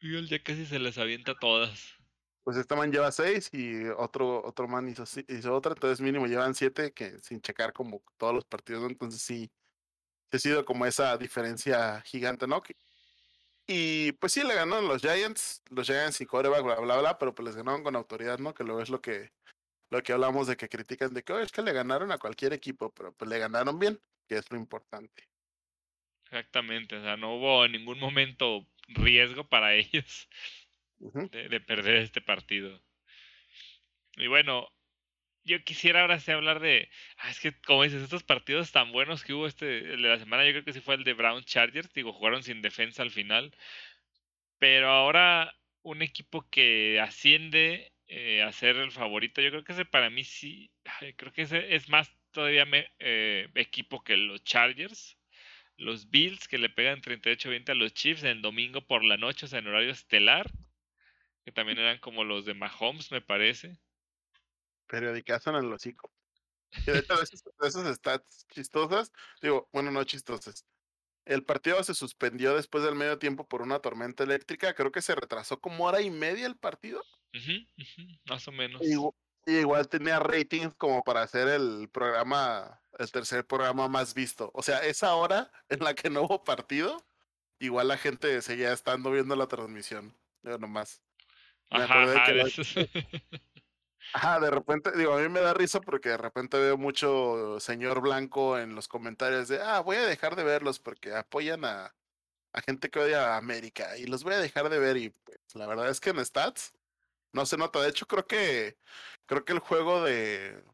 Y 0.00 0.16
él 0.16 0.28
ya 0.28 0.42
casi 0.42 0.66
se 0.66 0.78
les 0.78 0.98
avienta 0.98 1.34
todas. 1.34 1.96
Pues 2.44 2.56
este 2.56 2.76
man 2.76 2.92
lleva 2.92 3.10
seis 3.10 3.50
y 3.52 3.86
otro, 3.88 4.44
otro 4.44 4.68
man 4.68 4.88
hizo, 4.88 5.04
hizo 5.28 5.54
otra, 5.54 5.72
entonces 5.72 6.00
mínimo 6.00 6.26
llevan 6.26 6.54
siete 6.54 6.92
que 6.92 7.18
sin 7.18 7.40
checar 7.40 7.72
como 7.72 8.02
todos 8.16 8.34
los 8.34 8.44
partidos, 8.44 8.82
¿no? 8.82 8.88
Entonces 8.88 9.20
sí 9.20 9.50
ha 10.36 10.40
sido 10.40 10.64
como 10.64 10.86
esa 10.86 11.16
diferencia 11.18 12.00
gigante, 12.02 12.46
¿no? 12.46 12.62
Y 13.66 14.12
pues 14.12 14.32
sí 14.32 14.42
le 14.42 14.54
ganaron 14.54 14.88
los 14.88 15.02
Giants, 15.02 15.62
los 15.70 15.86
Giants 15.86 16.20
y 16.20 16.26
coreback, 16.26 16.62
bla, 16.64 16.76
bla, 16.80 16.98
bla, 16.98 17.18
pero 17.18 17.34
pues 17.34 17.46
les 17.46 17.56
ganaron 17.56 17.82
con 17.84 17.96
autoridad, 17.96 18.38
¿no? 18.38 18.54
Que 18.54 18.64
luego 18.64 18.80
es 18.80 18.88
lo 18.88 19.00
que, 19.02 19.32
lo 19.90 20.02
que 20.02 20.12
hablamos 20.12 20.46
de 20.48 20.56
que 20.56 20.68
critican 20.68 21.14
de 21.14 21.22
que 21.24 21.32
"Oye, 21.34 21.44
es 21.44 21.52
que 21.52 21.62
le 21.62 21.72
ganaron 21.72 22.12
a 22.12 22.18
cualquier 22.18 22.52
equipo, 22.54 22.92
pero 22.94 23.12
pues 23.14 23.30
le 23.30 23.38
ganaron 23.38 23.78
bien, 23.78 24.00
que 24.28 24.36
es 24.38 24.50
lo 24.50 24.58
importante. 24.58 25.28
Exactamente. 26.24 26.96
O 26.96 27.02
sea, 27.02 27.16
no 27.16 27.34
hubo 27.36 27.64
en 27.64 27.72
ningún 27.72 27.98
momento 27.98 28.66
riesgo 28.88 29.48
para 29.48 29.74
ellos 29.74 30.28
de 31.32 31.60
perder 31.60 31.96
este 31.96 32.20
partido. 32.20 32.82
Y 34.16 34.26
bueno, 34.26 34.68
yo 35.48 35.64
quisiera 35.64 36.02
ahora 36.02 36.20
sí 36.20 36.30
hablar 36.30 36.60
de. 36.60 36.88
ah, 37.18 37.30
es 37.30 37.40
que, 37.40 37.52
como 37.62 37.82
dices, 37.84 38.02
estos 38.02 38.22
partidos 38.22 38.72
tan 38.72 38.92
buenos 38.92 39.24
que 39.24 39.32
hubo 39.34 39.46
este 39.46 39.78
el 39.94 40.02
de 40.02 40.08
la 40.08 40.18
semana, 40.18 40.44
yo 40.44 40.52
creo 40.52 40.64
que 40.64 40.72
sí 40.72 40.80
fue 40.80 40.94
el 40.96 41.04
de 41.04 41.14
Brown 41.14 41.42
Chargers. 41.44 41.92
Digo, 41.92 42.12
jugaron 42.12 42.42
sin 42.42 42.62
defensa 42.62 43.02
al 43.02 43.10
final. 43.10 43.54
Pero 44.58 44.88
ahora, 44.90 45.54
un 45.82 46.02
equipo 46.02 46.48
que 46.50 47.00
asciende 47.00 47.92
eh, 48.08 48.42
a 48.42 48.52
ser 48.52 48.76
el 48.76 48.92
favorito, 48.92 49.40
yo 49.40 49.50
creo 49.50 49.64
que 49.64 49.72
ese 49.72 49.84
para 49.84 50.10
mí 50.10 50.24
sí. 50.24 50.70
Creo 51.16 51.32
que 51.32 51.42
ese 51.42 51.74
es 51.74 51.88
más 51.88 52.10
todavía 52.32 52.66
eh, 52.98 53.48
equipo 53.54 54.02
que 54.04 54.16
los 54.16 54.44
Chargers. 54.44 55.18
Los 55.76 56.10
Bills 56.10 56.48
que 56.48 56.58
le 56.58 56.70
pegan 56.70 57.00
38-20 57.02 57.70
a 57.70 57.74
los 57.74 57.94
Chiefs 57.94 58.24
en 58.24 58.42
domingo 58.42 58.86
por 58.86 59.04
la 59.04 59.16
noche, 59.16 59.46
o 59.46 59.48
sea, 59.48 59.60
en 59.60 59.68
horario 59.68 59.92
estelar. 59.92 60.50
Que 61.44 61.52
también 61.52 61.78
eran 61.78 61.98
como 61.98 62.24
los 62.24 62.44
de 62.44 62.54
Mahomes, 62.54 63.10
me 63.12 63.20
parece. 63.20 63.78
Periodicazo 64.88 65.50
en 65.50 65.56
el 65.56 65.72
hocico. 65.72 66.10
Y 66.72 66.90
de 66.90 66.98
hecho, 66.98 67.16
de 67.16 67.22
esos, 67.22 67.44
de 67.44 67.68
esos 67.68 67.96
stats 67.96 68.46
chistosas, 68.48 69.12
digo, 69.40 69.68
bueno, 69.72 69.90
no 69.90 70.04
chistosas. 70.04 70.64
El 71.24 71.44
partido 71.44 71.82
se 71.84 71.94
suspendió 71.94 72.56
después 72.56 72.82
del 72.82 72.94
medio 72.94 73.18
tiempo 73.18 73.46
por 73.46 73.60
una 73.60 73.80
tormenta 73.80 74.24
eléctrica. 74.24 74.74
Creo 74.74 74.90
que 74.90 75.02
se 75.02 75.14
retrasó 75.14 75.60
como 75.60 75.84
hora 75.84 76.00
y 76.00 76.10
media 76.10 76.46
el 76.46 76.56
partido. 76.56 77.04
más 78.24 78.48
o 78.48 78.52
menos. 78.52 78.80
Y, 78.82 78.96
igual 79.52 79.88
tenía 79.88 80.18
ratings 80.18 80.74
como 80.74 81.02
para 81.02 81.22
hacer 81.22 81.48
el 81.48 81.88
programa, 81.90 82.80
el 82.98 83.10
tercer 83.12 83.46
programa 83.46 83.88
más 83.88 84.14
visto. 84.14 84.50
O 84.54 84.62
sea, 84.62 84.78
esa 84.78 85.14
hora 85.14 85.50
en 85.68 85.80
la 85.80 85.94
que 85.94 86.08
no 86.08 86.22
hubo 86.22 86.44
partido, 86.44 87.04
igual 87.58 87.88
la 87.88 87.98
gente 87.98 88.40
seguía 88.40 88.72
estando 88.72 89.10
viendo 89.10 89.36
la 89.36 89.48
transmisión. 89.48 90.16
Yo 90.42 90.56
nomás. 90.58 91.02
Me 91.70 91.82
ajá, 91.82 92.02
acordé 92.02 92.16
ajá, 92.16 92.32
que 92.32 93.42
Ajá, 94.12 94.40
de 94.40 94.50
repente, 94.50 94.90
digo, 94.96 95.12
a 95.14 95.20
mí 95.20 95.28
me 95.28 95.40
da 95.40 95.52
risa 95.54 95.80
porque 95.80 96.08
de 96.10 96.16
repente 96.16 96.58
veo 96.58 96.76
mucho 96.78 97.60
señor 97.60 98.00
blanco 98.00 98.58
en 98.58 98.74
los 98.74 98.88
comentarios 98.88 99.48
de, 99.48 99.60
ah, 99.62 99.80
voy 99.80 99.96
a 99.96 100.06
dejar 100.06 100.34
de 100.34 100.44
verlos 100.44 100.78
porque 100.80 101.14
apoyan 101.14 101.64
a, 101.64 101.94
a 102.52 102.62
gente 102.62 102.90
que 102.90 103.00
odia 103.00 103.34
a 103.34 103.38
América 103.38 103.96
y 103.98 104.06
los 104.06 104.24
voy 104.24 104.34
a 104.34 104.38
dejar 104.40 104.70
de 104.70 104.78
ver 104.80 104.96
y 104.98 105.10
pues 105.10 105.38
la 105.54 105.66
verdad 105.66 105.88
es 105.90 106.00
que 106.00 106.10
en 106.10 106.24
stats 106.24 106.74
no 107.32 107.46
se 107.46 107.58
nota. 107.58 107.80
De 107.82 107.90
hecho, 107.90 108.06
creo 108.06 108.26
que 108.26 108.78
creo 109.26 109.44
que 109.44 109.52
el 109.54 109.60
juego 109.60 110.02
de 110.04 110.64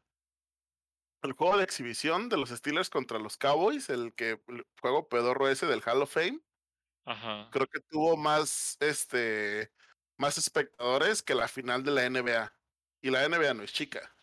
el 1.23 1.33
juego 1.33 1.57
de 1.57 1.65
exhibición 1.65 2.29
de 2.29 2.37
los 2.37 2.51
Steelers 2.51 2.89
contra 2.91 3.19
los 3.19 3.37
Cowboys, 3.37 3.89
el 3.91 4.15
que 4.15 4.41
el 4.47 4.65
juego 4.81 5.09
pedorro 5.09 5.49
ese 5.49 5.67
del 5.67 5.83
Hall 5.85 6.03
of 6.03 6.13
Fame, 6.13 6.41
Ajá. 7.07 7.51
creo 7.51 7.67
que 7.67 7.81
tuvo 7.81 8.17
más 8.17 8.77
este 8.81 9.73
más 10.17 10.39
espectadores 10.39 11.23
que 11.23 11.35
la 11.35 11.49
final 11.49 11.83
de 11.85 11.91
la 11.93 12.05
NBA. 12.09 12.55
Y 13.05 13.11
la 13.11 13.29
NBA 13.29 13.53
no 13.53 13.63
es 13.63 13.71
chica. 13.75 14.17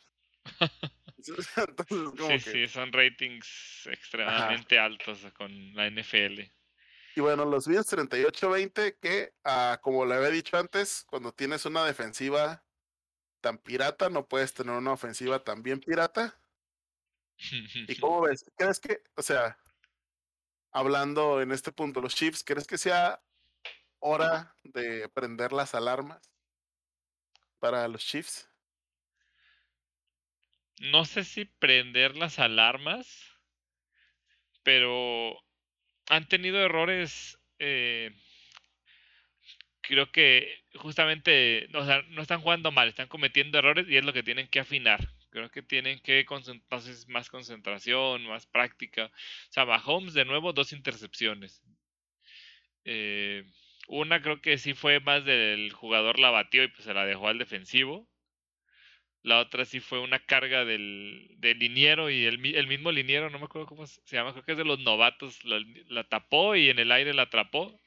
Entonces, 1.17 1.47
como 1.87 2.39
Sí, 2.39 2.43
que- 2.43 2.51
sí, 2.51 2.67
son 2.67 2.91
ratings 2.91 3.87
extremadamente 3.91 4.79
altos 4.79 5.19
con 5.37 5.75
la 5.75 5.85
NFL. 5.85 6.51
Y 7.15 7.21
bueno, 7.21 7.45
los 7.45 7.67
Bills 7.67 7.85
38-20, 7.93 8.97
que 8.99 9.35
ah, 9.43 9.79
como 9.83 10.03
le 10.03 10.15
había 10.15 10.29
dicho 10.29 10.57
antes, 10.57 11.03
cuando 11.07 11.31
tienes 11.31 11.63
una 11.67 11.85
defensiva 11.85 12.65
tan 13.39 13.59
pirata, 13.59 14.09
no 14.09 14.27
puedes 14.27 14.55
tener 14.55 14.73
una 14.73 14.93
ofensiva 14.93 15.43
tan 15.43 15.61
bien 15.61 15.79
pirata. 15.79 16.41
¿Y 17.87 17.99
cómo 17.99 18.21
ves? 18.27 18.45
¿Crees 18.57 18.79
que, 18.79 19.03
o 19.15 19.21
sea, 19.21 19.59
hablando 20.71 21.39
en 21.41 21.51
este 21.51 21.71
punto, 21.71 22.01
los 22.01 22.15
Chiefs, 22.15 22.43
¿crees 22.43 22.65
que 22.65 22.79
sea 22.79 23.21
hora 23.99 24.55
de 24.63 25.07
prender 25.09 25.53
las 25.53 25.75
alarmas 25.75 26.31
para 27.59 27.87
los 27.87 28.03
Chiefs? 28.03 28.50
No 30.81 31.05
sé 31.05 31.23
si 31.23 31.45
prender 31.45 32.17
las 32.17 32.37
alarmas, 32.37 33.37
pero 34.63 35.37
han 36.09 36.27
tenido 36.27 36.59
errores. 36.61 37.39
eh, 37.59 38.11
creo 39.81 40.11
que 40.11 40.63
justamente, 40.75 41.67
o 41.73 41.85
sea, 41.85 42.01
no 42.09 42.21
están 42.21 42.41
jugando 42.41 42.71
mal, 42.71 42.87
están 42.89 43.07
cometiendo 43.07 43.57
errores 43.57 43.87
y 43.89 43.97
es 43.97 44.05
lo 44.05 44.13
que 44.13 44.23
tienen 44.23 44.47
que 44.47 44.59
afinar. 44.59 44.99
Creo 45.29 45.49
que 45.49 45.61
tienen 45.61 45.99
que 45.99 46.25
concentrarse 46.25 46.93
más 47.07 47.29
concentración, 47.29 48.25
más 48.27 48.45
práctica. 48.47 49.05
O 49.05 49.51
sea, 49.51 49.65
Mahomes 49.65 50.13
de 50.13 50.25
nuevo 50.25 50.53
dos 50.53 50.73
intercepciones. 50.73 51.61
Eh, 52.85 53.43
una 53.87 54.21
creo 54.21 54.41
que 54.41 54.57
sí 54.59 54.73
fue 54.75 54.99
más 54.99 55.25
del 55.25 55.71
jugador 55.73 56.19
la 56.19 56.29
batió 56.29 56.63
y 56.63 56.67
pues 56.67 56.83
se 56.83 56.93
la 56.93 57.05
dejó 57.05 57.27
al 57.27 57.39
defensivo. 57.39 58.07
La 59.23 59.39
otra 59.39 59.65
sí 59.65 59.79
fue 59.79 59.99
una 59.99 60.19
carga 60.19 60.65
del, 60.65 61.29
liniero 61.41 62.09
y 62.09 62.25
el, 62.25 62.39
mi- 62.39 62.55
el 62.55 62.67
mismo 62.67 62.91
liniero, 62.91 63.29
no 63.29 63.39
me 63.39 63.45
acuerdo 63.45 63.67
cómo 63.67 63.85
se 63.87 64.01
llama, 64.15 64.31
creo 64.33 64.43
que 64.45 64.51
es 64.53 64.57
de 64.57 64.65
los 64.65 64.79
novatos, 64.79 65.39
la, 65.45 66.03
tapó 66.05 66.55
y 66.55 66.69
en 66.69 66.79
el 66.79 66.91
aire 66.91 67.13
la 67.13 67.23
atrapó. 67.23 67.79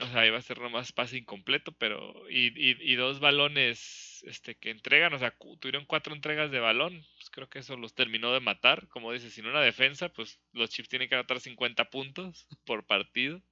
O 0.00 0.06
sea, 0.06 0.26
iba 0.26 0.38
a 0.38 0.42
ser 0.42 0.58
nomás 0.60 0.92
pase 0.92 1.18
incompleto, 1.18 1.72
pero. 1.72 1.98
Y, 2.30 2.52
y, 2.92 2.94
dos 2.94 3.18
balones 3.20 4.22
este, 4.26 4.54
que 4.56 4.70
entregan, 4.70 5.12
o 5.12 5.18
sea, 5.18 5.34
tuvieron 5.60 5.84
cuatro 5.86 6.14
entregas 6.14 6.50
de 6.50 6.60
balón. 6.60 7.04
Pues 7.16 7.30
creo 7.30 7.48
que 7.48 7.58
eso 7.60 7.76
los 7.76 7.94
terminó 7.94 8.32
de 8.32 8.40
matar. 8.40 8.86
Como 8.88 9.12
dices, 9.12 9.32
sin 9.34 9.46
una 9.46 9.60
defensa, 9.60 10.08
pues 10.10 10.40
los 10.52 10.70
Chiefs 10.70 10.88
tienen 10.88 11.08
que 11.08 11.16
anotar 11.16 11.40
50 11.40 11.90
puntos 11.90 12.46
por 12.64 12.86
partido. 12.86 13.42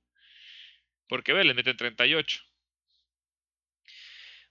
Porque 1.09 1.33
ve, 1.33 1.43
le 1.45 1.55
meten 1.55 1.77
38. 1.77 2.43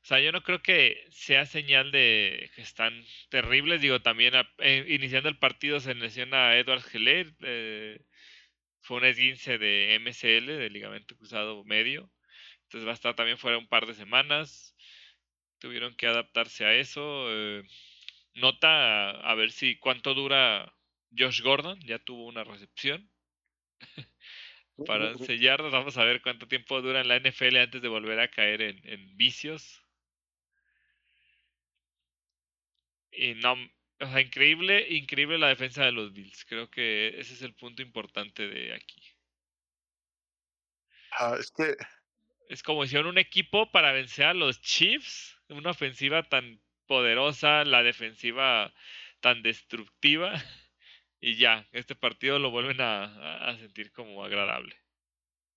O 0.05 0.07
sea, 0.07 0.19
yo 0.21 0.31
no 0.31 0.43
creo 0.43 0.61
que 0.61 1.03
sea 1.09 1.47
señal 1.47 1.91
de 1.91 2.51
que 2.55 2.61
están 2.61 3.03
terribles. 3.29 3.81
Digo, 3.81 4.01
también 4.01 4.35
a- 4.35 4.47
eh, 4.59 4.85
iniciando 4.89 5.29
el 5.29 5.39
partido 5.39 5.79
se 5.79 5.95
lesiona 5.95 6.49
a 6.49 6.57
Edward 6.59 6.83
Geller. 6.83 7.33
eh, 7.41 8.05
fue 8.81 8.97
un 8.97 9.05
esguince 9.05 9.57
de 9.59 9.95
MCL, 9.95 10.57
de 10.57 10.69
ligamento 10.69 11.15
cruzado 11.17 11.63
medio. 11.65 12.11
Entonces 12.63 12.87
va 12.87 12.91
a 12.91 12.95
estar 12.95 13.15
también 13.15 13.37
fuera 13.39 13.57
un 13.59 13.67
par 13.69 13.87
de 13.87 13.95
semanas. 13.95 14.75
Tuvieron 15.59 15.95
que 15.95 16.07
adaptarse 16.07 16.65
a 16.65 16.75
eso. 16.75 17.27
eh, 17.31 17.63
nota 18.35 19.11
a, 19.11 19.31
a 19.31 19.35
ver 19.35 19.51
si 19.51 19.77
cuánto 19.79 20.13
dura 20.15 20.73
Josh 21.17 21.41
Gordon. 21.41 21.79
Ya 21.81 21.99
tuvo 21.99 22.27
una 22.27 22.43
recepción. 22.45 23.11
Para 24.85 25.11
11 25.11 25.39
yardas. 25.39 25.71
Vamos 25.73 25.97
a 25.97 26.05
ver 26.05 26.21
cuánto 26.21 26.47
tiempo 26.47 26.81
dura 26.81 27.01
en 27.01 27.09
la 27.09 27.17
NFL 27.17 27.59
antes 27.61 27.81
de 27.81 27.89
volver 27.89 28.19
a 28.21 28.29
caer 28.31 28.61
en, 28.61 28.81
en 28.87 29.17
vicios. 29.17 29.84
Y 33.17 33.35
no, 33.35 33.53
o 33.99 34.05
sea, 34.07 34.21
increíble, 34.21 34.87
increíble 34.89 35.37
la 35.37 35.47
defensa 35.47 35.85
de 35.85 35.91
los 35.91 36.13
Bills. 36.13 36.45
Creo 36.45 36.69
que 36.69 37.19
ese 37.19 37.33
es 37.33 37.41
el 37.41 37.53
punto 37.55 37.81
importante 37.81 38.47
de 38.47 38.73
aquí. 38.73 39.01
Ah, 41.11 41.35
es 41.39 41.51
que 41.51 41.75
Es 42.49 42.61
como 42.61 42.83
hicieron 42.83 43.07
un 43.07 43.17
equipo 43.17 43.71
para 43.71 43.91
vencer 43.93 44.25
a 44.25 44.33
los 44.33 44.61
Chiefs. 44.61 45.39
Una 45.49 45.71
ofensiva 45.71 46.23
tan 46.23 46.61
poderosa, 46.87 47.63
la 47.63 47.83
defensiva 47.83 48.73
tan 49.21 49.41
destructiva. 49.41 50.33
Y 51.21 51.37
ya, 51.37 51.67
este 51.71 51.95
partido 51.95 52.37
lo 52.37 52.51
vuelven 52.51 52.79
a, 52.81 53.57
sentir 53.57 53.91
como 53.91 54.23
agradable. 54.23 54.75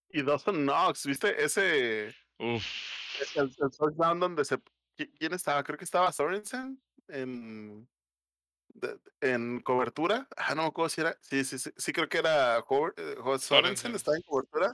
y 0.08 0.22
Dawson 0.22 0.62
Knox, 0.64 1.04
¿viste? 1.04 1.44
Ese 1.44 2.14
Uf. 2.38 2.64
el, 3.36 3.44
el 3.44 3.76
touchdown 3.76 4.18
donde 4.18 4.46
se 4.46 4.56
¿qui- 4.96 5.12
¿quién 5.18 5.34
estaba? 5.34 5.62
Creo 5.64 5.76
que 5.76 5.84
estaba 5.84 6.10
Sorensen 6.10 6.80
en 7.08 7.88
de- 8.74 8.98
en 9.20 9.60
cobertura. 9.60 10.28
Ah, 10.36 10.54
no 10.54 10.62
me 10.62 10.68
acuerdo 10.68 10.88
si 10.90 11.00
era. 11.00 11.16
Sí, 11.20 11.44
sí, 11.44 11.58
sí, 11.58 11.70
sí 11.76 11.92
creo 11.92 12.08
que 12.08 12.18
era 12.18 12.58
eh, 12.58 13.16
Sorensen, 13.40 13.94
estaba 13.94 14.16
en 14.16 14.22
cobertura. 14.22 14.72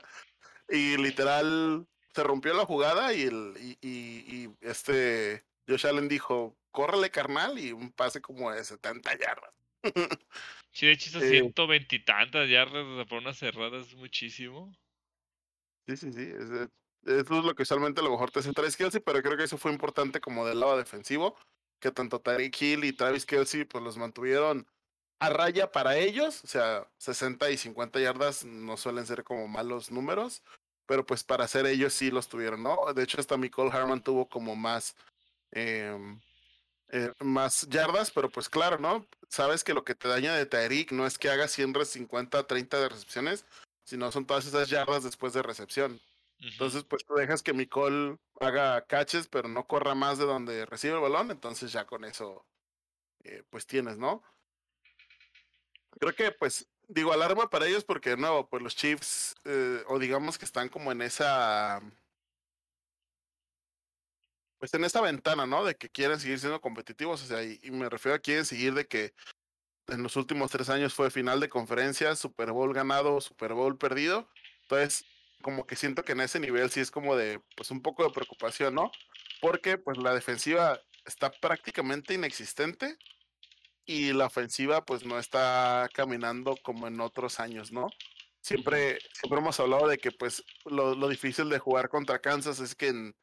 Y 0.68 0.96
literal 0.96 1.86
se 2.14 2.22
rompió 2.22 2.54
la 2.54 2.66
jugada 2.66 3.12
y 3.12 3.22
el 3.22 3.54
y, 3.58 3.78
y- 3.80 4.44
y 4.44 4.56
este 4.60 5.44
Josh 5.68 5.86
Allen 5.86 6.08
dijo, 6.08 6.56
córrele 6.70 7.10
carnal, 7.10 7.58
y 7.58 7.72
un 7.72 7.92
pase 7.92 8.20
como 8.20 8.50
de 8.50 8.64
70 8.64 9.16
yardas. 9.18 9.52
Sí, 10.72 10.86
de 10.86 10.92
hecho 10.92 11.08
hizo 11.10 11.20
Eh. 11.20 11.30
ciento 11.30 11.68
veintitantas 11.68 12.48
yardas 12.50 13.06
por 13.06 13.18
una 13.18 13.32
cerrada, 13.32 13.78
es 13.78 13.94
muchísimo. 13.94 14.74
Sí, 15.86 15.96
sí, 15.96 16.12
sí. 16.12 16.20
es- 16.22 16.50
es- 16.50 16.68
eso 17.06 17.38
es 17.38 17.44
lo 17.44 17.54
que 17.54 17.62
usualmente 17.62 18.00
a 18.00 18.04
lo 18.04 18.10
mejor 18.10 18.30
te 18.32 18.42
Travis 18.42 18.76
Kelsey, 18.76 19.00
pero 19.00 19.22
creo 19.22 19.36
que 19.36 19.44
eso 19.44 19.56
fue 19.58 19.70
importante 19.72 20.20
como 20.20 20.44
del 20.46 20.58
lado 20.58 20.76
defensivo, 20.76 21.36
que 21.80 21.90
tanto 21.90 22.20
Tyreek 22.20 22.60
Hill 22.60 22.84
y 22.84 22.92
Travis 22.92 23.26
Kelsey 23.26 23.64
pues 23.64 23.82
los 23.84 23.96
mantuvieron 23.96 24.66
a 25.20 25.30
raya 25.30 25.70
para 25.72 25.96
ellos, 25.96 26.42
o 26.44 26.46
sea, 26.46 26.86
60 26.98 27.50
y 27.50 27.56
50 27.56 28.00
yardas 28.00 28.44
no 28.44 28.76
suelen 28.76 29.06
ser 29.06 29.24
como 29.24 29.46
malos 29.48 29.90
números, 29.90 30.42
pero 30.86 31.06
pues 31.06 31.24
para 31.24 31.44
hacer 31.44 31.66
ellos 31.66 31.94
sí 31.94 32.10
los 32.10 32.28
tuvieron, 32.28 32.62
¿no? 32.62 32.92
De 32.94 33.02
hecho 33.04 33.20
hasta 33.20 33.36
Nicole 33.36 33.70
Harman 33.70 34.02
tuvo 34.02 34.28
como 34.28 34.54
más, 34.56 34.96
em, 35.52 36.20
eh, 36.88 37.12
más 37.20 37.66
yardas, 37.68 38.10
pero 38.10 38.28
pues 38.28 38.48
claro, 38.48 38.78
¿no? 38.78 39.06
Sabes 39.28 39.64
que 39.64 39.72
lo 39.74 39.84
que 39.84 39.94
te 39.94 40.08
daña 40.08 40.34
de 40.34 40.46
Tyreek 40.46 40.92
no 40.92 41.06
es 41.06 41.16
que 41.18 41.30
haga 41.30 41.48
100, 41.48 41.72
re- 41.74 41.84
50, 41.86 42.46
30 42.46 42.80
de 42.80 42.88
recepciones, 42.88 43.44
sino 43.84 44.10
son 44.12 44.26
todas 44.26 44.46
esas 44.46 44.68
yardas 44.68 45.02
después 45.04 45.32
de 45.32 45.42
recepción. 45.42 46.00
Entonces, 46.44 46.84
pues 46.84 47.04
tú 47.06 47.14
dejas 47.14 47.42
que 47.42 47.54
Nicole 47.54 48.18
haga 48.38 48.84
catches, 48.86 49.28
pero 49.28 49.48
no 49.48 49.66
corra 49.66 49.94
más 49.94 50.18
de 50.18 50.26
donde 50.26 50.66
recibe 50.66 50.94
el 50.94 51.00
balón, 51.00 51.30
entonces 51.30 51.72
ya 51.72 51.86
con 51.86 52.04
eso, 52.04 52.46
eh, 53.24 53.42
pues 53.48 53.66
tienes, 53.66 53.96
¿no? 53.96 54.22
Creo 55.98 56.14
que, 56.14 56.32
pues, 56.32 56.68
digo, 56.86 57.12
alarma 57.12 57.48
para 57.48 57.66
ellos 57.66 57.84
porque, 57.84 58.10
de 58.10 58.18
nuevo, 58.18 58.46
pues 58.48 58.62
los 58.62 58.76
Chiefs, 58.76 59.34
eh, 59.44 59.82
o 59.86 59.98
digamos 59.98 60.36
que 60.36 60.44
están 60.44 60.68
como 60.68 60.92
en 60.92 61.00
esa, 61.00 61.80
pues 64.58 64.74
en 64.74 64.84
esa 64.84 65.00
ventana, 65.00 65.46
¿no? 65.46 65.64
De 65.64 65.76
que 65.76 65.88
quieren 65.88 66.20
seguir 66.20 66.38
siendo 66.40 66.60
competitivos, 66.60 67.22
o 67.22 67.26
sea, 67.26 67.42
y, 67.42 67.58
y 67.62 67.70
me 67.70 67.88
refiero 67.88 68.16
a 68.16 68.18
quieren 68.18 68.44
seguir 68.44 68.74
de 68.74 68.86
que 68.86 69.14
en 69.86 70.02
los 70.02 70.16
últimos 70.16 70.50
tres 70.50 70.68
años 70.68 70.92
fue 70.92 71.10
final 71.10 71.40
de 71.40 71.48
conferencia, 71.48 72.14
Super 72.16 72.52
Bowl 72.52 72.74
ganado, 72.74 73.20
Super 73.22 73.54
Bowl 73.54 73.78
perdido. 73.78 74.28
Entonces, 74.62 75.06
como 75.44 75.66
que 75.66 75.76
siento 75.76 76.04
que 76.04 76.12
en 76.12 76.22
ese 76.22 76.40
nivel 76.40 76.70
sí 76.70 76.80
es 76.80 76.90
como 76.90 77.14
de, 77.14 77.40
pues 77.56 77.70
un 77.70 77.82
poco 77.82 78.02
de 78.02 78.10
preocupación, 78.10 78.74
¿no? 78.74 78.90
Porque 79.40 79.78
pues 79.78 79.98
la 79.98 80.12
defensiva 80.12 80.80
está 81.04 81.30
prácticamente 81.30 82.14
inexistente 82.14 82.98
y 83.84 84.12
la 84.12 84.26
ofensiva 84.26 84.84
pues 84.84 85.04
no 85.04 85.18
está 85.20 85.88
caminando 85.94 86.56
como 86.62 86.88
en 86.88 87.00
otros 87.00 87.38
años, 87.38 87.70
¿no? 87.70 87.88
Siempre, 88.40 88.98
siempre 89.12 89.38
hemos 89.40 89.60
hablado 89.60 89.86
de 89.86 89.98
que 89.98 90.10
pues 90.10 90.42
lo, 90.64 90.96
lo 90.96 91.08
difícil 91.08 91.48
de 91.48 91.60
jugar 91.60 91.88
contra 91.88 92.18
Kansas 92.18 92.58
es 92.58 92.74
que 92.74 92.88
en, 92.88 93.14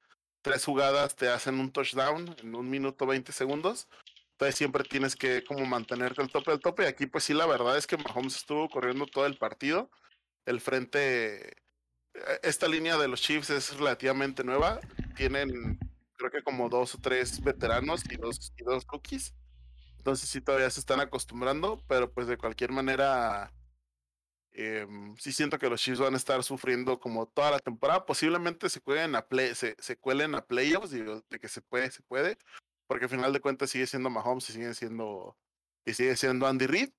tres 0.42 0.66
jugadas 0.66 1.16
te 1.16 1.30
hacen 1.30 1.60
un 1.60 1.72
touchdown 1.72 2.36
en 2.40 2.56
un 2.56 2.70
minuto 2.70 3.06
20 3.06 3.32
segundos. 3.32 3.88
Entonces 4.34 4.56
siempre 4.56 4.84
tienes 4.84 5.16
que 5.16 5.44
como 5.44 5.66
mantenerte 5.66 6.22
al 6.22 6.32
tope 6.32 6.52
del 6.52 6.60
tope. 6.60 6.84
Y 6.84 6.88
aquí 6.88 7.06
pues 7.06 7.24
sí, 7.24 7.34
la 7.34 7.46
verdad 7.46 7.78
es 7.78 7.88
que 7.88 7.98
Mahomes 7.98 8.36
estuvo 8.36 8.70
corriendo 8.70 9.06
todo 9.06 9.26
el 9.26 9.38
partido. 9.38 9.90
El 10.46 10.60
frente, 10.60 11.61
esta 12.44 12.68
línea 12.68 12.98
de 12.98 13.08
los 13.08 13.22
Chiefs 13.22 13.50
es 13.50 13.78
relativamente 13.78 14.44
nueva. 14.44 14.80
Tienen 15.16 15.80
creo 16.22 16.32
que 16.32 16.44
como 16.44 16.70
dos 16.70 16.96
o 16.96 17.00
tres 17.00 17.42
veteranos 17.42 18.04
y 18.10 18.16
dos, 18.16 18.54
y 18.58 18.64
dos 18.64 18.86
rookies. 18.88 19.34
Entonces 19.98 20.30
sí 20.30 20.42
todavía 20.42 20.70
se 20.70 20.80
están 20.80 21.00
acostumbrando, 21.00 21.84
pero 21.88 22.12
pues 22.12 22.28
de 22.28 22.38
cualquier 22.38 22.72
manera 22.72 23.52
em, 24.52 25.16
sí 25.18 25.32
siento 25.32 25.58
que 25.58 25.70
los 25.70 25.82
Chiefs 25.82 26.00
van 26.00 26.14
a 26.14 26.18
estar 26.18 26.44
sufriendo 26.44 27.00
como 27.00 27.28
toda 27.28 27.52
la 27.52 27.60
temporada. 27.60 28.06
Posiblemente 28.06 28.70
se 28.70 28.82
cuelen 28.82 29.16
a 29.16 29.28
play, 29.28 29.56
se, 29.56 29.76
se 29.80 29.98
cuelen 29.98 30.36
a 30.36 30.46
playoffs, 30.46 30.92
digo, 30.92 31.24
de 31.30 31.40
que 31.40 31.48
se 31.48 31.62
puede, 31.62 31.92
se 31.92 32.04
puede, 32.04 32.38
porque 32.88 33.06
al 33.06 33.12
final 33.12 33.34
de 33.34 33.42
cuentas 33.42 33.70
sigue 33.70 33.88
siendo 33.88 34.10
Mahomes 34.10 34.50
y 34.50 34.54
sigue 34.54 34.74
siendo 34.74 35.38
y 35.86 35.94
sigue 35.94 36.16
siendo 36.16 36.46
Andy 36.48 36.68
Reid, 36.68 36.90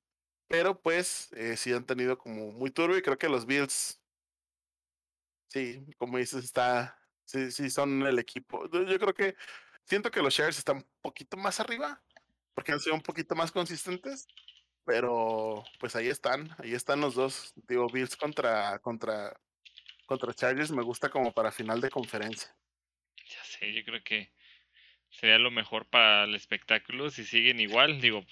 pero 0.49 0.81
pues 0.81 1.29
eh, 1.33 1.57
sí 1.57 1.73
han 1.73 1.87
tenido 1.87 2.19
como 2.19 2.53
muy 2.53 2.71
turbio 2.71 2.99
y 2.99 3.03
creo 3.03 3.19
que 3.19 3.29
los 3.29 3.47
Bills, 3.47 4.01
sí, 5.53 5.85
como 5.99 6.17
dices, 6.17 6.45
está, 6.45 6.99
sí, 7.25 7.51
sí 7.51 7.69
son 7.69 8.03
el 8.07 8.19
equipo. 8.19 8.69
Yo 8.71 8.99
creo 8.99 9.15
que 9.15 9.37
siento 9.85 10.11
que 10.11 10.23
los 10.23 10.35
Shares 10.35 10.59
están 10.59 10.79
un 10.79 10.87
poquito 11.03 11.37
más 11.37 11.61
arriba, 11.61 12.03
porque 12.55 12.73
han 12.73 12.81
sido 12.81 12.95
un 12.95 13.03
poquito 13.03 13.35
más 13.35 13.53
consistentes, 13.53 14.27
pero 14.85 15.63
pues 15.79 15.95
ahí 15.95 16.09
están, 16.09 16.55
ahí 16.59 16.73
están 16.73 17.01
los 17.01 17.15
dos, 17.15 17.53
digo, 17.69 17.87
Bills 17.93 18.17
contra, 18.17 18.79
contra, 18.79 19.39
contra 20.07 20.33
Chargers 20.33 20.71
me 20.71 20.83
gusta 20.83 21.11
como 21.11 21.33
para 21.33 21.53
final 21.53 21.81
de 21.81 21.91
conferencia. 21.91 22.57
Ya 23.27 23.45
sé, 23.45 23.73
yo 23.75 23.85
creo 23.85 24.03
que 24.03 24.33
sería 25.11 25.39
lo 25.39 25.51
mejor 25.51 25.87
para 25.87 26.25
el 26.25 26.35
espectáculo 26.35 27.11
si 27.11 27.25
siguen 27.25 27.61
igual, 27.61 28.01
digo, 28.01 28.25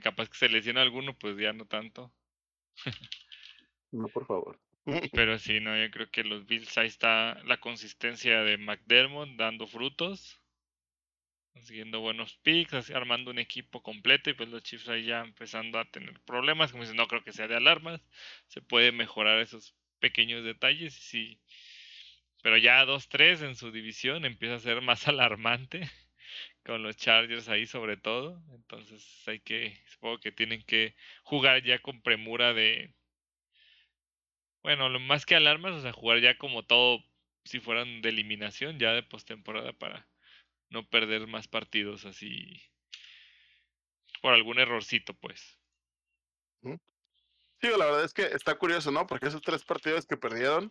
capaz 0.00 0.28
que 0.28 0.38
se 0.38 0.48
lesiona 0.48 0.82
alguno, 0.82 1.18
pues 1.18 1.36
ya 1.36 1.52
no 1.52 1.66
tanto. 1.66 2.12
no, 3.90 4.06
por 4.06 4.24
favor. 4.24 4.60
Pero 5.12 5.38
sí, 5.38 5.60
no, 5.60 5.76
yo 5.76 5.90
creo 5.90 6.10
que 6.10 6.24
los 6.24 6.46
Bills 6.46 6.76
ahí 6.78 6.86
está 6.86 7.40
la 7.44 7.58
consistencia 7.58 8.42
de 8.42 8.58
McDermott 8.58 9.30
dando 9.36 9.66
frutos 9.66 10.40
consiguiendo 11.58 12.00
buenos 12.00 12.36
picks, 12.36 12.90
armando 12.90 13.32
un 13.32 13.38
equipo 13.40 13.82
completo 13.82 14.30
y 14.30 14.34
pues 14.34 14.48
los 14.48 14.62
Chiefs 14.62 14.88
ahí 14.88 15.06
ya 15.06 15.20
empezando 15.20 15.80
a 15.80 15.84
tener 15.90 16.20
problemas, 16.20 16.70
como 16.70 16.84
dicen, 16.84 16.96
no 16.96 17.08
creo 17.08 17.24
que 17.24 17.32
sea 17.32 17.48
de 17.48 17.56
alarmas, 17.56 18.00
se 18.46 18.62
puede 18.62 18.92
mejorar 18.92 19.40
esos 19.40 19.74
pequeños 19.98 20.44
detalles 20.44 20.96
y 20.96 21.00
sí, 21.00 21.40
pero 22.42 22.56
ya 22.58 22.84
2-3 22.84 23.42
en 23.42 23.56
su 23.56 23.72
división 23.72 24.24
empieza 24.24 24.54
a 24.54 24.60
ser 24.60 24.80
más 24.82 25.08
alarmante 25.08 25.90
con 26.64 26.82
los 26.82 26.96
Chargers 26.96 27.48
ahí 27.48 27.66
sobre 27.66 27.96
todo, 27.96 28.40
entonces 28.54 29.24
hay 29.26 29.40
que, 29.40 29.82
supongo 29.86 30.20
que 30.20 30.32
tienen 30.32 30.62
que 30.62 30.94
jugar 31.24 31.64
ya 31.64 31.80
con 31.80 32.02
premura 32.02 32.54
de, 32.54 32.94
bueno, 34.68 34.90
lo 34.90 35.00
más 35.00 35.24
que 35.24 35.34
alarmas, 35.34 35.72
o 35.72 35.80
sea, 35.80 35.94
jugar 35.94 36.20
ya 36.20 36.36
como 36.36 36.62
todo 36.62 37.02
si 37.42 37.58
fueran 37.58 38.02
de 38.02 38.10
eliminación 38.10 38.78
ya 38.78 38.92
de 38.92 39.02
postemporada 39.02 39.72
para 39.72 40.06
no 40.68 40.86
perder 40.86 41.26
más 41.26 41.48
partidos 41.48 42.04
así 42.04 42.60
por 44.20 44.34
algún 44.34 44.58
errorcito, 44.58 45.14
pues. 45.14 45.58
Sí, 46.62 47.68
la 47.78 47.86
verdad 47.86 48.04
es 48.04 48.12
que 48.12 48.24
está 48.24 48.58
curioso, 48.58 48.90
¿no? 48.90 49.06
Porque 49.06 49.28
esos 49.28 49.40
tres 49.40 49.64
partidos 49.64 50.04
que 50.04 50.18
perdieron 50.18 50.70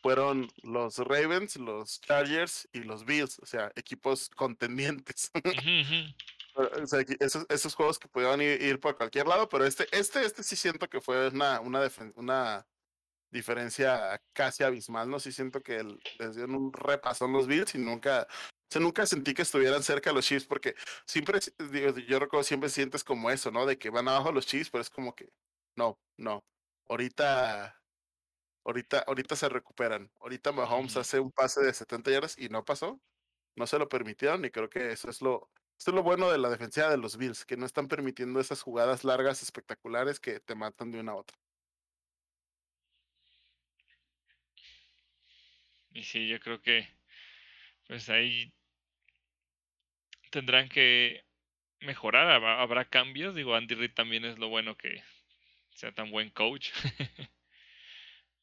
fueron 0.00 0.48
los 0.62 0.98
Ravens, 0.98 1.56
los 1.56 2.00
Chargers 2.02 2.68
y 2.72 2.84
los 2.84 3.04
Bills, 3.04 3.40
o 3.40 3.46
sea, 3.46 3.72
equipos 3.74 4.28
contendientes. 4.28 5.32
o 6.54 6.86
sea, 6.86 7.04
esos, 7.18 7.46
esos, 7.48 7.74
juegos 7.74 7.98
que 7.98 8.06
pudieron 8.06 8.40
ir, 8.40 8.62
ir, 8.62 8.78
por 8.78 8.96
cualquier 8.96 9.26
lado, 9.26 9.48
pero 9.48 9.66
este, 9.66 9.88
este, 9.90 10.24
este 10.24 10.44
sí 10.44 10.54
siento 10.54 10.88
que 10.88 11.00
fue 11.00 11.26
una, 11.30 11.58
una, 11.60 11.90
una 12.14 12.64
diferencia 13.34 14.22
casi 14.32 14.62
abismal, 14.62 15.10
¿no? 15.10 15.18
Sí 15.20 15.32
siento 15.32 15.62
que 15.62 15.82
les 16.18 16.36
dieron 16.36 16.54
un 16.54 16.72
repasón 16.72 17.32
los 17.32 17.46
Bills 17.46 17.74
y 17.74 17.78
nunca, 17.78 18.26
o 18.74 18.80
nunca 18.80 19.04
sentí 19.06 19.34
que 19.34 19.42
estuvieran 19.42 19.82
cerca 19.82 20.12
los 20.12 20.24
Chiefs 20.24 20.46
porque 20.46 20.74
siempre, 21.06 21.40
yo 22.08 22.18
recuerdo, 22.20 22.44
siempre 22.44 22.70
sientes 22.70 23.04
como 23.04 23.30
eso, 23.30 23.50
¿no? 23.50 23.66
De 23.66 23.76
que 23.76 23.90
van 23.90 24.08
abajo 24.08 24.32
los 24.32 24.46
Chiefs, 24.46 24.70
pero 24.70 24.82
es 24.82 24.90
como 24.90 25.14
que, 25.14 25.28
no, 25.76 25.98
no, 26.16 26.44
ahorita, 26.88 27.76
ahorita, 28.64 29.00
ahorita 29.00 29.36
se 29.36 29.48
recuperan. 29.48 30.10
Ahorita 30.20 30.52
Mahomes 30.52 30.96
hace 30.96 31.20
un 31.20 31.32
pase 31.32 31.60
de 31.62 31.74
70 31.74 32.10
yardas 32.12 32.38
y 32.38 32.48
no 32.48 32.64
pasó, 32.64 33.00
no 33.56 33.66
se 33.66 33.78
lo 33.78 33.88
permitieron 33.88 34.44
y 34.44 34.50
creo 34.50 34.70
que 34.70 34.92
eso 34.92 35.10
es 35.10 35.20
lo, 35.22 35.50
eso 35.78 35.90
es 35.90 35.94
lo 35.94 36.02
bueno 36.04 36.30
de 36.30 36.38
la 36.38 36.50
defensiva 36.50 36.88
de 36.88 36.98
los 36.98 37.16
Bills, 37.16 37.44
que 37.44 37.56
no 37.56 37.66
están 37.66 37.88
permitiendo 37.88 38.40
esas 38.40 38.62
jugadas 38.62 39.04
largas 39.04 39.42
espectaculares 39.42 40.20
que 40.20 40.40
te 40.40 40.54
matan 40.54 40.92
de 40.92 41.00
una 41.00 41.12
a 41.12 41.16
otra. 41.16 41.36
Y 45.94 46.02
sí, 46.02 46.28
yo 46.28 46.40
creo 46.40 46.60
que 46.60 46.88
pues 47.86 48.08
ahí 48.10 48.52
tendrán 50.30 50.68
que 50.68 51.24
mejorar, 51.80 52.28
habrá, 52.44 52.84
cambios. 52.86 53.34
Digo, 53.34 53.54
Andy 53.54 53.74
Reid 53.76 53.92
también 53.92 54.24
es 54.24 54.38
lo 54.38 54.48
bueno 54.48 54.76
que 54.76 55.02
sea 55.70 55.92
tan 55.92 56.10
buen 56.10 56.30
coach. 56.30 56.70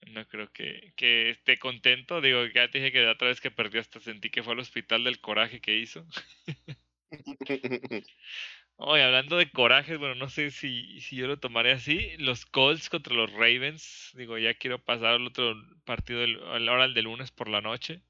no 0.07 0.25
creo 0.27 0.51
que, 0.53 0.93
que, 0.95 1.31
esté 1.31 1.57
contento. 1.59 2.21
Digo, 2.21 2.45
ya 2.45 2.69
te 2.71 2.79
dije 2.79 2.93
que 2.93 3.01
la 3.01 3.11
otra 3.11 3.27
vez 3.27 3.41
que 3.41 3.51
perdió 3.51 3.81
hasta 3.81 3.99
sentí 3.99 4.29
que 4.29 4.43
fue 4.43 4.53
al 4.53 4.59
hospital 4.59 5.03
del 5.03 5.19
coraje 5.19 5.59
que 5.59 5.77
hizo. 5.77 6.05
Oye, 8.83 9.03
hablando 9.03 9.37
de 9.37 9.51
corajes, 9.51 9.99
bueno, 9.99 10.15
no 10.15 10.27
sé 10.27 10.49
si, 10.49 10.99
si 11.01 11.15
yo 11.15 11.27
lo 11.27 11.37
tomaré 11.39 11.71
así. 11.73 12.17
Los 12.17 12.47
Colts 12.47 12.89
contra 12.89 13.13
los 13.13 13.31
Ravens. 13.31 14.09
Digo, 14.15 14.39
ya 14.39 14.55
quiero 14.55 14.83
pasar 14.83 15.13
al 15.13 15.27
otro 15.27 15.53
partido 15.85 16.23
a 16.23 16.59
la 16.59 16.71
hora 16.71 16.87
del 16.87 17.05
lunes 17.05 17.29
por 17.29 17.47
la 17.47 17.61
noche. 17.61 18.01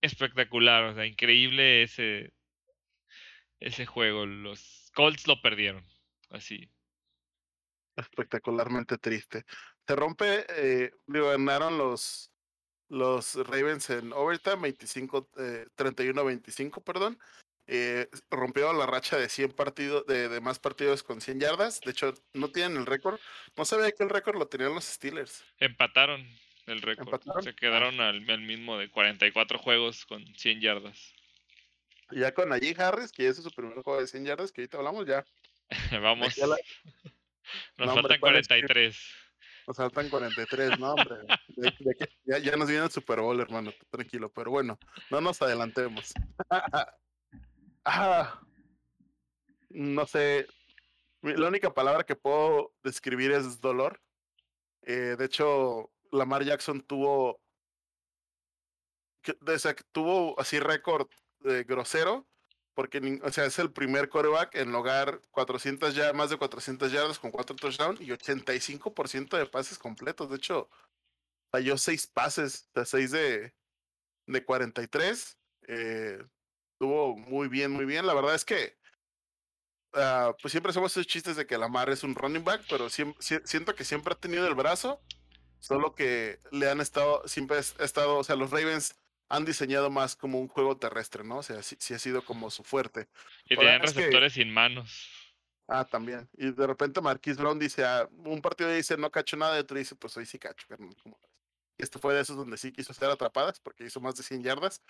Espectacular, 0.00 0.82
o 0.84 0.94
sea, 0.94 1.06
increíble 1.06 1.84
ese, 1.84 2.32
ese 3.60 3.86
juego. 3.86 4.26
Los 4.26 4.90
Colts 4.92 5.28
lo 5.28 5.40
perdieron. 5.40 5.84
Así. 6.30 6.68
Espectacularmente 7.94 8.98
triste. 8.98 9.44
Se 9.86 9.94
rompe, 9.94 10.46
eh, 10.48 10.90
ganaron 11.06 11.78
los, 11.78 12.32
los 12.88 13.36
Ravens 13.46 13.88
en 13.90 14.12
overtime, 14.12 14.62
25, 14.62 15.30
31-25, 15.76 16.78
eh, 16.78 16.82
perdón. 16.84 17.20
Eh, 17.66 18.08
rompió 18.30 18.72
la 18.72 18.86
racha 18.86 19.16
de 19.16 19.28
100 19.28 19.52
partidos, 19.52 20.06
de, 20.06 20.28
de, 20.28 20.40
más 20.40 20.58
partidos 20.58 21.02
con 21.02 21.20
100 21.20 21.40
yardas. 21.40 21.80
De 21.80 21.92
hecho, 21.92 22.14
no 22.32 22.48
tienen 22.50 22.76
el 22.76 22.86
récord. 22.86 23.20
No 23.56 23.64
sabía 23.64 23.92
que 23.92 24.02
el 24.02 24.10
récord 24.10 24.36
lo 24.36 24.46
tenían 24.48 24.74
los 24.74 24.84
Steelers. 24.84 25.44
Empataron 25.58 26.26
el 26.66 26.82
récord. 26.82 27.20
Se 27.42 27.54
quedaron 27.54 28.00
al, 28.00 28.28
al, 28.28 28.40
mismo 28.40 28.78
de 28.78 28.90
44 28.90 29.58
juegos 29.58 30.06
con 30.06 30.24
100 30.34 30.60
yardas. 30.60 31.14
Ya 32.10 32.34
con 32.34 32.52
allí 32.52 32.74
Harris, 32.76 33.12
que 33.12 33.24
ya 33.24 33.30
es 33.30 33.36
su 33.36 33.50
primer 33.50 33.74
juego 33.74 34.00
de 34.00 34.06
100 34.06 34.24
yardas, 34.24 34.52
que 34.52 34.62
ahorita 34.62 34.78
hablamos 34.78 35.06
ya. 35.06 35.24
Vamos. 36.02 36.36
Nos 37.76 37.94
faltan 37.94 38.20
43. 38.20 38.96
Nos 39.66 39.76
faltan 39.76 40.08
43, 40.08 40.78
no, 40.78 40.94
hombre. 40.94 41.16
ya, 42.24 42.38
ya, 42.38 42.56
nos 42.56 42.68
viene 42.68 42.84
el 42.84 42.90
Super 42.90 43.20
Bowl, 43.20 43.40
hermano, 43.40 43.72
tranquilo. 43.90 44.30
Pero 44.32 44.50
bueno, 44.50 44.78
no 45.10 45.20
nos 45.20 45.40
adelantemos. 45.40 46.12
ah, 47.84 48.42
no 49.70 50.06
sé. 50.06 50.46
La 51.22 51.48
única 51.48 51.72
palabra 51.72 52.04
que 52.04 52.16
puedo 52.16 52.74
describir 52.82 53.32
es 53.32 53.60
dolor. 53.60 54.00
Eh, 54.82 55.16
de 55.18 55.24
hecho, 55.24 55.90
Lamar 56.10 56.44
Jackson 56.44 56.80
tuvo. 56.82 57.40
Que, 59.22 59.34
tuvo 59.92 60.38
así 60.40 60.58
récord 60.58 61.08
eh, 61.44 61.64
grosero, 61.66 62.26
porque 62.74 63.20
o 63.22 63.30
sea, 63.30 63.44
es 63.44 63.58
el 63.60 63.72
primer 63.72 64.08
coreback 64.08 64.56
en 64.56 64.72
lograr 64.72 65.20
400 65.30 65.94
ya, 65.94 66.12
más 66.12 66.30
de 66.30 66.36
400 66.36 66.90
yardas 66.90 67.20
con 67.20 67.30
4 67.30 67.54
touchdowns 67.54 68.00
y 68.00 68.08
85% 68.08 69.38
de 69.38 69.46
pases 69.46 69.78
completos. 69.78 70.28
De 70.28 70.36
hecho, 70.36 70.68
falló 71.52 71.78
6 71.78 72.08
pases, 72.08 72.68
o 72.74 72.84
sea, 72.84 72.84
6 72.84 73.10
de, 73.12 73.54
de 74.26 74.44
43. 74.44 75.38
Eh, 75.68 76.18
estuvo 76.82 77.16
muy 77.16 77.46
bien, 77.46 77.70
muy 77.70 77.84
bien. 77.84 78.08
La 78.08 78.14
verdad 78.14 78.34
es 78.34 78.44
que, 78.44 78.76
uh, 79.94 80.34
pues 80.42 80.50
siempre 80.50 80.70
hacemos 80.70 80.90
esos 80.90 81.06
chistes 81.06 81.36
de 81.36 81.46
que 81.46 81.56
Lamar 81.56 81.90
es 81.90 82.02
un 82.02 82.16
running 82.16 82.42
back, 82.42 82.64
pero 82.68 82.88
siento 82.90 83.76
que 83.76 83.84
siempre 83.84 84.14
ha 84.14 84.18
tenido 84.18 84.48
el 84.48 84.54
brazo, 84.56 85.00
solo 85.60 85.94
que 85.94 86.40
le 86.50 86.68
han 86.68 86.80
estado, 86.80 87.22
siempre 87.28 87.58
ha 87.58 87.84
estado, 87.84 88.18
o 88.18 88.24
sea, 88.24 88.34
los 88.34 88.50
Ravens 88.50 88.96
han 89.28 89.44
diseñado 89.44 89.90
más 89.90 90.16
como 90.16 90.40
un 90.40 90.48
juego 90.48 90.76
terrestre, 90.76 91.22
¿no? 91.22 91.38
O 91.38 91.42
sea, 91.44 91.62
sí, 91.62 91.94
ha 91.94 91.98
sido 92.00 92.24
como 92.24 92.50
su 92.50 92.64
fuerte. 92.64 93.06
Y 93.44 93.54
tenían 93.54 93.80
receptores 93.80 94.32
sin 94.32 94.52
manos. 94.52 95.08
Ah, 95.68 95.84
también. 95.84 96.28
Y 96.36 96.50
de 96.50 96.66
repente 96.66 97.00
Marquis 97.00 97.36
Brown 97.36 97.60
dice, 97.60 97.84
ah, 97.84 98.08
un 98.24 98.42
partido 98.42 98.70
dice, 98.70 98.96
no 98.96 99.08
cacho 99.12 99.36
nada, 99.36 99.56
y 99.56 99.60
otro 99.60 99.78
dice, 99.78 99.94
pues 99.94 100.16
hoy 100.16 100.26
sí 100.26 100.36
cacho, 100.36 100.66
Y 101.78 101.82
este 101.82 102.00
fue 102.00 102.12
de 102.12 102.22
esos 102.22 102.36
donde 102.36 102.56
sí 102.56 102.72
quiso 102.72 102.92
ser 102.92 103.08
atrapadas, 103.08 103.60
porque 103.60 103.84
hizo 103.84 104.00
más 104.00 104.16
de 104.16 104.24
100 104.24 104.42
yardas. 104.42 104.82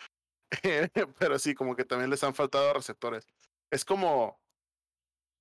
pero 1.19 1.39
sí, 1.39 1.55
como 1.55 1.75
que 1.77 1.85
también 1.85 2.11
les 2.11 2.23
han 2.25 2.35
faltado 2.35 2.73
receptores. 2.75 3.27
Es 3.71 3.85
como 3.85 4.41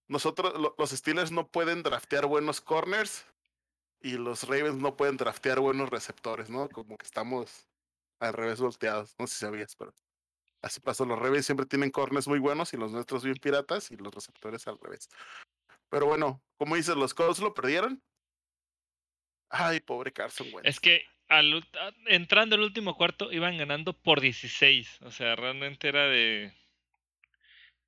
nosotros, 0.07 0.53
los 0.77 0.89
Steelers 0.89 1.31
no 1.31 1.47
pueden 1.47 1.83
draftear 1.83 2.25
buenos 2.25 2.61
corners 2.61 3.25
y 4.01 4.13
los 4.13 4.43
Ravens 4.43 4.75
no 4.75 4.95
pueden 4.97 5.17
draftear 5.17 5.59
buenos 5.59 5.89
receptores, 5.89 6.49
¿no? 6.49 6.69
Como 6.69 6.97
que 6.97 7.05
estamos 7.05 7.67
al 8.19 8.33
revés 8.33 8.59
volteados. 8.59 9.15
No 9.19 9.27
sé 9.27 9.35
si 9.35 9.39
sabías, 9.41 9.75
pero 9.75 9.93
así 10.61 10.79
pasó. 10.79 11.05
Los 11.05 11.19
Ravens 11.19 11.45
siempre 11.45 11.65
tienen 11.65 11.91
corners 11.91 12.27
muy 12.27 12.39
buenos 12.39 12.73
y 12.73 12.77
los 12.77 12.91
nuestros 12.91 13.23
bien 13.23 13.37
piratas 13.37 13.91
y 13.91 13.97
los 13.97 14.13
receptores 14.13 14.67
al 14.67 14.79
revés. 14.79 15.09
Pero 15.89 16.07
bueno, 16.07 16.41
como 16.57 16.75
dices, 16.75 16.95
los 16.95 17.13
Colts 17.13 17.39
lo 17.39 17.53
perdieron. 17.53 18.01
Ay, 19.49 19.81
pobre 19.81 20.11
Carson 20.13 20.47
Wentz. 20.53 20.69
Es 20.69 20.79
que 20.79 21.03
al, 21.31 21.65
entrando 22.07 22.55
el 22.55 22.61
último 22.61 22.97
cuarto 22.97 23.31
iban 23.31 23.57
ganando 23.57 23.93
por 23.93 24.19
16. 24.19 24.99
O 25.03 25.11
sea, 25.11 25.35
realmente 25.35 25.87
era 25.87 26.07
de. 26.07 26.51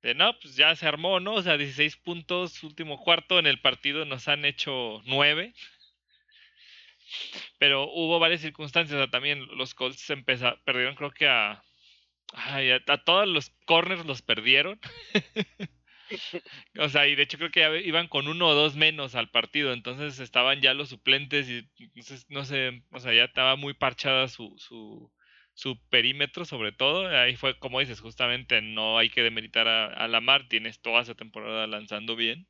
De 0.02 0.14
no, 0.14 0.38
pues 0.38 0.56
ya 0.56 0.74
se 0.76 0.86
armó, 0.86 1.20
¿no? 1.20 1.34
O 1.34 1.42
sea, 1.42 1.56
16 1.58 1.96
puntos, 1.98 2.62
último 2.62 2.98
cuarto. 2.98 3.38
En 3.38 3.46
el 3.46 3.60
partido 3.60 4.06
nos 4.06 4.28
han 4.28 4.46
hecho 4.46 5.02
9. 5.04 5.52
Pero 7.58 7.84
hubo 7.90 8.18
varias 8.18 8.40
circunstancias. 8.40 8.96
O 8.96 8.98
sea, 8.98 9.10
también 9.10 9.46
los 9.56 9.74
Colts 9.74 10.08
empezaron, 10.10 10.58
perdieron, 10.64 10.94
creo 10.94 11.10
que 11.10 11.28
a. 11.28 11.62
A, 12.32 12.58
a 12.88 13.04
todos 13.04 13.28
los 13.28 13.50
corners 13.66 14.06
los 14.06 14.22
perdieron. 14.22 14.80
O 16.78 16.88
sea, 16.88 17.06
y 17.08 17.14
de 17.14 17.22
hecho 17.22 17.38
creo 17.38 17.50
que 17.50 17.82
iban 17.84 18.08
con 18.08 18.28
uno 18.28 18.48
o 18.48 18.54
dos 18.54 18.76
menos 18.76 19.14
al 19.14 19.30
partido, 19.30 19.72
entonces 19.72 20.18
estaban 20.18 20.60
ya 20.60 20.74
los 20.74 20.88
suplentes 20.90 21.48
y 21.48 21.68
entonces, 21.78 22.26
no 22.28 22.44
sé, 22.44 22.82
o 22.90 23.00
sea, 23.00 23.14
ya 23.14 23.24
estaba 23.24 23.56
muy 23.56 23.74
parchada 23.74 24.28
su, 24.28 24.54
su, 24.58 25.12
su 25.54 25.78
perímetro 25.88 26.44
sobre 26.44 26.72
todo. 26.72 27.08
Ahí 27.08 27.36
fue, 27.36 27.58
como 27.58 27.80
dices, 27.80 28.00
justamente 28.00 28.60
no 28.62 28.98
hay 28.98 29.10
que 29.10 29.22
demeritar 29.22 29.68
a, 29.68 29.86
a 29.86 30.08
Lamar, 30.08 30.48
tienes 30.48 30.80
toda 30.80 31.02
esa 31.02 31.14
temporada 31.14 31.66
lanzando 31.66 32.16
bien. 32.16 32.48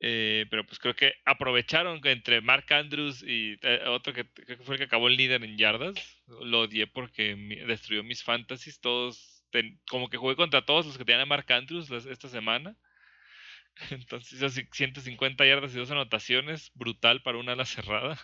Eh, 0.00 0.46
pero 0.50 0.64
pues 0.66 0.78
creo 0.78 0.94
que 0.96 1.12
aprovecharon 1.26 2.00
que 2.00 2.12
entre 2.12 2.40
Mark 2.40 2.66
Andrews 2.72 3.22
y 3.22 3.56
eh, 3.62 3.84
otro 3.86 4.12
que 4.14 4.24
creo 4.32 4.58
que 4.58 4.64
fue 4.64 4.74
el 4.76 4.78
que 4.78 4.84
acabó 4.86 5.08
el 5.08 5.16
líder 5.16 5.44
en 5.44 5.58
yardas. 5.58 6.22
Lo 6.26 6.60
odié 6.62 6.86
porque 6.86 7.36
destruyó 7.66 8.02
mis 8.02 8.22
fantasies. 8.22 8.80
Todos 8.80 9.39
como 9.88 10.08
que 10.08 10.16
jugué 10.16 10.36
contra 10.36 10.64
todos 10.64 10.86
los 10.86 10.98
que 10.98 11.04
tenían 11.04 11.22
a 11.22 11.26
Mark 11.26 11.50
Andrews 11.52 11.90
esta 11.90 12.28
semana. 12.28 12.76
Entonces 13.90 14.32
hizo 14.32 14.48
150 14.48 15.46
yardas 15.46 15.74
y 15.74 15.78
dos 15.78 15.90
anotaciones. 15.90 16.70
Brutal 16.74 17.22
para 17.22 17.38
una 17.38 17.52
ala 17.52 17.64
cerrada. 17.64 18.18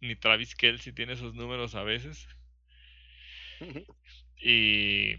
Ni 0.00 0.16
Travis 0.16 0.54
Kelsey 0.54 0.92
tiene 0.92 1.14
esos 1.14 1.34
números 1.34 1.74
a 1.74 1.82
veces. 1.82 2.28
Y 4.38 5.16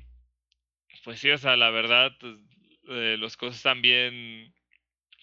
pues 1.03 1.19
sí, 1.19 1.31
o 1.31 1.37
sea, 1.37 1.57
la 1.57 1.69
verdad, 1.69 2.11
pues, 2.19 2.35
eh, 2.89 3.15
los 3.17 3.37
cosas 3.37 3.61
también. 3.63 4.53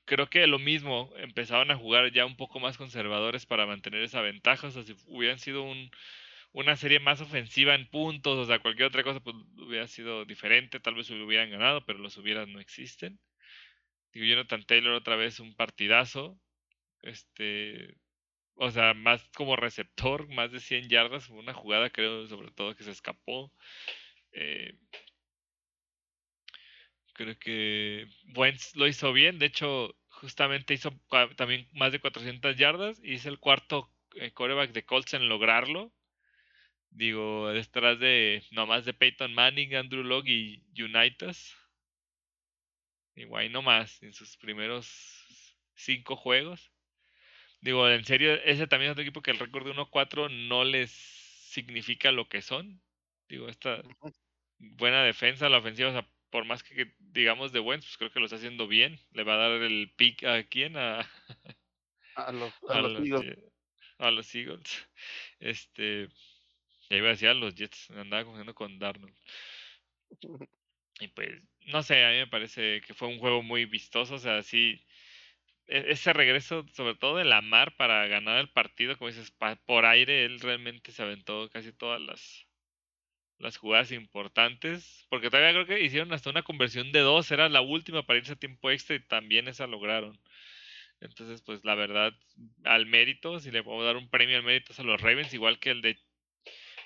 Creo 0.07 0.29
que 0.29 0.47
lo 0.47 0.59
mismo, 0.59 1.11
empezaban 1.17 1.71
a 1.71 1.77
jugar 1.77 2.13
ya 2.13 2.27
un 2.27 2.37
poco 2.37 2.61
más 2.61 2.77
conservadores 2.77 3.47
para 3.47 3.67
mantener 3.67 4.03
esa 4.03 4.21
ventaja. 4.21 4.67
O 4.67 4.71
sea, 4.71 4.83
si 4.83 4.95
hubieran 5.07 5.39
sido 5.39 5.63
un, 5.63 5.91
una 6.55 6.77
serie 6.77 7.01
más 7.01 7.21
ofensiva 7.21 7.75
en 7.75 7.89
puntos, 7.89 8.39
o 8.39 8.47
sea, 8.47 8.61
cualquier 8.61 8.87
otra 8.89 9.03
cosa 9.03 9.21
pues, 9.21 9.37
hubiera 9.59 9.89
sido 9.89 10.25
diferente, 10.25 10.81
tal 10.81 10.95
vez 10.95 11.11
hubieran 11.11 11.51
ganado, 11.51 11.85
pero 11.85 11.99
los 11.99 12.17
hubieran 12.17 12.53
no 12.53 12.61
existen. 12.61 13.19
Digo, 14.13 14.27
Jonathan 14.27 14.65
Taylor 14.65 14.95
otra 14.95 15.17
vez 15.17 15.41
un 15.41 15.57
partidazo, 15.57 16.39
este, 17.03 17.97
o 18.55 18.71
sea, 18.71 18.95
más 18.95 19.29
como 19.37 19.57
receptor, 19.57 20.29
más 20.29 20.53
de 20.53 20.61
100 20.61 20.89
yardas, 20.89 21.29
una 21.31 21.55
jugada 21.55 21.91
creo 21.91 22.27
sobre 22.29 22.53
todo 22.53 22.77
que 22.77 22.85
se 22.85 22.93
escapó. 22.93 23.53
Eh, 24.33 24.79
creo 27.15 27.37
que 27.39 28.07
Wentz 28.37 28.77
lo 28.77 28.87
hizo 28.87 29.13
bien, 29.13 29.41
de 29.41 29.47
hecho, 29.47 29.97
justamente 30.09 30.75
hizo 30.75 30.93
también 31.37 31.69
más 31.73 31.93
de 31.93 32.01
400 32.01 32.57
yardas 32.57 33.01
y 33.03 33.15
es 33.15 33.27
el 33.27 33.41
cuarto 33.41 33.91
eh, 34.15 34.31
coreback 34.33 34.73
de 34.73 34.85
Colts 34.85 35.15
en 35.15 35.29
lograrlo 35.29 35.93
Digo, 36.95 37.53
detrás 37.53 37.99
de 37.99 38.45
nomás 38.53 38.85
de 38.85 38.95
Peyton 38.95 39.35
Manning, 39.35 39.75
Andrew 39.75 40.05
Locke 40.05 40.31
y 40.31 40.83
Unitas. 40.83 41.57
Igual 43.17 43.51
nomás 43.51 44.01
en 44.03 44.13
sus 44.13 44.37
primeros 44.37 44.87
cinco 45.75 46.15
juegos. 46.15 46.73
Digo, 47.61 47.89
en 47.89 48.05
serio, 48.05 48.35
ese 48.45 48.69
también 48.69 48.91
es 48.91 48.93
otro 48.93 49.03
equipo 49.03 49.23
que 49.23 49.33
el 49.33 49.39
récord 49.41 49.65
de 49.65 49.73
1-4 49.73 50.31
no 50.49 50.65
les 50.65 50.91
significa 50.91 52.13
lo 52.13 52.29
que 52.29 52.43
son. 52.43 52.81
Digo, 53.29 53.49
esta 53.49 53.83
buena 54.59 55.03
defensa, 55.03 55.49
la 55.49 55.59
ofensiva, 55.59 55.89
o 55.89 55.93
sea, 55.93 56.09
por 56.31 56.45
más 56.45 56.63
que 56.63 56.95
digamos 56.99 57.53
de 57.53 57.61
Wentz, 57.61 57.87
pues 57.87 57.97
creo 57.97 58.13
que 58.13 58.21
lo 58.21 58.27
está 58.27 58.37
haciendo 58.37 58.69
bien. 58.69 59.01
Le 59.13 59.25
va 59.25 59.35
a 59.35 59.49
dar 59.49 59.63
el 59.63 59.93
pick 59.97 60.25
a 60.25 60.45
quién? 60.45 60.77
A, 60.77 61.01
a 62.15 62.33
los, 62.33 62.53
a, 62.69 62.81
los, 62.83 63.05
Eagles. 63.05 63.39
A 63.99 64.11
los 64.13 64.35
Eagles. 64.35 64.87
Este, 65.41 66.09
ya 66.95 66.99
iba 66.99 67.09
a 67.09 67.11
decir 67.13 67.29
a 67.29 67.35
los 67.35 67.55
Jets, 67.55 67.91
andaba 67.91 68.25
confundiendo 68.25 68.55
con 68.55 68.79
Darnold. 68.79 69.15
Y 71.01 71.09
pues, 71.09 71.43
no 71.67 71.83
sé, 71.83 72.05
a 72.05 72.11
mí 72.11 72.17
me 72.19 72.27
parece 72.29 72.81
que 72.83 72.95
fue 72.95 73.09
un 73.09 73.19
juego 73.19 73.43
muy 73.43 73.65
vistoso, 73.67 74.15
o 74.15 74.19
sea, 74.19 74.43
sí, 74.43 74.85
e-, 75.67 75.93
ese 75.93 76.13
regreso, 76.13 76.67
sobre 76.73 76.95
todo 76.95 77.17
de 77.17 77.25
Lamar 77.25 77.77
para 77.77 78.07
ganar 78.07 78.39
el 78.39 78.51
partido, 78.51 78.97
como 78.97 79.09
dices, 79.11 79.33
por 79.67 79.87
aire, 79.87 80.25
él 80.25 80.41
realmente 80.41 80.93
se 80.93 81.03
aventó 81.03 81.51
casi 81.51 81.73
todas 81.73 82.01
las, 82.01 82.47
las 83.39 83.57
jugadas 83.57 83.93
importantes, 83.93 85.07
porque 85.11 85.31
todavía 85.31 85.53
creo 85.53 85.67
que 85.67 85.85
hicieron 85.85 86.13
hasta 86.13 86.31
una 86.31 86.43
conversión 86.43 86.93
de 86.93 87.01
dos, 87.01 87.31
era 87.31 87.49
la 87.49 87.61
última 87.61 88.05
para 88.07 88.19
irse 88.19 88.33
a 88.35 88.37
tiempo 88.37 88.71
extra 88.71 88.97
y 88.97 89.01
también 89.01 89.49
esa 89.49 89.67
lograron. 89.67 90.19
Entonces, 91.01 91.43
pues 91.43 91.65
la 91.65 91.75
verdad, 91.75 92.15
al 92.65 92.87
mérito, 92.87 93.41
si 93.41 93.51
le 93.51 93.63
puedo 93.63 93.85
dar 93.85 93.97
un 93.97 94.09
premio 94.09 94.37
al 94.37 94.43
mérito 94.45 94.73
a 94.77 94.83
los 94.85 95.01
Ravens, 95.01 95.35
igual 95.35 95.59
que 95.59 95.71
el 95.71 95.83
de 95.83 95.99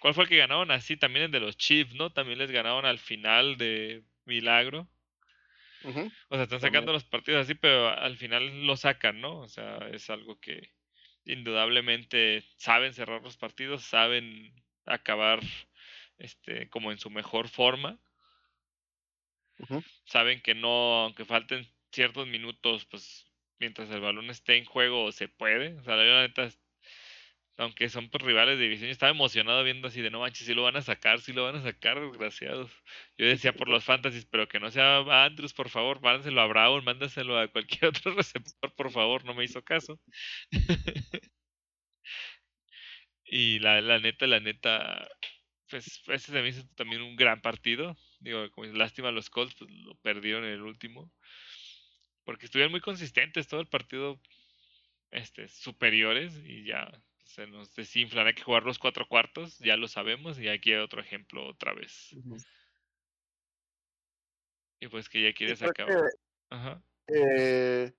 ¿Cuál 0.00 0.14
fue 0.14 0.24
el 0.24 0.28
que 0.28 0.36
ganaron? 0.36 0.70
Así 0.70 0.96
también 0.96 1.26
el 1.26 1.30
de 1.30 1.40
los 1.40 1.56
Chiefs, 1.56 1.94
¿no? 1.94 2.10
También 2.10 2.38
les 2.38 2.50
ganaron 2.50 2.84
al 2.84 2.98
final 2.98 3.56
de 3.56 4.02
milagro. 4.24 4.88
O 5.84 6.34
sea, 6.34 6.42
están 6.42 6.60
sacando 6.60 6.92
los 6.92 7.04
partidos 7.04 7.44
así, 7.44 7.54
pero 7.54 7.88
al 7.88 8.16
final 8.16 8.66
lo 8.66 8.76
sacan, 8.76 9.20
¿no? 9.20 9.38
O 9.38 9.48
sea, 9.48 9.78
es 9.92 10.10
algo 10.10 10.38
que 10.40 10.72
indudablemente 11.24 12.42
saben 12.56 12.94
cerrar 12.94 13.22
los 13.22 13.36
partidos, 13.36 13.84
saben 13.84 14.52
acabar 14.86 15.40
este 16.18 16.68
como 16.68 16.90
en 16.90 16.98
su 16.98 17.10
mejor 17.10 17.48
forma. 17.48 17.98
Saben 20.04 20.40
que 20.40 20.54
no, 20.54 21.04
aunque 21.04 21.24
falten 21.24 21.68
ciertos 21.90 22.26
minutos, 22.26 22.84
pues 22.86 23.26
mientras 23.58 23.90
el 23.90 24.00
balón 24.00 24.30
esté 24.30 24.56
en 24.56 24.64
juego 24.64 25.10
se 25.12 25.28
puede. 25.28 25.74
O 25.74 25.82
sea, 25.82 25.96
la 25.96 26.22
neta 26.22 26.48
aunque 27.58 27.88
son 27.88 28.08
pues, 28.08 28.22
rivales 28.24 28.56
de 28.58 28.64
división, 28.64 28.88
estaba 28.90 29.10
emocionado 29.10 29.64
viendo 29.64 29.88
así 29.88 30.00
de 30.00 30.10
no 30.10 30.20
manches, 30.20 30.46
si 30.46 30.54
lo 30.54 30.62
van 30.62 30.76
a 30.76 30.82
sacar, 30.82 31.20
si 31.20 31.32
lo 31.32 31.44
van 31.44 31.56
a 31.56 31.62
sacar, 31.62 32.00
desgraciados. 32.00 32.70
Yo 33.18 33.26
decía 33.26 33.52
por 33.52 33.68
los 33.68 33.84
fantasies, 33.84 34.26
pero 34.26 34.48
que 34.48 34.60
no 34.60 34.70
sea 34.70 34.98
Andrews, 35.24 35.54
por 35.54 35.68
favor, 35.68 36.00
mándaselo 36.00 36.40
a 36.40 36.46
Brown, 36.46 36.84
mándaselo 36.84 37.38
a 37.38 37.48
cualquier 37.48 37.86
otro 37.90 38.14
receptor, 38.14 38.72
por 38.76 38.90
favor, 38.92 39.24
no 39.24 39.34
me 39.34 39.44
hizo 39.44 39.62
caso. 39.64 40.00
y 43.24 43.58
la, 43.60 43.80
la 43.80 43.98
neta, 43.98 44.26
la 44.26 44.40
neta, 44.40 45.08
pues 45.68 46.02
ese 46.08 46.32
se 46.32 46.42
me 46.42 46.48
hizo 46.48 46.64
también 46.76 47.02
un 47.02 47.16
gran 47.16 47.40
partido. 47.40 47.96
Digo, 48.20 48.50
como 48.52 48.66
lástima 48.68 49.10
los 49.10 49.30
Colts, 49.30 49.54
pues 49.58 49.70
lo 49.70 49.94
perdieron 49.96 50.44
en 50.44 50.52
el 50.52 50.62
último. 50.62 51.12
Porque 52.24 52.46
estuvieron 52.46 52.72
muy 52.72 52.80
consistentes 52.80 53.48
todo 53.48 53.60
el 53.60 53.68
partido 53.68 54.20
este, 55.10 55.48
superiores 55.48 56.34
y 56.44 56.64
ya 56.64 56.90
se 57.38 57.46
nos 57.46 57.72
desinflan. 57.72 58.26
Hay 58.26 58.34
que 58.34 58.42
jugar 58.42 58.64
los 58.64 58.80
cuatro 58.80 59.06
cuartos, 59.06 59.58
ya 59.58 59.76
lo 59.76 59.86
sabemos, 59.86 60.40
y 60.40 60.48
aquí 60.48 60.72
hay 60.72 60.80
otro 60.80 61.00
ejemplo 61.00 61.46
otra 61.46 61.72
vez. 61.72 62.10
Y 64.80 64.88
pues 64.88 65.08
que 65.08 65.22
ya 65.22 65.32
quieres 65.32 65.62
acabar. 65.62 66.10
Eh, 67.06 67.92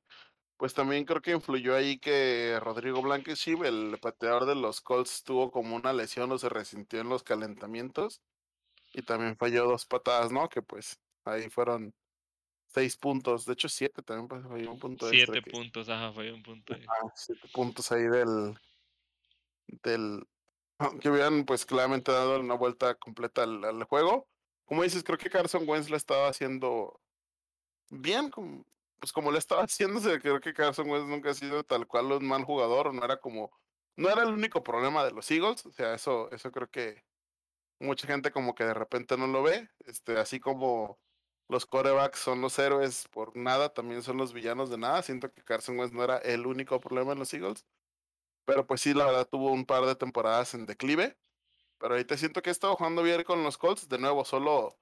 pues 0.58 0.74
también 0.74 1.06
creo 1.06 1.22
que 1.22 1.32
influyó 1.32 1.74
ahí 1.74 2.00
que 2.00 2.60
Rodrigo 2.60 3.02
Blanqueship, 3.02 3.64
el 3.64 3.98
pateador 4.02 4.46
de 4.46 4.56
los 4.56 4.82
Colts, 4.82 5.24
tuvo 5.24 5.52
como 5.52 5.74
una 5.78 5.94
lesión 5.94 6.30
o 6.34 6.38
se 6.38 6.50
resintió 6.50 7.00
en 7.00 7.08
los 7.08 7.24
calentamientos. 7.24 8.22
Y 8.94 9.04
también 9.04 9.38
falló 9.38 9.66
dos 9.66 9.86
patadas, 9.86 10.34
¿no? 10.34 10.50
Que 10.50 10.62
pues 10.62 11.00
ahí 11.24 11.50
fueron 11.50 11.94
seis 12.68 12.98
puntos, 12.98 13.46
de 13.46 13.54
hecho 13.54 13.70
siete 13.70 14.02
también 14.02 14.28
falló 14.28 14.72
un 14.72 14.80
punto. 14.80 15.10
Siete 15.10 15.42
puntos, 15.44 15.88
ajá, 15.88 16.12
falló 16.12 16.36
un 16.36 16.44
punto. 16.44 16.74
Ahí. 16.74 16.86
siete 17.16 17.48
puntos 17.54 17.92
ahí 17.92 18.04
del, 18.04 18.56
del 19.84 20.28
que 21.02 21.10
hubieran 21.10 21.46
pues 21.46 21.66
claramente 21.66 22.12
dado 22.12 22.40
una 22.40 22.56
vuelta 22.56 22.96
completa 22.96 23.44
al, 23.44 23.84
juego. 23.84 24.28
Como 24.66 24.84
dices, 24.84 25.04
creo 25.04 25.18
que 25.18 25.30
Carson 25.30 25.68
Wentz 25.68 25.90
lo 25.90 25.98
estaba 25.98 26.30
haciendo 26.30 27.02
bien, 27.90 28.30
como, 28.30 28.66
pues 29.00 29.12
como 29.12 29.32
lo 29.32 29.38
estaba 29.38 29.64
haciendo, 29.66 30.00
creo 30.20 30.40
que 30.40 30.54
Carson 30.54 30.90
Wentz 30.90 31.08
nunca 31.08 31.32
ha 31.32 31.34
sido 31.34 31.64
tal 31.64 31.88
cual 31.88 32.12
un 32.12 32.28
mal 32.28 32.44
jugador, 32.44 32.94
no 32.94 33.04
era 33.04 33.18
como, 33.18 33.52
no 33.96 34.10
era 34.10 34.24
el 34.24 34.30
único 34.30 34.64
problema 34.64 35.04
de 35.04 35.12
los 35.12 35.30
Eagles, 35.32 35.66
o 35.66 35.72
sea, 35.72 35.94
eso, 35.94 36.32
eso 36.32 36.52
creo 36.52 36.70
que 36.70 37.04
mucha 37.80 38.08
gente 38.08 38.32
como 38.32 38.56
que 38.56 38.64
de 38.66 38.74
repente 38.74 39.18
no 39.18 39.28
lo 39.28 39.44
ve, 39.44 39.70
este, 39.86 40.18
así 40.18 40.40
como 40.40 41.00
los 41.50 41.66
corebacks 41.66 42.20
son 42.20 42.42
los 42.42 42.58
héroes 42.60 43.08
por 43.10 43.36
nada, 43.36 43.74
también 43.74 44.04
son 44.04 44.18
los 44.18 44.34
villanos 44.34 44.70
de 44.70 44.78
nada. 44.78 45.02
Siento 45.02 45.32
que 45.34 45.44
Carson 45.44 45.80
Wentz 45.80 45.94
no 45.94 46.04
era 46.04 46.20
el 46.20 46.46
único 46.46 46.80
problema 46.80 47.14
en 47.14 47.20
los 47.20 47.34
Eagles, 47.34 47.66
pero 48.50 48.66
pues 48.66 48.82
sí, 48.82 48.96
la 48.96 49.06
verdad 49.06 49.28
tuvo 49.30 49.52
un 49.52 49.64
par 49.64 49.86
de 49.86 49.96
temporadas 49.96 50.56
en 50.56 50.66
declive, 50.66 51.16
pero 51.78 51.94
ahorita 51.94 52.18
siento 52.18 52.42
que 52.42 52.50
ha 52.50 52.52
estado 52.52 52.76
jugando 52.76 53.04
bien 53.04 53.22
con 53.22 53.44
los 53.44 53.60
Colts, 53.60 53.88
de 53.88 54.00
nuevo, 54.00 54.26
solo 54.26 54.76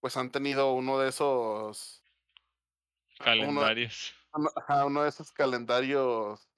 pues 0.00 0.16
han 0.16 0.30
tenido 0.30 0.72
uno 0.72 0.98
de 0.98 1.10
esos 1.10 2.02
calendarios. 3.18 4.14
Uno, 4.32 4.50
uno 4.86 5.02
de 5.02 5.10
esos 5.10 5.32
calendarios 5.32 6.48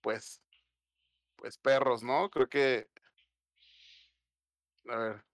pues 0.00 0.40
pues 1.36 1.58
perros, 1.58 2.02
¿no? 2.02 2.30
Creo 2.30 2.48
que 2.48 2.88
a 4.88 4.96
ver, 4.96 5.24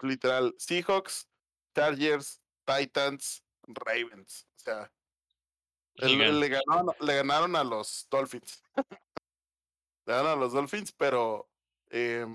literal, 0.00 0.54
Seahawks, 0.58 1.28
Chargers, 1.74 2.40
Titans, 2.64 3.42
Ravens. 3.66 4.46
O 4.54 4.60
sea, 4.60 4.92
le, 5.96 6.48
ganaron, 6.48 6.94
le, 7.00 7.16
ganaron, 7.16 7.56
a 7.56 7.64
los 7.64 8.06
Dolphins. 8.08 8.62
le 10.06 10.14
ganaron 10.14 10.38
a 10.38 10.40
los 10.40 10.52
Dolphins, 10.52 10.92
pero 10.92 11.48
eh, 11.90 12.26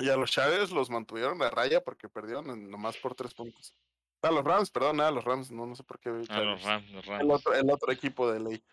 y 0.00 0.08
a 0.08 0.16
los 0.16 0.30
Chargers 0.30 0.70
los 0.70 0.90
mantuvieron 0.90 1.42
a 1.42 1.50
raya 1.50 1.82
porque 1.82 2.08
perdieron 2.08 2.70
nomás 2.70 2.96
por 2.96 3.14
tres 3.14 3.34
puntos. 3.34 3.74
A 4.22 4.30
los 4.30 4.44
Rams, 4.44 4.70
perdón, 4.70 5.00
a 5.00 5.10
los 5.10 5.24
Rams, 5.24 5.50
no, 5.50 5.66
no 5.66 5.74
sé 5.74 5.82
por 5.84 5.98
qué. 5.98 6.08
A 6.08 6.12
los 6.12 6.62
Rams, 6.62 6.90
los 6.90 7.06
Rams. 7.06 7.22
El 7.22 7.30
otro, 7.30 7.54
el 7.54 7.70
otro 7.70 7.92
equipo 7.92 8.30
de 8.30 8.40
ley. 8.40 8.64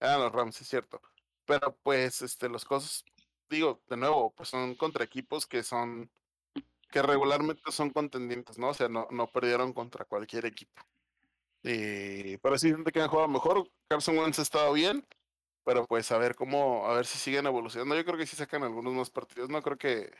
A 0.00 0.16
los 0.16 0.32
Rams, 0.32 0.60
es 0.60 0.68
cierto. 0.68 1.00
Pero 1.44 1.76
pues, 1.82 2.22
este, 2.22 2.48
los 2.48 2.64
cosas, 2.64 3.04
digo, 3.48 3.80
de 3.88 3.96
nuevo, 3.96 4.32
pues 4.34 4.48
son 4.48 4.74
contra 4.74 5.04
equipos 5.04 5.46
que 5.46 5.62
son, 5.62 6.10
que 6.90 7.02
regularmente 7.02 7.70
son 7.70 7.90
contendientes, 7.90 8.58
¿no? 8.58 8.68
O 8.68 8.74
sea, 8.74 8.88
no, 8.88 9.08
no 9.10 9.26
perdieron 9.28 9.72
contra 9.72 10.04
cualquier 10.04 10.46
equipo. 10.46 10.82
Y, 11.62 12.36
pero 12.38 12.58
sí, 12.58 12.70
gente 12.70 12.90
que 12.90 13.00
han 13.00 13.08
jugado 13.08 13.28
mejor. 13.28 13.68
Carson 13.88 14.18
Wentz 14.18 14.40
ha 14.40 14.42
estado 14.42 14.72
bien, 14.72 15.06
pero 15.64 15.86
pues 15.86 16.10
a 16.12 16.18
ver 16.18 16.34
cómo, 16.34 16.86
a 16.86 16.94
ver 16.94 17.06
si 17.06 17.18
siguen 17.18 17.46
evolucionando. 17.46 17.96
Yo 17.96 18.04
creo 18.04 18.18
que 18.18 18.26
sí 18.26 18.36
sacan 18.36 18.62
algunos 18.62 18.92
más 18.92 19.10
partidos. 19.10 19.48
No 19.48 19.62
creo 19.62 19.78
que, 19.78 20.10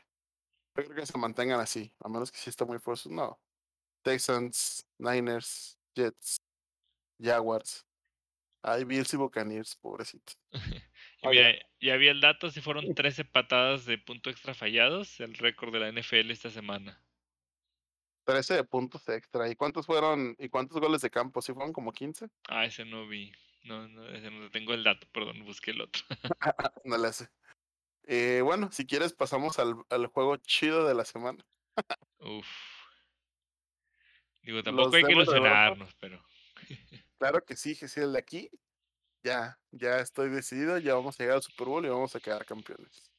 creo 0.73 0.93
que 0.93 1.05
se 1.05 1.17
mantengan 1.17 1.59
así, 1.59 1.93
a 1.99 2.09
menos 2.09 2.31
que 2.31 2.37
sí 2.37 2.49
está 2.49 2.65
muy 2.65 2.79
fuerte. 2.79 3.09
No. 3.09 3.39
Texans, 4.03 4.85
Niners, 4.97 5.77
Jets, 5.95 6.41
Jaguars. 7.19 7.85
Ay, 8.61 8.85
Bills 8.85 9.13
y 9.13 9.17
Buccaneers, 9.17 9.75
pobrecitos. 9.75 10.37
y 11.79 11.89
había 11.89 12.11
el 12.11 12.21
dato, 12.21 12.49
si 12.49 12.61
fueron 12.61 12.85
13 12.95 13.25
patadas 13.25 13.85
de 13.85 13.97
punto 13.97 14.29
extra 14.29 14.53
fallados, 14.53 15.19
el 15.19 15.33
récord 15.33 15.73
de 15.73 15.79
la 15.79 15.91
NFL 15.91 16.31
esta 16.31 16.49
semana. 16.49 17.01
13 18.25 18.55
de 18.55 18.63
puntos 18.63 19.07
extra. 19.09 19.49
¿Y 19.49 19.55
cuántos 19.55 19.85
fueron? 19.85 20.35
¿Y 20.39 20.47
cuántos 20.47 20.79
goles 20.79 21.01
de 21.01 21.09
campo? 21.09 21.41
¿Sí 21.41 21.51
fueron 21.51 21.73
como 21.73 21.91
15? 21.91 22.29
Ah, 22.47 22.65
ese 22.65 22.85
no 22.85 23.05
vi. 23.05 23.33
No, 23.63 23.87
no, 23.87 24.49
tengo 24.51 24.73
el 24.73 24.83
dato, 24.83 25.07
perdón, 25.13 25.43
busqué 25.45 25.71
el 25.71 25.81
otro. 25.81 26.03
no 26.83 26.97
le 26.97 27.07
hace. 27.07 27.29
Eh, 28.03 28.41
bueno, 28.43 28.71
si 28.71 28.85
quieres 28.85 29.13
pasamos 29.13 29.59
al, 29.59 29.75
al 29.89 30.07
juego 30.07 30.35
chido 30.37 30.85
de 30.87 30.93
la 30.93 31.05
semana. 31.05 31.45
Uf. 32.19 32.47
Digo, 34.41 34.61
tampoco 34.61 34.95
hay 34.95 35.03
que 35.03 35.13
ilusionarnos, 35.13 35.95
pero. 35.95 36.23
claro 37.17 37.45
que 37.45 37.55
sí, 37.55 37.77
que 37.77 37.87
sí, 37.87 38.01
el 38.01 38.13
de 38.13 38.19
aquí. 38.19 38.49
Ya, 39.23 39.57
ya 39.71 39.99
estoy 39.99 40.29
decidido, 40.29 40.77
ya 40.79 40.95
vamos 40.95 41.17
a 41.17 41.23
llegar 41.23 41.37
al 41.37 41.43
Super 41.43 41.67
Bowl 41.67 41.85
y 41.85 41.89
vamos 41.89 42.13
a 42.13 42.19
quedar 42.19 42.45
campeones. 42.45 43.09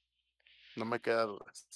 No 0.77 0.85
me 0.85 1.01
queda 1.01 1.25
dudas. 1.25 1.67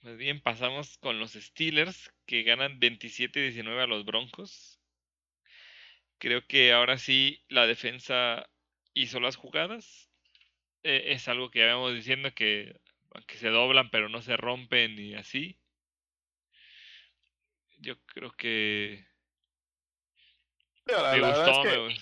Pues 0.00 0.16
bien, 0.16 0.40
pasamos 0.40 0.96
con 0.98 1.20
los 1.20 1.32
Steelers 1.32 2.10
que 2.24 2.44
ganan 2.44 2.80
27-19 2.80 3.82
a 3.82 3.86
los 3.86 4.06
Broncos. 4.06 4.75
Creo 6.18 6.46
que 6.46 6.72
ahora 6.72 6.98
sí 6.98 7.44
la 7.48 7.66
defensa 7.66 8.48
hizo 8.94 9.20
las 9.20 9.36
jugadas. 9.36 10.10
E, 10.82 11.12
es 11.12 11.28
algo 11.28 11.50
que 11.50 11.60
ya 11.60 11.66
vemos 11.66 11.94
diciendo 11.94 12.32
que, 12.34 12.80
que 13.26 13.36
se 13.36 13.48
doblan 13.48 13.90
pero 13.90 14.08
no 14.08 14.22
se 14.22 14.36
rompen 14.36 14.98
y 14.98 15.14
así. 15.14 15.58
Yo 17.78 17.96
creo 18.06 18.32
que... 18.32 19.06
me 20.86 21.20
gustó, 21.20 21.64
me 21.64 21.94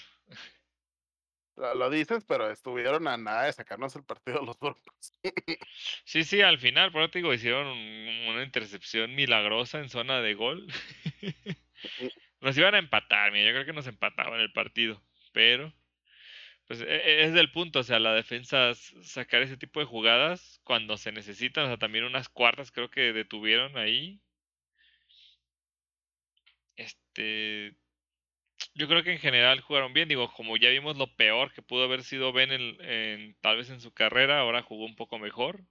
lo, 1.74 1.90
dices, 1.90 2.24
pero 2.26 2.50
estuvieron 2.50 3.06
a 3.08 3.16
nada 3.16 3.44
de 3.44 3.52
sacarnos 3.52 3.94
el 3.96 4.04
partido 4.04 4.40
de 4.40 4.46
los 4.46 4.58
Broncos. 4.58 5.12
Sí, 6.04 6.22
sí, 6.22 6.42
al 6.42 6.58
final, 6.58 6.92
por 6.92 7.10
te 7.10 7.18
digo, 7.18 7.32
hicieron 7.32 7.66
una 7.66 8.44
intercepción 8.44 9.14
milagrosa 9.14 9.78
en 9.78 9.88
zona 9.88 10.20
de 10.20 10.34
gol. 10.34 10.68
Nos 12.44 12.56
iban 12.58 12.74
a 12.74 12.78
empatar, 12.78 13.32
yo 13.34 13.52
creo 13.52 13.64
que 13.64 13.72
nos 13.72 13.86
empataban 13.86 14.40
el 14.40 14.52
partido, 14.52 15.02
pero 15.32 15.72
pues 16.66 16.80
e, 16.80 16.84
e, 16.86 17.24
es 17.24 17.32
del 17.34 17.50
punto, 17.52 17.80
o 17.80 17.82
sea, 17.82 17.98
la 17.98 18.14
defensa 18.14 18.74
sacar 18.74 19.42
ese 19.42 19.56
tipo 19.56 19.80
de 19.80 19.86
jugadas 19.86 20.60
cuando 20.64 20.96
se 20.96 21.12
necesitan, 21.12 21.64
o 21.64 21.68
sea, 21.68 21.78
también 21.78 22.04
unas 22.04 22.28
cuartas 22.28 22.70
creo 22.72 22.90
que 22.90 23.12
detuvieron 23.12 23.76
ahí. 23.78 24.20
Este, 26.76 27.76
yo 28.74 28.88
creo 28.88 29.02
que 29.02 29.12
en 29.12 29.18
general 29.18 29.60
jugaron 29.60 29.92
bien. 29.92 30.08
Digo, 30.08 30.32
como 30.32 30.56
ya 30.56 30.70
vimos 30.70 30.96
lo 30.96 31.14
peor 31.16 31.52
que 31.52 31.62
pudo 31.62 31.84
haber 31.84 32.02
sido 32.04 32.32
Ben 32.32 32.50
en, 32.52 33.36
tal 33.40 33.56
vez 33.56 33.70
en 33.70 33.80
su 33.80 33.92
carrera, 33.92 34.40
ahora 34.40 34.62
jugó 34.62 34.84
un 34.84 34.96
poco 34.96 35.18
mejor. 35.18 35.64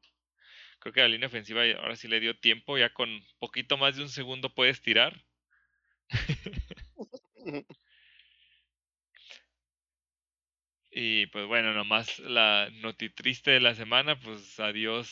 Creo 0.80 0.94
que 0.94 1.02
la 1.02 1.08
línea 1.08 1.28
ofensiva 1.28 1.64
ahora 1.82 1.96
sí 1.96 2.08
le 2.08 2.20
dio 2.20 2.38
tiempo. 2.40 2.78
Ya 2.78 2.94
con 2.94 3.22
poquito 3.40 3.78
más 3.78 3.96
de 3.98 4.04
un 4.04 4.10
segundo 4.10 4.54
puedes 4.54 4.82
tirar. 4.82 5.24
y 10.92 11.26
pues 11.28 11.46
bueno, 11.48 11.74
nomás 11.74 12.20
la 12.20 12.70
noti 12.82 13.10
triste 13.10 13.52
de 13.52 13.60
la 13.62 13.76
semana, 13.76 14.20
pues 14.20 14.60
adiós. 14.60 15.10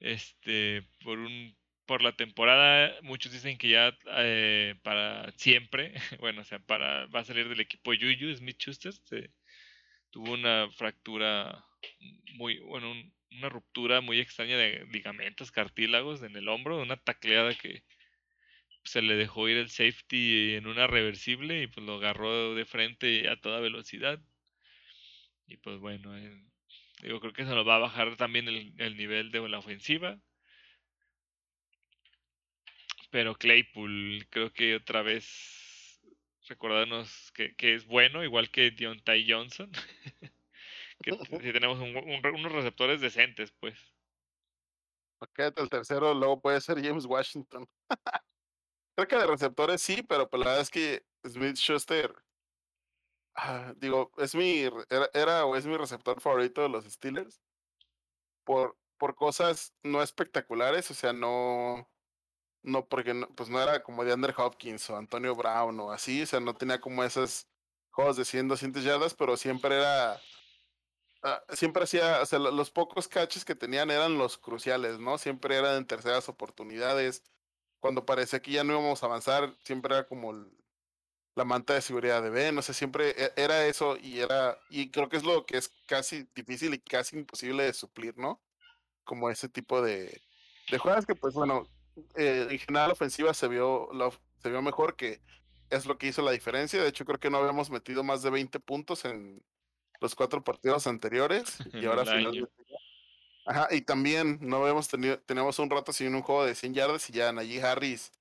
Este, 0.00 0.82
por 1.02 1.18
un 1.18 1.56
por 1.86 2.02
la 2.02 2.16
temporada. 2.16 2.94
Muchos 3.02 3.32
dicen 3.32 3.58
que 3.58 3.68
ya 3.68 3.96
eh, 4.18 4.74
para 4.82 5.30
siempre, 5.32 5.94
bueno, 6.20 6.42
o 6.42 6.44
sea, 6.44 6.58
para 6.60 7.06
va 7.06 7.20
a 7.20 7.24
salir 7.24 7.48
del 7.48 7.60
equipo 7.60 7.92
Yuyu, 7.94 8.34
Smith 8.36 8.58
Schuster. 8.58 9.30
tuvo 10.10 10.32
una 10.32 10.70
fractura 10.70 11.64
muy, 12.36 12.58
bueno, 12.60 12.92
una 13.32 13.48
ruptura 13.48 14.00
muy 14.00 14.20
extraña 14.20 14.56
de 14.56 14.86
ligamentos, 14.92 15.50
cartílagos 15.50 16.22
en 16.22 16.36
el 16.36 16.48
hombro, 16.48 16.80
una 16.80 16.96
tacleada 16.96 17.54
que 17.54 17.84
se 18.84 19.02
le 19.02 19.16
dejó 19.16 19.48
ir 19.48 19.56
el 19.56 19.70
safety 19.70 20.54
en 20.54 20.66
una 20.66 20.86
reversible 20.86 21.62
y 21.62 21.66
pues 21.66 21.84
lo 21.86 21.94
agarró 21.94 22.54
de 22.54 22.64
frente 22.64 23.28
a 23.28 23.40
toda 23.40 23.60
velocidad. 23.60 24.20
Y 25.46 25.56
pues 25.58 25.78
bueno, 25.78 26.16
eh, 26.16 26.44
digo, 27.02 27.20
creo 27.20 27.32
que 27.32 27.42
eso 27.42 27.54
nos 27.54 27.66
va 27.66 27.76
a 27.76 27.80
bajar 27.80 28.16
también 28.16 28.48
el, 28.48 28.72
el 28.78 28.96
nivel 28.96 29.30
de 29.30 29.48
la 29.48 29.58
ofensiva 29.58 30.18
pero 33.14 33.36
Claypool, 33.36 34.26
creo 34.28 34.52
que 34.52 34.74
otra 34.74 35.02
vez 35.02 36.02
recordarnos 36.48 37.30
que, 37.30 37.54
que 37.54 37.76
es 37.76 37.86
bueno, 37.86 38.24
igual 38.24 38.50
que 38.50 38.72
Deontay 38.72 39.30
Johnson. 39.30 39.70
que 41.00 41.12
si 41.40 41.52
tenemos 41.52 41.78
unos 41.78 42.52
receptores 42.52 43.00
decentes, 43.00 43.52
pues. 43.52 43.78
Ok, 45.20 45.38
el 45.56 45.70
tercero 45.70 46.12
luego 46.12 46.40
puede 46.40 46.60
ser 46.60 46.82
James 46.82 47.06
Washington. 47.06 47.68
Creo 48.96 49.08
que 49.08 49.16
de 49.16 49.26
receptores 49.26 49.82
sí, 49.82 50.02
pero 50.02 50.28
pues 50.28 50.40
la 50.40 50.46
verdad 50.46 50.62
es 50.62 50.70
que 50.70 51.06
Smith 51.26 51.56
Schuster, 51.56 52.14
ah, 53.34 53.72
digo, 53.76 54.10
es 54.18 54.34
mi, 54.34 54.60
era, 54.88 55.10
era, 55.12 55.44
o 55.46 55.56
es 55.56 55.66
mi 55.66 55.76
receptor 55.76 56.20
favorito 56.20 56.62
de 56.62 56.68
los 56.68 56.84
Steelers. 56.84 57.40
Por, 58.44 58.76
por 58.98 59.14
cosas 59.14 59.74
no 59.82 60.02
espectaculares, 60.02 60.90
o 60.90 60.94
sea, 60.94 61.12
no, 61.12 61.90
no, 62.62 62.88
porque 62.88 63.14
no, 63.14 63.28
pues 63.36 63.50
no 63.50 63.60
era 63.62 63.82
como 63.82 64.04
de 64.04 64.12
Andrew 64.12 64.34
Hopkins 64.38 64.88
o 64.90 64.96
Antonio 64.96 65.34
Brown 65.36 65.78
o 65.80 65.92
así, 65.92 66.22
o 66.22 66.26
sea, 66.26 66.40
no 66.40 66.54
tenía 66.54 66.80
como 66.80 67.04
esas 67.04 67.48
juegos 67.90 68.16
de 68.16 68.24
100, 68.24 68.48
200 68.48 68.84
yardas, 68.84 69.14
pero 69.14 69.36
siempre 69.36 69.76
era, 69.78 70.20
ah, 71.22 71.42
siempre 71.54 71.84
hacía, 71.84 72.20
o 72.22 72.26
sea, 72.26 72.38
los 72.38 72.70
pocos 72.70 73.08
catches 73.08 73.44
que 73.44 73.54
tenían 73.54 73.90
eran 73.90 74.18
los 74.18 74.38
cruciales, 74.38 74.98
¿no? 74.98 75.18
Siempre 75.18 75.56
eran 75.56 75.76
en 75.76 75.86
terceras 75.86 76.28
oportunidades. 76.28 77.22
Cuando 77.84 78.06
parecía 78.06 78.40
que 78.40 78.50
ya 78.50 78.64
no 78.64 78.72
íbamos 78.72 79.02
a 79.02 79.06
avanzar, 79.06 79.54
siempre 79.62 79.94
era 79.94 80.06
como 80.06 80.32
la 81.34 81.44
manta 81.44 81.74
de 81.74 81.82
seguridad 81.82 82.22
de 82.22 82.30
Ben, 82.30 82.56
o 82.56 82.62
sea, 82.62 82.74
siempre 82.74 83.10
e, 83.10 83.32
era 83.36 83.66
eso 83.66 83.98
y 83.98 84.20
era, 84.20 84.58
y 84.70 84.90
creo 84.90 85.10
que 85.10 85.18
es 85.18 85.22
lo 85.22 85.44
que 85.44 85.58
es 85.58 85.68
casi 85.86 86.26
difícil 86.34 86.72
y 86.72 86.78
casi 86.78 87.18
imposible 87.18 87.64
de 87.64 87.74
suplir, 87.74 88.16
¿no? 88.16 88.40
Como 89.04 89.28
ese 89.28 89.50
tipo 89.50 89.82
de, 89.82 90.18
de 90.70 90.78
jugadas 90.78 91.04
que, 91.04 91.14
pues 91.14 91.34
bueno, 91.34 91.68
eh, 92.14 92.46
en 92.48 92.58
general 92.58 92.88
la 92.88 92.94
ofensiva 92.94 93.34
se 93.34 93.48
vio, 93.48 93.90
se 94.38 94.48
vio 94.48 94.62
mejor, 94.62 94.96
que 94.96 95.20
es 95.68 95.84
lo 95.84 95.98
que 95.98 96.06
hizo 96.06 96.22
la 96.22 96.32
diferencia. 96.32 96.80
De 96.80 96.88
hecho, 96.88 97.04
creo 97.04 97.20
que 97.20 97.28
no 97.28 97.36
habíamos 97.36 97.68
metido 97.68 98.02
más 98.02 98.22
de 98.22 98.30
20 98.30 98.60
puntos 98.60 99.04
en 99.04 99.44
los 100.00 100.14
cuatro 100.14 100.42
partidos 100.42 100.86
anteriores. 100.86 101.58
y 101.74 101.84
ahora 101.84 102.06
finalmente 102.06 102.48
Ajá, 103.46 103.68
y 103.70 103.82
también 103.82 104.38
no 104.40 104.56
habíamos 104.56 104.88
tenido, 104.88 105.18
tenemos 105.20 105.58
un 105.58 105.70
rato 105.70 105.92
sin 105.92 106.14
un 106.14 106.22
juego 106.22 106.44
de 106.44 106.54
100 106.54 106.74
yardas 106.74 107.10
y 107.10 107.12
ya 107.12 107.32
Najee 107.32 107.62
Harris 107.62 108.12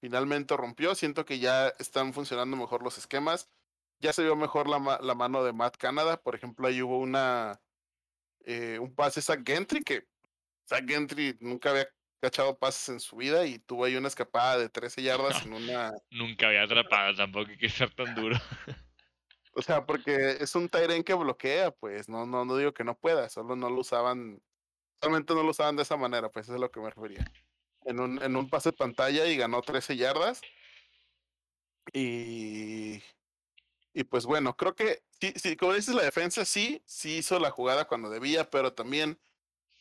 finalmente 0.00 0.56
rompió. 0.56 0.94
Siento 0.94 1.24
que 1.24 1.38
ya 1.38 1.68
están 1.78 2.14
funcionando 2.14 2.56
mejor 2.56 2.82
los 2.82 2.98
esquemas. 2.98 3.50
Ya 4.00 4.12
se 4.12 4.22
vio 4.22 4.34
mejor 4.34 4.68
la, 4.68 4.98
la 5.00 5.14
mano 5.14 5.44
de 5.44 5.52
Matt 5.52 5.76
Canada. 5.76 6.22
Por 6.22 6.34
ejemplo, 6.34 6.66
ahí 6.66 6.82
hubo 6.82 6.98
una 6.98 7.60
eh, 8.44 8.78
un 8.80 8.94
pase 8.94 9.20
a 9.20 9.22
Zach 9.22 9.42
Gentry 9.46 9.82
que 9.82 10.06
Zach 10.68 10.84
Gentry 10.86 11.36
nunca 11.40 11.70
había 11.70 11.88
cachado 12.20 12.58
pases 12.58 12.88
en 12.88 13.00
su 13.00 13.16
vida 13.16 13.46
y 13.46 13.58
tuvo 13.58 13.84
ahí 13.84 13.96
una 13.96 14.08
escapada 14.08 14.58
de 14.58 14.68
13 14.68 15.02
yardas 15.02 15.44
en 15.44 15.52
una. 15.52 15.90
Nunca 16.10 16.46
había 16.46 16.62
atrapado, 16.62 17.14
tampoco 17.16 17.50
hay 17.50 17.58
que 17.58 17.68
ser 17.68 17.92
tan 17.94 18.14
duro. 18.14 18.36
o 19.54 19.62
sea, 19.62 19.84
porque 19.84 20.36
es 20.40 20.54
un 20.54 20.68
Tyren 20.68 21.02
que 21.02 21.14
bloquea, 21.14 21.72
pues 21.72 22.08
no, 22.08 22.24
no, 22.24 22.44
no 22.44 22.56
digo 22.56 22.72
que 22.72 22.84
no 22.84 22.96
pueda, 22.96 23.28
solo 23.28 23.56
no 23.56 23.68
lo 23.70 23.80
usaban, 23.80 24.40
solamente 25.02 25.34
no 25.34 25.42
lo 25.42 25.50
usaban 25.50 25.76
de 25.76 25.82
esa 25.82 25.96
manera, 25.96 26.30
pues 26.30 26.48
es 26.48 26.54
a 26.54 26.58
lo 26.58 26.70
que 26.70 26.80
me 26.80 26.90
refería. 26.90 27.24
En 27.84 27.98
un, 27.98 28.22
en 28.22 28.36
un 28.36 28.48
pase 28.48 28.70
de 28.70 28.76
pantalla 28.76 29.26
y 29.26 29.36
ganó 29.36 29.60
13 29.60 29.96
yardas. 29.96 30.40
Y, 31.92 33.02
y 33.92 34.04
pues 34.04 34.24
bueno, 34.24 34.56
creo 34.56 34.76
que 34.76 35.02
sí, 35.20 35.32
sí, 35.34 35.56
como 35.56 35.74
dices, 35.74 35.94
la 35.94 36.04
defensa 36.04 36.44
sí, 36.44 36.82
sí 36.86 37.16
hizo 37.16 37.40
la 37.40 37.50
jugada 37.50 37.86
cuando 37.86 38.10
debía, 38.10 38.48
pero 38.48 38.72
también 38.72 39.18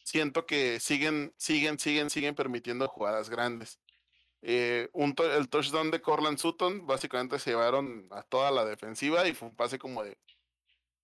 siento 0.03 0.47
que 0.47 0.79
siguen, 0.79 1.33
siguen, 1.37 1.77
siguen, 1.77 2.09
siguen 2.09 2.33
permitiendo 2.33 2.87
jugadas 2.87 3.29
grandes. 3.29 3.79
Eh, 4.41 4.89
el 4.95 5.49
touchdown 5.49 5.91
de 5.91 6.01
Corland 6.01 6.39
Sutton, 6.39 6.87
básicamente 6.87 7.37
se 7.37 7.51
llevaron 7.51 8.07
a 8.09 8.23
toda 8.23 8.49
la 8.49 8.65
defensiva 8.65 9.27
y 9.27 9.35
fue 9.35 9.49
un 9.49 9.55
pase 9.55 9.77
como 9.77 10.03
de 10.03 10.17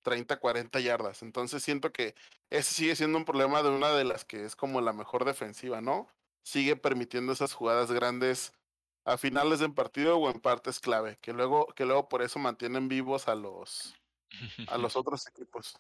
30, 0.08 0.38
40 0.40 0.80
yardas. 0.80 1.22
Entonces 1.22 1.62
siento 1.62 1.92
que 1.92 2.16
ese 2.50 2.74
sigue 2.74 2.96
siendo 2.96 3.18
un 3.18 3.26
problema 3.26 3.62
de 3.62 3.70
una 3.70 3.90
de 3.90 4.06
las 4.06 4.24
que 4.24 4.46
es 4.46 4.56
como 4.56 4.80
la 4.80 4.94
mejor 4.94 5.26
defensiva, 5.26 5.82
¿no? 5.82 6.08
Sigue 6.44 6.78
permitiendo 6.78 7.34
esas 7.34 7.52
jugadas 7.52 7.92
grandes 7.92 8.54
a 9.04 9.18
finales 9.18 9.60
del 9.60 9.74
partido 9.74 10.18
o 10.18 10.32
en 10.32 10.40
partes 10.40 10.80
clave, 10.80 11.18
que 11.20 11.34
luego, 11.34 11.68
que 11.76 11.84
luego 11.86 12.08
por 12.08 12.22
eso 12.22 12.40
mantienen 12.40 12.88
vivos 12.88 13.28
a 13.28 13.36
los, 13.36 13.96
a 14.70 14.78
los 14.78 14.96
otros 14.96 15.28
equipos. 15.28 15.78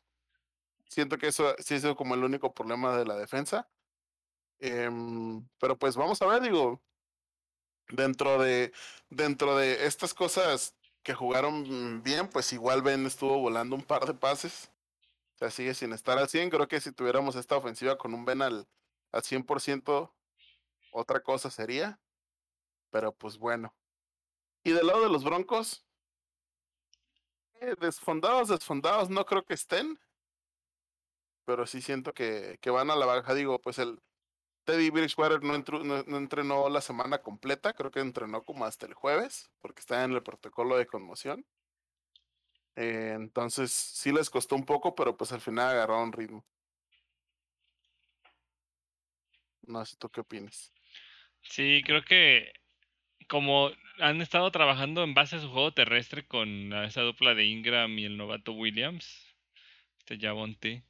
Siento 0.89 1.17
que 1.17 1.27
eso 1.27 1.55
sí 1.59 1.75
es 1.75 1.85
como 1.95 2.13
el 2.13 2.25
único 2.25 2.53
problema 2.53 2.97
de 2.97 3.05
la 3.05 3.15
defensa. 3.15 3.69
Em, 4.59 5.47
pero 5.57 5.77
pues 5.77 5.95
vamos 5.95 6.21
a 6.21 6.25
ver, 6.25 6.41
digo, 6.41 6.81
dentro 7.91 8.41
de, 8.41 8.73
dentro 9.09 9.55
de 9.55 9.85
estas 9.85 10.13
cosas 10.13 10.76
que 11.07 11.13
jugaron 11.13 12.03
bien, 12.03 12.27
pues 12.27 12.51
igual 12.51 12.81
Ben 12.81 13.05
estuvo 13.05 13.39
volando 13.39 13.77
un 13.77 13.81
par 13.81 14.05
de 14.05 14.13
pases. 14.13 14.69
O 15.35 15.37
sea, 15.37 15.49
sigue 15.49 15.73
sin 15.73 15.93
estar 15.93 16.17
al 16.17 16.27
100. 16.27 16.49
Creo 16.49 16.67
que 16.67 16.81
si 16.81 16.91
tuviéramos 16.91 17.37
esta 17.37 17.55
ofensiva 17.55 17.97
con 17.97 18.13
un 18.13 18.25
Ben 18.25 18.41
al, 18.41 18.67
al 19.13 19.21
100%, 19.21 20.11
otra 20.91 21.21
cosa 21.21 21.49
sería. 21.49 21.97
Pero 22.89 23.13
pues 23.13 23.37
bueno. 23.37 23.73
Y 24.65 24.71
del 24.71 24.85
lado 24.85 25.01
de 25.01 25.07
los 25.07 25.23
Broncos, 25.23 25.85
eh, 27.61 27.75
desfondados, 27.79 28.49
desfondados, 28.49 29.09
no 29.09 29.25
creo 29.25 29.45
que 29.45 29.53
estén 29.53 29.97
pero 31.45 31.65
sí 31.65 31.81
siento 31.81 32.13
que, 32.13 32.57
que 32.59 32.69
van 32.69 32.91
a 32.91 32.97
la 32.97 33.05
baja. 33.05 33.33
Digo, 33.33 33.61
pues 33.61 33.79
el 33.79 34.01
Teddy 34.67 34.89
Bridgewater 34.89 35.41
no, 35.41 35.57
no, 35.57 36.17
entrenó 36.17 36.67
la 36.67 36.81
semana 36.81 37.19
completa, 37.19 37.71
creo 37.71 37.89
que 37.89 38.01
entrenó 38.01 38.43
como 38.43 38.65
hasta 38.65 38.85
el 38.85 38.93
jueves, 38.93 39.49
porque 39.59 39.79
está 39.79 40.03
en 40.03 40.11
el 40.11 40.21
protocolo 40.21 40.77
de 40.77 40.85
conmoción. 40.85 41.45
Eh, 42.75 43.13
entonces 43.15 43.71
sí 43.71 44.11
les 44.11 44.29
costó 44.29 44.55
un 44.55 44.65
poco, 44.65 44.93
pero 44.93 45.15
pues 45.15 45.31
al 45.31 45.39
final 45.39 45.69
agarraron 45.69 46.11
ritmo. 46.11 46.45
No 49.61 49.85
sé 49.85 49.95
tú 49.97 50.09
qué 50.09 50.19
opinas. 50.19 50.73
Sí, 51.43 51.81
creo 51.85 52.03
que 52.03 52.51
como 53.29 53.71
han 53.99 54.21
estado 54.21 54.51
trabajando 54.51 55.01
en 55.05 55.13
base 55.13 55.37
a 55.37 55.39
su 55.39 55.49
juego 55.49 55.73
terrestre 55.73 56.27
con 56.27 56.73
esa 56.83 57.03
dupla 57.03 57.35
de 57.35 57.45
Ingram 57.45 57.97
y 57.97 58.03
el 58.03 58.17
novato 58.17 58.51
Williams, 58.51 59.33
este 59.99 60.19
Javonte, 60.19 60.83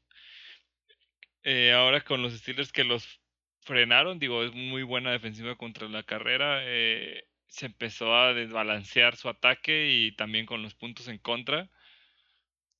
eh, 1.43 1.73
ahora 1.73 2.03
con 2.03 2.23
los 2.23 2.33
Steelers 2.33 2.71
que 2.71 2.83
los 2.83 3.21
frenaron, 3.67 4.19
digo, 4.19 4.43
es 4.43 4.53
muy 4.53 4.83
buena 4.83 5.11
defensiva 5.11 5.55
contra 5.55 5.87
la 5.89 6.03
carrera. 6.03 6.61
Eh, 6.63 7.25
se 7.47 7.67
empezó 7.67 8.15
a 8.15 8.33
desbalancear 8.33 9.15
su 9.17 9.29
ataque 9.29 9.91
y 9.91 10.13
también 10.13 10.45
con 10.45 10.63
los 10.63 10.73
puntos 10.75 11.07
en 11.09 11.19
contra. 11.19 11.69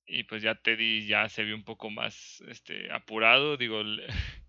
Y 0.06 0.24
pues 0.24 0.42
ya 0.42 0.54
Teddy 0.56 1.06
ya 1.06 1.28
se 1.28 1.44
vio 1.44 1.54
un 1.54 1.64
poco 1.64 1.90
más 1.90 2.42
este, 2.48 2.90
apurado. 2.92 3.56
Digo, 3.58 3.82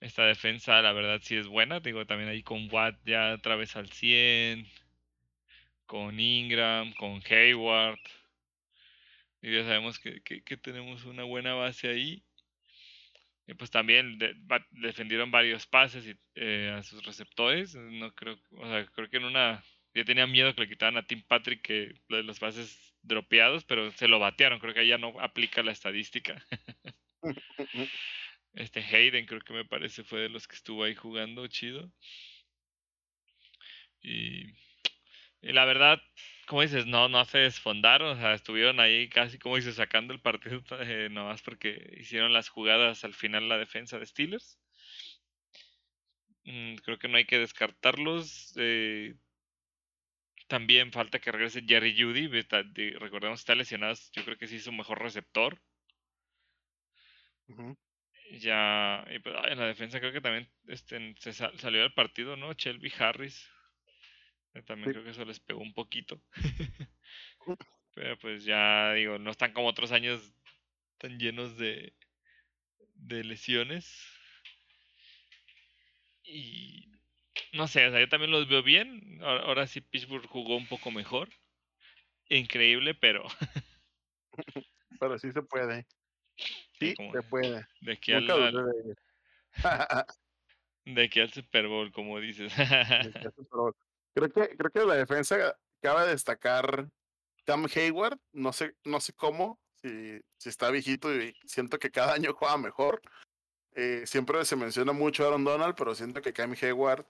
esta 0.00 0.24
defensa 0.26 0.80
la 0.82 0.92
verdad 0.92 1.20
sí 1.22 1.36
es 1.36 1.46
buena. 1.46 1.80
Digo, 1.80 2.06
también 2.06 2.30
ahí 2.30 2.42
con 2.42 2.68
Watt 2.72 2.96
ya 3.04 3.34
otra 3.34 3.56
vez 3.56 3.76
al 3.76 3.90
100. 3.90 4.66
Con 5.86 6.18
Ingram, 6.20 6.94
con 6.94 7.22
Hayward. 7.30 7.98
Y 9.42 9.54
ya 9.54 9.64
sabemos 9.64 9.98
que, 9.98 10.22
que 10.22 10.56
tenemos 10.56 11.04
una 11.04 11.24
buena 11.24 11.54
base 11.54 11.88
ahí. 11.88 12.24
Y 13.46 13.54
pues 13.54 13.70
también 13.70 14.18
defendieron 14.70 15.30
varios 15.30 15.66
pases 15.66 16.06
y, 16.06 16.16
eh, 16.36 16.74
a 16.76 16.82
sus 16.82 17.04
receptores. 17.04 17.74
No 17.74 18.14
creo, 18.14 18.38
o 18.52 18.66
sea, 18.66 18.86
creo 18.86 19.10
que 19.10 19.16
en 19.16 19.24
una 19.24 19.62
yo 19.94 20.04
tenía 20.04 20.26
miedo 20.26 20.54
que 20.54 20.62
le 20.62 20.68
quitaran 20.68 20.96
a 20.96 21.06
Tim 21.06 21.22
Patrick 21.22 21.62
que 21.62 21.94
los 22.08 22.38
pases 22.38 22.94
dropeados, 23.02 23.64
pero 23.64 23.90
se 23.92 24.08
lo 24.08 24.18
batearon. 24.18 24.58
Creo 24.58 24.72
que 24.72 24.80
ahí 24.80 24.88
ya 24.88 24.98
no 24.98 25.18
aplica 25.20 25.62
la 25.62 25.72
estadística. 25.72 26.44
este 28.54 28.80
Hayden 28.80 29.26
creo 29.26 29.40
que 29.40 29.52
me 29.52 29.64
parece 29.64 30.02
fue 30.04 30.20
de 30.20 30.28
los 30.28 30.48
que 30.48 30.56
estuvo 30.56 30.84
ahí 30.84 30.94
jugando 30.94 31.46
chido. 31.48 31.92
Y, 34.00 34.46
y 35.42 35.52
la 35.52 35.64
verdad, 35.64 36.00
como 36.46 36.62
dices, 36.62 36.86
no, 36.86 37.08
no 37.08 37.24
se 37.24 37.38
desfondaron, 37.38 38.16
o 38.16 38.20
sea, 38.20 38.34
estuvieron 38.34 38.80
ahí 38.80 39.08
casi, 39.08 39.38
como 39.38 39.56
dices, 39.56 39.76
sacando 39.76 40.12
el 40.14 40.20
partido 40.20 40.62
eh, 40.80 41.08
nomás 41.10 41.42
porque 41.42 41.96
hicieron 41.98 42.32
las 42.32 42.48
jugadas 42.48 43.04
al 43.04 43.14
final 43.14 43.48
la 43.48 43.58
defensa 43.58 43.98
de 43.98 44.06
Steelers. 44.06 44.58
Mm, 46.44 46.76
creo 46.84 46.98
que 46.98 47.08
no 47.08 47.16
hay 47.16 47.24
que 47.24 47.38
descartarlos. 47.38 48.54
Eh, 48.56 49.14
también 50.48 50.92
falta 50.92 51.18
que 51.20 51.32
regrese 51.32 51.64
Jerry 51.66 51.94
Judy, 52.00 52.28
recordemos 52.98 53.40
está 53.40 53.54
lesionado, 53.54 53.94
yo 54.12 54.24
creo 54.24 54.36
que 54.36 54.46
sí 54.46 54.56
es 54.56 54.66
un 54.66 54.76
mejor 54.76 55.00
receptor. 55.00 55.60
Ya, 58.40 59.04
pues, 59.22 59.36
en 59.48 59.58
la 59.58 59.66
defensa 59.66 60.00
creo 60.00 60.12
que 60.12 60.20
también 60.20 60.50
este, 60.66 61.14
se 61.18 61.32
salió 61.32 61.82
del 61.82 61.94
partido, 61.94 62.36
¿no? 62.36 62.52
Shelby 62.54 62.92
Harris. 62.98 63.48
También 64.66 64.92
creo 64.92 65.04
que 65.04 65.10
eso 65.10 65.24
les 65.24 65.40
pegó 65.40 65.60
un 65.60 65.72
poquito. 65.72 66.20
Pero 67.94 68.18
pues 68.18 68.44
ya 68.44 68.92
digo, 68.92 69.18
no 69.18 69.30
están 69.30 69.52
como 69.52 69.68
otros 69.68 69.92
años 69.92 70.34
tan 70.98 71.18
llenos 71.18 71.56
de, 71.56 71.94
de 72.94 73.24
lesiones. 73.24 74.06
Y 76.22 76.92
no 77.52 77.66
sé, 77.66 77.86
o 77.86 77.90
sea, 77.90 78.00
yo 78.00 78.08
también 78.08 78.30
los 78.30 78.48
veo 78.48 78.62
bien. 78.62 79.18
Ahora, 79.22 79.66
sí 79.66 79.80
Pittsburgh 79.80 80.26
jugó 80.26 80.56
un 80.56 80.66
poco 80.66 80.90
mejor. 80.90 81.28
Increíble, 82.28 82.94
pero. 82.94 83.24
pero 85.00 85.18
sí 85.18 85.32
se 85.32 85.42
puede. 85.42 85.86
Sí, 86.78 86.94
se 87.12 87.22
puede. 87.22 87.66
De 87.80 87.92
aquí 87.92 88.12
al, 88.12 88.26
de 90.86 91.02
aquí 91.04 91.20
al 91.20 91.32
Super 91.32 91.66
Bowl, 91.66 91.92
como 91.92 92.18
dices. 92.20 92.52
Creo 94.14 94.30
que, 94.30 94.56
creo 94.56 94.70
que 94.70 94.84
la 94.84 94.94
defensa 94.94 95.56
acaba 95.78 96.04
de 96.04 96.12
destacar 96.12 96.88
Cam 97.44 97.66
Hayward, 97.74 98.18
no 98.32 98.52
sé, 98.52 98.76
no 98.84 99.00
sé 99.00 99.12
cómo, 99.14 99.58
si, 99.80 100.20
si 100.38 100.48
está 100.48 100.70
viejito 100.70 101.14
y 101.14 101.34
siento 101.44 101.78
que 101.78 101.90
cada 101.90 102.14
año 102.14 102.34
juega 102.34 102.56
mejor. 102.58 103.00
Eh, 103.74 104.02
siempre 104.06 104.44
se 104.44 104.56
menciona 104.56 104.92
mucho 104.92 105.26
Aaron 105.26 105.44
Donald, 105.44 105.74
pero 105.76 105.94
siento 105.94 106.20
que 106.20 106.32
Cam 106.32 106.54
Hayward, 106.60 107.06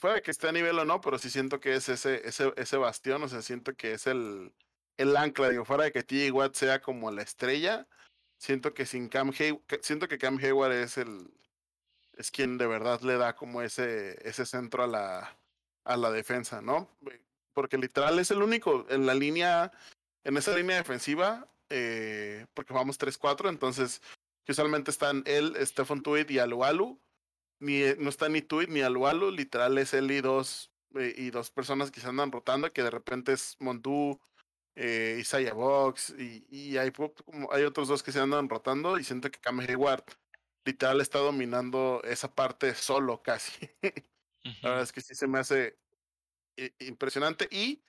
puede 0.00 0.22
que 0.22 0.30
esté 0.30 0.48
a 0.48 0.52
nivel 0.52 0.78
o 0.78 0.84
no, 0.84 1.00
pero 1.00 1.18
sí 1.18 1.30
siento 1.30 1.60
que 1.60 1.74
es 1.74 1.88
ese, 1.88 2.26
ese, 2.26 2.52
ese 2.56 2.76
bastión, 2.76 3.22
o 3.22 3.28
sea, 3.28 3.42
siento 3.42 3.74
que 3.74 3.92
es 3.92 4.06
el, 4.06 4.52
el 4.96 5.16
ancla, 5.16 5.50
digo, 5.50 5.64
fuera 5.64 5.84
de 5.84 5.92
que 5.92 6.02
T. 6.02 6.30
Watt 6.32 6.54
sea 6.54 6.80
como 6.80 7.10
la 7.10 7.22
estrella, 7.22 7.86
siento 8.36 8.74
que 8.74 8.86
sin 8.86 9.08
Cam 9.08 9.32
Hayward, 9.38 9.62
siento 9.82 10.08
que 10.08 10.18
Cam 10.18 10.38
Hayward 10.38 10.72
es 10.72 10.98
el, 10.98 11.30
es 12.14 12.30
quien 12.30 12.58
de 12.58 12.66
verdad 12.66 13.00
le 13.02 13.16
da 13.16 13.36
como 13.36 13.62
ese, 13.62 14.18
ese 14.28 14.44
centro 14.44 14.82
a 14.82 14.86
la, 14.88 15.38
a 15.88 15.96
la 15.96 16.10
defensa, 16.12 16.60
¿no? 16.60 16.88
Porque 17.54 17.78
literal 17.78 18.18
es 18.18 18.30
el 18.30 18.42
único 18.42 18.86
en 18.90 19.06
la 19.06 19.14
línea, 19.14 19.72
en 20.22 20.36
esa 20.36 20.54
línea 20.54 20.76
defensiva, 20.76 21.48
eh, 21.70 22.46
porque 22.54 22.74
vamos 22.74 22.98
3-4, 22.98 23.48
entonces 23.48 24.02
usualmente 24.46 24.90
están 24.90 25.22
él, 25.26 25.54
Stephen 25.66 26.02
Tuit 26.02 26.30
y 26.30 26.38
Alualu. 26.38 27.00
Ni, 27.60 27.82
no 27.98 28.08
está 28.08 28.28
ni 28.28 28.42
Tuit 28.42 28.68
ni 28.68 28.82
Alualu, 28.82 29.30
literal 29.30 29.78
es 29.78 29.94
él 29.94 30.10
y 30.10 30.20
dos, 30.20 30.70
eh, 30.94 31.14
y 31.16 31.30
dos 31.30 31.50
personas 31.50 31.90
que 31.90 32.00
se 32.00 32.06
andan 32.06 32.30
rotando, 32.30 32.72
que 32.72 32.82
de 32.82 32.90
repente 32.90 33.32
es 33.32 33.56
Montú, 33.58 34.20
eh, 34.76 35.16
Isaiah 35.20 35.54
Box, 35.54 36.14
y, 36.18 36.76
hay, 36.76 36.92
hay 37.50 37.64
otros 37.64 37.88
dos 37.88 38.02
que 38.02 38.12
se 38.12 38.20
andan 38.20 38.48
rotando, 38.48 38.98
y 38.98 39.04
siento 39.04 39.30
que 39.30 39.40
Cam 39.40 39.58
Hayward 39.60 40.04
literal 40.64 41.00
está 41.00 41.18
dominando 41.18 42.02
esa 42.04 42.32
parte 42.32 42.74
solo 42.74 43.22
casi. 43.24 43.70
La 44.62 44.70
verdad 44.70 44.82
es 44.82 44.92
que 44.92 45.00
sí 45.00 45.14
se 45.14 45.26
me 45.26 45.38
hace 45.38 45.78
impresionante. 46.78 47.48
Y 47.50 47.82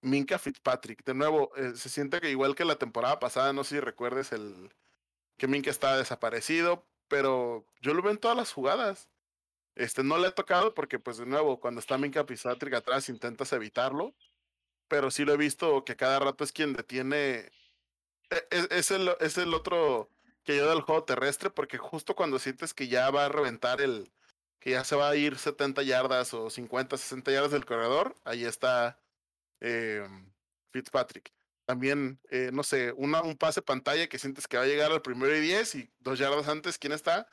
Minka 0.00 0.38
Fitzpatrick, 0.38 1.04
de 1.04 1.14
nuevo, 1.14 1.54
eh, 1.56 1.74
se 1.76 1.88
siente 1.88 2.20
que 2.20 2.30
igual 2.30 2.54
que 2.54 2.64
la 2.64 2.76
temporada 2.76 3.18
pasada, 3.18 3.52
no 3.52 3.64
sé 3.64 3.76
si 3.76 3.80
recuerdes 3.80 4.32
el 4.32 4.74
que 5.36 5.48
Minka 5.48 5.70
estaba 5.70 5.98
desaparecido, 5.98 6.88
pero 7.08 7.66
yo 7.80 7.94
lo 7.94 8.02
veo 8.02 8.12
en 8.12 8.18
todas 8.18 8.36
las 8.36 8.52
jugadas. 8.52 9.10
Este 9.74 10.02
no 10.02 10.18
le 10.18 10.28
ha 10.28 10.34
tocado 10.34 10.74
porque, 10.74 10.98
pues, 10.98 11.18
de 11.18 11.26
nuevo, 11.26 11.60
cuando 11.60 11.80
está 11.80 11.98
Minka 11.98 12.24
Fitzpatrick 12.24 12.74
atrás 12.74 13.08
intentas 13.08 13.52
evitarlo, 13.52 14.14
pero 14.88 15.10
sí 15.10 15.24
lo 15.24 15.34
he 15.34 15.36
visto 15.36 15.84
que 15.84 15.96
cada 15.96 16.18
rato 16.20 16.44
es 16.44 16.52
quien 16.52 16.72
detiene. 16.72 17.50
E, 18.30 18.36
e, 18.50 18.68
es, 18.70 18.90
el, 18.90 19.10
es 19.20 19.38
el 19.38 19.54
otro 19.54 20.10
que 20.44 20.56
yo 20.56 20.68
del 20.70 20.80
juego 20.82 21.04
terrestre, 21.04 21.50
porque 21.50 21.78
justo 21.78 22.14
cuando 22.16 22.38
sientes 22.38 22.74
que 22.74 22.88
ya 22.88 23.10
va 23.10 23.26
a 23.26 23.28
reventar 23.28 23.80
el, 23.80 24.12
que 24.60 24.70
ya 24.70 24.84
se 24.84 24.96
va 24.96 25.10
a 25.10 25.16
ir 25.16 25.38
70 25.38 25.82
yardas 25.82 26.34
o 26.34 26.50
50, 26.50 26.96
60 26.96 27.30
yardas 27.30 27.52
del 27.52 27.66
corredor, 27.66 28.14
ahí 28.24 28.44
está 28.44 28.98
eh, 29.60 30.06
Fitzpatrick. 30.72 31.32
También, 31.66 32.20
eh, 32.30 32.50
no 32.52 32.62
sé, 32.62 32.92
una, 32.92 33.22
un 33.22 33.36
pase 33.36 33.60
pantalla 33.60 34.08
que 34.08 34.18
sientes 34.18 34.46
que 34.46 34.56
va 34.56 34.62
a 34.62 34.66
llegar 34.66 34.92
al 34.92 35.02
primero 35.02 35.34
y 35.36 35.40
10 35.40 35.74
y 35.74 35.90
dos 35.98 36.18
yardas 36.18 36.48
antes, 36.48 36.78
¿quién 36.78 36.92
está? 36.92 37.28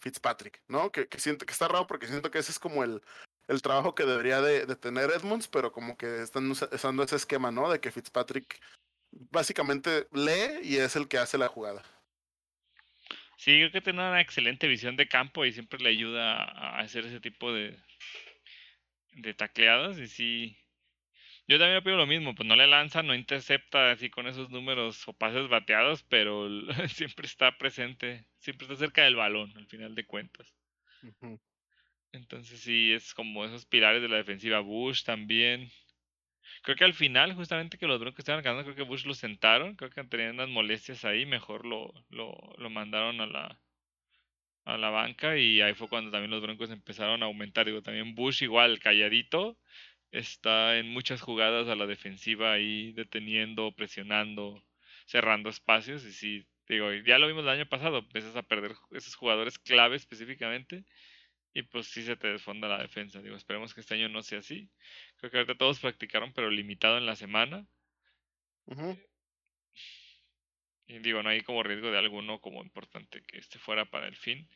Fitzpatrick, 0.00 0.62
¿no? 0.68 0.92
Que, 0.92 1.08
que 1.08 1.18
siento 1.18 1.46
que 1.46 1.52
está 1.52 1.68
raro 1.68 1.86
porque 1.86 2.06
siento 2.06 2.30
que 2.30 2.38
ese 2.38 2.52
es 2.52 2.58
como 2.58 2.84
el, 2.84 3.02
el 3.48 3.62
trabajo 3.62 3.94
que 3.94 4.04
debería 4.04 4.40
de, 4.40 4.66
de, 4.66 4.76
tener 4.76 5.10
Edmonds, 5.10 5.48
pero 5.48 5.72
como 5.72 5.96
que 5.96 6.22
están 6.22 6.50
usando 6.50 7.02
ese 7.02 7.16
esquema, 7.16 7.50
¿no? 7.50 7.70
De 7.70 7.80
que 7.80 7.90
Fitzpatrick 7.90 8.60
básicamente 9.12 10.08
lee 10.12 10.60
y 10.62 10.76
es 10.76 10.96
el 10.96 11.08
que 11.08 11.18
hace 11.18 11.38
la 11.38 11.48
jugada. 11.48 11.82
Sí, 13.40 13.52
creo 13.52 13.70
que 13.72 13.80
tiene 13.80 14.00
una 14.00 14.20
excelente 14.20 14.68
visión 14.68 14.96
de 14.96 15.08
campo 15.08 15.46
y 15.46 15.52
siempre 15.52 15.80
le 15.80 15.88
ayuda 15.88 16.44
a 16.44 16.80
hacer 16.80 17.06
ese 17.06 17.20
tipo 17.20 17.52
de, 17.54 17.74
de 19.12 19.32
tacleadas. 19.34 19.98
Y 19.98 20.08
sí, 20.08 20.58
yo 21.48 21.58
también 21.58 21.78
opino 21.78 21.96
lo 21.96 22.06
mismo, 22.06 22.34
pues 22.34 22.46
no 22.48 22.56
le 22.56 22.66
lanza, 22.66 23.02
no 23.02 23.14
intercepta 23.14 23.92
así 23.92 24.10
con 24.10 24.26
esos 24.26 24.50
números 24.50 25.08
o 25.08 25.14
pases 25.14 25.48
bateados, 25.48 26.02
pero 26.04 26.48
siempre 26.88 27.26
está 27.26 27.56
presente, 27.58 28.26
siempre 28.38 28.66
está 28.66 28.76
cerca 28.76 29.04
del 29.04 29.16
balón, 29.16 29.56
al 29.56 29.66
final 29.68 29.94
de 29.94 30.06
cuentas. 30.06 30.54
Entonces 32.12 32.60
sí, 32.60 32.92
es 32.92 33.14
como 33.14 33.44
esos 33.44 33.66
pilares 33.66 34.02
de 34.02 34.08
la 34.08 34.16
defensiva. 34.18 34.60
Bush 34.60 35.02
también. 35.04 35.70
Creo 36.62 36.76
que 36.76 36.84
al 36.84 36.94
final, 36.94 37.34
justamente 37.34 37.78
que 37.78 37.86
los 37.86 38.00
Broncos 38.00 38.20
estaban 38.20 38.42
ganando, 38.42 38.64
creo 38.64 38.76
que 38.76 38.82
Bush 38.90 39.04
lo 39.06 39.14
sentaron, 39.14 39.76
creo 39.76 39.90
que 39.90 40.04
tenían 40.04 40.34
unas 40.34 40.48
molestias 40.48 41.04
ahí, 41.04 41.26
mejor 41.26 41.66
lo, 41.66 41.92
lo, 42.10 42.34
lo 42.58 42.70
mandaron 42.70 43.20
a 43.20 43.26
la, 43.26 43.60
a 44.64 44.76
la 44.76 44.90
banca 44.90 45.36
y 45.36 45.60
ahí 45.60 45.74
fue 45.74 45.88
cuando 45.88 46.10
también 46.10 46.30
los 46.30 46.42
Broncos 46.42 46.70
empezaron 46.70 47.22
a 47.22 47.26
aumentar. 47.26 47.66
Digo, 47.66 47.82
también 47.82 48.14
Bush 48.14 48.42
igual, 48.42 48.78
calladito, 48.78 49.58
está 50.12 50.78
en 50.78 50.88
muchas 50.88 51.20
jugadas 51.22 51.68
a 51.68 51.76
la 51.76 51.86
defensiva 51.86 52.52
ahí, 52.52 52.92
deteniendo, 52.92 53.72
presionando, 53.72 54.62
cerrando 55.06 55.50
espacios. 55.50 56.04
Y 56.04 56.12
sí, 56.12 56.46
digo, 56.68 56.92
ya 56.92 57.18
lo 57.18 57.26
vimos 57.26 57.44
el 57.44 57.50
año 57.50 57.66
pasado, 57.68 57.98
empiezas 57.98 58.36
a 58.36 58.42
perder 58.42 58.74
esos 58.92 59.14
jugadores 59.16 59.58
clave 59.58 59.96
específicamente 59.96 60.84
y 61.52 61.62
pues 61.62 61.86
sí 61.86 62.02
se 62.02 62.16
te 62.16 62.28
desfonda 62.28 62.68
la 62.68 62.78
defensa. 62.78 63.20
Digo, 63.20 63.36
esperemos 63.36 63.74
que 63.74 63.80
este 63.80 63.94
año 63.94 64.08
no 64.08 64.22
sea 64.22 64.38
así. 64.38 64.70
Creo 65.16 65.30
que 65.30 65.38
ahorita 65.38 65.56
todos 65.56 65.80
practicaron, 65.80 66.32
pero 66.32 66.50
limitado 66.50 66.98
en 66.98 67.06
la 67.06 67.16
semana. 67.16 67.66
Y 70.86 70.98
digo, 71.00 71.22
no 71.22 71.28
hay 71.28 71.40
como 71.42 71.62
riesgo 71.62 71.90
de 71.90 71.98
alguno 71.98 72.40
como 72.40 72.62
importante 72.62 73.22
que 73.26 73.38
esté 73.38 73.58
fuera 73.58 73.84
para 73.84 74.06
el 74.06 74.16
fin. 74.16 74.48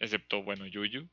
Excepto, 0.00 0.42
bueno, 0.42 0.66
Yuyu. 0.66 1.08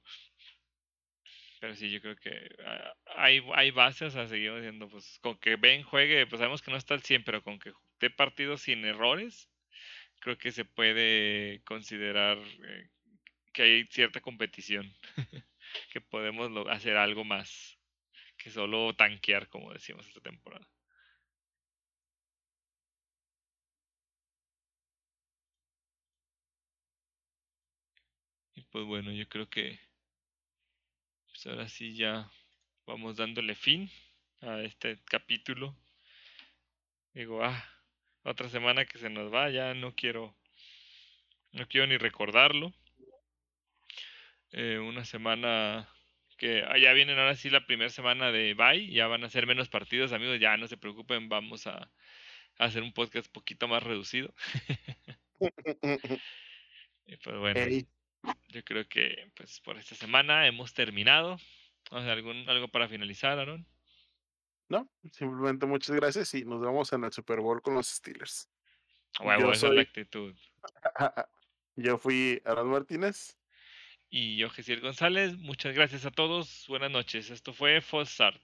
Pero 1.59 1.75
sí, 1.75 1.89
yo 1.89 2.01
creo 2.01 2.15
que 2.15 2.49
ah, 2.65 2.93
hay, 3.15 3.41
hay 3.53 3.71
bases 3.71 4.15
a 4.15 4.27
seguir 4.27 4.53
diciendo, 4.55 4.87
pues 4.89 5.19
con 5.21 5.37
que 5.37 5.55
Ben 5.55 5.83
juegue, 5.83 6.27
pues 6.27 6.39
sabemos 6.39 6.61
que 6.61 6.71
no 6.71 6.77
está 6.77 6.93
al 6.93 7.01
100, 7.01 7.23
pero 7.23 7.43
con 7.43 7.59
que 7.59 7.71
esté 7.93 8.09
partido 8.09 8.57
sin 8.57 8.85
errores, 8.85 9.49
creo 10.19 10.37
que 10.37 10.51
se 10.51 10.65
puede 10.65 11.61
considerar 11.63 12.37
eh, 12.37 12.89
que 13.55 13.63
hay 13.63 13.85
cierta 13.87 14.19
competición, 14.21 14.93
que 15.91 16.01
podemos 16.01 16.51
hacer 16.69 16.97
algo 16.97 17.23
más 17.23 17.77
que 18.37 18.49
solo 18.51 18.93
tanquear, 18.95 19.47
como 19.49 19.73
decimos 19.73 20.05
esta 20.07 20.19
temporada. 20.19 20.67
Y 28.55 28.61
pues 28.63 28.85
bueno, 28.85 29.11
yo 29.13 29.27
creo 29.29 29.49
que 29.49 29.79
pues 31.27 31.47
ahora 31.47 31.69
sí 31.69 31.95
ya 31.95 32.29
vamos 32.85 33.15
dándole 33.15 33.55
fin 33.55 33.89
a 34.41 34.61
este 34.61 34.99
capítulo. 35.05 35.77
Digo, 37.13 37.41
ah, 37.43 37.65
otra 38.23 38.49
semana 38.49 38.85
que 38.85 38.97
se 38.97 39.09
nos 39.09 39.33
va, 39.33 39.49
ya 39.49 39.73
no 39.73 39.95
quiero, 39.95 40.35
no 41.53 41.65
quiero 41.67 41.87
ni 41.87 41.97
recordarlo. 41.97 42.73
Eh, 44.57 44.79
una 44.79 45.03
semana 45.03 45.85
que 46.37 46.63
allá 46.63 46.91
ah, 46.91 46.93
vienen 46.93 47.19
ahora 47.19 47.35
sí 47.35 47.49
la 47.49 47.65
primera 47.65 47.89
semana 47.89 48.31
de 48.31 48.53
bye, 48.53 48.89
ya 48.89 49.05
van 49.05 49.25
a 49.25 49.29
ser 49.29 49.47
menos 49.47 49.67
partidos, 49.67 50.13
amigos, 50.13 50.39
ya 50.39 50.55
no 50.55 50.65
se 50.69 50.77
preocupen, 50.77 51.27
vamos 51.27 51.67
a, 51.67 51.91
hacer 52.57 52.81
un 52.81 52.93
podcast 52.93 53.29
poquito 53.29 53.67
más 53.67 53.83
reducido. 53.83 54.33
y 57.05 57.17
pues 57.17 57.37
bueno, 57.37 57.59
yo 58.47 58.63
creo 58.63 58.87
que 58.87 59.29
pues 59.35 59.59
por 59.59 59.77
esta 59.77 59.93
semana 59.93 60.47
hemos 60.47 60.73
terminado. 60.73 61.35
¿Algún, 61.91 62.47
¿Algo 62.47 62.69
para 62.69 62.87
finalizar, 62.87 63.37
Aaron? 63.37 63.67
No, 64.69 64.89
simplemente 65.11 65.65
muchas 65.65 65.93
gracias 65.97 66.33
y 66.33 66.45
nos 66.45 66.61
vemos 66.61 66.93
en 66.93 67.03
el 67.03 67.11
Super 67.11 67.41
Bowl 67.41 67.61
con 67.61 67.73
los 67.73 67.87
Steelers. 67.87 68.49
Huevo, 69.19 69.51
esa 69.51 69.67
es 69.67 69.73
la 69.73 69.81
actitud. 69.81 70.33
Yo 71.75 71.97
fui 71.97 72.41
Aaron 72.45 72.69
Martínez. 72.69 73.37
Y 74.17 74.37
yo, 74.37 74.49
Gesiel 74.49 74.79
González. 74.79 75.37
Muchas 75.39 75.75
gracias 75.75 76.05
a 76.05 76.09
todos. 76.09 76.63
Buenas 76.69 76.89
noches. 76.89 77.29
Esto 77.29 77.51
fue 77.51 77.81
False 77.81 78.13
Start. 78.13 78.41